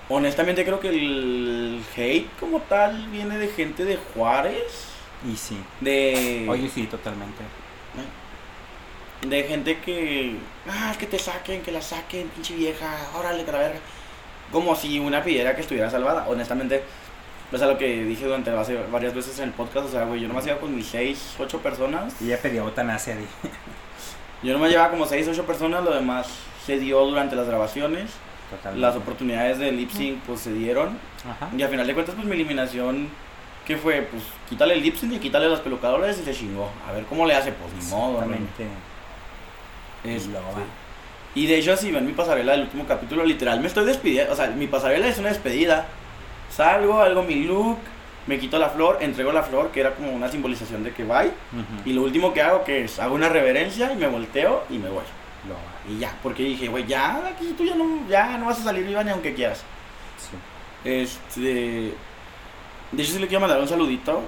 Honestamente 0.08 0.64
creo 0.64 0.80
que 0.80 0.90
el 0.90 1.82
hate 1.96 2.28
como 2.38 2.60
tal 2.60 3.08
viene 3.08 3.38
de 3.38 3.48
gente 3.48 3.84
de 3.84 3.96
Juárez. 3.96 4.88
Y 5.26 5.36
sí. 5.36 5.58
De... 5.80 6.46
Oye, 6.48 6.68
sí, 6.68 6.86
totalmente. 6.86 7.42
De 9.26 9.42
gente 9.44 9.78
que... 9.78 10.36
Ah, 10.68 10.94
que 10.98 11.06
te 11.06 11.18
saquen, 11.18 11.62
que 11.62 11.72
la 11.72 11.80
saquen, 11.80 12.28
pinche 12.28 12.54
vieja, 12.54 13.08
órale, 13.14 13.44
que 13.44 13.52
la 13.52 13.58
verga. 13.58 13.78
Como 14.52 14.76
si 14.76 14.98
una 14.98 15.24
pidiera 15.24 15.54
que 15.54 15.62
estuviera 15.62 15.90
salvada. 15.90 16.26
Honestamente, 16.28 16.82
o 17.54 17.58
sea, 17.58 17.68
lo 17.68 17.78
que 17.78 18.04
dije 18.04 18.24
durante 18.24 18.50
varias 18.50 19.14
veces 19.14 19.38
en 19.38 19.44
el 19.44 19.50
podcast, 19.52 19.86
o 19.86 19.90
sea, 19.90 20.04
güey, 20.04 20.20
yo 20.20 20.28
nomás 20.28 20.46
iba 20.46 20.56
con 20.56 20.74
mis 20.74 20.86
6, 20.86 21.36
8 21.38 21.58
personas. 21.60 22.14
Y 22.20 22.26
ya 22.26 22.38
pedía 22.38 22.60
eutanasia, 22.60 23.16
di. 23.16 23.24
Yo 24.42 24.52
nomás 24.52 24.70
llevaba 24.70 24.90
como 24.90 25.06
6, 25.06 25.28
8 25.28 25.46
personas, 25.46 25.84
lo 25.84 25.94
demás 25.94 26.28
se 26.66 26.78
dio 26.78 27.00
durante 27.00 27.36
las 27.36 27.46
grabaciones. 27.46 28.10
Totalmente. 28.50 28.86
Las 28.86 28.96
oportunidades 28.96 29.58
de 29.58 29.72
lip 29.72 29.90
sync 29.90 30.18
pues 30.26 30.40
se 30.40 30.52
dieron. 30.52 30.98
Ajá. 31.28 31.48
Y 31.56 31.62
al 31.62 31.70
final 31.70 31.86
de 31.86 31.94
cuentas 31.94 32.14
pues 32.14 32.26
mi 32.26 32.34
eliminación 32.34 33.08
¿qué 33.66 33.76
fue? 33.76 34.02
Pues 34.02 34.22
quítale 34.48 34.74
el 34.74 34.82
lip 34.82 34.96
sync 34.96 35.12
y 35.14 35.18
quítale 35.18 35.48
las 35.48 35.60
pelucadoras 35.60 36.18
y 36.18 36.24
se 36.24 36.34
chingó. 36.34 36.70
A 36.86 36.92
ver 36.92 37.04
cómo 37.04 37.26
le 37.26 37.34
hace, 37.34 37.52
pues 37.52 37.72
ni 37.72 37.90
modo. 37.90 38.22
Exactamente. 38.22 38.66
Este, 40.04 40.30
y 41.34 41.46
de 41.46 41.58
hecho 41.58 41.76
si 41.76 41.90
ven 41.90 42.06
mi 42.06 42.12
pasarela 42.12 42.52
del 42.52 42.62
último 42.62 42.86
capítulo, 42.86 43.24
literal 43.24 43.60
me 43.60 43.66
estoy 43.66 43.86
despidiendo, 43.86 44.32
o 44.32 44.36
sea, 44.36 44.48
mi 44.48 44.66
pasarela 44.66 45.08
es 45.08 45.18
una 45.18 45.30
despedida. 45.30 45.86
Salgo, 46.54 47.00
hago 47.00 47.22
mi 47.22 47.44
look, 47.44 47.78
me 48.26 48.38
quito 48.38 48.58
la 48.58 48.70
flor, 48.70 48.98
entrego 49.00 49.32
la 49.32 49.42
flor, 49.42 49.70
que 49.70 49.80
era 49.80 49.94
como 49.94 50.12
una 50.12 50.28
simbolización 50.28 50.84
de 50.84 50.92
que 50.92 51.04
bye. 51.04 51.32
Y 51.84 51.92
lo 51.92 52.02
último 52.02 52.32
que 52.32 52.42
hago 52.42 52.62
que 52.62 52.84
es, 52.84 52.98
hago 53.00 53.14
una 53.14 53.28
reverencia 53.28 53.92
y 53.92 53.96
me 53.96 54.06
volteo 54.06 54.64
y 54.70 54.78
me 54.78 54.88
voy. 54.88 55.04
Y 55.88 55.98
ya, 55.98 56.14
porque 56.22 56.42
dije, 56.42 56.68
güey, 56.68 56.86
ya 56.86 57.26
aquí 57.26 57.54
tú 57.56 57.64
ya 57.64 57.74
no, 57.74 58.08
ya 58.08 58.38
no 58.38 58.46
vas 58.46 58.60
a 58.60 58.64
salir 58.64 58.86
viva 58.86 59.04
ni 59.04 59.10
aunque 59.10 59.34
quieras. 59.34 59.62
Sí. 60.16 60.88
Este. 60.88 61.94
De 62.92 63.02
hecho, 63.02 63.12
sí 63.12 63.18
le 63.18 63.26
quiero 63.26 63.40
mandar 63.40 63.60
un 63.60 63.68
saludito. 63.68 64.22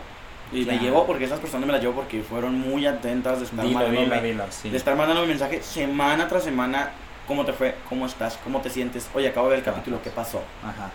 Y 0.52 0.64
me 0.64 0.78
llevo 0.78 1.06
porque 1.06 1.24
esas 1.24 1.40
personas 1.40 1.66
me 1.66 1.72
las 1.72 1.82
llevo 1.82 1.94
porque 1.94 2.22
fueron 2.22 2.60
muy 2.60 2.86
atentas 2.86 3.40
de 3.40 3.46
estar, 3.46 3.66
de 3.66 4.76
estar 4.76 4.96
mandando 4.96 5.22
mi 5.22 5.28
mensaje 5.28 5.60
semana 5.62 6.28
tras 6.28 6.44
semana. 6.44 6.90
¿Cómo 7.26 7.44
te 7.44 7.52
fue? 7.52 7.74
¿Cómo 7.88 8.06
estás? 8.06 8.38
¿Cómo 8.44 8.60
te 8.60 8.70
sientes? 8.70 9.08
Oye, 9.14 9.28
acabo 9.28 9.48
de 9.48 9.56
ver 9.56 9.58
el 9.60 9.64
capítulo, 9.64 10.00
¿qué 10.02 10.10
pasó? 10.10 10.40
Ajá. 10.62 10.90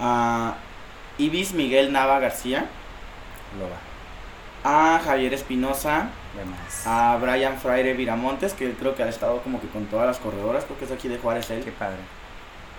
A 0.00 0.56
Ibis 1.18 1.52
Miguel 1.52 1.92
Nava 1.92 2.18
García. 2.18 2.66
A 4.64 5.00
Javier 5.04 5.34
Espinosa. 5.34 6.10
A 6.84 7.18
Brian 7.20 7.56
Fraire 7.58 7.94
Viramontes, 7.94 8.52
que 8.52 8.72
creo 8.74 8.94
que 8.94 9.02
ha 9.02 9.08
estado 9.08 9.40
como 9.42 9.60
que 9.60 9.68
con 9.68 9.86
todas 9.86 10.06
las 10.06 10.18
corredoras, 10.18 10.64
creo 10.64 10.78
que 10.78 10.84
es 10.84 10.90
aquí 10.90 11.08
de 11.08 11.18
Juárez 11.18 11.50
él. 11.50 11.64
Qué 11.64 11.72
padre. 11.72 11.98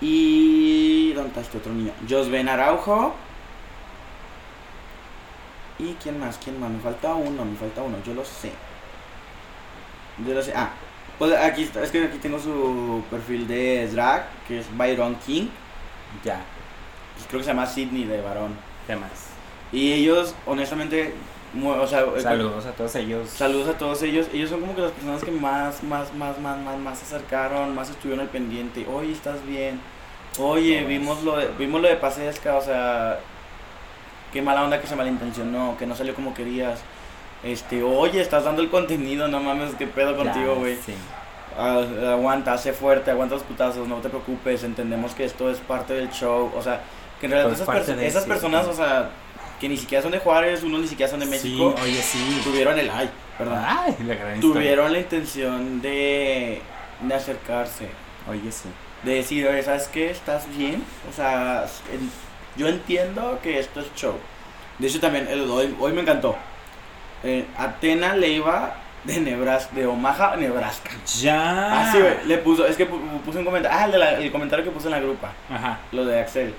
Y. 0.00 1.12
¿Dónde 1.14 1.28
está 1.28 1.40
este 1.40 1.58
otro 1.58 1.72
niño? 1.72 1.92
Josben 2.08 2.48
Araujo. 2.48 3.14
¿Y 5.78 5.94
quién 5.94 6.18
más? 6.18 6.38
¿Quién 6.42 6.60
más? 6.60 6.70
Me 6.70 6.80
falta 6.80 7.14
uno, 7.14 7.44
me 7.44 7.56
falta 7.56 7.82
uno, 7.82 7.96
yo 8.04 8.14
lo 8.14 8.24
sé. 8.24 8.52
Yo 10.26 10.34
lo 10.34 10.42
sé. 10.42 10.52
Ah, 10.54 10.70
pues 11.18 11.32
aquí 11.36 11.62
está, 11.62 11.82
es 11.82 11.90
que 11.90 12.04
aquí 12.04 12.18
tengo 12.18 12.38
su 12.38 13.02
perfil 13.10 13.46
de 13.46 13.88
drag, 13.88 14.26
que 14.46 14.60
es 14.60 14.76
Byron 14.76 15.16
King. 15.16 15.48
Ya. 16.24 16.40
Pues 17.18 17.26
creo 17.26 17.40
que 17.40 17.44
se 17.44 17.50
llama 17.50 17.66
Sidney 17.66 18.04
de 18.04 18.22
varón. 18.22 18.54
¿Qué 18.86 18.94
más? 18.94 19.10
Y 19.72 19.92
ellos, 19.92 20.34
honestamente, 20.46 21.12
o 21.60 21.86
sea, 21.86 22.04
eh, 22.16 22.20
saludos 22.20 22.64
a 22.64 22.70
todos 22.72 22.94
ellos. 22.94 23.28
Saludos 23.28 23.68
a 23.68 23.76
todos 23.76 24.02
ellos. 24.02 24.28
Ellos 24.32 24.50
son 24.50 24.60
como 24.60 24.76
que 24.76 24.82
las 24.82 24.92
personas 24.92 25.24
que 25.24 25.32
más, 25.32 25.82
más, 25.82 26.14
más, 26.14 26.38
más, 26.38 26.58
más, 26.58 26.78
más 26.78 26.98
se 26.98 27.04
acercaron, 27.06 27.74
más 27.74 27.90
estuvieron 27.90 28.20
al 28.24 28.30
pendiente. 28.30 28.86
Oye, 28.86 29.10
¿estás 29.10 29.44
bien? 29.44 29.80
Oye, 30.38 30.84
vimos 30.84 31.24
lo 31.24 31.36
de, 31.36 31.48
vimos 31.58 31.82
lo 31.82 31.88
de 31.88 31.96
Pasesca, 31.96 32.54
o 32.54 32.62
sea, 32.62 33.18
qué 34.32 34.40
mala 34.40 34.62
onda 34.62 34.80
que 34.80 34.86
se 34.86 34.94
malintencionó, 34.94 35.76
que 35.76 35.86
no 35.86 35.96
salió 35.96 36.14
como 36.14 36.32
querías. 36.32 36.80
Este, 37.42 37.82
oye, 37.82 38.20
estás 38.20 38.44
dando 38.44 38.62
el 38.62 38.70
contenido, 38.70 39.26
no 39.26 39.40
mames, 39.40 39.74
qué 39.74 39.88
pedo 39.88 40.16
contigo, 40.16 40.54
güey. 40.54 40.76
Sí. 40.76 40.94
Aguanta, 41.56 42.56
sé 42.56 42.72
fuerte, 42.72 43.10
aguanta 43.10 43.34
los 43.34 43.42
putazos, 43.42 43.88
no 43.88 43.96
te 43.96 44.08
preocupes, 44.08 44.62
entendemos 44.62 45.12
que 45.14 45.24
esto 45.24 45.50
es 45.50 45.58
parte 45.58 45.94
del 45.94 46.10
show, 46.10 46.52
o 46.56 46.62
sea, 46.62 46.82
que 47.20 47.26
en 47.26 47.32
realidad 47.32 47.52
esas, 47.52 47.88
esas 47.88 48.24
personas, 48.24 48.66
o 48.66 48.72
sea, 48.72 49.10
que 49.60 49.68
ni 49.68 49.76
siquiera 49.76 50.02
son 50.02 50.12
de 50.12 50.18
Juárez, 50.18 50.62
uno 50.62 50.78
ni 50.78 50.86
siquiera 50.86 51.10
son 51.10 51.20
de 51.20 51.26
México, 51.26 51.74
sí, 51.76 51.82
oye, 51.82 52.02
sí. 52.02 52.40
tuvieron 52.44 52.78
el, 52.78 52.90
ay, 52.90 53.10
perdón, 53.36 53.62
ay, 53.66 53.96
la 54.06 54.40
tuvieron 54.40 54.92
la 54.92 54.98
intención 54.98 55.80
de, 55.80 56.62
de 57.00 57.14
acercarse. 57.14 57.88
Oye, 58.28 58.52
sí. 58.52 58.68
De 59.02 59.14
decir, 59.14 59.46
oye, 59.46 59.62
¿sabes 59.62 59.88
qué? 59.88 60.10
¿Estás 60.10 60.46
bien? 60.56 60.82
O 61.08 61.12
sea, 61.12 61.66
yo 62.56 62.68
entiendo 62.68 63.38
que 63.42 63.58
esto 63.58 63.80
es 63.80 63.86
show. 63.94 64.14
De 64.78 64.86
hecho, 64.86 65.00
también 65.00 65.26
el, 65.28 65.48
hoy, 65.50 65.74
hoy 65.78 65.92
me 65.92 66.02
encantó. 66.02 66.36
Eh, 67.24 67.46
Atena 67.56 68.14
Leiva 68.14 68.74
de 69.04 69.20
Nebraska, 69.20 69.74
de 69.74 69.86
Omaha, 69.86 70.36
Nebraska. 70.36 70.90
Ya. 71.20 71.80
Ah, 71.80 71.92
sí, 71.92 71.98
güey. 71.98 72.14
Le 72.26 72.38
puso, 72.38 72.66
es 72.66 72.76
que 72.76 72.86
puse 72.86 73.38
un 73.38 73.44
comentario. 73.44 73.76
Ah, 73.76 73.86
el, 73.86 73.92
de 73.92 74.26
el 74.26 74.32
comentario 74.32 74.64
que 74.64 74.70
puse 74.70 74.86
en 74.86 74.92
la 74.92 75.00
grupa. 75.00 75.32
Ajá. 75.50 75.80
Lo 75.92 76.04
de 76.04 76.20
Axel. 76.20 76.54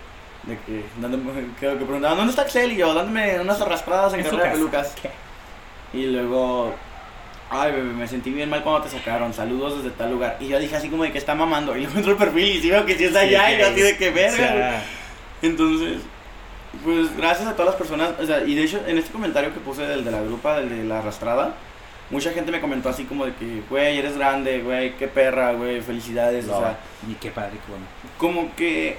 De 0.50 0.58
que, 0.58 0.84
creo 1.60 1.78
que 1.78 1.86
preguntaban, 1.86 2.18
¿dónde 2.18 2.32
está 2.32 2.42
Axel? 2.42 2.72
Y 2.72 2.78
yo, 2.78 2.94
dándome 2.94 3.40
unas 3.40 3.62
arrastradas 3.62 4.14
en 4.16 4.24
carrera 4.24 4.46
de 4.46 4.52
pelucas. 4.52 4.96
Y 5.94 6.08
luego, 6.08 6.74
ay, 7.52 7.72
bebé, 7.72 7.94
me 7.94 8.08
sentí 8.08 8.32
bien 8.32 8.50
mal 8.50 8.64
cuando 8.64 8.82
te 8.82 8.90
sacaron. 8.90 9.32
Saludos 9.32 9.84
desde 9.84 9.96
tal 9.96 10.12
lugar. 10.12 10.38
Y 10.40 10.48
yo 10.48 10.60
dije 10.60 10.76
así 10.76 10.90
como 10.90 11.04
de 11.04 11.12
que 11.12 11.20
está 11.20 11.36
mamando. 11.36 11.78
Y 11.78 11.82
le 11.82 11.86
encuentro 11.88 12.14
el 12.14 12.18
perfil 12.18 12.48
y 12.48 12.62
sí 12.62 12.70
veo 12.72 12.86
que 12.86 12.98
sí 12.98 13.06
es 13.06 13.16
allá. 13.16 13.54
y 13.54 13.60
yo 13.60 13.68
así 13.68 13.82
de 13.82 13.98
que 13.98 14.10
verga. 14.10 14.82
Entonces, 15.42 16.00
pues 16.84 17.16
gracias 17.16 17.48
a 17.48 17.54
todas 17.54 17.68
las 17.68 17.76
personas, 17.76 18.12
o 18.20 18.26
sea, 18.26 18.44
y 18.44 18.56
de 18.56 18.64
hecho 18.64 18.82
en 18.86 18.98
este 18.98 19.12
comentario 19.12 19.54
que 19.54 19.60
puse 19.60 19.84
del 19.84 20.04
de 20.04 20.12
la 20.12 20.22
grupa, 20.22 20.60
del 20.60 20.70
de 20.70 20.84
la 20.84 21.00
arrastrada, 21.00 21.54
mucha 22.10 22.32
gente 22.32 22.52
me 22.52 22.60
comentó 22.60 22.90
así 22.90 23.06
como 23.06 23.26
de 23.26 23.34
que, 23.36 23.62
güey, 23.70 23.98
eres 24.00 24.18
grande, 24.18 24.62
güey, 24.62 24.96
qué 24.96 25.08
perra, 25.08 25.54
güey, 25.54 25.82
felicidades, 25.82 26.48
o 26.48 26.60
sea. 26.60 26.78
Y 27.08 27.14
qué 27.16 27.32
padre, 27.32 27.58
bueno. 27.68 27.86
Como 28.18 28.54
que 28.56 28.98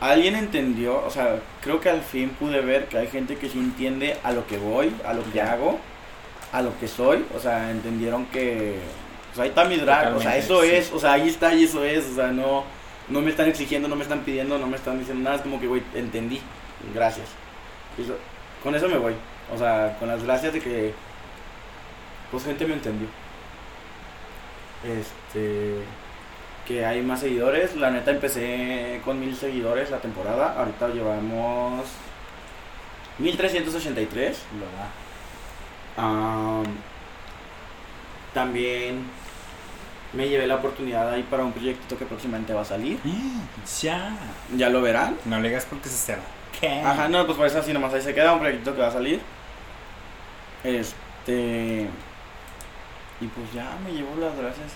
alguien 0.00 0.34
entendió, 0.34 1.04
o 1.04 1.10
sea, 1.10 1.40
creo 1.62 1.80
que 1.80 1.90
al 1.90 2.02
fin 2.02 2.30
pude 2.30 2.60
ver 2.60 2.86
que 2.86 2.98
hay 2.98 3.08
gente 3.08 3.36
que 3.36 3.48
sí 3.48 3.58
entiende 3.58 4.16
a 4.22 4.32
lo 4.32 4.46
que 4.46 4.58
voy, 4.58 4.94
a 5.04 5.14
lo 5.14 5.22
que 5.32 5.40
hago, 5.40 5.78
a 6.52 6.62
lo 6.62 6.78
que 6.78 6.88
soy, 6.88 7.24
o 7.34 7.38
sea, 7.38 7.70
entendieron 7.70 8.26
que, 8.26 8.78
pues 9.28 9.40
ahí 9.40 9.48
está 9.48 9.64
mi 9.64 9.76
drag, 9.76 10.16
o 10.16 10.20
sea, 10.20 10.36
eso 10.36 10.62
es, 10.62 10.92
o 10.92 10.98
sea, 10.98 11.12
ahí 11.12 11.28
está 11.28 11.54
y 11.54 11.64
eso 11.64 11.84
es, 11.84 12.06
o 12.06 12.14
sea, 12.14 12.28
no 12.28 12.64
no 13.08 13.20
me 13.20 13.30
están 13.30 13.48
exigiendo, 13.48 13.88
no 13.88 13.96
me 13.96 14.02
están 14.02 14.20
pidiendo, 14.20 14.58
no 14.58 14.66
me 14.66 14.76
están 14.76 14.98
diciendo 14.98 15.22
nada. 15.22 15.36
Es 15.36 15.42
como 15.42 15.60
que, 15.60 15.66
güey, 15.66 15.82
entendí. 15.94 16.40
Gracias. 16.94 17.28
con 18.62 18.74
eso 18.74 18.88
me 18.88 18.98
voy. 18.98 19.14
O 19.54 19.58
sea, 19.58 19.96
con 19.98 20.08
las 20.08 20.22
gracias 20.24 20.52
de 20.52 20.60
que, 20.60 20.94
pues, 22.30 22.44
gente 22.44 22.66
me 22.66 22.74
entendió. 22.74 23.08
Este. 24.84 25.76
Que 26.66 26.84
hay 26.84 27.02
más 27.02 27.20
seguidores. 27.20 27.76
La 27.76 27.90
neta 27.90 28.10
empecé 28.10 29.00
con 29.04 29.20
mil 29.20 29.36
seguidores 29.36 29.90
la 29.90 29.98
temporada. 29.98 30.54
Ahorita 30.58 30.88
llevamos 30.88 31.86
1383. 33.18 34.38
Lo 34.58 34.66
da. 36.02 36.62
también 38.34 39.04
me 40.12 40.28
llevé 40.28 40.46
la 40.46 40.56
oportunidad 40.56 41.10
ahí 41.12 41.22
para 41.22 41.44
un 41.44 41.52
proyecto 41.52 41.96
que 41.98 42.04
próximamente 42.04 42.52
va 42.52 42.62
a 42.62 42.64
salir. 42.64 42.98
Ya. 43.82 44.16
Ya 44.56 44.68
lo 44.68 44.80
verán. 44.80 45.16
No 45.24 45.38
le 45.40 45.48
digas 45.48 45.66
porque 45.68 45.88
se 45.88 45.96
cierra. 45.96 46.22
¿Qué? 46.58 46.80
Ajá, 46.80 47.08
no, 47.08 47.26
pues 47.26 47.36
por 47.36 47.46
eso 47.46 47.58
así 47.58 47.72
nomás 47.72 47.92
ahí 47.92 48.00
se 48.00 48.14
queda 48.14 48.32
un 48.32 48.40
proyecto 48.40 48.74
que 48.74 48.80
va 48.80 48.88
a 48.88 48.92
salir. 48.92 49.20
Este. 50.64 51.88
Y 53.20 53.26
pues 53.26 53.52
ya 53.52 53.76
me 53.84 53.92
llevo 53.92 54.16
las 54.20 54.36
gracias. 54.36 54.72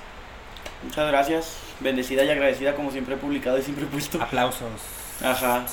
Muchas 0.82 1.09
gracias. 1.09 1.70
Bendecida 1.81 2.24
y 2.24 2.31
agradecida 2.31 2.74
como 2.74 2.91
siempre 2.91 3.14
he 3.14 3.18
publicado 3.18 3.59
y 3.59 3.62
siempre 3.62 3.85
he 3.85 3.89
puesto. 3.89 4.22
Aplausos. 4.22 4.68
Ajá. 5.22 5.64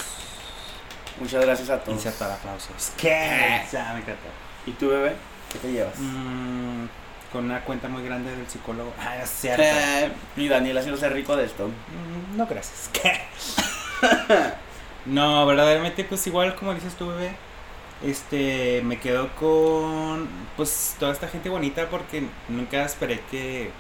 Muchas 1.20 1.43
gracias 1.43 1.70
a 1.70 1.80
todos. 1.80 1.97
Insertar 1.97 2.32
aplausos. 2.32 2.91
¿Qué? 2.97 3.62
Ya 3.72 3.93
me 3.93 3.99
encanta. 3.99 4.30
¿Y 4.66 4.72
tú, 4.72 4.89
bebé? 4.89 5.16
¿Qué 5.51 5.60
te 5.60 5.72
llevas? 5.72 5.97
Mmm 5.97 6.88
con 7.32 7.45
una 7.45 7.62
cuenta 7.62 7.88
muy 7.88 8.03
grande 8.03 8.36
del 8.36 8.47
psicólogo. 8.47 8.93
Ah, 8.99 9.18
es 9.22 9.30
cierto. 9.30 9.62
Eh, 9.64 10.12
y 10.38 10.47
Daniel 10.47 10.78
haciéndose 10.78 11.10
rico 11.10 11.36
de 11.36 11.45
esto. 11.45 11.68
Mm, 11.68 12.38
no, 12.38 12.45
gracias. 12.47 12.89
¿Qué? 12.93 13.22
no, 15.05 15.45
verdaderamente, 15.45 16.03
pues 16.03 16.26
igual 16.28 16.55
como 16.55 16.74
dices 16.74 16.95
tú, 16.95 17.08
bebé. 17.10 17.32
Este, 18.03 18.82
me 18.84 18.99
quedo 18.99 19.30
con, 19.36 20.28
pues, 20.55 20.95
toda 20.99 21.12
esta 21.12 21.28
gente 21.28 21.49
bonita 21.49 21.88
porque 21.89 22.24
nunca 22.47 22.86
esperé 22.86 23.22
que, 23.32 23.72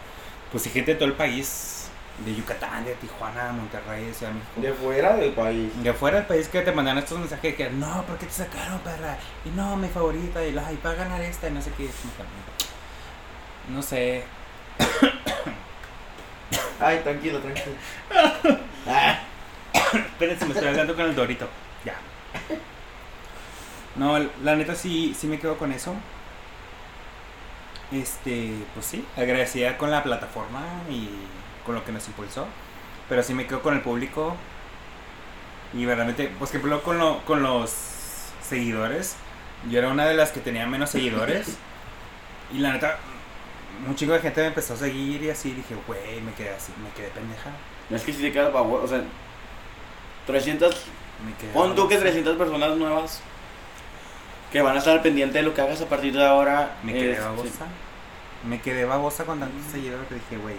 pues, 0.51 0.63
gente 0.65 0.93
de 0.93 0.95
todo 0.95 1.07
el 1.07 1.13
país, 1.13 1.76
de 2.25 2.35
Yucatán, 2.35 2.83
de 2.83 2.95
Tijuana, 2.95 3.51
Monterrey, 3.51 4.05
de 4.05 4.13
Ciudad 4.13 4.33
México. 4.33 4.61
De 4.61 4.73
fuera 4.73 5.15
del 5.15 5.33
país. 5.33 5.83
De 5.83 5.93
fuera 5.93 6.17
del 6.17 6.25
país 6.25 6.47
que 6.47 6.61
te 6.61 6.71
mandan 6.71 6.97
estos 6.97 7.19
mensajes 7.19 7.55
que, 7.55 7.69
no, 7.69 8.03
¿por 8.03 8.17
qué 8.17 8.25
te 8.25 8.31
sacaron, 8.31 8.79
perra? 8.79 9.17
Y 9.45 9.49
no, 9.49 9.77
mi 9.77 9.87
favorita, 9.87 10.43
y, 10.43 10.51
la, 10.51 10.71
y 10.71 10.77
para 10.77 10.95
ganar 10.95 11.21
esta, 11.21 11.47
y 11.47 11.51
no 11.51 11.61
sé 11.61 11.71
qué 11.77 11.89
no 13.69 13.81
sé. 13.81 14.23
Ay, 16.79 16.99
tranquilo, 17.03 17.39
tranquilo. 17.39 17.75
Ah. 18.89 19.19
Espérense, 19.93 20.45
me 20.45 20.53
estoy 20.53 20.69
hablando 20.69 20.95
con 20.95 21.03
el 21.03 21.13
Dorito. 21.13 21.45
Ya. 21.83 21.95
No, 23.97 24.17
la 24.43 24.55
neta 24.55 24.75
sí, 24.75 25.13
sí 25.13 25.27
me 25.27 25.39
quedo 25.39 25.57
con 25.57 25.73
eso. 25.73 25.93
Este, 27.91 28.53
pues 28.73 28.85
sí, 28.85 29.05
agradecida 29.17 29.77
con 29.77 29.91
la 29.91 30.03
plataforma 30.03 30.61
y 30.89 31.09
con 31.67 31.75
lo 31.75 31.85
que 31.85 31.91
nos 31.91 32.07
impulsó. 32.07 32.47
Pero 33.07 33.21
sí 33.21 33.35
me 33.35 33.45
quedo 33.45 33.61
con 33.61 33.75
el 33.75 33.81
público. 33.81 34.35
Y 35.73 35.85
verdaderamente, 35.85 36.31
pues 36.39 36.49
que 36.49 36.59
con, 36.59 36.97
lo, 36.97 37.23
con 37.25 37.43
los 37.43 37.69
seguidores. 38.41 39.15
Yo 39.69 39.77
era 39.77 39.89
una 39.89 40.07
de 40.07 40.15
las 40.15 40.31
que 40.31 40.39
tenía 40.39 40.65
menos 40.65 40.89
seguidores. 40.89 41.57
Y 42.49 42.59
la 42.59 42.71
neta, 42.71 42.97
un 43.85 43.93
chico 43.95 44.13
de 44.13 44.19
gente 44.19 44.39
me 44.39 44.47
empezó 44.47 44.75
a 44.75 44.77
seguir 44.77 45.21
y 45.21 45.29
así 45.29 45.51
dije, 45.51 45.75
güey, 45.85 46.21
me 46.21 46.31
quedé 46.33 46.51
así, 46.51 46.71
me 46.81 46.89
quedé 46.91 47.09
pendeja. 47.09 47.51
Es 47.89 48.03
que 48.03 48.13
si 48.13 48.21
te 48.21 48.31
quedas 48.31 48.53
baboso, 48.53 48.85
o 48.85 48.87
sea, 48.87 49.01
300, 50.25 50.85
pon 51.53 51.75
tú 51.75 51.89
que 51.89 51.97
300 51.97 52.37
personas 52.37 52.77
nuevas 52.77 53.21
que 54.51 54.61
van 54.61 54.75
a 54.75 54.79
estar 54.79 54.93
al 54.93 55.01
pendiente 55.01 55.39
de 55.39 55.43
lo 55.43 55.53
que 55.53 55.61
hagas 55.61 55.81
a 55.81 55.89
partir 55.89 56.13
de 56.13 56.25
ahora. 56.25 56.77
Me 56.83 56.93
quedé 56.93 57.19
babosa. 57.19 57.65
Me 58.47 58.61
quedé 58.61 58.85
babosa 58.85 59.25
con 59.25 59.39
tantos 59.39 59.65
mm. 59.67 59.71
seguidores 59.71 60.07
que 60.07 60.15
dije, 60.15 60.37
güey, 60.37 60.55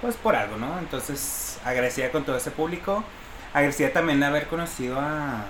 pues 0.00 0.16
por 0.16 0.36
algo, 0.36 0.56
¿no? 0.56 0.78
Entonces, 0.78 1.58
agradecida 1.64 2.10
con 2.10 2.24
todo 2.24 2.36
ese 2.36 2.50
público. 2.50 3.04
Agradecida 3.52 3.92
también 3.92 4.20
de 4.20 4.26
haber 4.26 4.46
conocido 4.46 4.98
a... 5.00 5.44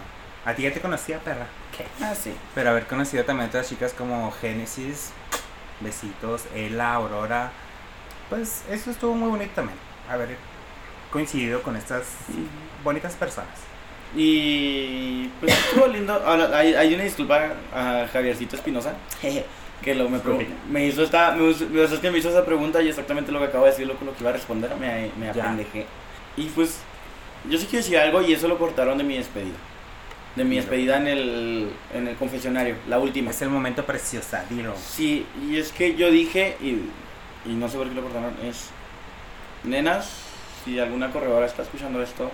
A 0.45 0.55
ti 0.55 0.63
ya 0.63 0.73
te 0.73 0.81
conocía, 0.81 1.19
perra. 1.19 1.47
¿Qué? 1.77 1.85
Ah, 2.03 2.15
sí. 2.15 2.33
Pero 2.55 2.71
haber 2.71 2.87
conocido 2.87 3.25
también 3.25 3.47
a 3.47 3.49
otras 3.49 3.69
chicas 3.69 3.93
como 3.93 4.33
Génesis, 4.33 5.11
Besitos, 5.81 6.45
Ela, 6.55 6.95
Aurora. 6.95 7.51
Pues 8.31 8.63
eso 8.71 8.91
estuvo 8.91 9.15
muy 9.15 9.29
bonito 9.29 9.51
también. 9.55 9.79
Haber 10.09 10.37
coincidido 11.11 11.63
con 11.63 11.77
estas 11.77 12.07
bonitas 12.83 13.15
personas. 13.15 13.69
Y 14.17 15.29
pues 15.41 15.53
estuvo 15.53 15.87
lindo. 15.87 16.23
hay, 16.55 16.75
hay, 16.75 16.95
una 16.95 17.05
disculpa 17.05 17.51
a 17.75 18.07
Javiercito 18.11 18.57
Espinosa. 18.57 18.95
Que 19.83 19.95
lo, 19.95 20.09
me, 20.09 20.19
me 20.71 20.87
hizo 20.87 21.03
esta 21.03 21.33
me, 21.33 21.55
que 21.55 22.11
me 22.11 22.19
hizo 22.19 22.31
esa 22.31 22.45
pregunta 22.45 22.83
y 22.83 22.89
exactamente 22.89 23.33
lo 23.33 23.39
que 23.39 23.47
acabo 23.47 23.65
de 23.65 23.71
decir 23.71 23.87
lo, 23.87 23.95
lo 23.95 24.13
que 24.15 24.21
iba 24.21 24.31
a 24.31 24.33
responder 24.33 24.75
me, 24.77 25.11
me 25.19 25.31
apendejé. 25.31 25.87
Y 26.37 26.47
pues 26.47 26.81
yo 27.49 27.59
sí 27.59 27.67
quiero 27.67 27.85
decir 27.85 27.99
algo 27.99 28.23
y 28.23 28.33
eso 28.33 28.49
lo 28.49 28.59
cortaron 28.59 28.99
de 28.99 29.05
mi 29.05 29.17
despedida. 29.17 29.57
De 30.37 30.45
mi 30.45 30.57
despedida 30.57 30.99
en 30.99 31.09
el, 31.09 31.71
en 31.95 32.09
el 32.09 32.17
confesionario, 32.17 32.77
la 32.89 32.99
última. 32.99 33.31
Es 33.31 33.43
el 33.43 33.51
momento 33.51 33.85
preciosa, 33.85 34.45
dilo. 34.49 34.75
Sí, 34.77 35.27
y 35.49 35.57
es 35.57 35.73
que 35.73 35.97
yo 35.97 36.11
dije, 36.11 36.57
y, 36.61 37.49
y 37.49 37.55
no 37.55 37.69
sé 37.69 37.77
por 37.77 37.89
qué 37.89 37.95
lo 37.95 38.03
cortaron, 38.03 38.35
es, 38.45 38.71
nenas, 39.65 40.11
si 40.65 40.79
alguna 40.79 41.11
corredora 41.11 41.47
está 41.47 41.63
escuchando 41.63 42.03
esto, 42.03 42.31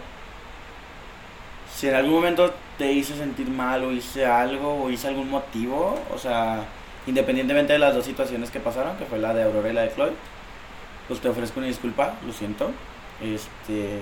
si 1.75 1.89
en 1.89 1.95
algún 1.95 2.15
momento 2.15 2.53
te 2.77 2.93
hice 2.93 3.17
sentir 3.17 3.49
mal 3.49 3.85
o 3.85 3.93
hice 3.93 4.27
algo 4.27 4.85
o 4.85 4.91
hice 4.91 5.09
algún 5.09 5.31
motivo, 5.31 5.99
o 6.15 6.19
sea, 6.19 6.65
independientemente 7.07 7.73
de 7.73 7.79
las 7.79 7.95
dos 7.95 8.05
situaciones 8.05 8.51
que 8.51 8.61
pasaron, 8.61 8.97
que 8.97 9.05
fue 9.05 9.19
la 9.19 9.35
de 9.35 9.43
Aurora 9.43 9.71
y 9.71 9.73
la 9.73 9.83
de 9.83 9.95
Chloe, 9.95 10.13
pues 11.09 11.21
te 11.21 11.29
ofrezco 11.29 11.61
una 11.61 11.69
disculpa, 11.69 12.15
lo 12.27 12.33
siento. 12.33 12.71
Este, 13.23 14.01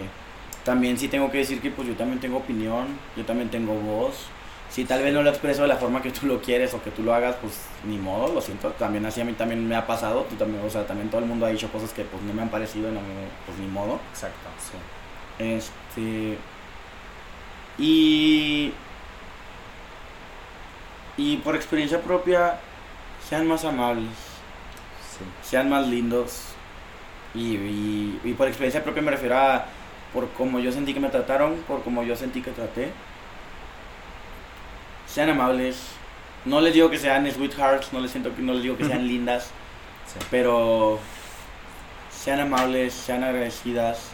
también 0.65 0.99
sí 0.99 1.09
tengo 1.09 1.31
que 1.31 1.39
decir 1.39 1.61
que 1.61 1.71
pues 1.71 1.89
yo 1.89 1.95
también 1.95 2.21
tengo 2.21 2.39
opinión, 2.39 2.87
yo 3.17 3.25
también 3.25 3.51
tengo 3.51 3.75
voz. 3.75 4.27
Si 4.71 4.85
tal 4.87 5.03
vez 5.03 5.13
no 5.13 5.23
lo 5.23 5.29
expreso 5.29 5.63
de 5.63 5.69
la 5.69 5.77
forma 5.77 6.01
que 6.01 6.11
tú 6.11 6.27
lo 6.27 6.41
quieres 6.41 6.73
o 6.73 6.83
que 6.83 6.91
tú 6.91 7.03
lo 7.03 7.13
hagas, 7.13 7.37
pues 7.43 7.61
ni 7.85 7.99
modo, 7.99 8.33
lo 8.33 8.41
siento. 8.41 8.71
También 8.71 9.05
así 9.05 9.21
a 9.21 9.25
mí 9.25 9.35
también 9.35 9.69
me 9.69 9.77
ha 9.77 9.87
pasado, 9.87 10.23
tú 10.31 10.37
también, 10.37 10.65
o 10.65 10.71
sea, 10.71 10.87
también 10.87 11.11
todo 11.11 11.21
el 11.21 11.27
mundo 11.27 11.45
ha 11.45 11.51
dicho 11.51 11.69
cosas 11.71 11.93
que 11.93 12.05
pues 12.05 12.23
no 12.23 12.33
me 12.33 12.41
han 12.41 12.49
parecido 12.49 12.91
no 12.91 13.01
me, 13.01 13.29
pues 13.45 13.59
ni 13.59 13.67
modo. 13.67 14.01
Exacto, 14.13 14.49
sí. 14.59 15.45
Este 15.45 16.39
y 17.79 18.73
y 21.17 21.37
por 21.39 21.55
experiencia 21.55 22.01
propia 22.01 22.59
sean 23.33 23.49
más 23.49 23.65
amables. 23.65 24.11
Sí. 25.17 25.25
Sean 25.43 25.71
más 25.71 25.89
lindos. 25.89 26.49
Y, 27.35 27.55
y, 27.55 28.21
y 28.25 28.35
por 28.35 28.47
experiencia 28.47 28.85
propia 28.85 29.01
me 29.01 29.11
refiero 29.11 29.39
a 29.39 29.65
por 30.13 30.29
cómo 30.33 30.59
yo 30.59 30.71
sentí 30.71 30.93
que 30.93 31.01
me 31.01 31.09
trataron, 31.09 31.57
por 31.67 31.83
cómo 31.83 32.03
yo 32.03 32.15
sentí 32.15 32.43
que 32.43 32.51
traté. 32.51 32.93
Sean 35.07 35.31
amables. 35.31 35.79
No 36.45 36.61
les 36.61 36.75
digo 36.75 36.91
que 36.91 36.99
sean 36.99 37.25
sweethearts, 37.33 37.95
no 37.95 38.01
les, 38.01 38.11
siento, 38.11 38.31
no 38.37 38.53
les 38.53 38.65
digo 38.65 38.77
que 38.77 38.85
sean 38.85 39.09
lindas, 39.09 39.49
pero 40.31 40.99
sean 42.11 42.39
amables, 42.39 42.93
sean 42.93 43.25
agradecidas. 43.25 44.11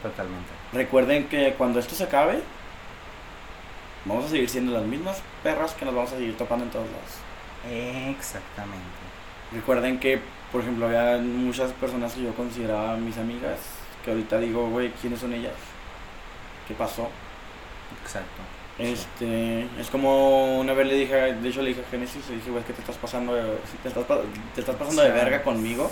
Totalmente. 0.00 0.50
Recuerden 0.72 1.26
que 1.26 1.54
cuando 1.54 1.80
esto 1.80 1.96
se 1.96 2.04
acabe, 2.04 2.40
vamos 4.04 4.26
a 4.26 4.28
seguir 4.28 4.48
siendo 4.48 4.74
las 4.74 4.84
mismas 4.84 5.20
perras 5.42 5.72
que 5.74 5.84
nos 5.84 5.94
vamos 5.96 6.12
a 6.12 6.18
seguir 6.18 6.36
topando 6.36 6.64
en 6.64 6.70
todos 6.70 6.86
lados. 6.86 7.28
Exactamente. 7.66 8.84
Recuerden 9.52 9.98
que, 9.98 10.20
por 10.52 10.62
ejemplo, 10.62 10.86
había 10.86 11.18
muchas 11.18 11.72
personas 11.72 12.14
que 12.14 12.22
yo 12.22 12.34
consideraba 12.34 12.96
mis 12.96 13.16
amigas 13.16 13.58
ahorita 14.10 14.38
digo, 14.38 14.68
güey, 14.70 14.90
¿quiénes 15.00 15.20
son 15.20 15.32
ellas? 15.32 15.54
¿Qué 16.66 16.74
pasó? 16.74 17.08
Exacto. 18.02 18.42
Este, 18.78 19.62
es 19.80 19.90
como 19.90 20.60
una 20.60 20.72
vez 20.72 20.86
le 20.86 20.94
dije, 20.94 21.14
de 21.34 21.48
hecho 21.48 21.62
le 21.62 21.70
dije 21.70 21.82
a 21.86 21.90
Genesis, 21.90 22.28
le 22.28 22.36
dije, 22.36 22.50
güey, 22.50 22.62
que 22.62 22.72
te 22.72 22.80
estás 22.80 22.96
pasando, 22.96 23.34
de, 23.34 23.42
te 23.82 23.88
estás, 23.88 24.06
te 24.54 24.60
estás 24.60 24.76
pasando 24.76 25.02
de 25.02 25.10
verga 25.10 25.42
conmigo. 25.42 25.90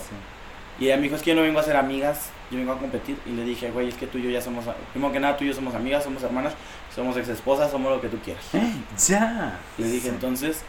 Y 0.79 0.87
ella 0.87 0.97
me 0.97 1.05
dijo, 1.05 1.17
es 1.17 1.23
que 1.23 1.31
yo 1.31 1.37
no 1.37 1.43
vengo 1.43 1.59
a 1.59 1.63
ser 1.63 1.77
amigas, 1.77 2.29
yo 2.51 2.59
vengo 2.59 2.73
a 2.73 2.79
competir. 2.79 3.19
Y 3.25 3.31
le 3.31 3.45
dije, 3.45 3.71
güey, 3.71 3.89
es 3.89 3.95
que 3.95 4.07
tú 4.07 4.19
y 4.19 4.25
yo 4.25 4.31
ya 4.31 4.43
somos, 4.43 4.67
primero 4.93 5.13
que 5.13 5.19
nada, 5.19 5.37
tú 5.37 5.45
y 5.45 5.49
yo 5.49 5.55
somos 5.55 5.75
amigas, 5.75 6.05
somos 6.05 6.23
hermanas, 6.23 6.53
somos 6.95 7.17
ex 7.17 7.29
esposas, 7.29 7.71
somos 7.71 7.91
lo 7.91 8.01
que 8.01 8.09
tú 8.09 8.19
quieras. 8.19 8.45
ya. 9.09 9.59
Le 9.79 9.89
dije, 9.89 10.09
entonces, 10.09 10.63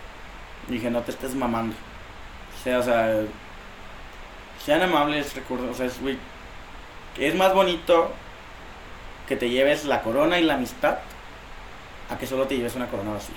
dije, 0.68 0.90
no 0.90 1.02
te 1.02 1.12
estés 1.12 1.36
mamando. 1.36 1.76
O 2.60 2.64
sea, 2.64 2.80
o 2.80 2.84
sea, 2.84 3.22
sean 4.64 4.82
amables, 4.82 5.36
recuerden, 5.36 5.70
o 5.70 5.74
sea, 5.74 5.90
güey, 6.02 6.18
es 7.18 7.36
más 7.36 7.54
bonito 7.54 8.12
que 9.28 9.36
te 9.36 9.50
lleves 9.50 9.86
la 9.86 10.02
corona 10.02 10.40
y 10.40 10.44
la 10.44 10.56
amistad 10.56 11.00
a 12.10 12.18
que 12.18 12.28
solo 12.28 12.48
te 12.48 12.56
lleves 12.58 12.76
una 12.76 12.88
corona 12.88 13.14
vacía. 13.14 13.36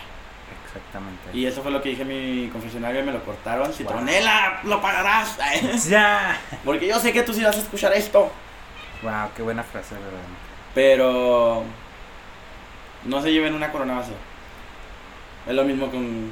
Exactamente. 0.66 1.30
Y 1.32 1.46
eso 1.46 1.62
fue 1.62 1.72
lo 1.72 1.82
que 1.82 1.88
dije 1.88 2.02
en 2.02 2.08
mi 2.44 2.48
confesionario 2.48 3.00
y 3.00 3.04
me 3.04 3.12
lo 3.12 3.24
cortaron. 3.24 3.72
Citronela, 3.72 4.60
lo 4.64 4.80
pagarás. 4.80 5.36
Ya. 5.88 6.40
Porque 6.64 6.86
yo 6.86 6.98
sé 7.00 7.12
que 7.12 7.22
tú 7.22 7.34
sí 7.34 7.42
vas 7.42 7.56
a 7.56 7.60
escuchar 7.60 7.92
esto. 7.92 8.30
Wow, 9.02 9.30
qué 9.34 9.42
buena 9.42 9.64
frase, 9.64 9.94
verdad. 9.94 10.20
Pero 10.74 11.64
no 13.04 13.22
se 13.22 13.32
lleven 13.32 13.54
una 13.54 13.72
corona 13.72 13.94
vacía. 13.94 14.14
Es 15.48 15.54
lo 15.54 15.64
mismo 15.64 15.90
con. 15.90 16.30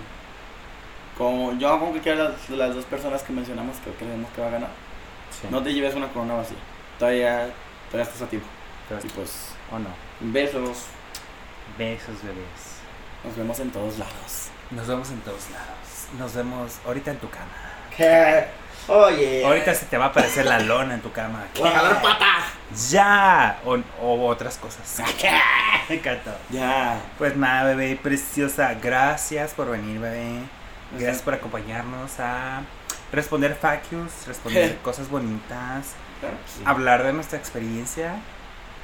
Con 1.18 1.58
yo 1.58 1.78
con 1.80 2.00
que 2.00 2.14
las, 2.14 2.49
las 2.49 2.74
dos 2.74 2.84
personas 2.84 3.22
que 3.22 3.32
mencionamos 3.32 3.76
que 3.78 3.90
creemos 3.90 4.30
que 4.30 4.40
va 4.40 4.46
a 4.46 4.50
ganar. 4.50 4.70
No 5.50 5.62
te 5.62 5.74
lleves 5.74 5.95
una 5.95 6.08
corona 6.08 6.34
vacía 6.34 6.57
todavía, 6.99 7.50
todavía 7.90 8.11
estás 8.11 8.22
a 8.22 8.26
tiempo. 8.30 8.49
y 9.03 9.08
pues, 9.08 9.50
o 9.70 9.78
no. 9.78 9.88
Besos. 10.20 10.84
Besos, 11.78 12.22
bebés. 12.22 12.78
Nos 13.24 13.36
vemos 13.36 13.58
en 13.61 13.70
todos 13.70 13.99
lados. 13.99 14.49
Nos 14.70 14.86
vemos 14.86 15.11
en 15.11 15.20
todos 15.20 15.50
lados. 15.50 16.18
Nos 16.18 16.34
vemos 16.34 16.78
ahorita 16.86 17.11
en 17.12 17.18
tu 17.18 17.30
cama. 17.30 17.46
¿Qué? 17.96 18.46
Oye. 18.88 19.45
Ahorita 19.45 19.74
se 19.74 19.86
te 19.86 19.99
va 19.99 20.07
a 20.07 20.08
aparecer 20.08 20.46
la 20.46 20.61
lona 20.61 20.95
en 20.95 21.00
tu 21.00 21.12
cama. 21.12 21.46
¡Voy 21.58 21.68
a 21.68 21.72
jalar 21.72 22.03
patas! 22.03 22.90
¡Ya! 22.90 23.61
O, 23.64 23.78
o 24.00 24.26
otras 24.26 24.57
cosas. 24.57 25.03
¿Qué? 25.18 25.30
Me 25.88 25.96
encantó. 25.96 26.30
Ya. 26.50 27.00
Pues 27.18 27.36
nada, 27.36 27.74
bebé, 27.74 27.96
preciosa. 27.96 28.74
Gracias 28.74 29.53
por 29.53 29.70
venir, 29.70 30.00
bebé. 30.00 30.40
Gracias 30.93 31.23
por 31.23 31.35
acompañarnos 31.35 32.19
a 32.19 32.63
responder 33.13 33.55
facus, 33.55 34.27
responder 34.27 34.77
cosas 34.83 35.09
bonitas 35.09 35.95
hablar 36.65 37.05
de 37.05 37.13
nuestra 37.13 37.39
experiencia, 37.39 38.17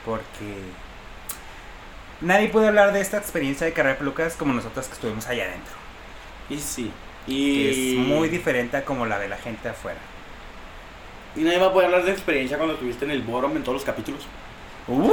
porque 0.04 0.54
nadie 2.20 2.48
puede 2.48 2.68
hablar 2.68 2.92
de 2.92 3.00
esta 3.00 3.18
experiencia 3.18 3.66
de 3.66 3.72
carrera 3.72 3.94
de 3.94 3.98
pelucas 3.98 4.34
como 4.34 4.52
nosotros 4.52 4.86
que 4.86 4.94
estuvimos 4.94 5.26
allá 5.26 5.44
adentro. 5.44 5.74
Y 6.50 6.58
sí, 6.58 6.92
y 7.26 7.68
es 7.68 8.06
muy 8.06 8.28
diferente 8.28 8.76
a 8.76 8.84
como 8.84 9.06
la 9.06 9.18
de 9.18 9.28
la 9.28 9.36
gente 9.36 9.68
afuera. 9.68 10.00
Y 11.36 11.40
nadie 11.40 11.58
va 11.58 11.66
a 11.66 11.72
poder 11.72 11.86
hablar 11.86 12.04
de 12.04 12.12
experiencia 12.12 12.56
cuando 12.56 12.74
estuviste 12.74 13.04
en 13.04 13.10
el 13.10 13.22
Borom 13.22 13.56
en 13.56 13.62
todos 13.62 13.74
los 13.74 13.84
capítulos. 13.84 14.26
Uh. 14.86 15.12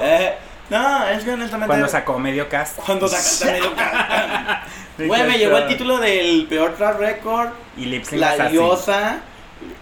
Eh, 0.00 0.34
no, 0.70 1.06
es 1.08 1.22
que 1.22 1.32
honestamente. 1.32 1.68
Cuando 1.68 1.88
sacó 1.88 2.18
medio 2.18 2.48
cast. 2.48 2.78
Cuando 2.78 3.06
sacaste 3.06 3.52
medio 3.52 3.74
cast. 3.76 4.68
Güey, 4.98 5.24
me 5.24 5.38
llegó 5.38 5.58
el 5.58 5.66
título 5.66 5.98
del 5.98 6.46
peor 6.48 6.74
track 6.74 6.98
record. 6.98 7.48
Y 7.76 7.86
Lipsing 7.86 8.20
La 8.20 8.48
diosa. 8.48 9.20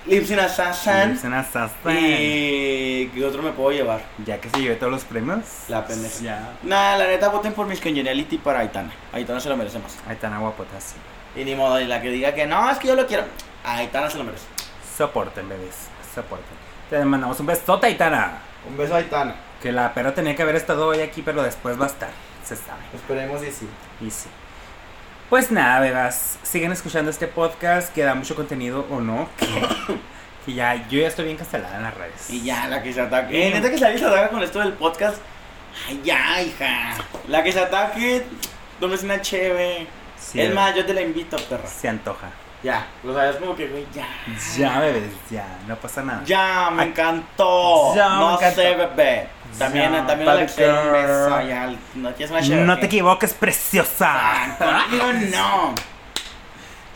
Lipsin 0.07 0.39
Assassin. 0.39 1.11
Lipsin 1.11 1.33
Assassin. 1.33 1.97
Y 1.97 3.07
¿qué 3.09 3.25
otro 3.25 3.43
me 3.43 3.53
puedo 3.53 3.73
llevar? 3.73 4.01
Ya 4.25 4.41
que 4.41 4.49
se 4.51 4.61
lleve 4.61 4.77
todos 4.77 4.93
los 4.93 5.05
premios. 5.05 5.41
La 5.69 5.87
pendeja. 5.87 6.21
Ya. 6.23 6.53
Nah, 6.63 6.97
la 6.97 7.07
neta, 7.07 7.29
voten 7.29 7.53
por 7.53 7.67
Miss 7.67 7.81
Congeniality 7.81 8.39
para 8.39 8.61
Aitana. 8.61 8.91
Aitana 9.13 9.41
se 9.41 9.49
lo 9.49 9.57
merece 9.57 9.79
más. 9.79 9.97
Aitana 10.09 10.39
guapota, 10.39 10.81
sí. 10.81 10.97
Y 11.35 11.45
ni 11.45 11.55
modo, 11.55 11.81
y 11.81 11.87
la 11.87 12.03
que 12.03 12.11
diga 12.11 12.35
que 12.35 12.47
no, 12.47 12.71
es 12.71 12.79
que 12.79 12.89
yo 12.89 12.97
lo 12.97 13.07
quiero. 13.07 13.25
Aitana 13.65 14.11
se 14.11 14.19
lo 14.19 14.25
merece. 14.25 14.45
Soporten, 14.97 15.49
bebés. 15.49 15.89
Soporten. 16.15 16.57
Te 16.91 17.05
mandamos 17.05 17.39
un 17.41 17.47
besote, 17.47 17.87
Aitana. 17.87 18.39
Un 18.69 18.77
beso 18.77 18.95
a 18.95 18.99
Aitana. 18.99 19.35
Que 19.63 19.73
la 19.73 19.95
perra 19.95 20.15
tenía 20.15 20.35
que 20.35 20.43
haber 20.43 20.57
estado 20.57 20.89
hoy 20.89 21.01
aquí, 21.01 21.23
pero 21.23 21.43
después 21.43 21.81
va 21.81 21.85
a 21.85 21.89
estar. 21.89 22.11
Se 22.45 22.57
sabe. 22.57 22.81
Esperemos 22.95 23.43
y 23.43 23.51
sí. 23.51 23.69
Y 24.01 24.11
sí. 24.11 24.29
Pues 25.33 25.51
nada, 25.51 25.81
bebas. 25.81 26.39
Siguen 26.43 26.73
escuchando 26.73 27.11
este 27.11 27.27
podcast 27.27 27.91
que 27.95 28.03
da 28.03 28.15
mucho 28.15 28.37
contenido 28.37 28.85
o 28.91 29.01
no. 29.01 29.31
Que, 29.39 29.47
que 30.45 30.53
ya, 30.53 30.87
yo 30.91 31.01
ya 31.01 31.09
estoy 31.09 31.25
bien 31.25 31.39
cancelada 31.39 31.75
en 31.79 31.85
las 31.85 31.95
redes. 31.95 32.29
Y 32.29 32.43
ya, 32.43 32.69
la 32.69 32.83
que 32.83 32.93
se 32.93 33.01
ataque. 33.01 33.49
Eh, 33.49 33.51
neta 33.51 33.71
que 33.71 33.79
se 33.79 33.99
se 33.99 34.05
ataca 34.05 34.29
con 34.29 34.43
esto 34.43 34.59
del 34.59 34.75
podcast. 34.75 35.17
Ay, 35.89 36.03
ya, 36.05 36.43
hija. 36.43 36.97
La 37.29 37.43
que 37.43 37.51
se 37.51 37.61
ataque, 37.61 38.27
tómese 38.79 39.07
una 39.07 39.23
cheve. 39.23 39.87
Sí, 40.19 40.39
es 40.39 40.53
más, 40.53 40.75
yo 40.75 40.85
te 40.85 40.93
la 40.93 41.01
invito, 41.01 41.39
perra. 41.49 41.67
Se 41.67 41.89
antoja. 41.89 42.29
Ya, 42.63 42.87
o 43.03 43.15
sea, 43.15 43.31
es 43.31 43.37
como 43.37 43.57
que, 43.57 43.69
güey, 43.69 43.87
ya. 43.95 44.07
Ya, 44.59 44.81
bebés, 44.81 45.15
ya. 45.31 45.47
No 45.67 45.77
pasa 45.77 46.03
nada. 46.03 46.23
Ya, 46.27 46.69
me 46.71 46.83
encantó. 46.83 47.95
ya, 47.97 48.11
me 48.11 48.17
no 48.17 48.35
encantó. 48.35 48.61
sé, 48.61 48.75
bebé. 48.75 49.29
También, 49.59 49.93
Ya, 49.93 50.07
también 50.07 50.29
un 50.31 50.37
beso. 50.37 51.31
no 51.95 52.15
quieres 52.15 52.31
una 52.31 52.43
cheve. 52.43 52.65
No 52.65 52.75
¿qué? 52.77 52.81
te 52.81 52.87
equivoques, 52.87 53.35
preciosa. 53.35 54.09
Ah, 54.11 54.87
conmigo 54.89 55.13
no. 55.37 55.75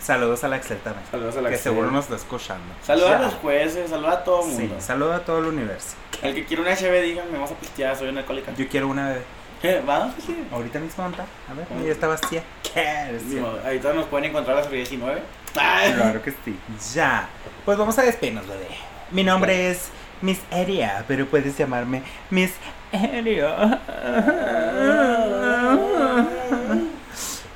Saludos 0.01 0.45
a 0.45 0.49
la 0.49 0.57
Excel 0.57 0.79
también. 0.79 1.05
Saludos 1.11 1.37
a 1.37 1.41
la 1.43 1.49
que 1.49 1.57
Excel. 1.57 1.73
seguro 1.73 1.91
nos 1.91 2.05
está 2.05 2.17
escuchando. 2.17 2.65
Saluda 2.83 3.09
Ya. 3.11 3.17
a 3.17 3.23
los 3.23 3.35
jueces, 3.35 3.91
saluda 3.91 4.13
a 4.13 4.25
todo 4.25 4.45
el 4.47 4.53
Sí, 4.53 4.59
mundo. 4.63 4.77
saludo 4.81 5.13
a 5.15 5.19
todo 5.21 5.39
el 5.41 5.47
universo. 5.47 5.95
El 6.23 6.35
que 6.35 6.45
quiera 6.45 6.63
una 6.63 6.77
cheve, 6.77 7.03
díganme, 7.03 7.33
vamos 7.33 7.51
a 7.51 7.55
pistear, 7.55 7.97
soy 7.97 8.09
una 8.09 8.21
alcohólica. 8.21 8.53
Yo 8.57 8.69
quiero 8.69 8.89
una 8.89 9.09
bebé. 9.09 9.23
Eh, 9.63 9.83
Vamos, 9.87 10.15
sí. 10.25 10.47
Ahorita 10.53 10.79
mismo 10.79 11.05
anda. 11.05 11.25
A 11.51 11.55
ver, 11.55 11.67
ya 11.87 11.93
está 11.93 12.07
vacía. 12.07 12.43
¿Qué? 12.73 13.19
Digo, 13.25 13.59
Ahorita 13.65 13.93
nos 13.95 14.07
pueden 14.07 14.31
encontrar 14.31 14.59
a 14.59 14.61
las 14.61 14.71
19. 14.71 15.21
Ay. 15.59 15.93
Claro 15.95 16.23
que 16.23 16.31
sí. 16.45 16.57
Ya. 16.95 17.29
Pues 17.65 17.77
vamos 17.77 17.99
a 17.99 18.03
despedirnos, 18.03 18.47
bebé. 18.47 18.69
Mi 19.11 19.25
nombre 19.25 19.71
es 19.71 19.89
Miss 20.23 20.41
Eria, 20.51 21.05
pero 21.07 21.27
puedes 21.27 21.57
llamarme 21.57 22.03
Miss 22.31 22.53
Eria. 22.93 23.81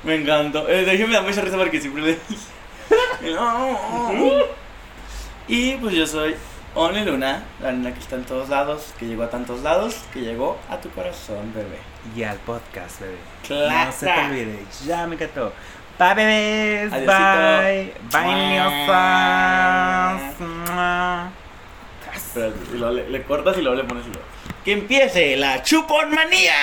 Me 0.03 0.15
encantó. 0.15 0.67
Eh, 0.67 0.83
de 0.83 0.93
hecho, 0.93 1.07
me 1.07 1.13
da 1.13 1.21
mucha 1.21 1.41
risa 1.41 1.57
porque 1.57 1.79
siempre 1.79 2.01
le. 2.03 2.17
y 5.47 5.75
pues 5.75 5.95
yo 5.95 6.07
soy 6.07 6.35
Only 6.73 7.05
Luna, 7.05 7.43
la 7.61 7.71
nena 7.71 7.93
que 7.93 7.99
está 7.99 8.15
en 8.15 8.23
todos 8.23 8.49
lados, 8.49 8.93
que 8.97 9.05
llegó 9.05 9.23
a 9.23 9.29
tantos 9.29 9.61
lados, 9.61 10.03
que 10.13 10.21
llegó 10.21 10.57
a 10.69 10.77
tu 10.77 10.89
corazón, 10.89 11.53
bebé. 11.53 11.77
Y 12.15 12.23
al 12.23 12.37
podcast, 12.37 13.01
bebé. 13.01 13.17
Claro. 13.45 13.85
No 13.85 13.91
se 13.91 14.05
te 14.05 14.19
olvide. 14.19 14.59
Ya 14.85 15.05
me 15.05 15.15
encantó. 15.15 15.53
Bye, 15.99 16.15
bebés. 16.15 16.93
Adiosito. 16.93 17.13
Bye. 17.61 17.93
Bye, 18.11 18.61
Mua. 20.39 21.31
Espérate, 22.15 22.57
y 22.73 22.77
luego 22.77 22.93
le, 22.93 23.09
le 23.09 23.23
cortas 23.23 23.57
y 23.57 23.61
luego 23.61 23.75
le 23.81 23.83
pones 23.83 24.05
y 24.05 24.09
luego. 24.09 24.25
¡Que 24.63 24.73
empiece 24.73 25.35
la 25.37 25.61
chuponmanía! 25.63 26.53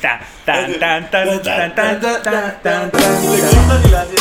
Tan, 0.00 0.20
tan, 0.44 0.78
tan, 0.78 1.10
tan, 1.10 1.42
tan, 1.42 1.74
tan, 1.74 2.00
tan, 2.00 2.22
tan, 2.22 2.62
tan, 2.62 2.84
Le 2.86 2.90
tan. 2.90 2.90
cortas 2.90 3.84
y 3.84 3.88
lo 3.90 3.98
haces. 3.98 4.20